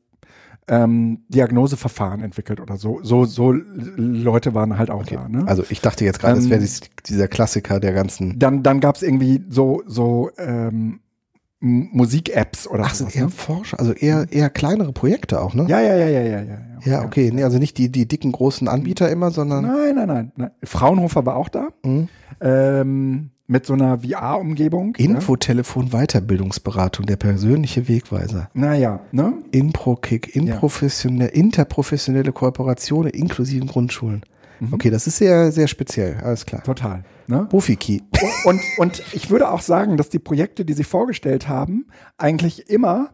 ähm, 0.68 1.24
Diagnoseverfahren 1.28 2.22
entwickelt 2.22 2.60
oder 2.60 2.76
so. 2.76 3.00
So, 3.02 3.24
so 3.24 3.52
Leute 3.52 4.54
waren 4.54 4.78
halt 4.78 4.90
auch 4.90 5.02
okay. 5.02 5.16
da. 5.16 5.28
Ne? 5.28 5.46
Also 5.46 5.64
ich 5.68 5.80
dachte 5.80 6.04
jetzt 6.04 6.20
gerade, 6.20 6.38
ähm, 6.38 6.48
das 6.48 6.50
wäre 6.50 6.90
dieser 7.06 7.28
Klassiker 7.28 7.80
der 7.80 7.92
ganzen. 7.92 8.38
Dann, 8.38 8.62
dann 8.62 8.80
gab 8.80 8.96
es 8.96 9.02
irgendwie 9.02 9.44
so, 9.48 9.82
so 9.86 10.30
ähm, 10.38 11.00
Musik-Apps 11.60 12.66
oder 12.68 12.84
Ach, 12.86 12.94
sind 12.94 13.14
eher 13.16 13.24
ne? 13.24 13.30
Forscher, 13.30 13.78
also 13.78 13.92
eher, 13.92 14.26
eher 14.30 14.50
kleinere 14.50 14.92
Projekte 14.92 15.40
auch, 15.40 15.54
ne? 15.54 15.66
Ja, 15.68 15.80
ja, 15.80 15.96
ja, 15.96 16.08
ja, 16.08 16.20
ja, 16.20 16.42
ja. 16.42 16.58
Ja, 16.84 17.04
okay. 17.04 17.30
Nee, 17.32 17.42
also 17.42 17.58
nicht 17.58 17.78
die, 17.78 17.90
die 17.90 18.06
dicken 18.06 18.32
großen 18.32 18.68
Anbieter 18.68 19.10
immer, 19.10 19.30
sondern. 19.30 19.64
Nein, 19.64 19.94
nein, 19.94 20.06
nein. 20.06 20.32
nein. 20.36 20.50
Fraunhofer 20.62 21.24
war 21.24 21.36
auch 21.36 21.48
da. 21.48 21.68
Mhm. 21.82 22.08
Ähm, 22.40 23.30
mit 23.46 23.66
so 23.66 23.74
einer 23.74 24.00
VR-Umgebung. 24.00 24.94
Infotelefon 24.96 25.90
Weiterbildungsberatung, 25.90 27.06
der 27.06 27.16
persönliche 27.16 27.88
Wegweiser. 27.88 28.48
Naja, 28.54 29.00
ne? 29.12 29.34
Inprokick, 29.50 30.34
inprofessionelle, 30.34 31.30
interprofessionelle 31.30 32.32
Kooperationen 32.32 33.10
inklusive 33.10 33.66
Grundschulen. 33.66 34.22
Mhm. 34.60 34.72
Okay, 34.72 34.90
das 34.90 35.06
ist 35.06 35.18
sehr, 35.18 35.52
sehr 35.52 35.68
speziell, 35.68 36.16
alles 36.22 36.46
klar. 36.46 36.62
Total. 36.62 37.04
Ne? 37.26 37.48
Rufiki. 37.52 38.02
Und, 38.44 38.60
und 38.78 39.02
ich 39.12 39.30
würde 39.30 39.50
auch 39.50 39.60
sagen, 39.60 39.96
dass 39.96 40.08
die 40.08 40.18
Projekte, 40.18 40.64
die 40.64 40.74
sie 40.74 40.84
vorgestellt 40.84 41.48
haben, 41.48 41.86
eigentlich 42.16 42.70
immer 42.70 43.10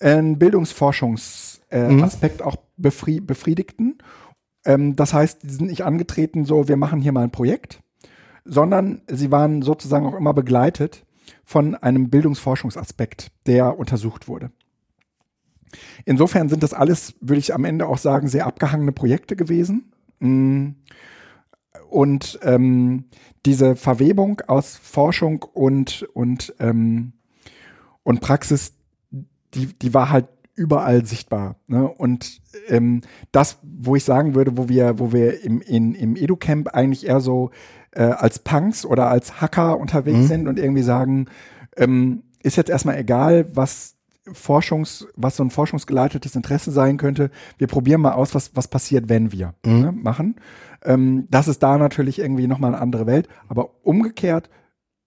einen 0.00 0.38
Bildungsforschungsaspekt 0.38 2.40
äh, 2.40 2.42
mhm. 2.42 2.48
auch 2.48 2.56
befri 2.76 3.20
befriedigten. 3.20 3.98
Ähm, 4.64 4.96
das 4.96 5.12
heißt, 5.12 5.42
die 5.42 5.50
sind 5.50 5.68
nicht 5.68 5.84
angetreten, 5.84 6.44
so, 6.44 6.68
wir 6.68 6.76
machen 6.76 7.00
hier 7.00 7.12
mal 7.12 7.24
ein 7.24 7.32
Projekt, 7.32 7.80
sondern 8.44 9.02
sie 9.06 9.30
waren 9.30 9.62
sozusagen 9.62 10.06
auch 10.06 10.14
immer 10.14 10.34
begleitet 10.34 11.04
von 11.44 11.74
einem 11.74 12.10
Bildungsforschungsaspekt, 12.10 13.32
der 13.46 13.78
untersucht 13.78 14.28
wurde. 14.28 14.50
Insofern 16.04 16.48
sind 16.48 16.62
das 16.62 16.74
alles, 16.74 17.14
würde 17.20 17.38
ich 17.38 17.54
am 17.54 17.64
Ende 17.64 17.86
auch 17.86 17.98
sagen, 17.98 18.28
sehr 18.28 18.46
abgehangene 18.46 18.92
Projekte 18.92 19.36
gewesen. 19.36 19.92
Mm. 20.18 20.70
Und 21.88 22.38
ähm, 22.42 23.04
diese 23.46 23.74
Verwebung 23.74 24.40
aus 24.46 24.76
Forschung 24.76 25.42
und, 25.42 26.02
und, 26.14 26.54
ähm, 26.60 27.12
und 28.02 28.20
Praxis, 28.20 28.74
die, 29.54 29.66
die 29.66 29.94
war 29.94 30.10
halt 30.10 30.28
überall 30.54 31.04
sichtbar. 31.06 31.56
Ne? 31.66 31.88
Und 31.88 32.42
ähm, 32.68 33.00
das, 33.32 33.58
wo 33.62 33.96
ich 33.96 34.04
sagen 34.04 34.34
würde, 34.34 34.56
wo 34.56 34.68
wir, 34.68 34.98
wo 34.98 35.12
wir 35.12 35.42
im, 35.42 35.60
in, 35.62 35.94
im 35.94 36.16
EduCamp 36.16 36.68
eigentlich 36.68 37.06
eher 37.06 37.20
so 37.20 37.50
äh, 37.92 38.02
als 38.02 38.38
Punks 38.38 38.84
oder 38.84 39.08
als 39.08 39.40
Hacker 39.40 39.78
unterwegs 39.78 40.18
mhm. 40.18 40.26
sind 40.26 40.48
und 40.48 40.58
irgendwie 40.58 40.82
sagen, 40.82 41.26
ähm, 41.76 42.22
ist 42.42 42.56
jetzt 42.56 42.70
erstmal 42.70 42.98
egal, 42.98 43.48
was 43.54 43.96
Forschungs, 44.32 45.08
was 45.16 45.36
so 45.36 45.44
ein 45.44 45.50
forschungsgeleitetes 45.50 46.36
Interesse 46.36 46.70
sein 46.70 46.96
könnte. 46.96 47.30
Wir 47.58 47.66
probieren 47.66 48.00
mal 48.00 48.12
aus, 48.12 48.34
was, 48.34 48.54
was 48.54 48.68
passiert, 48.68 49.08
wenn 49.08 49.32
wir 49.32 49.54
mhm. 49.64 49.80
ne, 49.80 49.92
machen. 49.92 50.36
Ähm, 50.84 51.26
das 51.30 51.48
ist 51.48 51.62
da 51.62 51.78
natürlich 51.78 52.18
irgendwie 52.18 52.46
nochmal 52.46 52.74
eine 52.74 52.82
andere 52.82 53.06
Welt. 53.06 53.28
Aber 53.48 53.70
umgekehrt 53.82 54.50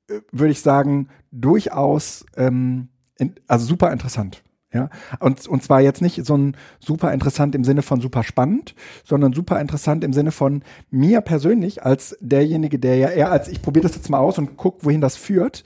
äh, 0.10 0.20
würde 0.32 0.52
ich 0.52 0.62
sagen, 0.62 1.10
durchaus, 1.32 2.26
ähm, 2.36 2.90
in, 3.18 3.36
also 3.48 3.66
super 3.66 3.92
interessant. 3.92 4.44
Ja, 4.74 4.90
und, 5.20 5.48
und 5.48 5.62
zwar 5.62 5.82
jetzt 5.82 6.02
nicht 6.02 6.26
so 6.26 6.36
ein 6.36 6.58
super 6.80 7.14
interessant 7.14 7.54
im 7.54 7.64
Sinne 7.64 7.84
von 7.84 8.02
super 8.02 8.24
spannend, 8.24 8.74
sondern 9.06 9.32
super 9.32 9.62
interessant 9.62 10.04
im 10.04 10.14
Sinne 10.14 10.32
von 10.32 10.64
mir 10.90 11.22
persönlich 11.22 11.84
als 11.84 12.18
derjenige, 12.22 12.80
der 12.80 12.98
ja 12.98 13.10
eher 13.10 13.32
als 13.32 13.48
ich 13.48 13.62
probiere 13.62 13.84
das 13.84 13.96
jetzt 13.96 14.10
mal 14.10 14.18
aus 14.18 14.40
und 14.40 14.58
guck, 14.58 14.84
wohin 14.84 15.00
das 15.00 15.16
führt, 15.16 15.64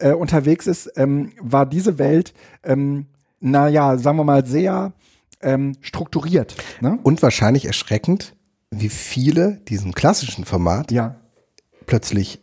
äh, 0.00 0.12
unterwegs 0.12 0.66
ist, 0.66 0.90
ähm, 0.96 1.32
war 1.38 1.66
diese 1.66 1.98
Welt, 1.98 2.32
ähm, 2.64 3.06
naja, 3.40 3.98
sagen 3.98 4.16
wir 4.16 4.24
mal, 4.24 4.46
sehr 4.46 4.92
ähm, 5.42 5.76
strukturiert. 5.82 6.56
Ne? 6.80 6.98
Und 7.02 7.22
wahrscheinlich 7.22 7.66
erschreckend, 7.66 8.34
wie 8.70 8.88
viele 8.88 9.60
diesem 9.68 9.92
klassischen 9.92 10.46
Format 10.46 10.90
ja. 10.90 11.16
plötzlich 11.84 12.42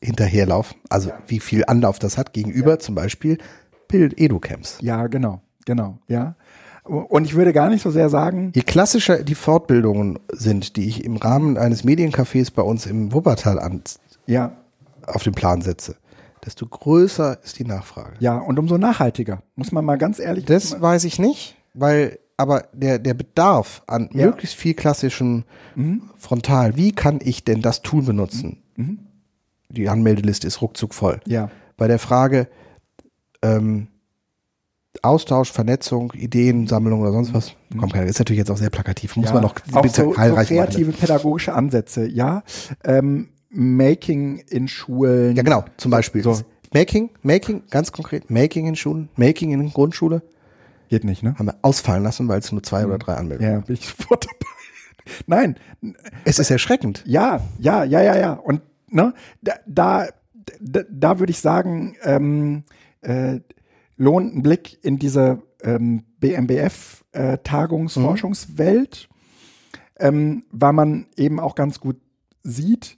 hinterherlaufen. 0.00 0.78
Also 0.88 1.10
ja. 1.10 1.18
wie 1.26 1.40
viel 1.40 1.64
Anlauf 1.66 1.98
das 1.98 2.16
hat 2.16 2.32
gegenüber 2.32 2.72
ja. 2.72 2.78
zum 2.78 2.94
Beispiel 2.94 3.38
Bild-Edu-Camps. 3.90 4.78
Ja, 4.80 5.06
genau, 5.06 5.40
genau, 5.66 5.98
ja. 6.08 6.34
Und 6.84 7.24
ich 7.24 7.34
würde 7.34 7.52
gar 7.52 7.68
nicht 7.68 7.82
so 7.82 7.90
sehr 7.90 8.08
sagen. 8.08 8.52
Je 8.54 8.62
klassischer 8.62 9.22
die 9.22 9.34
Fortbildungen 9.34 10.18
sind, 10.32 10.76
die 10.76 10.88
ich 10.88 11.04
im 11.04 11.16
Rahmen 11.16 11.56
eines 11.58 11.84
Mediencafés 11.84 12.52
bei 12.52 12.62
uns 12.62 12.86
im 12.86 13.12
Wuppertal 13.12 13.58
an, 13.58 13.82
ja. 14.26 14.52
auf 15.06 15.22
den 15.22 15.34
Plan 15.34 15.60
setze, 15.62 15.96
desto 16.44 16.66
größer 16.66 17.38
ist 17.44 17.58
die 17.58 17.64
Nachfrage. 17.64 18.12
Ja, 18.20 18.38
und 18.38 18.58
umso 18.58 18.78
nachhaltiger, 18.78 19.42
muss 19.56 19.72
man 19.72 19.84
mal 19.84 19.98
ganz 19.98 20.18
ehrlich 20.18 20.46
Das 20.46 20.80
weiß 20.80 21.04
ich 21.04 21.18
nicht, 21.18 21.56
weil 21.74 22.18
aber 22.38 22.64
der, 22.72 22.98
der 22.98 23.12
Bedarf 23.12 23.82
an 23.86 24.08
Ja. 24.14 24.24
möglichst 24.26 24.56
viel 24.56 24.72
klassischem 24.72 25.44
Frontal, 26.16 26.74
wie 26.76 26.92
kann 26.92 27.20
ich 27.22 27.44
denn 27.44 27.60
das 27.60 27.82
Tool 27.82 28.02
benutzen? 28.02 28.62
Die 29.68 29.88
Anmeldeliste 29.90 30.46
ist 30.46 30.62
ruckzuck 30.62 30.94
voll. 30.94 31.20
Ja. 31.26 31.50
Bei 31.76 31.86
der 31.86 31.98
Frage 31.98 32.48
ähm, 33.42 33.88
Austausch, 35.02 35.52
Vernetzung, 35.52 36.12
Ideensammlung 36.14 37.00
oder 37.00 37.12
sonst 37.12 37.32
was, 37.32 37.54
kommt 37.78 37.92
keiner. 37.92 38.06
Ist 38.06 38.18
natürlich 38.18 38.38
jetzt 38.38 38.50
auch 38.50 38.56
sehr 38.56 38.70
plakativ. 38.70 39.16
Muss 39.16 39.26
ja. 39.26 39.34
man 39.34 39.42
noch 39.42 39.54
auch 39.72 39.82
bitte 39.82 40.02
so, 40.02 40.12
so 40.12 40.18
heilreich 40.18 40.50
machen. 40.50 40.66
kreative 40.66 40.92
pädagogische 40.92 41.54
Ansätze, 41.54 42.06
ja. 42.06 42.42
Ähm, 42.84 43.28
Making 43.50 44.38
in 44.48 44.68
Schulen. 44.68 45.36
Ja, 45.36 45.42
genau. 45.42 45.64
Zum 45.76 45.90
Beispiel. 45.90 46.22
So. 46.22 46.40
Making, 46.72 47.10
Making, 47.22 47.62
ganz 47.70 47.92
konkret, 47.92 48.30
Making 48.30 48.66
in 48.68 48.76
Schulen, 48.76 49.08
Making 49.16 49.52
in 49.52 49.72
Grundschule, 49.72 50.22
Geht 50.88 51.04
nicht, 51.04 51.22
ne? 51.22 51.36
haben 51.38 51.46
wir 51.46 51.56
ausfallen 51.62 52.02
lassen, 52.02 52.26
weil 52.26 52.40
es 52.40 52.50
nur 52.50 52.64
zwei 52.64 52.84
oder 52.84 52.98
drei 52.98 53.14
Anmeldungen 53.14 53.52
Ja, 53.52 53.60
bin 53.60 53.74
ich 53.74 53.86
sofort 53.98 54.26
dabei. 54.26 55.16
Nein, 55.26 55.56
Es 56.24 56.38
ist 56.38 56.50
erschreckend. 56.50 57.02
Ja, 57.06 57.40
ja, 57.58 57.84
ja, 57.84 58.02
ja, 58.02 58.16
ja. 58.16 58.32
Und 58.32 58.60
ne, 58.88 59.14
da, 59.40 59.54
da, 59.66 60.08
da, 60.60 60.80
da 60.90 61.18
würde 61.18 61.30
ich 61.30 61.40
sagen, 61.40 61.96
ähm, 62.02 62.64
äh, 63.02 63.40
lohnt 63.96 64.34
ein 64.34 64.42
Blick 64.42 64.78
in 64.82 64.98
diese 64.98 65.42
ähm, 65.62 66.04
BMBF 66.18 67.04
äh, 67.12 67.38
Tagungsforschungswelt, 67.38 69.08
ähm, 69.98 70.44
weil 70.50 70.72
man 70.72 71.06
eben 71.16 71.40
auch 71.40 71.54
ganz 71.54 71.80
gut 71.80 71.96
sieht, 72.42 72.96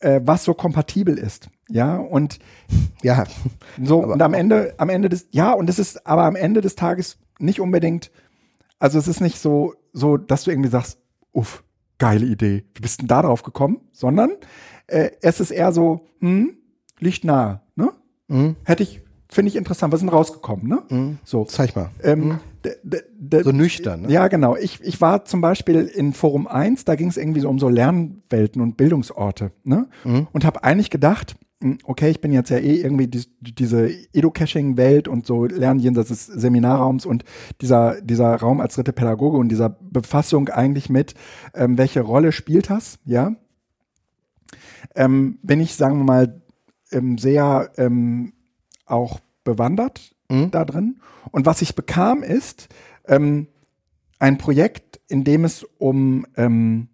äh, 0.00 0.20
was 0.24 0.44
so 0.44 0.54
kompatibel 0.54 1.18
ist. 1.18 1.48
Ja, 1.68 1.96
und 1.96 2.38
Ja, 3.02 3.24
so, 3.82 3.98
und 4.04 4.22
am 4.22 4.34
Ende, 4.34 4.74
am 4.78 4.88
Ende 4.88 5.08
des, 5.08 5.26
ja, 5.32 5.52
und 5.52 5.68
es 5.68 5.78
ist 5.78 6.06
aber 6.06 6.24
am 6.24 6.36
Ende 6.36 6.60
des 6.60 6.76
Tages 6.76 7.18
nicht 7.38 7.60
unbedingt, 7.60 8.10
also 8.78 8.98
es 8.98 9.08
ist 9.08 9.20
nicht 9.20 9.38
so, 9.38 9.74
so, 9.92 10.16
dass 10.16 10.44
du 10.44 10.50
irgendwie 10.50 10.70
sagst, 10.70 10.98
uff, 11.32 11.64
geile 11.98 12.26
Idee, 12.26 12.64
wie 12.74 12.80
bist 12.80 13.00
denn 13.00 13.08
da 13.08 13.22
drauf 13.22 13.42
gekommen? 13.42 13.80
Sondern 13.92 14.30
äh, 14.86 15.10
es 15.20 15.40
ist 15.40 15.50
eher 15.50 15.72
so, 15.72 16.06
hm, 16.20 16.56
liegt 16.98 17.24
nahe, 17.24 17.60
ne? 17.74 17.92
Mhm. 18.28 18.56
Hätte 18.64 18.84
ich, 18.84 19.01
finde 19.32 19.48
ich 19.50 19.56
interessant, 19.56 19.92
was 19.92 19.98
ist 20.00 20.02
denn 20.06 20.14
rausgekommen, 20.14 20.68
ne? 20.68 21.18
So. 21.24 21.44
zeig 21.44 21.74
mal. 21.76 21.90
Ähm, 22.02 22.38
d- 22.64 23.42
So 23.42 23.50
nüchtern. 23.52 24.02
Ne? 24.02 24.10
ja, 24.12 24.28
genau. 24.28 24.56
Ich, 24.56 24.80
ich 24.82 25.00
war 25.00 25.24
zum 25.24 25.40
Beispiel 25.40 25.80
in 25.86 26.12
Forum 26.12 26.46
1, 26.46 26.84
da 26.84 26.94
ging 26.94 27.08
es 27.08 27.16
irgendwie 27.16 27.40
so 27.40 27.48
um 27.48 27.58
so 27.58 27.68
Lernwelten 27.68 28.60
und 28.62 28.76
Bildungsorte. 28.76 29.52
Ne? 29.64 29.88
Und 30.32 30.44
habe 30.44 30.62
eigentlich 30.64 30.90
gedacht, 30.90 31.34
hm, 31.60 31.78
okay, 31.84 32.10
ich 32.10 32.20
bin 32.20 32.32
jetzt 32.32 32.50
ja 32.50 32.58
eh 32.58 32.76
irgendwie 32.80 33.06
die, 33.08 33.24
diese 33.40 33.88
Edu-Caching-Welt 34.12 35.08
und 35.08 35.26
so 35.26 35.44
Lernen 35.46 35.80
jenseits 35.80 36.08
des 36.08 36.26
Seminarraums 36.26 37.06
und 37.06 37.24
dieser, 37.60 38.00
dieser 38.00 38.34
Raum 38.36 38.60
als 38.60 38.74
dritte 38.74 38.92
Pädagoge 38.92 39.38
und 39.38 39.48
dieser 39.48 39.68
Befassung 39.70 40.48
eigentlich 40.48 40.88
mit, 40.90 41.14
ähm, 41.54 41.78
welche 41.78 42.00
Rolle 42.02 42.32
spielt 42.32 42.70
das, 42.70 42.98
ja? 43.04 43.34
Ähm, 44.94 45.38
bin 45.42 45.60
ich, 45.60 45.74
sagen 45.74 45.98
wir 45.98 46.04
mal, 46.04 46.42
ähm, 46.90 47.16
sehr 47.18 47.70
ähm, 47.78 48.34
auch 48.86 49.20
bewandert 49.44 50.14
da 50.50 50.64
drin. 50.64 50.98
Und 51.30 51.44
was 51.44 51.60
ich 51.60 51.74
bekam, 51.74 52.22
ist 52.22 52.68
ähm, 53.06 53.48
ein 54.18 54.38
Projekt, 54.38 55.00
in 55.08 55.24
dem 55.24 55.44
es 55.44 55.64
um, 55.78 56.26
ähm, 56.36 56.88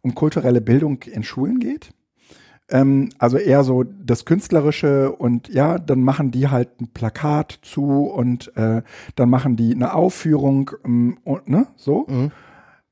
um 0.00 0.14
kulturelle 0.14 0.60
Bildung 0.60 1.02
in 1.02 1.22
Schulen 1.22 1.58
geht. 1.58 1.92
Ähm, 2.70 3.10
also 3.18 3.36
eher 3.36 3.64
so 3.64 3.82
das 3.82 4.24
Künstlerische 4.24 5.12
und 5.12 5.48
ja, 5.48 5.78
dann 5.78 6.00
machen 6.00 6.30
die 6.30 6.48
halt 6.48 6.80
ein 6.80 6.88
Plakat 6.94 7.58
zu 7.62 8.04
und 8.04 8.56
äh, 8.56 8.82
dann 9.16 9.28
machen 9.28 9.56
die 9.56 9.74
eine 9.74 9.92
Aufführung 9.92 10.70
ähm, 10.84 11.18
und, 11.24 11.48
ne, 11.48 11.66
so. 11.76 12.06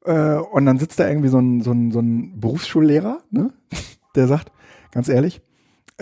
Äh, 0.04 0.36
und 0.36 0.66
dann 0.66 0.78
sitzt 0.78 1.00
da 1.00 1.08
irgendwie 1.08 1.28
so 1.28 1.38
ein, 1.38 1.62
so 1.62 1.72
ein, 1.72 1.92
so 1.92 2.00
ein 2.00 2.38
Berufsschullehrer, 2.40 3.22
ne, 3.30 3.52
der 4.14 4.26
sagt, 4.26 4.52
ganz 4.90 5.08
ehrlich, 5.08 5.40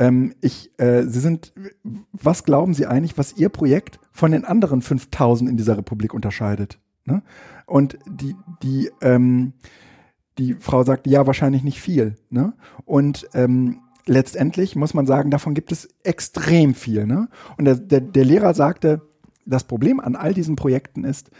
ähm, 0.00 0.34
ich, 0.40 0.72
äh, 0.78 1.02
Sie 1.02 1.20
sind, 1.20 1.52
was 2.10 2.44
glauben 2.44 2.72
Sie 2.72 2.86
eigentlich, 2.86 3.18
was 3.18 3.36
Ihr 3.36 3.50
Projekt 3.50 4.00
von 4.12 4.32
den 4.32 4.46
anderen 4.46 4.80
5000 4.80 5.48
in 5.48 5.58
dieser 5.58 5.76
Republik 5.76 6.14
unterscheidet? 6.14 6.80
Ne? 7.04 7.22
Und 7.66 7.98
die, 8.08 8.34
die, 8.62 8.90
ähm, 9.02 9.52
die 10.38 10.54
Frau 10.54 10.84
sagt, 10.84 11.06
ja, 11.06 11.26
wahrscheinlich 11.26 11.64
nicht 11.64 11.82
viel. 11.82 12.16
Ne? 12.30 12.54
Und 12.86 13.28
ähm, 13.34 13.82
letztendlich 14.06 14.74
muss 14.74 14.94
man 14.94 15.04
sagen, 15.04 15.30
davon 15.30 15.52
gibt 15.52 15.70
es 15.70 15.86
extrem 16.02 16.74
viel. 16.74 17.06
Ne? 17.06 17.28
Und 17.58 17.66
der, 17.66 17.74
der, 17.74 18.00
der 18.00 18.24
Lehrer 18.24 18.54
sagte, 18.54 19.02
das 19.44 19.64
Problem 19.64 20.00
an 20.00 20.16
all 20.16 20.32
diesen 20.32 20.56
Projekten 20.56 21.04
ist, 21.04 21.30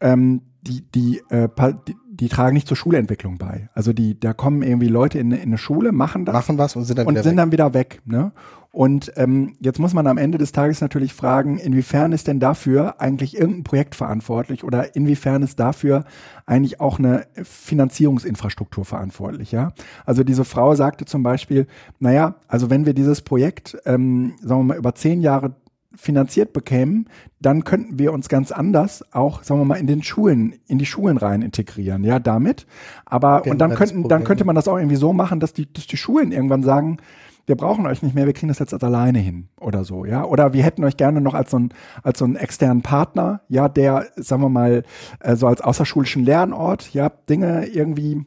ähm, 0.00 0.42
die, 0.62 0.82
die, 0.82 1.20
äh, 1.30 1.48
die, 1.88 1.96
die 2.20 2.28
tragen 2.28 2.54
nicht 2.54 2.66
zur 2.66 2.76
Schulentwicklung 2.76 3.38
bei. 3.38 3.68
Also 3.74 3.92
die, 3.92 4.18
da 4.18 4.32
kommen 4.32 4.62
irgendwie 4.62 4.88
Leute 4.88 5.18
in, 5.18 5.30
in 5.30 5.40
eine 5.40 5.58
Schule, 5.58 5.92
machen 5.92 6.24
das 6.24 6.32
Machen 6.32 6.58
was 6.58 6.76
und 6.76 6.84
sind 6.84 6.98
dann 6.98 7.06
und 7.06 7.14
wieder 7.14 7.22
sind 7.22 7.32
weg. 7.32 7.36
dann 7.36 7.52
wieder 7.52 7.74
weg. 7.74 8.02
Ne? 8.04 8.32
Und 8.70 9.12
ähm, 9.16 9.56
jetzt 9.60 9.78
muss 9.78 9.94
man 9.94 10.06
am 10.06 10.18
Ende 10.18 10.36
des 10.36 10.52
Tages 10.52 10.80
natürlich 10.80 11.14
fragen, 11.14 11.58
inwiefern 11.58 12.12
ist 12.12 12.26
denn 12.26 12.38
dafür 12.38 13.00
eigentlich 13.00 13.36
irgendein 13.36 13.64
Projekt 13.64 13.94
verantwortlich 13.94 14.62
oder 14.62 14.94
inwiefern 14.94 15.42
ist 15.42 15.58
dafür 15.58 16.04
eigentlich 16.44 16.80
auch 16.80 16.98
eine 16.98 17.26
Finanzierungsinfrastruktur 17.42 18.84
verantwortlich, 18.84 19.52
ja? 19.52 19.72
Also 20.04 20.22
diese 20.22 20.44
Frau 20.44 20.74
sagte 20.74 21.06
zum 21.06 21.22
Beispiel, 21.22 21.66
naja, 21.98 22.34
also 22.46 22.68
wenn 22.68 22.84
wir 22.84 22.94
dieses 22.94 23.22
Projekt, 23.22 23.76
ähm, 23.86 24.34
sagen 24.40 24.60
wir 24.60 24.74
mal, 24.74 24.76
über 24.76 24.94
zehn 24.94 25.22
Jahre 25.22 25.54
finanziert 25.98 26.52
bekämen, 26.52 27.08
dann 27.40 27.64
könnten 27.64 27.98
wir 27.98 28.12
uns 28.12 28.28
ganz 28.28 28.52
anders 28.52 29.04
auch, 29.12 29.42
sagen 29.42 29.60
wir 29.60 29.64
mal, 29.64 29.74
in 29.74 29.88
den 29.88 30.02
Schulen, 30.02 30.54
in 30.68 30.78
die 30.78 30.86
Schulen 30.86 31.16
rein 31.16 31.42
integrieren, 31.42 32.04
ja, 32.04 32.20
damit. 32.20 32.66
Aber, 33.04 33.44
und 33.46 33.58
dann 33.58 33.74
könnten, 33.74 34.08
dann 34.08 34.22
könnte 34.22 34.44
man 34.44 34.54
das 34.54 34.68
auch 34.68 34.76
irgendwie 34.76 34.96
so 34.96 35.12
machen, 35.12 35.40
dass 35.40 35.52
die, 35.52 35.70
dass 35.70 35.88
die 35.88 35.96
Schulen 35.96 36.30
irgendwann 36.30 36.62
sagen, 36.62 36.98
wir 37.46 37.56
brauchen 37.56 37.86
euch 37.86 38.02
nicht 38.02 38.14
mehr, 38.14 38.26
wir 38.26 38.32
kriegen 38.32 38.48
das 38.48 38.60
jetzt 38.60 38.72
als 38.74 38.84
alleine 38.84 39.18
hin 39.18 39.48
oder 39.58 39.82
so, 39.82 40.04
ja. 40.04 40.24
Oder 40.24 40.52
wir 40.52 40.62
hätten 40.62 40.84
euch 40.84 40.96
gerne 40.96 41.20
noch 41.20 41.34
als 41.34 41.50
so 41.50 41.58
ein, 41.58 41.70
als 42.02 42.20
so 42.20 42.24
einen 42.24 42.36
externen 42.36 42.82
Partner, 42.82 43.40
ja, 43.48 43.68
der, 43.68 44.06
sagen 44.16 44.42
wir 44.42 44.50
mal, 44.50 44.84
äh, 45.20 45.34
so 45.34 45.48
als 45.48 45.60
außerschulischen 45.60 46.24
Lernort, 46.24 46.94
ja, 46.94 47.08
Dinge 47.08 47.66
irgendwie 47.66 48.24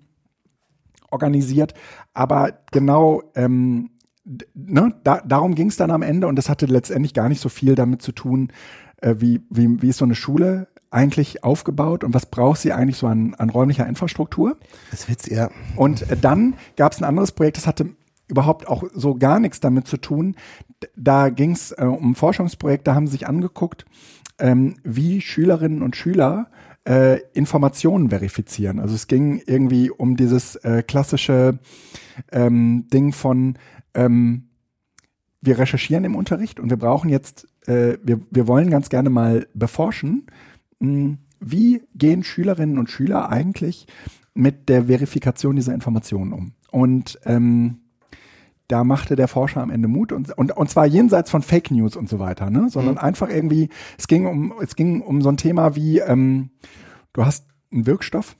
organisiert. 1.10 1.73
Aber 2.14 2.52
genau, 2.72 3.22
ähm, 3.35 3.91
ne, 4.53 4.93
da, 5.03 5.22
darum 5.26 5.56
ging 5.56 5.68
es 5.68 5.77
dann 5.77 5.91
am 5.91 6.02
Ende 6.02 6.27
und 6.27 6.35
das 6.35 6.49
hatte 6.49 6.65
letztendlich 6.65 7.14
gar 7.14 7.30
nicht 7.30 7.41
so 7.41 7.49
viel 7.49 7.76
damit 7.76 8.02
zu 8.02 8.11
tun, 8.11 8.52
äh, 9.02 9.15
wie, 9.18 9.41
wie, 9.49 9.81
wie 9.81 9.89
ist 9.89 9.98
so 9.98 10.06
eine 10.06 10.15
Schule 10.15 10.68
eigentlich 10.91 11.43
aufgebaut 11.43 12.03
und 12.03 12.14
was 12.14 12.26
braucht 12.26 12.60
sie 12.60 12.73
eigentlich 12.73 12.98
so 12.98 13.07
an, 13.07 13.34
an 13.35 13.49
räumlicher 13.49 13.88
Infrastruktur. 13.88 14.57
Das 14.91 15.07
wird's 15.07 15.27
eher. 15.27 15.49
Und 15.76 16.10
äh, 16.10 16.18
dann 16.18 16.56
gab 16.76 16.91
es 16.91 16.99
ein 16.99 17.06
anderes 17.06 17.31
Projekt, 17.31 17.57
das 17.57 17.68
hatte 17.68 17.95
überhaupt 18.27 18.68
auch 18.68 18.84
so 18.93 19.15
gar 19.15 19.39
nichts 19.39 19.60
damit 19.60 19.88
zu 19.88 19.98
tun. 19.98 20.35
Da 20.95 21.30
ging 21.30 21.52
es 21.52 21.72
äh, 21.72 21.84
um 21.84 22.11
ein 22.11 22.15
Forschungsprojekt, 22.15 22.88
da 22.88 22.95
haben 22.95 23.07
sie 23.07 23.14
sich 23.14 23.27
angeguckt, 23.27 23.85
ähm, 24.39 24.76
wie 24.84 25.22
Schülerinnen 25.22 25.81
und 25.81 25.95
Schüler 25.95 26.48
äh, 26.88 27.19
Informationen 27.34 28.10
verifizieren. 28.10 28.80
Also 28.80 28.95
es 28.95 29.07
ging 29.07 29.41
irgendwie 29.45 29.91
um 29.91 30.15
dieses 30.15 30.56
äh, 30.57 30.84
klassische 30.84 31.60
ähm, 32.31 32.88
Ding 32.91 33.14
von 33.14 33.57
ähm, 33.93 34.49
wir 35.41 35.57
recherchieren 35.57 36.03
im 36.03 36.15
Unterricht 36.15 36.59
und 36.59 36.69
wir 36.69 36.77
brauchen 36.77 37.09
jetzt, 37.09 37.47
äh, 37.65 37.97
wir, 38.03 38.22
wir 38.30 38.47
wollen 38.47 38.69
ganz 38.69 38.89
gerne 38.89 39.09
mal 39.09 39.47
beforschen, 39.53 40.27
mh, 40.80 41.18
wie 41.39 41.81
gehen 41.95 42.23
Schülerinnen 42.23 42.77
und 42.77 42.89
Schüler 42.89 43.30
eigentlich 43.30 43.88
mit 44.34 44.69
der 44.69 44.85
Verifikation 44.85 45.55
dieser 45.55 45.73
Informationen 45.73 46.34
um. 46.34 46.53
Und 46.72 47.19
ähm, 47.26 47.80
da 48.68 48.85
machte 48.85 49.18
der 49.18 49.27
Forscher 49.27 49.61
am 49.61 49.69
Ende 49.69 49.89
Mut 49.89 50.13
und, 50.13 50.38
und, 50.38 50.55
und 50.55 50.69
zwar 50.69 50.85
jenseits 50.85 51.30
von 51.30 51.41
Fake 51.41 51.72
News 51.72 51.97
und 51.97 52.07
so 52.07 52.19
weiter, 52.19 52.49
ne? 52.49 52.69
sondern 52.69 52.97
einfach 52.97 53.30
irgendwie, 53.30 53.69
es 53.97 54.07
ging 54.07 54.26
um, 54.26 54.53
es 54.61 54.77
ging 54.77 55.01
um 55.01 55.22
so 55.22 55.30
ein 55.30 55.38
Thema 55.38 55.76
wie, 55.76 55.99
ähm, 55.99 56.51
du 57.11 57.26
hast 57.26 57.47
einen 57.72 57.85
Wirkstoff 57.85 58.38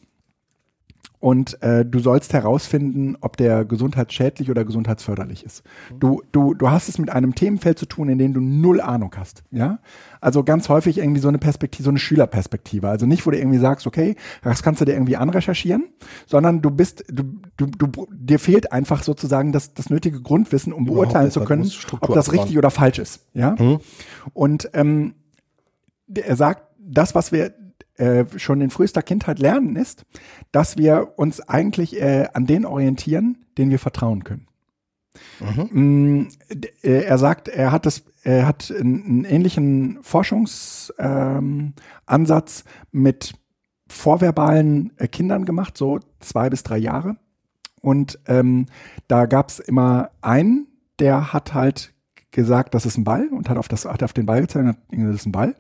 und 1.22 1.62
äh, 1.62 1.86
du 1.86 2.00
sollst 2.00 2.34
herausfinden, 2.34 3.16
ob 3.22 3.38
der 3.38 3.64
gesundheitsschädlich 3.64 4.50
oder 4.50 4.66
gesundheitsförderlich 4.66 5.46
ist. 5.46 5.62
Du, 6.00 6.24
du, 6.32 6.56
du 6.56 6.72
hast 6.72 6.90
es 6.90 6.98
mit 6.98 7.12
einem 7.12 7.36
Themenfeld 7.36 7.78
zu 7.78 7.86
tun, 7.86 8.10
in 8.10 8.18
dem 8.18 8.34
du 8.34 8.42
null 8.42 8.82
Ahnung 8.82 9.14
hast. 9.16 9.44
Ja, 9.52 9.80
also 10.20 10.44
ganz 10.44 10.68
häufig 10.68 10.98
irgendwie 10.98 11.22
so 11.22 11.28
eine 11.28 11.38
Perspektive, 11.38 11.84
so 11.84 11.92
eine 11.92 12.00
Schülerperspektive. 12.00 12.90
Also 12.90 13.06
nicht, 13.06 13.24
wo 13.28 13.30
du 13.30 13.38
irgendwie 13.38 13.60
sagst, 13.60 13.86
okay, 13.86 14.16
das 14.42 14.64
kannst 14.64 14.82
du 14.82 14.86
dir 14.86 14.94
irgendwie 14.94 15.16
anrecherchieren, 15.16 15.90
sondern 16.26 16.64
du 16.64 16.72
bist, 16.72 17.06
du, 17.08 17.24
du, 17.56 17.68
du 17.68 18.08
dir 18.12 18.40
fehlt 18.40 18.72
einfach 18.72 19.04
sozusagen 19.04 19.52
das, 19.52 19.76
das 19.76 19.92
nötige 19.92 20.22
Grundwissen, 20.22 20.74
um 20.74 20.86
beurteilen 20.86 21.30
zu 21.30 21.42
können, 21.42 21.72
ob 22.00 22.16
das 22.16 22.34
richtig 22.34 22.58
oder 22.58 22.72
falsch 22.72 22.98
ist. 22.98 23.28
Ja, 23.36 23.56
und 24.34 24.72
ähm, 24.74 25.14
er 26.12 26.36
sagt, 26.36 26.64
das, 26.80 27.14
was 27.14 27.32
wir 27.32 27.54
äh, 28.02 28.26
schon 28.38 28.62
in 28.62 28.70
frühester 28.72 29.02
Kindheit 29.04 29.40
lernen, 29.40 29.76
ist, 29.76 30.06
dass 30.52 30.78
wir 30.78 31.14
uns 31.18 31.40
eigentlich 31.48 32.02
äh, 32.02 32.28
an 32.34 32.46
den 32.46 32.66
orientieren, 32.66 33.38
denen 33.58 33.72
wir 33.72 33.80
vertrauen 33.80 34.24
können. 34.24 34.48
Mm, 35.72 36.28
d- 36.50 36.70
äh, 36.84 37.04
Er 37.04 37.18
sagt, 37.18 37.48
er 37.48 37.72
hat 37.72 37.86
das, 37.86 38.04
äh, 38.24 38.44
hat 38.44 38.72
einen, 38.72 39.26
ähnlichen 39.26 40.00
Forschungsansatz 40.02 40.94
ähm, 42.08 42.72
mit 42.92 43.34
vorverbalen 43.88 44.94
äh, 44.98 45.08
Kindern 45.08 45.46
gemacht, 45.46 45.78
so 45.78 46.00
zwei 46.20 46.50
bis 46.50 46.64
drei 46.64 46.78
Jahre. 46.78 47.18
Und 47.82 48.20
ähm, 48.28 48.68
da 49.08 49.26
gab 49.26 49.50
es 49.50 49.60
immer 49.60 50.12
einen, 50.22 50.68
der 51.00 51.34
hat 51.34 51.54
halt 51.54 51.94
gesagt, 52.32 52.74
das 52.74 52.86
ist 52.86 52.98
ein 52.98 53.04
Ball 53.04 53.28
und 53.28 53.50
hat 53.50 53.58
auf, 53.58 53.68
das, 53.68 53.86
hat 53.86 54.04
auf 54.04 54.14
den 54.14 54.26
Ball 54.26 54.42
gezeigt 54.42 54.64
und 54.64 54.70
hat 54.70 54.90
gesagt, 54.90 55.10
das 55.10 55.22
ist 55.22 55.26
ein 55.26 55.32
Ball. 55.32 55.56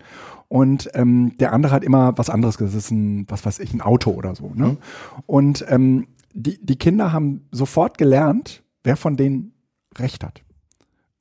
Und 0.48 0.90
ähm, 0.94 1.38
der 1.38 1.54
andere 1.54 1.74
hat 1.74 1.84
immer 1.84 2.18
was 2.18 2.30
anderes 2.30 2.58
gesagt, 2.58 2.76
das 2.76 2.86
ist 2.86 2.92
ein, 2.92 3.26
was 3.30 3.46
weiß 3.46 3.60
ich, 3.60 3.74
ein 3.74 3.82
Auto 3.82 4.12
oder 4.12 4.36
so. 4.36 4.52
Ne? 4.54 4.68
Mhm. 4.68 4.78
Und 5.26 5.66
ähm, 5.70 6.08
die, 6.34 6.64
die 6.64 6.78
Kinder 6.78 7.14
haben 7.14 7.48
sofort 7.52 7.98
gelernt, 7.98 8.64
wer 8.84 8.98
von 8.98 9.18
denen 9.18 9.54
recht 9.98 10.24
hat. 10.24 10.42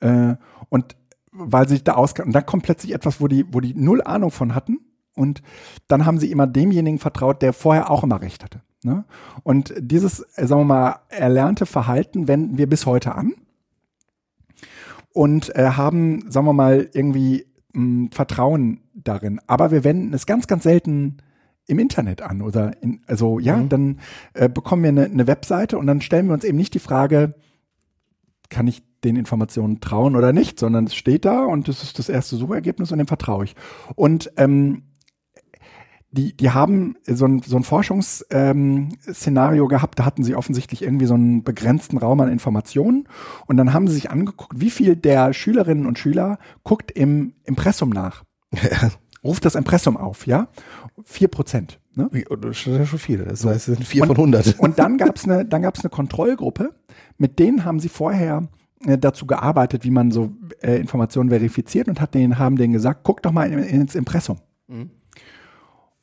Äh, 0.01 0.36
und 0.68 0.97
weil 1.32 1.68
sich 1.68 1.85
da 1.85 1.94
aus 1.94 2.12
und 2.18 2.32
dann 2.32 2.47
kommt 2.47 2.64
plötzlich 2.64 2.93
etwas, 2.93 3.20
wo 3.20 3.28
die, 3.28 3.47
wo 3.52 3.60
die 3.60 3.74
null 3.74 4.02
Ahnung 4.02 4.31
von 4.31 4.55
hatten. 4.55 4.78
Und 5.14 5.43
dann 5.89 6.06
haben 6.06 6.18
sie 6.18 6.31
immer 6.31 6.47
demjenigen 6.47 6.98
vertraut, 6.98 7.43
der 7.43 7.52
vorher 7.52 7.90
auch 7.90 8.02
immer 8.02 8.20
recht 8.20 8.43
hatte. 8.43 8.62
Ne? 8.82 9.05
Und 9.43 9.74
dieses, 9.78 10.20
äh, 10.36 10.47
sagen 10.47 10.62
wir 10.62 10.64
mal, 10.64 10.97
erlernte 11.09 11.66
Verhalten 11.66 12.28
wenden 12.28 12.59
wir 12.59 12.68
bis 12.68 12.86
heute 12.86 13.14
an 13.14 13.35
und 15.12 15.54
äh, 15.56 15.70
haben, 15.70 16.30
sagen 16.30 16.46
wir 16.46 16.52
mal, 16.52 16.88
irgendwie 16.92 17.46
mh, 17.72 17.82
hm, 17.82 18.10
Vertrauen 18.12 18.80
darin. 18.94 19.40
Aber 19.46 19.70
wir 19.70 19.84
wenden 19.84 20.12
es 20.14 20.26
ganz, 20.26 20.46
ganz 20.46 20.62
selten 20.62 21.18
im 21.66 21.78
Internet 21.78 22.22
an 22.22 22.42
oder 22.42 22.82
in, 22.82 23.00
also 23.06 23.38
ja, 23.38 23.56
mhm. 23.56 23.68
dann 23.68 24.00
äh, 24.34 24.48
bekommen 24.48 24.82
wir 24.82 24.88
eine, 24.88 25.04
eine 25.04 25.26
Webseite 25.26 25.78
und 25.78 25.86
dann 25.86 26.00
stellen 26.00 26.26
wir 26.26 26.34
uns 26.34 26.44
eben 26.44 26.58
nicht 26.58 26.74
die 26.74 26.80
Frage, 26.80 27.34
kann 28.48 28.66
ich 28.66 28.82
den 29.04 29.16
Informationen 29.16 29.80
trauen 29.80 30.16
oder 30.16 30.32
nicht, 30.32 30.58
sondern 30.58 30.86
es 30.86 30.94
steht 30.94 31.24
da 31.24 31.44
und 31.44 31.68
es 31.68 31.82
ist 31.82 31.98
das 31.98 32.08
erste 32.08 32.36
Suchergebnis 32.36 32.92
und 32.92 32.98
dem 32.98 33.06
vertraue 33.06 33.44
ich. 33.44 33.56
Und 33.94 34.30
ähm, 34.36 34.82
die, 36.12 36.36
die 36.36 36.50
haben 36.50 36.96
so 37.06 37.26
ein, 37.26 37.42
so 37.42 37.56
ein 37.56 37.62
Forschungsszenario 37.62 39.64
ähm, 39.64 39.68
gehabt, 39.68 39.98
da 39.98 40.04
hatten 40.04 40.24
sie 40.24 40.34
offensichtlich 40.34 40.82
irgendwie 40.82 41.06
so 41.06 41.14
einen 41.14 41.44
begrenzten 41.44 41.98
Raum 41.98 42.20
an 42.20 42.28
Informationen 42.28 43.06
und 43.46 43.56
dann 43.56 43.72
haben 43.72 43.86
sie 43.86 43.94
sich 43.94 44.10
angeguckt, 44.10 44.60
wie 44.60 44.70
viel 44.70 44.96
der 44.96 45.32
Schülerinnen 45.32 45.86
und 45.86 45.98
Schüler 45.98 46.38
guckt 46.64 46.90
im 46.90 47.34
Impressum 47.44 47.90
nach. 47.90 48.24
Ruft 49.22 49.44
das 49.44 49.54
Impressum 49.54 49.96
auf, 49.96 50.26
ja? 50.26 50.48
Vier 51.04 51.28
Prozent. 51.28 51.78
Ne? 51.94 52.08
Das 52.40 52.56
ist 52.56 52.66
ja 52.66 52.86
schon 52.86 52.98
viel. 52.98 53.24
Das 53.24 53.44
heißt, 53.44 53.68
es 53.68 53.76
sind 53.76 53.84
vier 53.84 54.02
und, 54.02 54.08
von 54.08 54.16
hundert. 54.16 54.58
Und 54.58 54.78
dann 54.78 54.96
gab's 54.96 55.24
eine, 55.24 55.44
dann 55.44 55.62
gab's 55.62 55.80
eine 55.80 55.90
Kontrollgruppe, 55.90 56.74
mit 57.18 57.38
denen 57.38 57.64
haben 57.64 57.80
sie 57.80 57.88
vorher 57.88 58.48
äh, 58.86 58.98
dazu 58.98 59.26
gearbeitet, 59.26 59.84
wie 59.84 59.90
man 59.90 60.10
so 60.10 60.32
äh, 60.62 60.76
Informationen 60.76 61.30
verifiziert 61.30 61.88
und 61.88 62.00
hat 62.00 62.14
denen, 62.14 62.38
haben 62.38 62.56
denen 62.56 62.72
gesagt, 62.72 63.00
guck 63.02 63.22
doch 63.22 63.32
mal 63.32 63.50
ins 63.52 63.94
Impressum. 63.94 64.38
Mhm. 64.68 64.90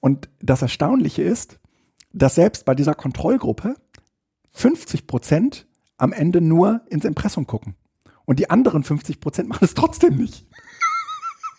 Und 0.08 0.30
das 0.40 0.62
Erstaunliche 0.62 1.22
ist, 1.22 1.60
dass 2.14 2.36
selbst 2.36 2.64
bei 2.64 2.74
dieser 2.76 2.96
Kontrollgruppe 2.96 3.76
50 4.52 5.06
Prozent 5.06 5.68
am 5.98 6.14
Ende 6.14 6.40
nur 6.40 6.80
ins 6.90 7.04
Impressum 7.04 7.46
gucken. 7.46 7.76
Und 8.24 8.40
die 8.40 8.50
anderen 8.50 8.86
50 8.86 9.20
Prozent 9.20 9.50
machen 9.50 9.66
es 9.66 9.74
trotzdem 9.74 10.16
nicht. 10.16 10.48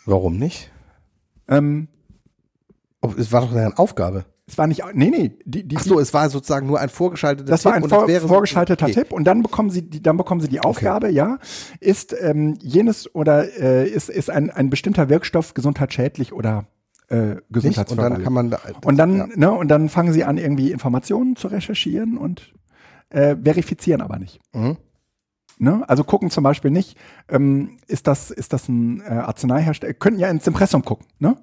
Warum 0.06 0.38
nicht? 0.38 0.70
Ähm, 1.46 1.88
es 3.18 3.32
war 3.32 3.42
doch 3.42 3.52
eine 3.52 3.76
Aufgabe. 3.76 4.24
Es 4.46 4.56
war 4.56 4.66
nicht, 4.66 4.82
nee, 4.94 5.10
nee. 5.10 5.38
Die, 5.44 5.68
die, 5.68 5.76
Ach 5.76 5.82
so, 5.82 6.00
es 6.00 6.14
war 6.14 6.30
sozusagen 6.30 6.66
nur 6.66 6.80
ein 6.80 6.88
vorgeschalteter 6.88 7.50
das 7.50 7.64
Tipp. 7.64 7.72
Das 7.74 7.90
war 7.90 8.00
ein 8.06 8.08
vor, 8.08 8.28
vorgeschalteter 8.28 8.86
so, 8.86 8.92
okay. 8.92 9.02
Tipp 9.02 9.12
und 9.12 9.24
dann 9.24 9.42
bekommen 9.42 9.68
sie, 9.68 9.82
die, 9.82 10.02
dann 10.02 10.16
bekommen 10.16 10.40
sie 10.40 10.48
die 10.48 10.60
Aufgabe, 10.60 11.08
okay. 11.08 11.16
ja, 11.16 11.38
ist 11.80 12.16
ähm, 12.18 12.56
jenes 12.62 13.14
oder 13.14 13.44
äh, 13.60 13.86
ist, 13.86 14.08
ist 14.08 14.30
ein, 14.30 14.48
ein 14.48 14.70
bestimmter 14.70 15.10
Wirkstoff 15.10 15.52
gesundheitsschädlich 15.52 16.32
oder 16.32 16.66
äh, 17.08 17.36
gesundheitsförderlich. 17.50 18.18
Und 18.18 18.24
dann 18.24 18.24
kann 18.24 18.32
man 18.32 18.50
da, 18.50 18.60
und 18.84 18.96
dann, 18.96 19.16
ja. 19.16 19.26
ne, 19.34 19.52
und 19.52 19.68
dann 19.68 19.88
fangen 19.88 20.12
sie 20.12 20.24
an, 20.24 20.38
irgendwie 20.38 20.70
Informationen 20.70 21.36
zu 21.36 21.48
recherchieren 21.48 22.18
und 22.18 22.54
äh, 23.10 23.36
verifizieren 23.36 24.00
aber 24.00 24.18
nicht. 24.18 24.40
Mhm. 24.52 24.76
Ne? 25.58 25.84
Also 25.88 26.04
gucken 26.04 26.30
zum 26.30 26.44
Beispiel 26.44 26.70
nicht, 26.70 26.96
ähm, 27.28 27.78
ist 27.88 28.06
das, 28.06 28.30
ist 28.30 28.52
das 28.52 28.68
ein 28.68 29.00
äh, 29.00 29.04
Arzneihersteller, 29.04 29.94
könnten 29.94 30.20
ja 30.20 30.28
ins 30.28 30.46
Impressum 30.46 30.84
gucken, 30.84 31.06
ne? 31.18 31.36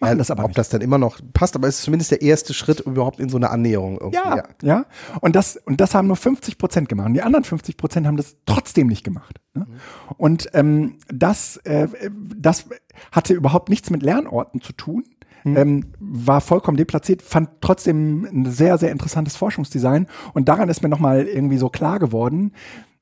Machen 0.00 0.18
das 0.18 0.30
aber 0.30 0.42
Ob 0.42 0.50
nicht. 0.50 0.58
das 0.58 0.68
dann 0.68 0.80
immer 0.80 0.98
noch 0.98 1.20
passt, 1.32 1.54
aber 1.54 1.68
es 1.68 1.78
ist 1.78 1.84
zumindest 1.84 2.10
der 2.10 2.20
erste 2.20 2.52
Schritt 2.52 2.80
überhaupt 2.80 3.20
in 3.20 3.28
so 3.28 3.36
eine 3.36 3.50
Annäherung. 3.50 3.98
Irgendwie. 3.98 4.16
Ja, 4.16 4.36
ja, 4.36 4.44
ja. 4.62 4.86
Und 5.20 5.36
das, 5.36 5.56
und 5.56 5.80
das 5.80 5.94
haben 5.94 6.08
nur 6.08 6.16
50 6.16 6.58
Prozent 6.58 6.88
gemacht. 6.88 7.06
Und 7.06 7.14
die 7.14 7.22
anderen 7.22 7.44
50 7.44 7.76
Prozent 7.76 8.06
haben 8.06 8.16
das 8.16 8.36
trotzdem 8.44 8.88
nicht 8.88 9.04
gemacht. 9.04 9.40
Ne? 9.54 9.66
Mhm. 9.68 9.74
Und 10.16 10.48
ähm, 10.52 10.96
das, 11.08 11.58
äh, 11.58 11.88
das 12.36 12.66
hatte 13.12 13.34
überhaupt 13.34 13.68
nichts 13.68 13.90
mit 13.90 14.02
Lernorten 14.02 14.60
zu 14.60 14.72
tun. 14.72 15.04
Mhm. 15.44 15.56
Ähm, 15.56 15.84
war 16.00 16.40
vollkommen 16.40 16.76
deplatziert, 16.76 17.22
fand 17.22 17.60
trotzdem 17.60 18.24
ein 18.24 18.50
sehr, 18.50 18.78
sehr 18.78 18.90
interessantes 18.90 19.36
Forschungsdesign. 19.36 20.08
Und 20.32 20.48
daran 20.48 20.68
ist 20.68 20.82
mir 20.82 20.88
nochmal 20.88 21.26
irgendwie 21.26 21.58
so 21.58 21.68
klar 21.68 21.98
geworden, 21.98 22.52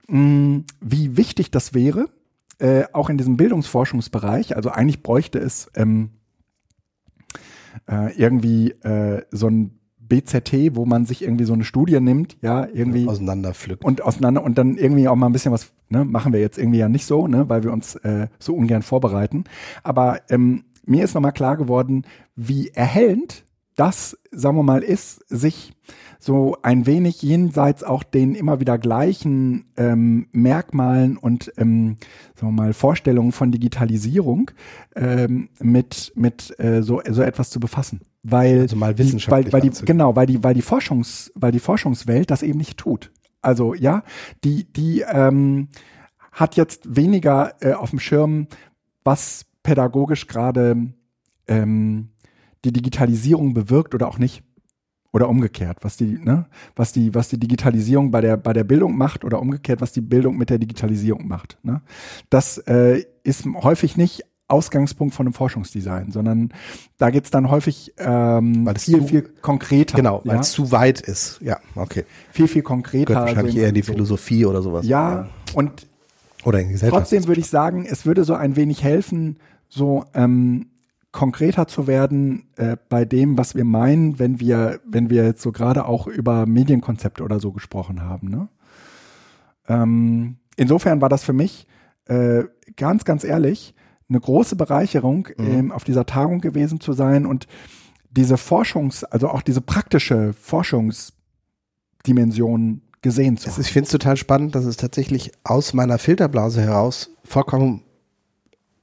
mh, 0.09 0.19
mm, 0.19 0.65
wie 0.81 1.17
wichtig 1.17 1.51
das 1.51 1.73
wäre, 1.73 2.09
äh, 2.59 2.85
auch 2.93 3.09
in 3.09 3.17
diesem 3.17 3.37
Bildungsforschungsbereich. 3.37 4.57
Also 4.57 4.71
eigentlich 4.71 5.03
bräuchte 5.03 5.39
es 5.39 5.71
ähm, 5.75 6.11
äh, 7.91 8.13
irgendwie 8.17 8.71
äh, 8.83 9.23
so 9.31 9.49
ein 9.49 9.79
BZT, 10.13 10.77
wo 10.77 10.85
man 10.85 11.07
sich 11.07 11.23
irgendwie 11.23 11.45
so 11.45 11.55
eine 11.55 11.65
Studie 11.65 11.99
nimmt, 12.01 12.37
ja, 12.43 12.67
irgendwie. 12.73 13.09
Auseinanderpflückt. 13.09 13.85
Und 13.85 14.03
auseinander 14.03 14.45
und 14.45 14.59
dann 14.59 14.77
irgendwie 14.77 15.09
auch 15.09 15.17
mal 15.17 15.27
ein 15.27 15.33
bisschen 15.33 15.53
was, 15.53 15.73
ne, 15.89 16.05
machen 16.05 16.33
wir 16.33 16.41
jetzt 16.41 16.59
irgendwie 16.59 16.79
ja 16.79 16.89
nicht 16.89 17.07
so, 17.07 17.27
ne, 17.27 17.49
weil 17.49 17.63
wir 17.63 17.73
uns 17.73 17.95
äh, 17.97 18.29
so 18.39 18.55
ungern 18.55 18.83
vorbereiten. 18.83 19.45
Aber 19.83 20.21
ähm, 20.29 20.65
mir 20.85 21.05
ist 21.05 21.15
nochmal 21.15 21.33
klar 21.33 21.57
geworden, 21.57 22.05
wie 22.37 22.69
erhellend 22.69 23.45
das, 23.77 24.19
sagen 24.31 24.57
wir 24.57 24.63
mal, 24.63 24.83
ist, 24.83 25.25
sich 25.29 25.73
so 26.19 26.57
ein 26.63 26.87
wenig 26.87 27.21
jenseits 27.23 27.83
auch 27.83 28.05
den 28.05 28.37
immer 28.37 28.61
wieder 28.61 28.79
gleichen 28.79 29.65
ähm, 29.77 30.29
Merkmalen 30.31 31.17
und 31.17 31.53
ähm, 31.57 31.97
sagen 32.37 32.55
wir 32.55 32.63
mal 32.63 32.73
Vorstellungen 32.75 33.33
von 33.33 33.51
Digitalisierung 33.51 34.53
ähm, 34.95 35.49
mit 35.59 36.13
mit 36.15 36.55
äh, 36.61 36.83
so 36.83 37.03
so 37.11 37.23
etwas 37.23 37.51
zu 37.51 37.59
befassen, 37.59 38.03
weil 38.23 38.61
also 38.61 38.77
mal 38.77 38.97
wissenschaftlich 38.99 39.53
weil, 39.53 39.63
weil 39.65 39.71
die 39.71 39.85
genau 39.85 40.15
weil 40.15 40.27
die 40.27 40.45
weil 40.45 40.55
die 40.55 40.63
Forschungs 40.63 41.33
weil 41.35 41.51
die 41.51 41.59
Forschungswelt 41.59 42.31
das 42.31 42.45
eben 42.45 42.59
nicht 42.59 42.79
tut. 42.79 43.11
Also 43.41 43.75
ja, 43.75 44.05
die 44.45 44.73
die 44.73 45.01
ähm, 45.01 45.69
hat 46.31 46.55
jetzt 46.55 46.97
weniger 46.97 47.55
äh, 47.61 47.73
auf 47.73 47.91
dem 47.91 47.99
Schirm, 47.99 48.47
was 49.03 49.45
pädagogisch 49.65 50.29
gerade 50.29 50.77
ähm, 51.49 52.12
die 52.65 52.73
Digitalisierung 52.73 53.55
bewirkt 53.55 53.95
oder 53.95 54.09
auch 54.09 54.19
nicht 54.19 54.43
oder 55.13 55.29
umgekehrt, 55.29 55.79
was 55.83 55.97
die, 55.97 56.19
ne, 56.19 56.47
was 56.75 56.93
die, 56.93 57.15
was 57.15 57.29
die 57.29 57.39
Digitalisierung 57.39 58.11
bei 58.11 58.21
der, 58.21 58.37
bei 58.37 58.53
der 58.53 58.65
Bildung 58.65 58.97
macht 58.97 59.25
oder 59.25 59.41
umgekehrt, 59.41 59.81
was 59.81 59.93
die 59.93 60.01
Bildung 60.01 60.39
mit 60.39 60.49
der 60.49 60.59
Digitalisierung 60.59 61.29
macht. 61.29 61.59
Ne? 61.63 61.83
Das 62.31 62.59
äh, 62.59 63.05
ist 63.23 63.45
häufig 63.63 63.97
nicht 63.97 64.25
Ausgangspunkt 64.49 65.15
von 65.15 65.27
einem 65.27 65.35
Forschungsdesign, 65.35 66.13
sondern 66.13 66.53
da 66.99 67.11
geht's 67.11 67.31
dann 67.31 67.51
häufig 67.51 67.95
ähm, 67.99 68.67
weil 68.67 68.79
viel, 68.79 69.01
zu, 69.01 69.07
viel 69.07 69.23
konkreter. 69.23 69.97
Genau, 69.97 70.21
weil 70.25 70.37
ja? 70.37 70.41
es 70.41 70.53
zu 70.53 70.73
weit 70.73 71.01
ist. 71.01 71.41
Ja, 71.43 71.59
okay. 71.75 72.05
Viel, 72.33 72.49
viel 72.49 72.63
konkreter. 72.63 73.07
Gehört 73.07 73.29
wahrscheinlich 73.29 73.55
also 73.55 73.63
eher 73.63 73.69
in 73.69 73.75
die 73.75 73.83
so. 73.83 73.93
Philosophie 73.93 74.45
oder 74.45 74.63
sowas. 74.63 74.87
Ja, 74.87 75.29
und 75.55 75.87
oder 76.45 76.61
in 76.61 76.77
trotzdem 76.77 77.27
würde 77.29 77.41
ich 77.41 77.49
sagen, 77.49 77.87
es 77.87 78.05
würde 78.05 78.25
so 78.25 78.35
ein 78.35 78.57
wenig 78.57 78.83
helfen, 78.83 79.39
so 79.69 80.05
ähm, 80.13 80.67
konkreter 81.13 81.69
zu 81.69 81.87
werden 81.87 82.49
äh, 82.57 82.77
bei 82.89 83.05
dem, 83.05 83.39
was 83.39 83.55
wir 83.55 83.65
meinen, 83.65 84.19
wenn 84.19 84.41
wir, 84.41 84.81
wenn 84.85 85.11
wir 85.11 85.25
jetzt 85.25 85.43
so 85.43 85.53
gerade 85.53 85.85
auch 85.85 86.07
über 86.07 86.47
Medienkonzepte 86.47 87.23
oder 87.23 87.39
so 87.39 87.53
gesprochen 87.53 88.01
haben. 88.03 88.29
Ne? 88.29 88.49
Ähm, 89.69 90.39
insofern 90.57 91.03
war 91.03 91.11
das 91.11 91.23
für 91.23 91.35
mich 91.35 91.69
äh, 92.07 92.45
ganz, 92.77 93.05
ganz 93.05 93.25
ehrlich 93.25 93.75
eine 94.09 94.21
große 94.21 94.57
Bereicherung, 94.57 95.29
mhm. 95.37 95.47
ähm, 95.47 95.71
auf 95.73 95.85
dieser 95.85 96.07
Tagung 96.07 96.41
gewesen 96.41 96.81
zu 96.81 96.95
sein 96.95 97.27
und 97.27 97.47
diese 98.11 98.37
Forschungs-, 98.37 99.05
also 99.05 99.29
auch 99.29 99.43
diese 99.43 99.61
praktische 99.61 100.33
Forschungsdimension 100.33 102.81
gesehen 103.03 103.37
zu 103.37 103.51
haben. 103.51 103.61
Ich 103.61 103.73
finde 103.73 103.87
es 103.87 103.93
total 103.93 104.17
spannend, 104.17 104.55
dass 104.55 104.65
es 104.65 104.77
tatsächlich 104.77 105.33
aus 105.45 105.75
meiner 105.75 105.99
Filterblase 105.99 106.63
heraus 106.63 107.11
vollkommen 107.25 107.83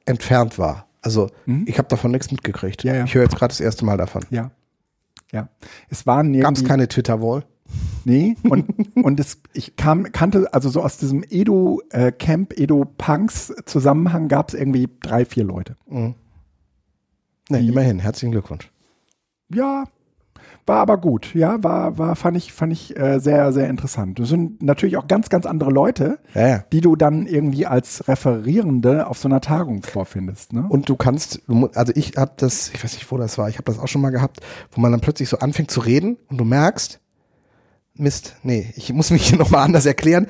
entfernt 0.05 0.59
war. 0.59 0.88
Also 1.01 1.29
mhm. 1.45 1.65
ich 1.67 1.77
habe 1.77 1.87
davon 1.87 2.11
nichts 2.11 2.31
mitgekriegt. 2.31 2.83
Ja, 2.83 2.95
ja. 2.95 3.03
Ich 3.05 3.15
höre 3.15 3.23
jetzt 3.23 3.35
gerade 3.35 3.51
das 3.51 3.59
erste 3.59 3.85
Mal 3.85 3.97
davon. 3.97 4.23
Ja. 4.29 4.51
Ja. 5.31 5.49
Es 5.89 6.05
waren 6.07 6.37
Gab 6.39 6.55
es 6.55 6.65
keine 6.65 6.87
Twitter-Wall? 6.87 7.45
Nee, 8.03 8.35
und, 8.43 8.67
und 8.95 9.19
es, 9.19 9.41
ich 9.53 9.75
kam, 9.75 10.11
kannte, 10.11 10.51
also 10.53 10.69
so 10.69 10.81
aus 10.81 10.97
diesem 10.97 11.23
Edo-Camp, 11.29 12.53
äh, 12.53 12.63
Edo-Punks-Zusammenhang 12.63 14.27
gab 14.27 14.49
es 14.49 14.55
irgendwie 14.55 14.89
drei, 15.01 15.25
vier 15.25 15.43
Leute. 15.43 15.75
Mhm. 15.87 16.15
Nee, 17.49 17.67
immerhin, 17.67 17.99
herzlichen 17.99 18.31
Glückwunsch. 18.31 18.71
Ja, 19.53 19.85
War 20.65 20.77
aber 20.77 20.97
gut, 20.97 21.33
ja, 21.33 21.63
war, 21.63 21.97
war, 21.97 22.15
fand 22.15 22.37
ich, 22.37 22.53
fand 22.53 22.71
ich 22.73 22.95
äh, 22.95 23.19
sehr, 23.19 23.51
sehr 23.53 23.67
interessant. 23.69 24.19
Das 24.19 24.29
sind 24.29 24.61
natürlich 24.61 24.97
auch 24.97 25.07
ganz, 25.07 25.29
ganz 25.29 25.45
andere 25.47 25.71
Leute, 25.71 26.19
Ja, 26.35 26.47
ja. 26.47 26.63
die 26.71 26.81
du 26.81 26.95
dann 26.95 27.25
irgendwie 27.25 27.65
als 27.65 28.07
Referierende 28.07 29.07
auf 29.07 29.17
so 29.17 29.27
einer 29.27 29.41
Tagung 29.41 29.81
vorfindest. 29.81 30.53
Ne? 30.53 30.65
Und 30.69 30.87
du 30.87 30.95
kannst, 30.95 31.41
also 31.73 31.91
ich 31.95 32.17
habe 32.17 32.33
das, 32.37 32.69
ich 32.73 32.83
weiß 32.83 32.93
nicht, 32.93 33.11
wo 33.11 33.17
das 33.17 33.37
war, 33.39 33.49
ich 33.49 33.55
habe 33.55 33.65
das 33.65 33.79
auch 33.79 33.87
schon 33.87 34.01
mal 34.01 34.11
gehabt, 34.11 34.41
wo 34.71 34.79
man 34.81 34.91
dann 34.91 35.01
plötzlich 35.01 35.27
so 35.29 35.39
anfängt 35.39 35.71
zu 35.71 35.79
reden 35.79 36.17
und 36.29 36.37
du 36.37 36.45
merkst, 36.45 36.99
Mist, 37.95 38.35
nee, 38.43 38.71
ich 38.77 38.93
muss 38.93 39.09
mich 39.11 39.27
hier 39.27 39.37
nochmal 39.39 39.65
anders 39.65 39.85
erklären. 39.85 40.27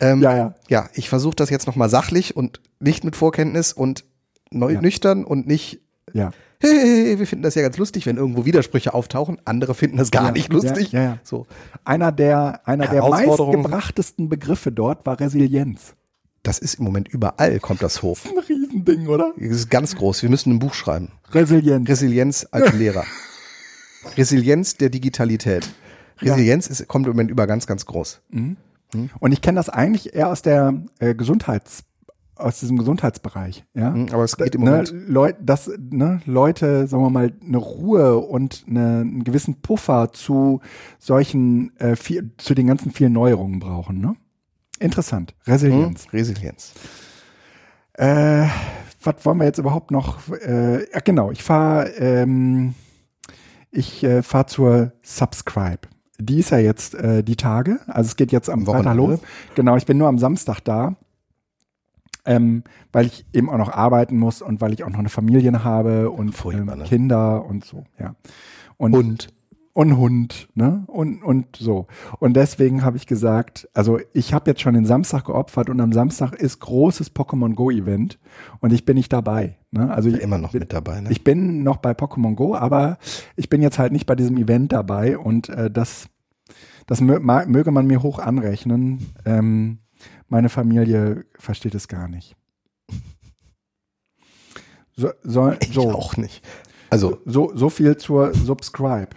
Ähm, 0.00 0.22
Ja, 0.22 0.36
ja. 0.36 0.54
Ja, 0.68 0.88
ich 0.94 1.08
versuche 1.08 1.36
das 1.36 1.50
jetzt 1.50 1.66
nochmal 1.66 1.90
sachlich 1.90 2.36
und 2.36 2.60
nicht 2.78 3.04
mit 3.04 3.14
Vorkenntnis 3.16 3.72
und 3.72 4.04
neu, 4.50 4.72
Ja. 4.72 4.80
nüchtern 4.80 5.24
und 5.24 5.46
nicht, 5.46 5.80
Ja. 6.12 6.30
Hey, 6.60 7.18
wir 7.18 7.26
finden 7.26 7.42
das 7.42 7.54
ja 7.54 7.62
ganz 7.62 7.76
lustig, 7.78 8.06
wenn 8.06 8.16
irgendwo 8.16 8.44
Widersprüche 8.44 8.94
auftauchen. 8.94 9.38
Andere 9.44 9.74
finden 9.74 9.96
das 9.96 10.10
gar 10.10 10.26
Ja, 10.26 10.30
nicht 10.32 10.52
lustig. 10.52 10.92
ja, 10.92 11.02
ja. 11.02 11.18
So, 11.24 11.46
Einer 11.84 12.12
der, 12.12 12.60
einer 12.68 12.86
der 12.86 13.02
meistgebrachtesten 13.08 14.28
Begriffe 14.28 14.70
dort 14.72 15.04
war 15.06 15.18
Resilienz. 15.18 15.94
das 16.42 16.58
ist 16.58 16.74
im 16.74 16.84
Moment 16.84 17.08
überall, 17.08 17.58
kommt 17.60 17.82
das 17.82 18.02
hoch. 18.02 18.18
Ein 18.24 18.38
Riesending, 18.38 19.08
oder? 19.08 19.32
Das 19.36 19.50
ist 19.56 19.70
ganz 19.70 19.96
groß. 19.96 20.22
Wir 20.22 20.30
müssen 20.30 20.52
ein 20.54 20.58
Buch 20.58 20.74
schreiben. 20.74 21.12
Resilienz. 21.32 21.88
Resilienz 21.88 22.46
als 22.50 22.72
Lehrer. 22.78 23.04
Resilienz 24.16 24.76
der 24.76 24.88
Digitalität. 24.90 25.68
Resilienz 26.20 26.66
ist, 26.66 26.86
kommt 26.88 27.06
im 27.06 27.12
Moment 27.12 27.30
über 27.30 27.46
ganz, 27.46 27.66
ganz 27.66 27.86
groß. 27.86 28.20
Und 28.32 29.32
ich 29.32 29.40
kenne 29.40 29.56
das 29.56 29.68
eigentlich 29.68 30.14
eher 30.14 30.28
aus 30.28 30.42
der 30.42 30.74
äh, 30.98 31.14
Gesundheits, 31.14 31.84
aus 32.40 32.60
diesem 32.60 32.78
Gesundheitsbereich. 32.78 33.64
Ja? 33.74 33.90
Mhm, 33.90 34.08
Aber 34.12 34.24
es 34.24 34.36
geht 34.36 34.54
im 34.54 34.62
ne, 34.62 34.70
Moment. 34.70 34.94
Leu 35.08 35.32
dass 35.40 35.70
ne, 35.78 36.20
Leute, 36.26 36.86
sagen 36.86 37.02
wir 37.02 37.10
mal, 37.10 37.32
eine 37.44 37.58
Ruhe 37.58 38.18
und 38.18 38.64
eine, 38.68 39.00
einen 39.00 39.24
gewissen 39.24 39.60
Puffer 39.60 40.12
zu 40.12 40.60
solchen, 40.98 41.76
äh, 41.78 41.96
viel, 41.96 42.32
zu 42.38 42.54
den 42.54 42.66
ganzen 42.66 42.90
vielen 42.90 43.12
Neuerungen 43.12 43.60
brauchen. 43.60 44.00
Ne? 44.00 44.14
Interessant. 44.78 45.34
Resilienz. 45.46 46.04
Hm? 46.04 46.10
Resilienz. 46.18 46.74
Äh, 47.94 48.46
was 49.02 49.14
wollen 49.24 49.38
wir 49.38 49.44
jetzt 49.44 49.58
überhaupt 49.58 49.90
noch? 49.90 50.18
Äh, 50.30 50.90
ja, 50.90 51.00
genau, 51.04 51.30
ich 51.30 51.42
fahre 51.42 51.88
ähm, 51.98 52.74
ich 53.70 54.02
äh, 54.02 54.22
fahr 54.22 54.46
zur 54.46 54.92
Subscribe. 55.02 55.80
Die 56.18 56.40
ist 56.40 56.50
ja 56.50 56.58
jetzt 56.58 56.94
äh, 56.94 57.22
die 57.22 57.36
Tage. 57.36 57.80
Also 57.86 58.08
es 58.08 58.16
geht 58.16 58.32
jetzt 58.32 58.50
am 58.50 58.66
Freitag 58.66 58.84
Wochenende. 58.84 59.12
los. 59.12 59.20
Genau, 59.54 59.76
ich 59.76 59.86
bin 59.86 59.96
nur 59.96 60.08
am 60.08 60.18
Samstag 60.18 60.60
da. 60.60 60.96
Ähm, 62.30 62.62
weil 62.92 63.06
ich 63.06 63.26
eben 63.32 63.50
auch 63.50 63.58
noch 63.58 63.72
arbeiten 63.72 64.16
muss 64.16 64.40
und 64.42 64.60
weil 64.60 64.72
ich 64.72 64.84
auch 64.84 64.90
noch 64.90 64.98
eine 64.98 65.08
Familie 65.08 65.64
habe 65.64 66.10
und 66.10 66.32
Furchtbar, 66.32 66.78
ähm? 66.78 66.84
Kinder 66.84 67.44
und 67.44 67.64
so, 67.64 67.84
ja. 67.98 68.14
Und, 68.76 68.94
Und 68.94 69.28
und 69.72 69.96
Hund, 69.96 70.48
ne? 70.54 70.84
Und, 70.88 71.22
und 71.22 71.56
so. 71.56 71.86
Und 72.18 72.34
deswegen 72.34 72.84
habe 72.84 72.96
ich 72.96 73.06
gesagt, 73.06 73.68
also 73.72 74.00
ich 74.12 74.34
habe 74.34 74.50
jetzt 74.50 74.60
schon 74.60 74.74
den 74.74 74.84
Samstag 74.84 75.26
geopfert 75.26 75.70
und 75.70 75.80
am 75.80 75.92
Samstag 75.92 76.34
ist 76.34 76.60
großes 76.60 77.14
Pokémon 77.14 77.54
Go 77.54 77.70
Event 77.70 78.18
und 78.60 78.72
ich 78.72 78.84
bin 78.84 78.96
nicht 78.96 79.12
dabei. 79.12 79.56
Ne? 79.70 79.90
Also 79.90 80.08
ich, 80.08 80.20
immer 80.20 80.38
noch 80.38 80.52
bin, 80.52 80.60
mit 80.60 80.72
dabei, 80.72 81.00
ne? 81.00 81.10
ich 81.10 81.22
bin 81.22 81.62
noch 81.62 81.76
bei 81.76 81.92
Pokémon 81.92 82.34
Go, 82.34 82.54
aber 82.56 82.98
ich 83.36 83.48
bin 83.48 83.62
jetzt 83.62 83.78
halt 83.78 83.92
nicht 83.92 84.06
bei 84.06 84.16
diesem 84.16 84.36
Event 84.36 84.72
dabei 84.72 85.16
und 85.16 85.48
äh, 85.48 85.70
das, 85.70 86.08
das 86.86 87.00
mö 87.00 87.20
möge 87.20 87.70
man 87.70 87.86
mir 87.86 88.02
hoch 88.02 88.18
anrechnen. 88.18 89.12
Ähm, 89.24 89.78
meine 90.30 90.48
Familie 90.48 91.26
versteht 91.38 91.74
es 91.74 91.88
gar 91.88 92.08
nicht. 92.08 92.34
So, 94.96 95.10
so, 95.22 95.52
ich 95.60 95.74
so, 95.74 95.90
auch 95.90 96.16
nicht. 96.16 96.46
Also, 96.88 97.18
so, 97.24 97.52
so 97.54 97.68
viel 97.70 97.96
zur 97.96 98.34
Subscribe. 98.34 99.08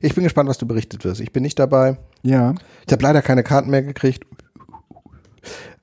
ich 0.00 0.14
bin 0.14 0.24
gespannt, 0.24 0.48
was 0.48 0.58
du 0.58 0.66
berichtet 0.66 1.04
wirst. 1.04 1.20
Ich 1.20 1.32
bin 1.32 1.42
nicht 1.42 1.58
dabei. 1.58 1.98
Ja, 2.22 2.54
Ich 2.86 2.92
habe 2.92 3.02
leider 3.02 3.22
keine 3.22 3.42
Karten 3.42 3.70
mehr 3.70 3.82
gekriegt. 3.82 4.24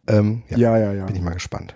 Ähm, 0.08 0.44
ja, 0.50 0.58
ja, 0.58 0.78
ja, 0.78 0.94
ja. 0.94 1.06
bin 1.06 1.16
ich 1.16 1.22
mal 1.22 1.34
gespannt. 1.34 1.76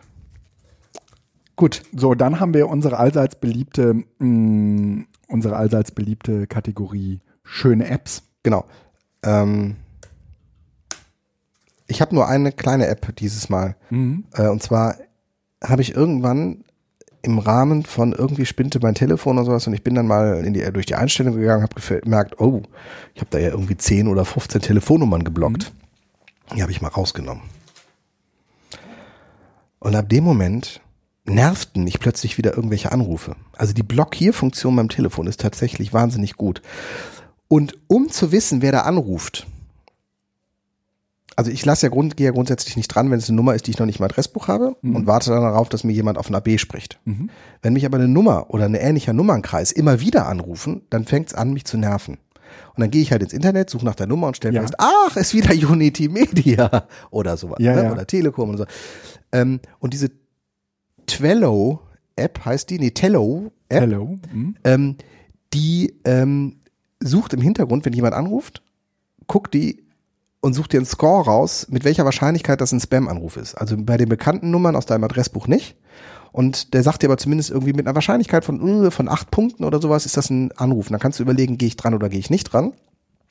Gut. 1.56 1.84
So, 1.96 2.16
dann 2.16 2.40
haben 2.40 2.54
wir 2.54 2.68
unsere 2.70 2.98
allseits 2.98 3.36
beliebte, 3.36 4.04
mh, 4.20 5.04
unsere 5.28 5.56
allseits 5.56 5.92
beliebte 5.92 6.48
Kategorie 6.48 7.20
schöne 7.44 7.88
Apps. 7.90 8.24
Genau. 8.44 8.66
Ähm, 9.24 9.76
ich 11.88 12.02
habe 12.02 12.16
nur 12.16 12.28
eine 12.28 12.52
kleine 12.52 12.88
App 12.88 13.16
dieses 13.18 13.50
Mal. 13.50 13.76
Äh, 14.34 14.48
und 14.48 14.64
zwar 14.64 14.96
habe 15.64 15.82
ich 15.82 15.96
irgendwann 15.96 16.64
im 17.22 17.40
Rahmen 17.40 17.86
von 17.86 18.12
irgendwie 18.12 18.46
spinte 18.46 18.80
mein 18.82 18.96
Telefon 18.96 19.38
oder 19.38 19.46
sowas 19.46 19.66
und 19.66 19.74
ich 19.74 19.84
bin 19.84 19.96
dann 19.96 20.08
mal 20.08 20.44
in 20.46 20.54
die, 20.54 20.62
durch 20.74 20.86
die 20.86 20.96
Einstellung 20.96 21.36
gegangen, 21.36 21.64
habe 21.64 22.02
gemerkt, 22.02 22.40
oh, 22.40 22.64
ich 23.16 23.22
habe 23.22 23.30
da 23.32 23.40
ja 23.40 23.50
irgendwie 23.50 23.78
10 23.78 24.10
oder 24.10 24.26
15 24.26 24.62
Telefonnummern 24.62 25.24
geblockt. 25.24 25.72
Die 26.54 26.62
habe 26.62 26.74
ich 26.74 26.82
mal 26.82 26.90
rausgenommen. 26.90 27.44
Und 29.80 29.96
ab 29.96 30.10
dem 30.10 30.26
Moment 30.26 30.82
nervten 31.26 31.86
mich 31.86 32.00
plötzlich 32.02 32.38
wieder 32.38 32.56
irgendwelche 32.56 32.92
Anrufe. 32.92 33.38
Also 33.56 33.74
die 33.74 33.84
Blockierfunktion 33.84 34.76
beim 34.76 34.90
Telefon 34.90 35.28
ist 35.28 35.40
tatsächlich 35.40 35.94
wahnsinnig 35.94 36.36
gut. 36.36 36.62
Und 37.48 37.78
um 37.88 38.10
zu 38.10 38.34
wissen, 38.34 38.62
wer 38.62 38.74
da 38.74 38.82
anruft, 38.82 39.48
also 41.36 41.50
ich 41.52 41.66
lasse 41.66 41.86
ja, 41.86 41.90
grund, 41.90 42.18
gehe 42.18 42.26
ja 42.28 42.32
grundsätzlich 42.32 42.76
nicht 42.78 42.88
dran, 42.90 43.10
wenn 43.12 43.18
es 43.20 43.28
eine 43.30 43.36
Nummer 43.36 43.56
ist, 43.56 43.68
die 43.68 43.72
ich 43.72 43.80
noch 43.80 43.86
nicht 43.86 44.00
im 44.00 44.06
Adressbuch 44.06 44.48
habe 44.48 44.76
und 44.82 45.08
warte 45.08 45.30
dann 45.32 45.42
darauf, 45.42 45.70
dass 45.70 45.84
mir 45.84 45.94
jemand 45.94 46.18
auf 46.18 46.30
ein 46.30 46.36
AB 46.36 46.60
spricht. 46.60 47.00
Wenn 47.62 47.74
mich 47.74 47.86
aber 47.86 47.98
eine 47.98 48.08
Nummer 48.08 48.50
oder 48.50 48.66
ein 48.66 48.76
ähnlicher 48.76 49.14
Nummernkreis 49.14 49.72
immer 49.72 50.00
wieder 50.00 50.28
anrufen, 50.28 50.84
dann 50.90 51.06
fängt 51.06 51.28
es 51.30 51.34
an, 51.34 51.54
mich 51.54 51.66
zu 51.66 51.78
nerven. 51.78 52.18
Und 52.76 52.82
dann 52.82 52.92
gehe 52.92 53.02
ich 53.02 53.12
halt 53.12 53.24
ins 53.24 53.34
Internet, 53.34 53.70
suche 53.70 53.86
nach 53.86 53.96
der 53.96 54.06
Nummer 54.08 54.28
und 54.28 54.38
stelle 54.38 54.56
Ja. 54.56 54.62
fest, 54.62 54.76
ach, 54.78 55.16
ist 55.18 55.34
wieder 55.34 55.54
Unity 55.54 56.08
Media 56.08 56.88
oder 57.12 57.36
sowas. 57.38 57.58
Ja, 57.60 57.76
ne? 57.76 57.84
ja. 57.86 57.92
Oder 57.92 58.06
Telekom 58.06 58.50
und 58.52 58.58
so. 58.58 58.66
Ähm, 59.32 59.60
und 59.80 59.94
diese 59.94 60.10
Twello-App 61.08 62.46
heißt 62.46 62.70
die, 62.70 62.80
nee, 62.80 62.92
Tello-App, 62.92 63.82
Hello. 63.82 64.18
Hm? 64.32 64.56
ähm, 64.64 64.96
die 65.54 65.94
ähm, 66.06 66.58
sucht 67.00 67.34
im 67.34 67.42
Hintergrund, 67.42 67.86
wenn 67.86 67.94
jemand 67.94 68.14
anruft, 68.16 68.62
guckt 69.28 69.54
die 69.54 69.83
und 70.44 70.54
sucht 70.54 70.74
dir 70.74 70.78
einen 70.78 70.86
Score 70.86 71.24
raus, 71.24 71.68
mit 71.70 71.86
welcher 71.86 72.04
Wahrscheinlichkeit 72.04 72.60
das 72.60 72.74
ein 72.74 72.80
Spam-Anruf 72.82 73.38
ist. 73.38 73.56
Also 73.56 73.78
bei 73.78 73.96
den 73.96 74.10
bekannten 74.10 74.52
Nummern 74.52 74.76
aus 74.76 74.86
deinem 74.86 75.06
Adressbuch 75.06 75.48
nicht. 75.48 75.78
Und 76.34 76.74
der 76.74 76.84
sagt 76.84 77.02
dir 77.02 77.08
aber 77.08 77.18
zumindest 77.18 77.50
irgendwie 77.50 77.72
mit 77.72 77.88
einer 77.88 77.96
Wahrscheinlichkeit 77.96 78.44
von, 78.44 78.86
äh, 78.86 78.92
von 78.92 79.08
acht 79.08 79.32
Punkten 79.32 79.64
oder 79.64 79.80
sowas 79.82 80.06
ist 80.06 80.18
das 80.18 80.30
ein 80.30 80.52
Anruf. 80.54 80.88
Und 80.88 80.92
dann 80.94 81.00
kannst 81.00 81.20
du 81.20 81.24
überlegen, 81.24 81.58
gehe 81.58 81.68
ich 81.68 81.78
dran 81.78 81.94
oder 81.94 82.10
gehe 82.10 82.20
ich 82.20 82.30
nicht 82.30 82.52
dran. 82.52 82.74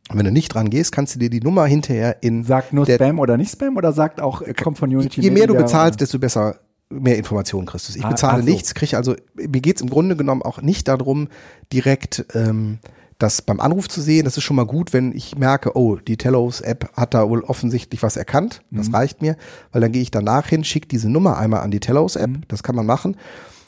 Und 0.09 0.19
wenn 0.19 0.25
du 0.25 0.33
nicht 0.33 0.49
dran 0.55 0.71
gehst, 0.71 0.91
kannst 0.93 1.15
du 1.15 1.19
dir 1.19 1.29
die 1.29 1.41
Nummer 1.41 1.67
hinterher 1.67 2.23
in 2.23 2.45
Sagt 2.45 2.73
nur 2.73 2.87
Spam 2.87 3.19
oder 3.19 3.37
nicht 3.37 3.53
Spam 3.53 3.77
oder 3.77 3.93
sagt 3.93 4.21
auch, 4.23 4.41
äh, 4.41 4.55
kommt 4.55 4.79
von 4.79 4.89
Unity 4.89 5.21
Je 5.21 5.31
mehr 5.31 5.47
du 5.47 5.53
Media 5.53 5.67
bezahlst, 5.67 5.97
oder- 5.97 6.05
desto 6.05 6.19
besser 6.19 6.57
mehr 6.89 7.19
Informationen 7.19 7.67
kriegst 7.67 7.89
du. 7.91 7.99
Ich 7.99 8.05
Ah, 8.05 8.09
bezahle 8.11 8.39
ach 8.43 8.47
so. 8.47 8.51
nichts, 8.51 8.75
kriege 8.75 8.97
also, 8.97 9.17
mir 9.35 9.61
geht's 9.61 9.83
im 9.83 9.91
Grunde 9.91 10.17
genommen 10.17 10.41
auch 10.43 10.63
nicht 10.63 10.89
darum, 10.89 11.29
direkt 11.73 12.25
ähm, 12.35 12.79
das 13.23 13.43
beim 13.43 13.61
Anruf 13.61 13.89
zu 13.89 14.01
sehen. 14.01 14.25
Das 14.25 14.37
ist 14.37 14.43
schon 14.45 14.57
mal 14.57 14.67
gut, 14.67 14.93
wenn 14.93 15.15
ich 15.17 15.37
merke, 15.37 15.77
oh, 15.77 15.97
die 15.97 16.17
Telos-App 16.17 16.91
hat 16.97 17.15
da 17.15 17.29
wohl 17.29 17.43
offensichtlich 17.43 18.03
was 18.03 18.17
erkannt. 18.17 18.63
Das 18.71 18.89
Mhm. 18.89 18.95
reicht 18.95 19.23
mir, 19.23 19.37
weil 19.71 19.81
dann 19.81 19.93
gehe 19.93 20.03
ich 20.03 20.11
danach 20.11 20.47
hin, 20.49 20.65
schicke 20.65 20.89
diese 20.89 21.09
Nummer 21.09 21.39
einmal 21.39 21.61
an 21.61 21.71
die 21.71 21.81
Telos-App, 21.81 22.31
Mhm. 22.31 22.43
das 22.49 22.63
kann 22.63 22.75
man 22.77 22.87
machen. 22.87 23.17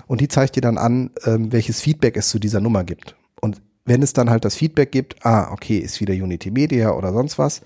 Und 0.07 0.21
die 0.21 0.29
zeigt 0.29 0.57
dir 0.57 0.61
dann 0.61 0.77
an, 0.79 1.11
ähm, 1.25 1.53
welches 1.53 1.81
Feedback 1.81 2.17
es 2.17 2.29
zu 2.29 2.39
dieser 2.39 2.61
Nummer 2.61 2.85
gibt. 2.85 3.17
Und 3.41 3.63
wenn 3.87 4.03
es 4.03 4.13
dann 4.13 4.29
halt 4.31 4.45
das 4.45 4.55
Feedback 4.55 4.93
gibt, 4.93 5.25
ah, 5.25 5.51
okay, 5.53 5.79
ist 5.79 6.01
wieder 6.01 6.15
Unity 6.15 6.51
Media 6.51 6.93
oder 6.93 7.13
sonst 7.13 7.39
was, 7.39 7.63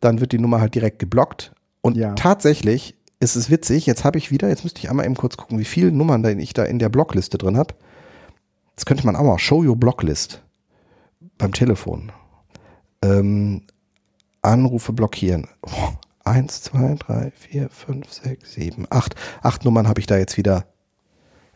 dann 0.00 0.20
wird 0.20 0.32
die 0.32 0.38
Nummer 0.38 0.60
halt 0.60 0.74
direkt 0.74 0.98
geblockt. 0.98 1.52
Und 1.80 1.96
Ja. 1.96 2.14
tatsächlich 2.14 2.96
ist 3.20 3.36
es 3.36 3.50
witzig, 3.50 3.86
jetzt 3.86 4.04
habe 4.04 4.18
ich 4.18 4.30
wieder, 4.32 4.48
jetzt 4.48 4.64
müsste 4.64 4.80
ich 4.80 4.90
einmal 4.90 5.06
eben 5.06 5.14
kurz 5.16 5.36
gucken, 5.36 5.58
wie 5.58 5.64
viele 5.64 5.92
Nummern 5.92 6.22
da 6.22 6.30
ich 6.30 6.52
da 6.54 6.64
in 6.64 6.78
der 6.80 6.88
Blockliste 6.88 7.38
drin 7.38 7.56
habe. 7.56 7.74
Das 8.74 8.84
könnte 8.86 9.06
man 9.06 9.14
auch 9.16 9.22
mal, 9.22 9.38
Show 9.38 9.62
Your 9.62 9.76
Blocklist 9.76 10.42
beim 11.42 11.52
Telefon. 11.52 12.12
Ähm, 13.02 13.62
Anrufe 14.42 14.92
blockieren. 14.92 15.48
Oh, 15.62 15.88
eins, 16.24 16.62
zwei, 16.62 16.94
drei, 16.94 17.32
vier, 17.32 17.68
fünf, 17.68 18.12
sechs, 18.12 18.52
sieben, 18.52 18.86
acht. 18.90 19.16
Acht 19.42 19.64
Nummern 19.64 19.88
habe 19.88 19.98
ich 19.98 20.06
da 20.06 20.16
jetzt 20.16 20.36
wieder 20.36 20.66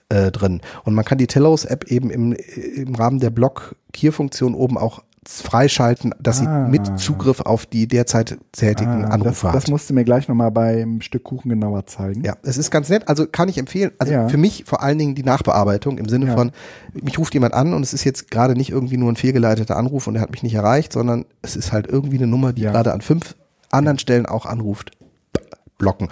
äh, 0.08 0.32
drin. 0.32 0.60
Und 0.84 0.94
man 0.94 1.04
kann 1.04 1.18
die 1.18 1.28
Telos-App 1.28 1.84
eben 1.84 2.10
im, 2.10 2.32
im 2.32 2.94
Rahmen 2.96 3.20
der 3.20 3.30
Blockierfunktion 3.30 4.54
oben 4.54 4.76
auch 4.76 5.04
freischalten, 5.28 6.14
dass 6.20 6.40
Ah. 6.40 6.64
sie 6.66 6.70
mit 6.70 6.98
Zugriff 6.98 7.40
auf 7.40 7.66
die 7.66 7.86
derzeit 7.88 8.38
tätigen 8.52 9.04
Ah, 9.04 9.08
Anrufe 9.08 9.46
das, 9.46 9.52
das 9.54 9.62
hat. 9.64 9.70
musst 9.70 9.90
du 9.90 9.94
mir 9.94 10.04
gleich 10.04 10.28
nochmal 10.28 10.50
beim 10.50 11.00
Stück 11.00 11.24
Kuchen 11.24 11.48
genauer 11.48 11.86
zeigen. 11.86 12.22
Ja, 12.24 12.34
es 12.42 12.56
ist 12.58 12.70
ganz 12.70 12.88
nett. 12.88 13.08
Also 13.08 13.26
kann 13.26 13.48
ich 13.48 13.58
empfehlen. 13.58 13.90
Also 13.98 14.12
Ja. 14.12 14.28
für 14.28 14.36
mich 14.36 14.64
vor 14.66 14.82
allen 14.82 14.98
Dingen 14.98 15.14
die 15.14 15.22
Nachbearbeitung 15.24 15.98
im 15.98 16.08
Sinne 16.08 16.26
Ja. 16.26 16.34
von, 16.36 16.52
mich 16.94 17.18
ruft 17.18 17.34
jemand 17.34 17.54
an 17.54 17.74
und 17.74 17.82
es 17.82 17.92
ist 17.92 18.04
jetzt 18.04 18.30
gerade 18.30 18.54
nicht 18.54 18.70
irgendwie 18.70 18.96
nur 18.96 19.10
ein 19.12 19.16
fehlgeleiteter 19.16 19.76
Anruf 19.76 20.06
und 20.06 20.16
er 20.16 20.22
hat 20.22 20.30
mich 20.30 20.42
nicht 20.42 20.54
erreicht, 20.54 20.92
sondern 20.92 21.24
es 21.42 21.56
ist 21.56 21.72
halt 21.72 21.86
irgendwie 21.86 22.16
eine 22.18 22.26
Nummer, 22.26 22.52
die 22.52 22.62
Ja. 22.62 22.72
gerade 22.72 22.92
an 22.92 23.00
fünf 23.00 23.34
anderen 23.70 23.98
Stellen 23.98 24.26
auch 24.26 24.46
anruft. 24.46 24.92
Blocken. 25.78 26.08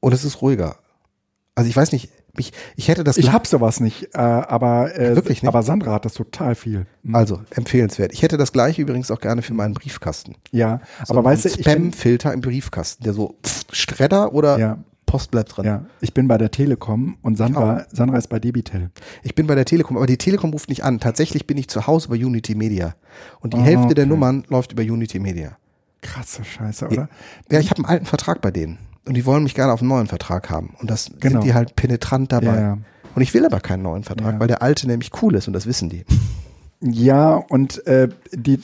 Und 0.00 0.12
es 0.12 0.24
ist 0.24 0.42
ruhiger. 0.42 0.76
Also 1.54 1.68
ich 1.68 1.76
weiß 1.76 1.92
nicht, 1.92 2.10
mich, 2.36 2.52
ich 2.76 2.88
hätte 2.88 3.04
das. 3.04 3.16
Ich 3.16 3.32
habe 3.32 3.46
sowas 3.46 3.80
nicht, 3.80 4.14
äh, 4.14 4.18
aber 4.18 4.96
äh, 4.98 5.14
wirklich 5.16 5.42
nicht? 5.42 5.48
aber 5.48 5.62
Sandra 5.62 5.92
hat 5.92 6.04
das 6.04 6.14
total 6.14 6.54
viel. 6.54 6.86
Mhm. 7.02 7.14
Also 7.14 7.40
empfehlenswert. 7.50 8.12
Ich 8.12 8.22
hätte 8.22 8.36
das 8.36 8.52
gleiche 8.52 8.82
übrigens 8.82 9.10
auch 9.10 9.20
gerne 9.20 9.42
für 9.42 9.54
meinen 9.54 9.74
Briefkasten. 9.74 10.36
Ja, 10.50 10.80
So 11.04 11.14
aber 11.14 11.24
weißt 11.24 11.44
du, 11.44 11.48
Spam-Filter 11.50 12.32
im 12.32 12.40
Briefkasten, 12.40 13.04
der 13.04 13.12
so 13.12 13.36
pff, 13.44 13.64
Stredder 13.72 14.32
oder 14.34 14.58
ja, 14.58 14.78
Post 15.06 15.30
bleibt 15.32 15.56
drin. 15.56 15.64
ja, 15.64 15.84
ich 16.00 16.14
bin 16.14 16.28
bei 16.28 16.38
der 16.38 16.50
Telekom 16.52 17.16
und 17.22 17.36
Sandra, 17.36 17.84
Sandra 17.92 18.16
ist 18.16 18.28
bei 18.28 18.38
Debitel. 18.38 18.90
Ich 19.24 19.34
bin 19.34 19.46
bei 19.48 19.56
der 19.56 19.64
Telekom, 19.64 19.96
aber 19.96 20.06
die 20.06 20.18
Telekom 20.18 20.50
ruft 20.50 20.68
nicht 20.68 20.84
an. 20.84 21.00
Tatsächlich 21.00 21.46
bin 21.48 21.58
ich 21.58 21.68
zu 21.68 21.86
Hause 21.88 22.08
bei 22.10 22.14
Unity 22.14 22.54
Media. 22.54 22.94
Und 23.40 23.52
die 23.54 23.58
Ah, 23.58 23.62
Hälfte 23.62 23.94
der 23.94 24.04
okay. 24.04 24.10
Nummern 24.10 24.44
läuft 24.48 24.72
über 24.72 24.82
Unity 24.82 25.18
Media. 25.18 25.56
Krasse 26.02 26.44
Scheiße, 26.44 26.86
oder? 26.86 27.08
Ja, 27.50 27.58
ich 27.58 27.70
habe 27.70 27.78
einen 27.78 27.86
alten 27.86 28.06
Vertrag 28.06 28.40
bei 28.40 28.50
denen. 28.52 28.78
Und 29.06 29.14
die 29.14 29.24
wollen 29.26 29.42
mich 29.42 29.54
gerne 29.54 29.72
auf 29.72 29.80
einen 29.80 29.88
neuen 29.88 30.06
Vertrag 30.06 30.50
haben. 30.50 30.74
Und 30.80 30.90
das 30.90 31.10
Genau. 31.20 31.40
sind 31.40 31.44
die 31.44 31.54
halt 31.54 31.74
penetrant 31.76 32.32
dabei. 32.32 32.46
Ja, 32.46 32.60
ja. 32.60 32.78
Und 33.14 33.22
ich 33.22 33.34
will 33.34 33.44
aber 33.44 33.60
keinen 33.60 33.82
neuen 33.82 34.04
Vertrag, 34.04 34.34
Ja. 34.34 34.40
weil 34.40 34.46
der 34.48 34.62
alte 34.62 34.86
nämlich 34.86 35.10
cool 35.22 35.34
ist 35.34 35.46
und 35.48 35.52
das 35.54 35.66
wissen 35.66 35.88
die. 35.88 36.04
Ja, 36.80 37.34
und 37.34 37.84
äh, 37.86 38.08
die, 38.32 38.62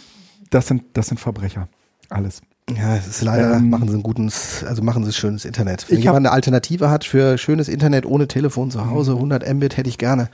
das 0.51 0.69
sind, 0.69 0.85
das 0.95 1.09
sind 1.09 1.19
Verbrecher. 1.19 1.69
Alles. 2.09 2.43
Ja, 2.75 2.97
es 2.97 3.07
ist 3.07 3.23
leider, 3.23 3.55
Ähm, 3.57 3.71
machen 3.71 3.89
sie 3.89 3.97
ein 3.97 4.03
gutes, 4.03 4.65
also 4.65 4.83
machen 4.83 5.05
sie 5.05 5.13
schönes 5.13 5.45
Internet. 5.45 5.89
Wenn 5.89 5.99
Ich 5.99 6.05
jemand 6.05 6.27
eine 6.27 6.33
Alternative 6.33 6.91
hat 6.91 7.05
für 7.05 7.39
schönes 7.39 7.69
Internet 7.69 8.07
ohne 8.07 8.27
Telefon 8.29 8.71
zu 8.71 8.87
Hause, 8.91 9.13
100 9.13 9.53
Mbit 9.55 9.77
hätte 9.77 9.89
ich 9.89 9.99
gerne, 9.99 10.29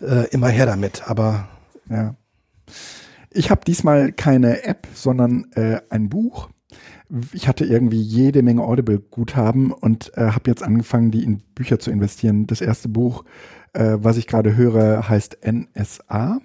äh, 0.00 0.26
immer 0.28 0.48
her 0.48 0.66
damit. 0.66 1.02
Aber 1.08 1.48
Ja. 1.88 2.14
Ich 3.30 3.50
habe 3.50 3.62
diesmal 3.64 4.12
keine 4.12 4.64
App, 4.64 4.86
sondern 4.94 5.50
äh, 5.54 5.80
ein 5.88 6.08
Buch. 6.10 6.50
Ich 7.32 7.48
hatte 7.48 7.64
irgendwie 7.64 8.00
jede 8.00 8.42
Menge 8.42 8.62
Audible-Guthaben 8.62 9.72
und 9.72 10.12
äh, 10.16 10.30
habe 10.30 10.50
jetzt 10.50 10.62
angefangen, 10.62 11.10
die 11.10 11.24
in 11.24 11.40
Bücher 11.54 11.78
zu 11.78 11.90
investieren. 11.90 12.46
Das 12.46 12.60
erste 12.60 12.88
Buch, 12.88 13.24
äh, 13.72 13.96
was 13.98 14.16
ich 14.16 14.26
gerade 14.26 14.56
höre, 14.56 15.08
heißt 15.08 15.38
NSA, 15.44 16.40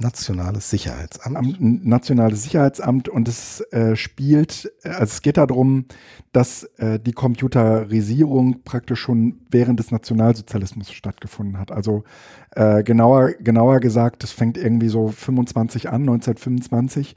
Nationales 0.00 0.70
Sicherheitsamt. 0.70 1.36
am 1.36 1.56
Nationales 1.58 2.44
Sicherheitsamt, 2.44 3.08
und 3.08 3.26
es 3.26 3.60
äh, 3.72 3.96
spielt, 3.96 4.72
äh, 4.84 4.90
also 4.90 5.04
es 5.04 5.22
geht 5.22 5.36
darum, 5.36 5.86
dass 6.32 6.64
äh, 6.78 7.00
die 7.00 7.12
Computerisierung 7.12 8.62
praktisch 8.62 9.00
schon 9.00 9.40
während 9.50 9.80
des 9.80 9.90
Nationalsozialismus 9.90 10.92
stattgefunden 10.92 11.58
hat. 11.58 11.72
Also 11.72 12.04
äh, 12.52 12.82
genauer, 12.84 13.32
genauer 13.40 13.80
gesagt, 13.80 14.22
das 14.22 14.30
fängt 14.30 14.56
irgendwie 14.56 14.88
so 14.88 15.08
25 15.08 15.88
an, 15.88 16.02
1925. 16.02 17.14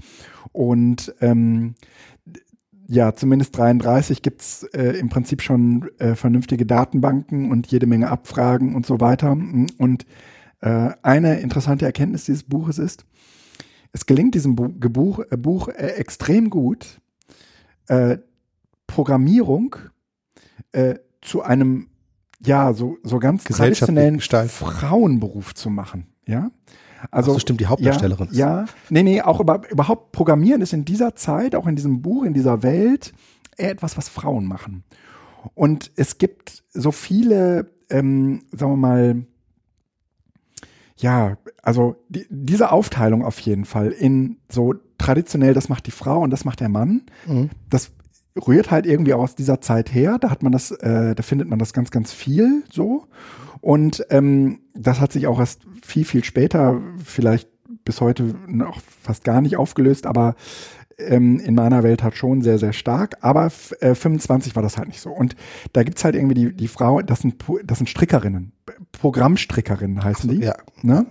Und 0.52 1.14
ähm, 1.22 1.76
ja, 2.92 3.16
zumindest 3.16 3.58
33 3.58 4.22
gibt's 4.22 4.64
äh, 4.74 5.00
im 5.00 5.08
Prinzip 5.08 5.42
schon 5.42 5.90
äh, 5.98 6.14
vernünftige 6.16 6.66
Datenbanken 6.66 7.50
und 7.50 7.68
jede 7.68 7.88
Menge 7.88 8.10
Abfragen 8.10 8.76
und 8.76 8.86
so 8.86 9.00
weiter. 9.00 9.32
Und 9.32 10.06
äh, 10.60 10.90
eine 11.02 11.40
interessante 11.40 11.86
Erkenntnis 11.86 12.26
dieses 12.26 12.44
Buches 12.44 12.80
ist, 12.80 13.06
es 13.94 14.06
gelingt 14.06 14.36
diesem 14.36 14.58
Bu 14.58 14.74
Gebuch, 14.78 15.22
äh, 15.30 15.38
Buch 15.38 15.70
äh, 15.70 15.94
extrem 15.96 16.50
gut, 16.50 17.00
äh, 17.88 18.18
Programmierung 18.88 19.76
zu 21.22 21.42
einem, 21.42 21.90
ja, 22.40 22.72
so, 22.74 22.98
so 23.04 23.20
ganz 23.20 23.44
traditionellen. 23.44 24.22
Frauenberuf 24.22 25.54
zu 25.54 25.70
machen. 25.70 26.08
Ja. 26.26 26.52
Also, 27.10 27.34
so, 27.34 27.40
stimmt, 27.40 27.60
die 27.62 27.68
Hauptdarstellerin 27.68 28.30
Ja, 28.32 28.62
ja, 28.62 28.66
nee, 28.90 29.04
nee, 29.04 29.22
auch 29.22 29.40
über, 29.40 29.62
überhaupt 29.70 30.12
Programmieren 30.12 30.62
ist 30.62 30.74
in 30.74 30.86
dieser 30.86 31.16
Zeit, 31.16 31.56
auch 31.56 31.68
in 31.68 31.76
diesem 31.76 32.02
Buch, 32.02 32.24
in 32.24 32.34
dieser 32.34 32.64
Welt, 32.64 33.14
eher 33.58 33.72
etwas, 33.72 33.98
was 33.98 34.10
Frauen 34.10 34.46
machen. 34.46 34.84
Und 35.54 35.92
es 35.96 36.18
gibt 36.18 36.64
so 36.74 36.92
viele, 36.92 37.72
ähm, 37.90 38.44
sagen 38.52 38.74
wir 38.74 38.78
mal, 38.78 39.26
ja, 40.98 41.38
also 41.64 41.96
die, 42.10 42.28
diese 42.30 42.72
Aufteilung 42.72 43.26
auf 43.26 43.40
jeden 43.40 43.66
Fall 43.66 43.92
in 43.92 44.38
so 44.50 44.76
traditionell, 44.98 45.54
das 45.54 45.68
macht 45.68 45.88
die 45.88 45.92
Frau 45.92 46.20
und 46.20 46.30
das 46.30 46.46
macht 46.46 46.60
der 46.60 46.70
Mann. 46.70 47.04
Das 47.70 47.92
rührt 48.36 48.72
halt 48.72 48.86
irgendwie 48.86 49.14
auch 49.14 49.24
aus 49.24 49.36
dieser 49.36 49.62
Zeit 49.62 49.94
her. 49.94 50.18
Da 50.20 50.30
hat 50.30 50.44
man 50.44 50.52
das, 50.52 50.72
äh, 50.72 51.16
da 51.16 51.24
findet 51.24 51.50
man 51.50 51.60
das 51.60 51.74
ganz, 51.74 51.92
ganz 51.92 52.14
viel 52.14 52.64
so. 52.72 53.08
Und 53.62 54.06
ähm, 54.10 54.62
das 54.74 55.00
hat 55.00 55.12
sich 55.12 55.28
auch 55.28 55.40
erst 55.40 55.68
viel, 55.84 56.06
viel 56.06 56.24
später, 56.24 56.82
vielleicht 57.04 57.50
bis 57.86 58.02
heute 58.02 58.36
noch 58.48 58.80
fast 59.02 59.24
gar 59.24 59.42
nicht 59.42 59.58
aufgelöst, 59.58 60.06
aber 60.06 60.36
ähm, 61.08 61.40
in 61.40 61.56
meiner 61.56 61.84
Welt 61.84 62.04
halt 62.04 62.16
schon 62.16 62.42
sehr, 62.42 62.58
sehr 62.58 62.74
stark. 62.74 63.18
Aber 63.22 63.52
äh, 63.80 63.96
25 63.96 64.56
war 64.56 64.64
das 64.64 64.78
halt 64.78 64.88
nicht 64.88 65.02
so. 65.02 65.12
Und 65.12 65.36
da 65.74 65.84
gibt's 65.84 66.04
halt 66.04 66.16
irgendwie 66.16 66.36
die, 66.36 66.54
die 66.54 66.68
Frau, 66.68 67.02
das 67.02 67.20
sind, 67.20 67.36
das 67.64 67.80
sind 67.80 67.88
Strickerinnen, 67.88 68.52
Programmstrickerinnen 68.92 70.04
heißen 70.04 70.30
die. 70.30 70.46
ja. 70.46 70.56
Ne? 70.82 71.06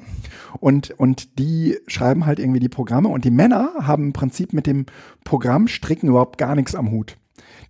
Und, 0.58 0.90
und 0.98 1.38
die 1.38 1.78
schreiben 1.86 2.26
halt 2.26 2.38
irgendwie 2.38 2.60
die 2.60 2.68
Programme 2.68 3.08
und 3.08 3.24
die 3.24 3.30
Männer 3.30 3.72
haben 3.80 4.06
im 4.06 4.12
Prinzip 4.12 4.52
mit 4.52 4.66
dem 4.66 4.86
Programmstricken 5.24 6.08
überhaupt 6.08 6.38
gar 6.38 6.54
nichts 6.54 6.74
am 6.74 6.90
Hut. 6.90 7.16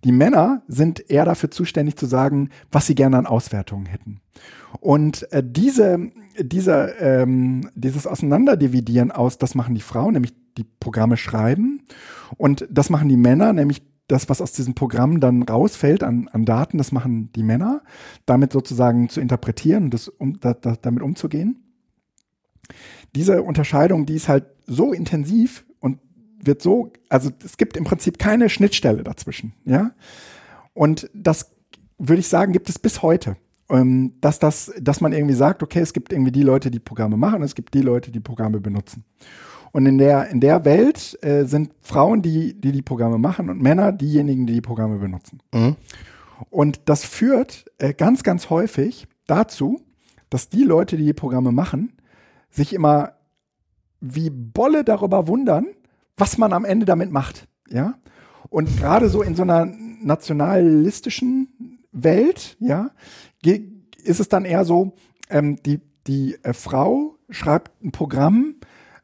Die 0.03 0.11
Männer 0.11 0.63
sind 0.67 1.09
eher 1.09 1.25
dafür 1.25 1.51
zuständig 1.51 1.95
zu 1.95 2.05
sagen, 2.05 2.49
was 2.71 2.87
sie 2.87 2.95
gerne 2.95 3.17
an 3.17 3.25
Auswertungen 3.25 3.85
hätten. 3.85 4.21
Und 4.79 5.31
äh, 5.31 5.43
diese, 5.45 6.11
diese, 6.39 6.95
ähm, 6.99 7.69
dieses 7.75 8.07
Auseinanderdividieren 8.07 9.11
aus, 9.11 9.37
das 9.37 9.55
machen 9.55 9.75
die 9.75 9.81
Frauen, 9.81 10.13
nämlich 10.13 10.33
die 10.57 10.65
Programme 10.79 11.17
schreiben. 11.17 11.83
Und 12.37 12.67
das 12.69 12.89
machen 12.89 13.09
die 13.09 13.17
Männer, 13.17 13.53
nämlich 13.53 13.83
das, 14.07 14.29
was 14.29 14.41
aus 14.41 14.51
diesem 14.51 14.75
Programm 14.75 15.19
dann 15.19 15.43
rausfällt 15.43 16.03
an, 16.03 16.27
an 16.31 16.45
Daten, 16.45 16.77
das 16.77 16.91
machen 16.91 17.31
die 17.33 17.43
Männer, 17.43 17.81
damit 18.25 18.51
sozusagen 18.51 19.09
zu 19.09 19.21
interpretieren 19.21 19.85
und 19.85 19.93
das, 19.93 20.09
um, 20.09 20.39
da, 20.39 20.53
da, 20.53 20.75
damit 20.81 21.01
umzugehen. 21.01 21.63
Diese 23.15 23.41
Unterscheidung, 23.43 24.05
die 24.05 24.15
ist 24.15 24.27
halt 24.27 24.45
so 24.67 24.93
intensiv 24.93 25.65
wird 26.45 26.61
so, 26.61 26.91
also 27.09 27.29
es 27.43 27.57
gibt 27.57 27.77
im 27.77 27.83
Prinzip 27.83 28.17
keine 28.17 28.49
Schnittstelle 28.49 29.03
dazwischen, 29.03 29.53
ja. 29.65 29.91
Und 30.73 31.09
das 31.13 31.51
würde 31.97 32.19
ich 32.19 32.27
sagen, 32.27 32.53
gibt 32.53 32.69
es 32.69 32.79
bis 32.79 33.01
heute. 33.01 33.37
Ähm, 33.69 34.15
dass 34.19 34.37
das, 34.37 34.73
dass 34.81 34.99
man 34.99 35.13
irgendwie 35.13 35.33
sagt, 35.33 35.63
okay, 35.63 35.79
es 35.79 35.93
gibt 35.93 36.11
irgendwie 36.11 36.33
die 36.33 36.43
Leute, 36.43 36.71
die 36.71 36.79
Programme 36.79 37.15
machen, 37.15 37.37
und 37.37 37.43
es 37.43 37.55
gibt 37.55 37.73
die 37.73 37.81
Leute, 37.81 38.11
die 38.11 38.19
Programme 38.19 38.59
benutzen. 38.59 39.05
Und 39.71 39.85
in 39.85 39.97
der, 39.97 40.29
in 40.29 40.41
der 40.41 40.65
Welt 40.65 41.17
äh, 41.23 41.45
sind 41.45 41.71
Frauen, 41.79 42.21
die, 42.21 42.59
die 42.59 42.73
die 42.73 42.81
Programme 42.81 43.17
machen 43.17 43.49
und 43.49 43.61
Männer 43.61 43.93
diejenigen, 43.93 44.45
die 44.45 44.55
die 44.55 44.61
Programme 44.61 44.97
benutzen. 44.97 45.39
Mhm. 45.53 45.77
Und 46.49 46.81
das 46.85 47.05
führt 47.05 47.65
äh, 47.77 47.93
ganz, 47.93 48.23
ganz 48.23 48.49
häufig 48.49 49.07
dazu, 49.27 49.79
dass 50.29 50.49
die 50.49 50.63
Leute, 50.63 50.97
die 50.97 51.05
die 51.05 51.13
Programme 51.13 51.53
machen, 51.53 51.93
sich 52.49 52.73
immer 52.73 53.13
wie 54.01 54.29
Bolle 54.29 54.83
darüber 54.83 55.27
wundern, 55.27 55.67
was 56.21 56.37
man 56.37 56.53
am 56.53 56.65
Ende 56.65 56.85
damit 56.85 57.11
macht. 57.11 57.47
Ja. 57.67 57.95
Und 58.49 58.77
gerade 58.77 59.09
so 59.09 59.23
in 59.23 59.35
so 59.35 59.41
einer 59.41 59.65
nationalistischen 59.65 61.79
Welt, 61.91 62.57
ja, 62.59 62.91
ist 63.43 64.19
es 64.19 64.29
dann 64.29 64.45
eher 64.45 64.63
so, 64.63 64.93
ähm, 65.31 65.57
die, 65.65 65.81
die 66.05 66.37
äh, 66.43 66.53
Frau 66.53 67.15
schreibt 67.31 67.83
ein 67.83 67.91
Programm, 67.91 68.55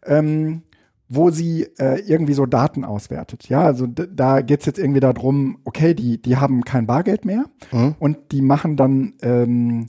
ähm, 0.06 0.62
wo 1.10 1.32
sie 1.32 1.64
äh, 1.80 2.02
irgendwie 2.06 2.34
so 2.34 2.46
Daten 2.46 2.86
auswertet. 2.86 3.50
Ja, 3.50 3.62
also 3.62 3.88
da 3.88 4.42
geht's 4.42 4.66
jetzt 4.66 4.78
irgendwie 4.78 5.00
darum, 5.00 5.58
okay, 5.64 5.96
die, 5.96 6.22
die 6.22 6.38
haben 6.38 6.64
kein 6.64 6.86
Bargeld 6.86 7.26
mehr 7.26 7.46
Mhm. 7.72 7.96
und 7.98 8.18
die 8.32 8.42
machen 8.42 8.78
dann, 8.78 9.14
ähm, 9.24 9.88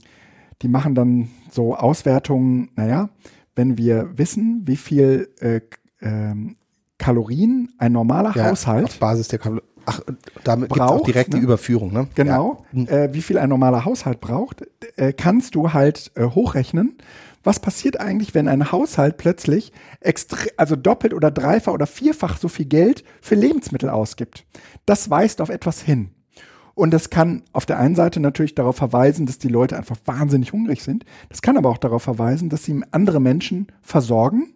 die 0.63 0.67
machen 0.67 0.95
dann 0.95 1.29
so 1.51 1.75
Auswertungen, 1.75 2.71
naja, 2.75 3.09
wenn 3.55 3.77
wir 3.77 4.17
wissen, 4.17 4.63
wie 4.65 4.77
viel 4.77 5.29
äh, 5.41 5.61
ähm, 6.01 6.55
Kalorien 6.99 7.73
ein 7.79 7.93
normaler 7.93 8.33
Ja, 8.35 8.51
Haushalt 8.51 8.85
Auf 8.85 8.99
Basis 8.99 9.29
der 9.29 9.39
Kabel. 9.39 9.63
Ach, 9.85 10.01
damit 10.43 10.69
gibt 10.69 10.79
es 10.79 10.87
auch 10.87 11.03
direkt 11.03 11.33
die 11.33 11.37
ne? 11.37 11.43
Überführung, 11.43 11.91
ne? 11.91 12.07
Genau, 12.13 12.63
äh, 12.73 13.09
wie 13.11 13.23
viel 13.23 13.39
ein 13.39 13.49
normaler 13.49 13.85
Haushalt 13.85 14.21
braucht, 14.21 14.67
äh, 14.97 15.13
kannst 15.13 15.55
du 15.55 15.73
halt 15.73 16.11
äh, 16.15 16.25
hochrechnen. 16.25 16.97
Was 17.43 17.59
passiert 17.59 17.99
eigentlich, 17.99 18.35
wenn 18.35 18.47
ein 18.47 18.71
Haushalt 18.71 19.17
plötzlich 19.17 19.71
extre 20.01 20.49
also 20.57 20.75
doppelt 20.75 21.13
oder 21.13 21.31
dreifach 21.31 21.73
oder 21.73 21.87
vierfach 21.87 22.37
so 22.37 22.49
viel 22.49 22.65
Geld 22.65 23.03
für 23.21 23.35
Lebensmittel 23.35 23.89
ausgibt? 23.89 24.45
Das 24.85 25.09
weist 25.09 25.41
auf 25.41 25.49
etwas 25.49 25.81
hin. 25.81 26.11
Und 26.75 26.91
das 26.91 27.09
kann 27.09 27.43
auf 27.51 27.65
der 27.65 27.79
einen 27.79 27.95
Seite 27.95 28.19
natürlich 28.19 28.55
darauf 28.55 28.75
verweisen, 28.75 29.25
dass 29.25 29.37
die 29.37 29.47
Leute 29.47 29.75
einfach 29.75 29.97
wahnsinnig 30.05 30.53
hungrig 30.53 30.83
sind. 30.83 31.03
Das 31.29 31.41
kann 31.41 31.57
aber 31.57 31.69
auch 31.69 31.77
darauf 31.77 32.03
verweisen, 32.03 32.49
dass 32.49 32.63
sie 32.63 32.81
andere 32.91 33.19
Menschen 33.19 33.67
versorgen, 33.81 34.53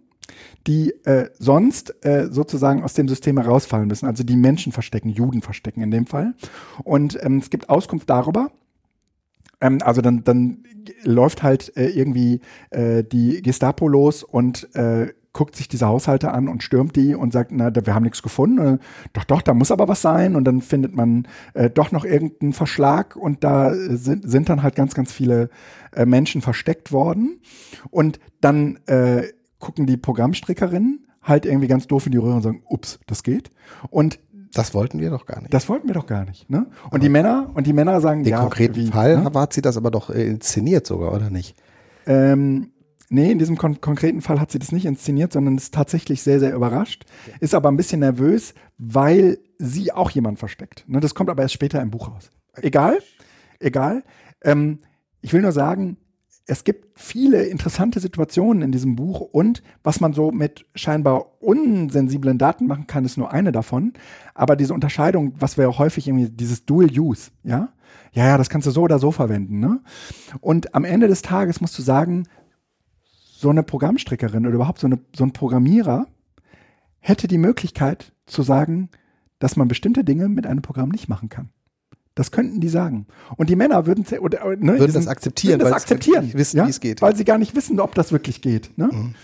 die 0.68 0.92
äh, 1.06 1.30
sonst 1.38 2.06
äh, 2.06 2.28
sozusagen 2.30 2.84
aus 2.84 2.94
dem 2.94 3.08
System 3.08 3.38
herausfallen 3.38 3.88
müssen. 3.88 4.06
Also 4.06 4.24
die 4.24 4.38
Menschen 4.38 4.72
verstecken, 4.72 5.10
Juden 5.10 5.42
verstecken 5.42 5.82
in 5.82 5.92
dem 5.92 6.06
Fall. 6.06 6.34
Und 6.84 7.18
ähm, 7.22 7.40
es 7.40 7.50
gibt 7.50 7.70
Auskunft 7.70 8.10
darüber, 8.10 8.52
ähm, 9.64 9.80
also 9.82 10.02
dann, 10.02 10.24
dann 10.24 10.64
läuft 11.04 11.42
halt 11.42 11.76
äh, 11.78 11.88
irgendwie 11.88 12.42
äh, 12.70 13.04
die 13.04 13.42
Gestapo 13.42 13.88
los 13.88 14.24
und 14.24 14.74
äh, 14.76 15.14
guckt 15.32 15.56
sich 15.56 15.68
diese 15.68 15.88
Haushalte 15.88 16.32
an 16.32 16.48
und 16.48 16.62
stürmt 16.62 16.96
die 16.96 17.16
und 17.16 17.34
sagt, 17.34 17.52
na, 17.52 17.72
wir 17.74 17.96
haben 17.96 18.04
nichts 18.04 18.22
gefunden. 18.22 18.80
Doch, 19.14 19.24
doch, 19.24 19.42
da 19.42 19.56
muss 19.56 19.72
aber 19.72 19.88
was 19.88 20.02
sein. 20.02 20.36
Und 20.36 20.44
dann 20.44 20.62
findet 20.62 20.96
man 20.96 21.28
äh, 21.56 21.72
doch 21.72 21.92
noch 21.92 22.06
irgendeinen 22.06 22.54
Verschlag 22.54 23.16
und 23.16 23.44
da 23.44 23.74
sind, 23.74 24.30
sind 24.30 24.50
dann 24.50 24.62
halt 24.62 24.76
ganz, 24.76 24.94
ganz 24.94 25.12
viele 25.12 25.50
äh, 25.92 26.06
Menschen 26.06 26.42
versteckt 26.42 26.92
worden. 26.92 27.42
Und 27.90 28.20
dann 28.42 28.78
äh, 28.86 29.24
gucken 29.64 29.86
die 29.86 29.98
Programmstrickerinnen 29.98 31.08
halt 31.22 31.46
irgendwie 31.46 31.68
ganz 31.68 31.88
doof 31.88 32.06
in 32.06 32.12
die 32.12 32.18
Röhre 32.18 32.36
und 32.36 32.42
sagen, 32.42 32.64
ups, 32.68 33.00
das 33.08 33.24
geht. 33.24 33.50
Und 33.90 34.20
das 34.54 34.74
wollten 34.74 35.00
wir 35.00 35.10
doch 35.10 35.26
gar 35.26 35.40
nicht. 35.40 35.54
Das 35.54 35.70
wollten 35.70 35.88
wir 35.88 35.96
doch 35.96 36.06
gar 36.06 36.26
nicht. 36.26 36.50
Ne? 36.50 36.68
Und 36.68 36.88
aber 36.88 37.00
die 37.00 37.10
Männer 37.10 37.50
und 37.54 37.66
die 37.66 37.74
Männer 37.74 38.02
sagen, 38.02 38.24
den 38.24 38.32
ja, 38.32 38.42
konkreten 38.42 38.76
wie, 38.76 38.88
Fall 38.88 39.24
ne? 39.24 39.32
hat 39.34 39.54
sie 39.54 39.62
das 39.62 39.78
aber 39.78 39.90
doch 39.90 40.10
äh, 40.10 40.28
inszeniert 40.28 40.86
sogar, 40.86 41.14
oder 41.14 41.30
nicht? 41.30 41.56
Ähm, 42.06 42.74
Nee, 43.10 43.32
in 43.32 43.38
diesem 43.38 43.58
kon 43.58 43.80
konkreten 43.80 44.22
Fall 44.22 44.40
hat 44.40 44.50
sie 44.50 44.58
das 44.58 44.72
nicht 44.72 44.86
inszeniert, 44.86 45.34
sondern 45.34 45.56
ist 45.56 45.72
tatsächlich 45.72 46.24
sehr, 46.24 46.40
sehr 46.40 46.56
überrascht. 46.56 47.06
Ist 47.42 47.54
aber 47.54 47.70
ein 47.70 47.78
bisschen 47.78 48.00
nervös, 48.00 48.56
weil 48.80 49.38
sie 49.60 49.92
auch 49.92 50.10
jemand 50.10 50.40
versteckt. 50.40 50.84
Ne, 50.88 51.00
das 51.00 51.14
kommt 51.14 51.30
aber 51.30 51.44
erst 51.44 51.54
später 51.54 51.80
im 51.80 51.92
Buch 51.92 52.08
raus. 52.08 52.32
Egal, 52.56 52.98
egal. 53.60 54.04
Ähm, 54.44 54.80
ich 55.22 55.32
will 55.32 55.44
nur 55.44 55.52
sagen, 55.52 55.98
es 56.46 56.64
gibt 56.64 57.00
viele 57.00 57.44
interessante 57.44 58.00
Situationen 58.00 58.64
in 58.64 58.72
diesem 58.72 58.96
Buch 58.96 59.22
und 59.22 59.64
was 59.82 60.02
man 60.02 60.14
so 60.14 60.32
mit 60.32 60.66
scheinbar 60.76 61.42
unsensiblen 61.42 62.38
Daten 62.38 62.68
machen 62.68 62.88
kann, 62.88 63.06
ist 63.06 63.18
nur 63.18 63.32
eine 63.32 63.52
davon. 63.52 63.94
Aber 64.34 64.56
diese 64.56 64.74
Unterscheidung, 64.74 65.34
was 65.40 65.58
wir 65.58 65.78
häufig 65.78 66.08
irgendwie, 66.08 66.30
dieses 66.30 66.66
Dual 66.66 66.90
Use, 66.92 67.32
ja? 67.44 67.70
Ja, 68.12 68.26
ja, 68.26 68.38
das 68.38 68.50
kannst 68.50 68.68
du 68.68 68.72
so 68.72 68.82
oder 68.82 69.00
so 69.00 69.12
verwenden, 69.12 69.60
ne? 69.60 69.80
Und 70.42 70.76
am 70.76 70.84
Ende 70.84 71.08
des 71.08 71.22
Tages 71.22 71.62
musst 71.62 71.78
du 71.78 71.82
sagen, 71.82 72.28
so 73.44 73.50
eine 73.50 73.64
Programmstrickerin 73.64 74.46
oder 74.46 74.56
überhaupt 74.56 74.80
so, 74.80 74.88
eine, 74.88 75.00
so 75.16 75.24
ein 75.24 75.34
Programmierer 75.34 76.08
hätte 77.00 77.28
die 77.28 77.38
Möglichkeit 77.38 78.14
zu 78.26 78.44
sagen, 78.44 78.90
dass 79.40 79.56
man 79.56 79.68
bestimmte 79.68 80.04
Dinge 80.04 80.30
mit 80.30 80.46
einem 80.46 80.62
Programm 80.62 80.90
nicht 80.90 81.10
machen 81.10 81.30
kann. 81.30 81.50
Das 82.16 82.32
könnten 82.32 82.60
die 82.60 82.70
sagen. 82.70 83.08
Und 83.38 83.50
die 83.50 83.56
Männer 83.56 83.88
würden, 83.88 84.06
oder, 84.20 84.46
ne, 84.58 84.80
würden 84.80 84.94
das 84.94 85.08
akzeptieren, 85.08 85.60
würden 85.60 85.72
das 85.72 85.82
akzeptieren, 85.82 86.32
wissen, 86.34 86.58
ja? 86.58 86.68
wie 86.68 86.70
es 86.70 86.80
geht. 86.80 87.02
Weil 87.02 87.16
sie 87.16 87.26
gar 87.26 87.40
nicht 87.40 87.56
wissen, 87.56 87.80
ob 87.80 87.96
das 87.96 88.12
wirklich 88.12 88.42
geht. 88.42 88.78
Ne? 88.78 88.90
Mhm. 88.92 89.16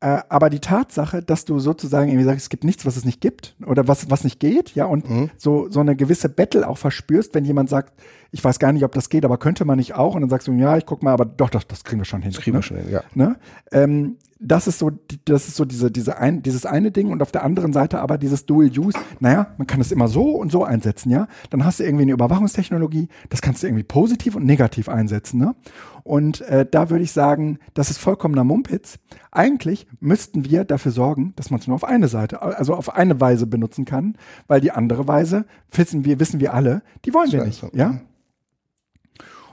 Äh, 0.00 0.20
aber 0.28 0.48
die 0.48 0.60
Tatsache, 0.60 1.22
dass 1.22 1.44
du 1.44 1.58
sozusagen 1.58 2.08
irgendwie 2.08 2.24
sagst, 2.24 2.42
es 2.42 2.48
gibt 2.50 2.62
nichts, 2.62 2.86
was 2.86 2.96
es 2.96 3.04
nicht 3.04 3.20
gibt 3.20 3.56
oder 3.66 3.88
was, 3.88 4.08
was 4.10 4.22
nicht 4.22 4.38
geht, 4.38 4.76
ja, 4.76 4.84
und 4.84 5.10
mhm. 5.10 5.30
so, 5.36 5.68
so 5.70 5.80
eine 5.80 5.96
gewisse 5.96 6.28
Battle 6.28 6.68
auch 6.68 6.78
verspürst, 6.78 7.34
wenn 7.34 7.44
jemand 7.44 7.68
sagt, 7.68 8.00
ich 8.30 8.44
weiß 8.44 8.60
gar 8.60 8.72
nicht, 8.72 8.84
ob 8.84 8.92
das 8.92 9.08
geht, 9.08 9.24
aber 9.24 9.38
könnte 9.38 9.64
man 9.64 9.78
nicht 9.78 9.94
auch, 9.94 10.14
und 10.14 10.20
dann 10.20 10.30
sagst 10.30 10.46
du, 10.46 10.52
ja, 10.52 10.76
ich 10.76 10.86
guck 10.86 11.02
mal, 11.02 11.12
aber 11.12 11.24
doch, 11.24 11.50
doch, 11.50 11.64
das 11.64 11.82
kriegen 11.82 12.00
wir 12.00 12.04
schon 12.04 12.22
hin. 12.22 12.30
Das 12.30 12.40
kriegen 12.40 12.54
ne? 12.54 12.58
wir 12.58 12.62
schon 12.62 12.76
hin, 12.76 12.90
ja. 12.90 13.02
Ne? 13.14 13.36
Ähm, 13.72 14.18
das 14.40 14.68
ist 14.68 14.78
so, 14.78 14.90
das 15.24 15.48
ist 15.48 15.56
so 15.56 15.64
diese, 15.64 15.90
diese 15.90 16.18
ein, 16.18 16.42
dieses 16.42 16.64
eine 16.64 16.92
Ding 16.92 17.10
und 17.10 17.22
auf 17.22 17.32
der 17.32 17.42
anderen 17.42 17.72
Seite 17.72 18.00
aber 18.00 18.18
dieses 18.18 18.46
Dual 18.46 18.66
Use. 18.66 18.96
Naja, 19.18 19.54
man 19.58 19.66
kann 19.66 19.80
es 19.80 19.90
immer 19.90 20.06
so 20.08 20.30
und 20.30 20.52
so 20.52 20.64
einsetzen, 20.64 21.10
ja. 21.10 21.26
Dann 21.50 21.64
hast 21.64 21.80
du 21.80 21.84
irgendwie 21.84 22.02
eine 22.02 22.12
Überwachungstechnologie, 22.12 23.08
das 23.30 23.42
kannst 23.42 23.62
du 23.62 23.66
irgendwie 23.66 23.82
positiv 23.84 24.36
und 24.36 24.46
negativ 24.46 24.88
einsetzen, 24.88 25.38
ne? 25.40 25.56
Und 26.04 26.40
äh, 26.42 26.64
da 26.64 26.88
würde 26.88 27.04
ich 27.04 27.12
sagen, 27.12 27.58
das 27.74 27.90
ist 27.90 27.98
vollkommener 27.98 28.44
Mumpitz. 28.44 28.98
Eigentlich 29.30 29.86
müssten 30.00 30.44
wir 30.44 30.64
dafür 30.64 30.92
sorgen, 30.92 31.34
dass 31.36 31.50
man 31.50 31.60
es 31.60 31.66
nur 31.66 31.74
auf 31.74 31.84
eine 31.84 32.08
Seite, 32.08 32.40
also 32.40 32.74
auf 32.74 32.94
eine 32.94 33.20
Weise 33.20 33.46
benutzen 33.46 33.84
kann, 33.84 34.16
weil 34.46 34.60
die 34.60 34.70
andere 34.70 35.06
Weise, 35.06 35.44
wissen 35.70 36.04
wir, 36.04 36.18
wissen 36.18 36.40
wir 36.40 36.54
alle, 36.54 36.82
die 37.04 37.12
wollen 37.12 37.30
wir 37.30 37.44
nicht. 37.44 37.62
Ja? 37.74 38.00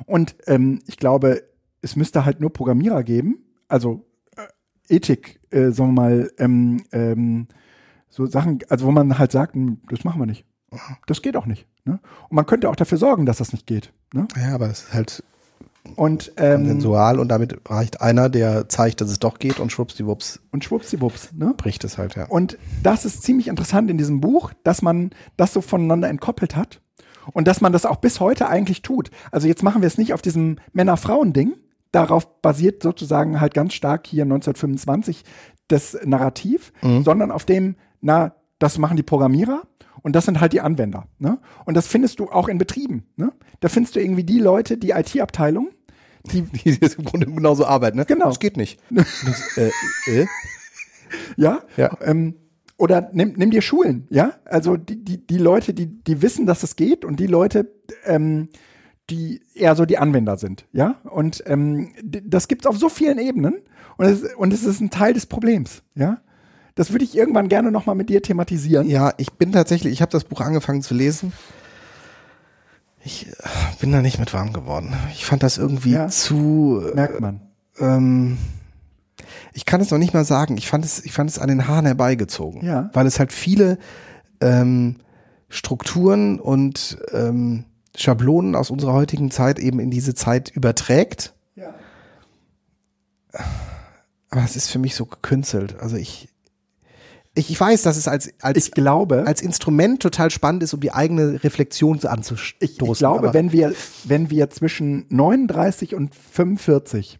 Und 0.05 0.35
ähm, 0.47 0.79
ich 0.87 0.97
glaube, 0.97 1.43
es 1.81 1.95
müsste 1.95 2.23
halt 2.23 2.39
nur 2.39 2.53
Programmierer 2.53 3.03
geben, 3.03 3.39
also 3.67 4.04
Ethik, 4.89 5.39
äh, 5.51 5.71
sagen 5.71 5.95
wir 5.95 6.01
mal, 6.01 6.31
ähm, 6.37 6.83
ähm, 6.91 7.47
so 8.09 8.25
Sachen, 8.25 8.59
also 8.69 8.85
wo 8.85 8.91
man 8.91 9.17
halt 9.17 9.31
sagt, 9.31 9.55
hm, 9.55 9.79
das 9.89 10.03
machen 10.03 10.21
wir 10.21 10.25
nicht. 10.25 10.45
Das 11.07 11.21
geht 11.21 11.37
auch 11.37 11.45
nicht. 11.45 11.67
Ne? 11.85 11.99
Und 12.29 12.35
man 12.35 12.45
könnte 12.45 12.69
auch 12.69 12.75
dafür 12.75 12.97
sorgen, 12.97 13.25
dass 13.25 13.37
das 13.37 13.53
nicht 13.53 13.67
geht. 13.67 13.93
Ne? 14.13 14.27
Ja, 14.35 14.55
aber 14.55 14.69
es 14.69 14.83
ist 14.83 14.93
halt 14.93 15.23
und 15.95 16.31
ähm, 16.37 16.65
sensual 16.65 17.19
und 17.19 17.29
damit 17.29 17.59
reicht 17.69 18.01
einer, 18.01 18.27
der 18.29 18.67
zeigt, 18.67 19.01
dass 19.01 19.09
es 19.09 19.19
doch 19.19 19.39
geht 19.39 19.59
und 19.59 19.71
schwuppsdiwupps. 19.71 20.41
Und 20.51 20.63
schwuppsdiwupps, 20.63 21.33
ne? 21.33 21.53
Bricht 21.55 21.83
es 21.83 21.97
halt, 21.97 22.15
ja. 22.15 22.25
Und 22.25 22.57
das 22.81 23.05
ist 23.05 23.23
ziemlich 23.23 23.47
interessant 23.47 23.89
in 23.89 23.97
diesem 23.97 24.19
Buch, 24.19 24.51
dass 24.63 24.81
man 24.81 25.11
das 25.37 25.53
so 25.53 25.61
voneinander 25.61 26.09
entkoppelt 26.09 26.55
hat 26.55 26.81
und 27.33 27.47
dass 27.47 27.61
man 27.61 27.71
das 27.71 27.85
auch 27.85 27.97
bis 27.97 28.19
heute 28.19 28.49
eigentlich 28.49 28.81
tut. 28.81 29.11
Also 29.31 29.47
jetzt 29.47 29.63
machen 29.63 29.81
wir 29.81 29.87
es 29.87 29.97
nicht 29.97 30.13
auf 30.13 30.21
diesem 30.21 30.57
Männer-Frauen-Ding. 30.73 31.53
Darauf 31.95 32.41
basiert 32.41 32.83
sozusagen 32.83 33.39
halt 33.39 33.53
ganz 33.53 33.73
stark 33.73 34.05
hier 34.05 34.23
1925 34.23 35.23
das 35.69 35.97
Narrativ, 36.03 36.73
mhm. 36.81 37.03
sondern 37.03 37.31
auf 37.31 37.45
dem, 37.45 37.77
na, 38.01 38.35
das 38.59 38.77
machen 38.77 38.97
die 38.97 39.03
Programmierer 39.03 39.63
und 40.01 40.13
das 40.13 40.25
sind 40.25 40.41
halt 40.41 40.51
die 40.51 40.59
Anwender. 40.59 41.07
Ne? 41.19 41.39
Und 41.63 41.77
das 41.77 41.87
findest 41.87 42.19
du 42.19 42.29
auch 42.29 42.49
in 42.49 42.57
Betrieben. 42.57 43.05
Ne? 43.15 43.31
Da 43.61 43.69
findest 43.69 43.95
du 43.95 44.01
irgendwie 44.01 44.25
die 44.25 44.39
Leute, 44.39 44.77
die 44.77 44.89
IT-Abteilung, 44.89 45.69
die, 46.25 46.41
die 46.65 46.71
jetzt 46.71 46.99
im 46.99 47.05
Grunde 47.05 47.27
genauso 47.27 47.65
arbeiten. 47.65 47.97
Ne? 47.97 48.03
Genau. 48.03 48.27
Das 48.27 48.39
geht 48.39 48.57
nicht. 48.57 48.77
Das, 48.91 49.57
äh, 49.57 49.71
äh? 50.07 50.27
Ja. 51.37 51.61
ja. 51.77 51.97
Ähm, 52.01 52.35
oder 52.77 53.09
nimm, 53.13 53.35
nimm 53.37 53.51
dir 53.51 53.61
Schulen, 53.61 54.05
ja? 54.09 54.33
Also 54.43 54.75
die, 54.75 55.01
die, 55.01 55.25
die 55.25 55.37
Leute, 55.37 55.73
die, 55.73 55.87
die 55.87 56.21
wissen, 56.21 56.45
dass 56.45 56.61
es 56.63 56.75
geht 56.75 57.05
und 57.05 57.21
die 57.21 57.27
Leute, 57.27 57.71
ähm, 58.03 58.49
die 59.09 59.41
eher 59.53 59.75
so 59.75 59.85
die 59.85 59.97
Anwender 59.97 60.37
sind, 60.37 60.65
ja? 60.71 60.95
Und 61.03 61.43
ähm, 61.45 61.93
das 62.03 62.47
gibt's 62.47 62.65
auf 62.65 62.77
so 62.77 62.89
vielen 62.89 63.19
Ebenen 63.19 63.55
und 63.97 64.05
es, 64.05 64.23
und 64.35 64.53
es 64.53 64.63
ist 64.63 64.81
ein 64.81 64.89
Teil 64.89 65.13
des 65.13 65.25
Problems, 65.25 65.83
ja? 65.95 66.19
Das 66.75 66.91
würde 66.91 67.05
ich 67.05 67.15
irgendwann 67.15 67.47
gerne 67.47 67.71
nochmal 67.71 67.95
mit 67.95 68.09
dir 68.09 68.21
thematisieren. 68.21 68.87
Ja, 68.87 69.13
ich 69.17 69.31
bin 69.33 69.53
tatsächlich, 69.53 69.93
ich 69.93 70.01
habe 70.01 70.11
das 70.11 70.25
Buch 70.25 70.41
angefangen 70.41 70.81
zu 70.81 70.93
lesen. 70.93 71.31
Ich 73.05 73.27
äh, 73.27 73.33
bin 73.79 73.91
da 73.91 74.01
nicht 74.01 74.19
mit 74.19 74.33
warm 74.33 74.51
geworden. 74.51 74.93
Ich 75.11 75.25
fand 75.25 75.41
das 75.41 75.57
irgendwie 75.57 75.91
ja, 75.91 76.09
zu. 76.09 76.83
Merkt 76.93 77.21
man. 77.21 77.39
Ähm, 77.79 78.37
ich 79.53 79.65
kann 79.65 79.79
es 79.79 79.91
noch 79.91 79.99
nicht 79.99 80.13
mal 80.13 80.25
sagen. 80.25 80.57
Ich 80.57 80.67
fand 80.67 80.83
es, 80.83 81.05
ich 81.05 81.13
fand 81.13 81.29
es 81.29 81.39
an 81.39 81.47
den 81.47 81.67
Haaren 81.67 81.85
herbeigezogen. 81.85 82.65
Ja. 82.65 82.89
Weil 82.93 83.05
es 83.05 83.19
halt 83.19 83.31
viele 83.31 83.77
ähm, 84.41 84.97
Strukturen 85.47 86.39
und 86.39 86.97
ähm, 87.13 87.63
Schablonen 87.95 88.55
aus 88.55 88.69
unserer 88.69 88.93
heutigen 88.93 89.31
Zeit 89.31 89.59
eben 89.59 89.79
in 89.79 89.91
diese 89.91 90.13
Zeit 90.13 90.49
überträgt. 90.49 91.33
Ja. 91.55 91.73
Aber 94.29 94.43
es 94.43 94.55
ist 94.55 94.69
für 94.69 94.79
mich 94.79 94.95
so 94.95 95.05
gekünstelt. 95.05 95.79
Also 95.79 95.95
ich, 95.95 96.29
ich, 97.35 97.49
ich 97.49 97.59
weiß, 97.59 97.83
dass 97.83 97.97
es 97.97 98.07
als, 98.07 98.33
als, 98.41 98.57
ich 98.57 98.71
glaube, 98.71 99.25
als 99.25 99.41
Instrument 99.41 100.01
total 100.01 100.29
spannend 100.31 100.63
ist, 100.63 100.73
um 100.73 100.79
die 100.79 100.93
eigene 100.93 101.43
Reflexion 101.43 101.99
anzustoßen. 102.03 102.57
Ich, 102.59 102.81
ich 102.81 102.97
glaube, 102.97 103.33
wenn 103.33 103.51
wir, 103.51 103.73
wenn 104.03 104.29
wir 104.29 104.49
zwischen 104.49 105.05
39 105.09 105.95
und 105.95 106.15
45 106.15 107.19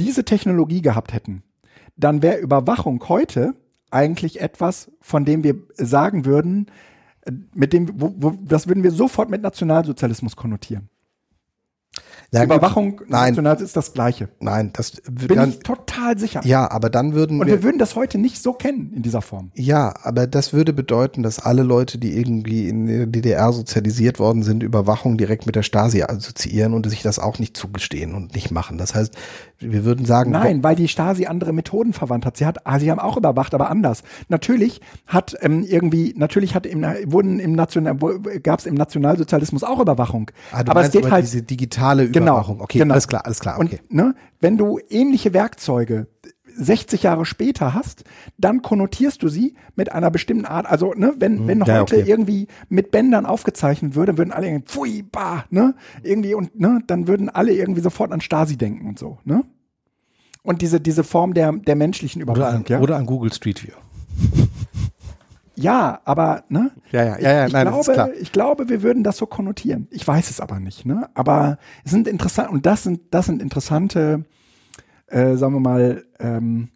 diese 0.00 0.24
Technologie 0.24 0.82
gehabt 0.82 1.12
hätten, 1.12 1.42
dann 1.96 2.22
wäre 2.22 2.38
Überwachung 2.38 3.08
heute 3.08 3.54
eigentlich 3.90 4.40
etwas, 4.40 4.90
von 5.00 5.24
dem 5.24 5.44
wir 5.44 5.54
sagen 5.76 6.24
würden, 6.24 6.66
mit 7.54 7.72
dem, 7.72 8.00
wo, 8.00 8.14
wo, 8.16 8.30
das 8.42 8.68
würden 8.68 8.82
wir 8.82 8.90
sofort 8.90 9.30
mit 9.30 9.42
Nationalsozialismus 9.42 10.36
konnotieren. 10.36 10.88
Ja, 12.34 12.42
Überwachung 12.42 13.00
nein. 13.06 13.36
ist 13.36 13.76
das 13.76 13.92
Gleiche. 13.92 14.28
Nein, 14.40 14.70
das 14.72 15.00
bin 15.08 15.36
dann, 15.36 15.50
ich 15.50 15.60
total 15.60 16.18
sicher. 16.18 16.40
Ja, 16.44 16.68
aber 16.68 16.90
dann 16.90 17.14
würden 17.14 17.40
und 17.40 17.46
wir, 17.46 17.54
wir 17.54 17.62
würden 17.62 17.78
das 17.78 17.94
heute 17.94 18.18
nicht 18.18 18.42
so 18.42 18.52
kennen 18.52 18.92
in 18.92 19.02
dieser 19.02 19.22
Form. 19.22 19.52
Ja, 19.54 19.94
aber 20.02 20.26
das 20.26 20.52
würde 20.52 20.72
bedeuten, 20.72 21.22
dass 21.22 21.38
alle 21.38 21.62
Leute, 21.62 21.96
die 21.98 22.18
irgendwie 22.18 22.68
in 22.68 22.86
der 22.86 23.06
DDR 23.06 23.52
sozialisiert 23.52 24.18
worden 24.18 24.42
sind, 24.42 24.64
Überwachung 24.64 25.16
direkt 25.16 25.46
mit 25.46 25.54
der 25.54 25.62
Stasi 25.62 26.02
assoziieren 26.02 26.74
und 26.74 26.88
sich 26.88 27.02
das 27.02 27.20
auch 27.20 27.38
nicht 27.38 27.56
zugestehen 27.56 28.14
und 28.14 28.34
nicht 28.34 28.50
machen. 28.50 28.78
Das 28.78 28.96
heißt, 28.96 29.14
wir 29.72 29.84
würden 29.84 30.04
sagen, 30.06 30.30
nein, 30.30 30.62
weil 30.62 30.76
die 30.76 30.88
Stasi 30.88 31.26
andere 31.26 31.52
Methoden 31.52 31.92
verwandt 31.92 32.26
hat. 32.26 32.36
Sie 32.36 32.46
hat, 32.46 32.66
ah, 32.66 32.78
sie 32.78 32.90
haben 32.90 32.98
auch 32.98 33.16
überwacht, 33.16 33.54
aber 33.54 33.70
anders. 33.70 34.02
Natürlich 34.28 34.80
hat 35.06 35.36
ähm, 35.40 35.62
irgendwie, 35.62 36.14
natürlich 36.16 36.54
hat 36.54 36.66
im, 36.66 36.82
wurden 37.06 37.40
im 37.40 37.52
National, 37.52 37.96
gab 38.42 38.60
es 38.60 38.66
im 38.66 38.74
Nationalsozialismus 38.74 39.64
auch 39.64 39.80
Überwachung. 39.80 40.30
Ah, 40.52 40.60
aber 40.66 40.82
es 40.82 40.90
geht 40.90 41.10
halt 41.10 41.24
diese 41.24 41.42
digitale 41.42 42.08
genau, 42.10 42.32
Überwachung. 42.32 42.60
Okay, 42.60 42.78
genau. 42.78 42.92
alles 42.92 43.08
klar, 43.08 43.24
alles 43.24 43.40
klar. 43.40 43.58
Okay. 43.58 43.80
Und 43.88 43.94
ne, 43.94 44.14
wenn 44.40 44.58
du 44.58 44.78
ähnliche 44.88 45.32
Werkzeuge 45.32 46.06
60 46.56 47.02
Jahre 47.02 47.24
später 47.24 47.74
hast, 47.74 48.04
dann 48.38 48.62
konnotierst 48.62 49.22
du 49.22 49.28
sie 49.28 49.54
mit 49.76 49.92
einer 49.92 50.10
bestimmten 50.10 50.46
Art. 50.46 50.66
Also, 50.66 50.94
ne, 50.94 51.14
wenn, 51.18 51.46
wenn 51.46 51.60
ja, 51.60 51.80
heute 51.80 51.96
okay. 51.96 52.04
irgendwie 52.06 52.48
mit 52.68 52.90
Bändern 52.90 53.26
aufgezeichnet 53.26 53.94
würde, 53.94 54.18
würden 54.18 54.32
alle 54.32 54.46
irgendwie, 54.46 54.66
pfui, 54.66 55.02
bah, 55.02 55.44
ne, 55.50 55.74
irgendwie 56.02 56.34
und, 56.34 56.58
ne, 56.58 56.80
dann 56.86 57.08
würden 57.08 57.28
alle 57.28 57.52
irgendwie 57.52 57.80
sofort 57.80 58.12
an 58.12 58.20
Stasi 58.20 58.56
denken 58.56 58.88
und 58.88 58.98
so, 58.98 59.18
ne? 59.24 59.44
Und 60.42 60.60
diese, 60.60 60.78
diese 60.78 61.04
Form 61.04 61.32
der, 61.32 61.52
der 61.52 61.74
menschlichen 61.74 62.20
Überwachung. 62.20 62.42
Oder 62.42 62.56
an, 62.56 62.64
ja? 62.68 62.80
oder 62.80 62.96
an 62.96 63.06
Google 63.06 63.32
Street 63.32 63.62
View. 63.64 63.72
Ja, 65.56 66.00
aber 66.04 66.44
ne? 66.48 66.72
Ja, 66.90 67.04
ja, 67.04 67.18
ja, 67.18 67.32
ja 67.32 67.46
ich, 67.46 67.52
nein, 67.52 67.66
das 67.66 67.78
ist 67.78 67.84
glaube, 67.84 67.94
klar. 67.94 68.20
ich 68.20 68.32
glaube, 68.32 68.68
wir 68.68 68.82
würden 68.82 69.04
das 69.04 69.16
so 69.16 69.26
konnotieren. 69.26 69.86
Ich 69.90 70.06
weiß 70.06 70.30
es 70.30 70.40
aber 70.40 70.58
nicht, 70.58 70.84
ne? 70.84 71.08
Aber 71.14 71.58
es 71.84 71.92
sind 71.92 72.08
interessant 72.08 72.50
und 72.50 72.66
das 72.66 72.82
sind 72.82 73.02
das 73.12 73.26
sind 73.26 73.40
interessante, 73.40 74.24
äh, 75.14 75.36
sagen 75.36 75.54
wir 75.54 75.60
mal, 75.60 76.04
ähm, 76.18 76.68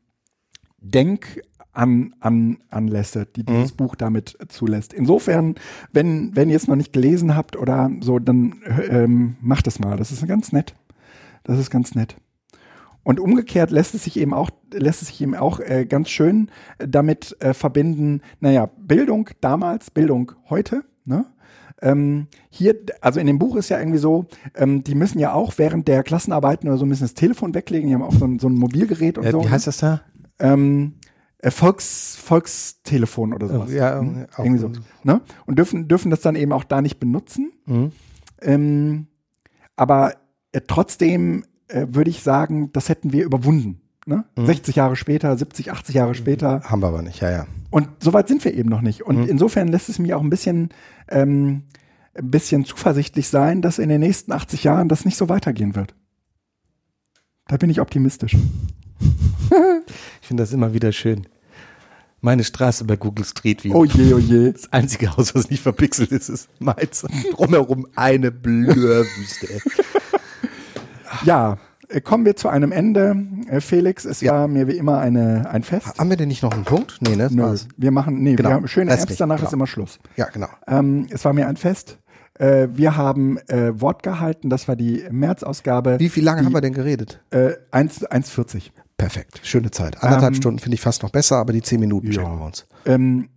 Denk 0.80 1.42
an, 1.72 2.14
an 2.20 2.58
Anlässe, 2.70 3.26
die 3.26 3.44
dieses 3.44 3.72
Buch 3.72 3.96
damit 3.96 4.38
zulässt. 4.48 4.92
Insofern, 4.92 5.56
wenn, 5.92 6.34
wenn 6.36 6.48
ihr 6.48 6.56
es 6.56 6.68
noch 6.68 6.76
nicht 6.76 6.92
gelesen 6.92 7.34
habt 7.34 7.56
oder 7.56 7.90
so, 8.00 8.20
dann 8.20 8.54
ähm, 8.88 9.36
macht 9.40 9.66
es 9.66 9.80
mal. 9.80 9.96
Das 9.96 10.12
ist 10.12 10.26
ganz 10.26 10.52
nett. 10.52 10.74
Das 11.42 11.58
ist 11.58 11.70
ganz 11.70 11.94
nett. 11.96 12.16
Und 13.02 13.18
umgekehrt 13.20 13.70
lässt 13.70 13.94
es 13.94 14.04
sich 14.04 14.18
eben 14.18 14.34
auch, 14.34 14.50
lässt 14.72 15.02
es 15.02 15.08
sich 15.08 15.20
eben 15.20 15.34
auch 15.34 15.60
äh, 15.60 15.84
ganz 15.84 16.08
schön 16.08 16.50
damit 16.78 17.36
äh, 17.40 17.54
verbinden, 17.54 18.22
naja, 18.38 18.70
Bildung 18.78 19.30
damals, 19.40 19.90
Bildung 19.90 20.32
heute, 20.48 20.84
ne? 21.04 21.26
Ähm, 21.80 22.26
hier, 22.50 22.74
also 23.00 23.20
in 23.20 23.26
dem 23.26 23.38
Buch 23.38 23.54
ist 23.56 23.68
ja 23.68 23.78
irgendwie 23.78 23.98
so, 23.98 24.26
ähm, 24.56 24.82
die 24.82 24.94
müssen 24.96 25.18
ja 25.20 25.32
auch 25.32 25.54
während 25.58 25.86
der 25.88 26.02
Klassenarbeiten 26.02 26.68
oder 26.68 26.76
so 26.78 26.86
müssen 26.86 27.04
das 27.04 27.14
Telefon 27.14 27.54
weglegen, 27.54 27.88
die 27.88 27.94
haben 27.94 28.02
auch 28.02 28.14
so 28.14 28.24
ein, 28.24 28.38
so 28.40 28.48
ein 28.48 28.54
Mobilgerät 28.54 29.16
und 29.18 29.24
Äh, 29.26 29.30
so. 29.32 29.44
wie 29.44 29.48
heißt 29.48 29.66
das 29.68 29.78
da? 29.78 30.00
ähm, 30.40 30.94
äh, 31.38 31.50
Volks, 31.52 32.16
Volkstelefon 32.16 33.32
oder 33.32 33.46
sowas. 33.48 33.72
Ja, 33.72 34.00
Hm? 34.00 34.26
auch- 34.34 34.38
irgendwie 34.40 34.58
so. 34.60 34.72
Ne? 35.04 35.20
Und 35.46 35.58
dürfen, 35.58 35.86
dürfen 35.88 36.10
das 36.10 36.20
dann 36.20 36.34
eben 36.36 36.52
auch 36.52 36.64
da 36.64 36.82
nicht 36.82 36.98
benutzen. 36.98 37.52
Mhm. 37.66 37.92
Ähm, 38.42 39.06
aber 39.76 40.14
äh, 40.52 40.60
trotzdem 40.66 41.44
äh, 41.68 41.86
würde 41.90 42.10
ich 42.10 42.22
sagen, 42.22 42.70
das 42.72 42.88
hätten 42.88 43.12
wir 43.12 43.24
überwunden. 43.24 43.80
Ne? 44.08 44.24
Mhm. 44.36 44.46
60 44.46 44.74
Jahre 44.76 44.96
später, 44.96 45.36
70, 45.36 45.70
80 45.70 45.94
Jahre 45.94 46.14
später. 46.14 46.62
Haben 46.64 46.80
wir 46.82 46.86
aber 46.88 47.02
nicht, 47.02 47.20
ja, 47.20 47.30
ja. 47.30 47.46
Und 47.70 47.88
so 48.02 48.12
weit 48.14 48.26
sind 48.28 48.42
wir 48.44 48.54
eben 48.54 48.70
noch 48.70 48.80
nicht. 48.80 49.02
Und 49.02 49.18
Mhm. 49.18 49.28
insofern 49.28 49.68
lässt 49.68 49.88
es 49.90 49.98
mich 49.98 50.14
auch 50.14 50.22
ein 50.22 50.30
bisschen, 50.30 50.70
ähm, 51.08 51.64
ein 52.14 52.30
bisschen 52.30 52.64
zuversichtlich 52.64 53.28
sein, 53.28 53.60
dass 53.60 53.78
in 53.78 53.90
den 53.90 54.00
nächsten 54.00 54.32
80 54.32 54.64
Jahren 54.64 54.88
das 54.88 55.04
nicht 55.04 55.16
so 55.18 55.28
weitergehen 55.28 55.76
wird. 55.76 55.94
Da 57.48 57.56
bin 57.58 57.68
ich 57.70 57.80
optimistisch. 57.80 58.36
Ich 60.20 60.26
finde 60.28 60.42
das 60.42 60.52
immer 60.52 60.74
wieder 60.74 60.92
schön. 60.92 61.26
Meine 62.20 62.44
Straße 62.44 62.84
bei 62.84 62.96
Google 62.96 63.24
Street 63.24 63.64
View. 63.64 63.74
Oh 63.74 63.84
je, 63.84 64.12
oh 64.12 64.18
je. 64.18 64.52
Das 64.52 64.70
einzige 64.72 65.16
Haus, 65.16 65.34
was 65.34 65.48
nicht 65.48 65.62
verpixelt 65.62 66.12
ist, 66.12 66.28
ist 66.28 66.48
meins. 66.58 67.06
Drumherum 67.32 67.86
eine 67.94 68.30
Blurwüste. 68.30 69.48
ey. 69.54 69.60
Ja, 71.24 71.56
kommen 72.04 72.24
wir 72.24 72.36
zu 72.36 72.48
einem 72.48 72.72
Ende. 72.72 73.16
Äh, 73.48 73.60
Felix, 73.60 74.04
es 74.04 74.20
Ja. 74.20 74.32
war 74.32 74.48
mir 74.48 74.66
wie 74.68 74.76
immer 74.76 74.98
eine, 74.98 75.48
ein 75.50 75.62
Fest. 75.62 75.98
Haben 75.98 76.10
wir 76.10 76.16
denn 76.16 76.28
nicht 76.28 76.42
noch 76.42 76.52
einen 76.52 76.64
Punkt? 76.64 76.98
Nee, 77.00 77.16
ne? 77.16 77.28
Nö, 77.30 77.56
wir 77.76 77.90
machen, 77.90 78.22
nee, 78.22 78.34
Genau. 78.34 78.50
wir 78.50 78.54
haben 78.56 78.68
schöne 78.68 78.90
Rest 78.92 79.04
Apps, 79.08 79.16
danach 79.18 79.36
genau. 79.36 79.48
ist 79.48 79.52
immer 79.54 79.66
Schluss. 79.66 79.98
Ja, 80.16 80.26
genau. 80.26 80.48
Ähm, 80.66 81.06
es 81.10 81.24
war 81.24 81.32
mir 81.32 81.48
ein 81.48 81.56
Fest. 81.56 81.98
Äh, 82.38 82.68
wir 82.72 82.96
haben 82.96 83.38
äh, 83.48 83.80
Wort 83.80 84.02
gehalten, 84.02 84.48
das 84.50 84.68
war 84.68 84.76
die 84.76 85.04
März-Ausgabe. 85.10 85.98
Wie, 85.98 86.14
wie 86.14 86.20
lange 86.20 86.40
die, 86.42 86.46
haben 86.46 86.52
wir 86.54 86.60
denn 86.60 86.74
geredet? 86.74 87.20
Äh, 87.30 87.52
1 87.72 88.06
1,40. 88.06 88.70
Perfekt. 88.96 89.40
Schöne 89.44 89.70
Zeit. 89.70 90.02
Anderthalb 90.02 90.34
Ähm, 90.34 90.40
Stunden 90.40 90.58
finde 90.58 90.74
ich 90.74 90.80
fast 90.80 91.02
noch 91.02 91.10
besser, 91.10 91.36
aber 91.36 91.52
die 91.52 91.62
zehn 91.62 91.80
Minuten 91.80 92.08
Ja. 92.08 92.12
schenken 92.14 92.38
wir 92.38 92.44
uns. 92.46 92.66
Ähm, 92.84 93.28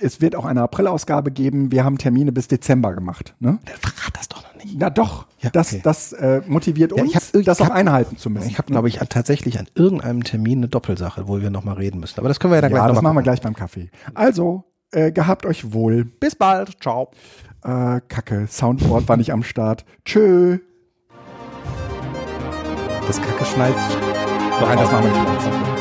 es 0.00 0.20
wird 0.20 0.34
auch 0.36 0.44
eine 0.44 0.62
April-Ausgabe 0.62 1.30
geben. 1.30 1.70
Wir 1.72 1.84
haben 1.84 1.98
Termine 1.98 2.32
bis 2.32 2.48
Dezember 2.48 2.94
gemacht. 2.94 3.34
Ne? 3.38 3.58
Verrat 3.80 4.12
das 4.14 4.28
doch 4.28 4.43
nicht. 4.64 4.78
Na 4.78 4.90
doch, 4.90 5.26
Ja, 5.40 5.50
das, 5.50 5.72
okay. 5.72 5.80
das 5.82 6.12
äh, 6.12 6.42
motiviert 6.46 6.92
uns, 6.92 7.08
ich 7.10 7.16
hab 7.16 7.44
das 7.44 7.60
auch 7.60 7.70
einhalten 7.70 8.16
zu 8.16 8.30
müssen. 8.30 8.48
Ich 8.48 8.58
habe, 8.58 8.70
glaube 8.70 8.88
ich, 8.88 8.98
tatsächlich 9.08 9.58
an 9.58 9.66
irgendeinem 9.74 10.24
Termin 10.24 10.58
eine 10.58 10.68
Doppelsache, 10.68 11.28
wo 11.28 11.40
wir 11.40 11.50
nochmal 11.50 11.76
reden 11.76 12.00
müssen. 12.00 12.18
Aber 12.18 12.28
das 12.28 12.40
können 12.40 12.52
wir 12.52 12.56
ja 12.56 12.62
dann 12.62 12.72
ja, 12.72 12.78
gleich 12.78 12.94
das 12.94 13.02
machen 13.02 13.16
wir 13.16 13.22
gleich 13.22 13.40
beim 13.40 13.54
Kaffee. 13.54 13.90
Also, 14.14 14.64
äh, 14.92 15.12
gehabt 15.12 15.46
euch 15.46 15.72
wohl. 15.72 16.04
Bis 16.04 16.34
bald. 16.34 16.80
Ciao. 16.82 17.10
Äh, 17.62 18.00
Kacke, 18.08 18.46
Soundboard 18.48 19.08
war 19.08 19.16
nicht 19.16 19.32
am 19.32 19.42
Start. 19.42 19.84
Tschö. 20.04 20.58
Das 23.06 23.20
Kacke 23.20 23.44
schneit. 23.44 23.74
Nein, 24.60 24.78
das 24.78 24.92
machen 24.92 25.04
wir 25.04 25.60
nicht. 25.62 25.73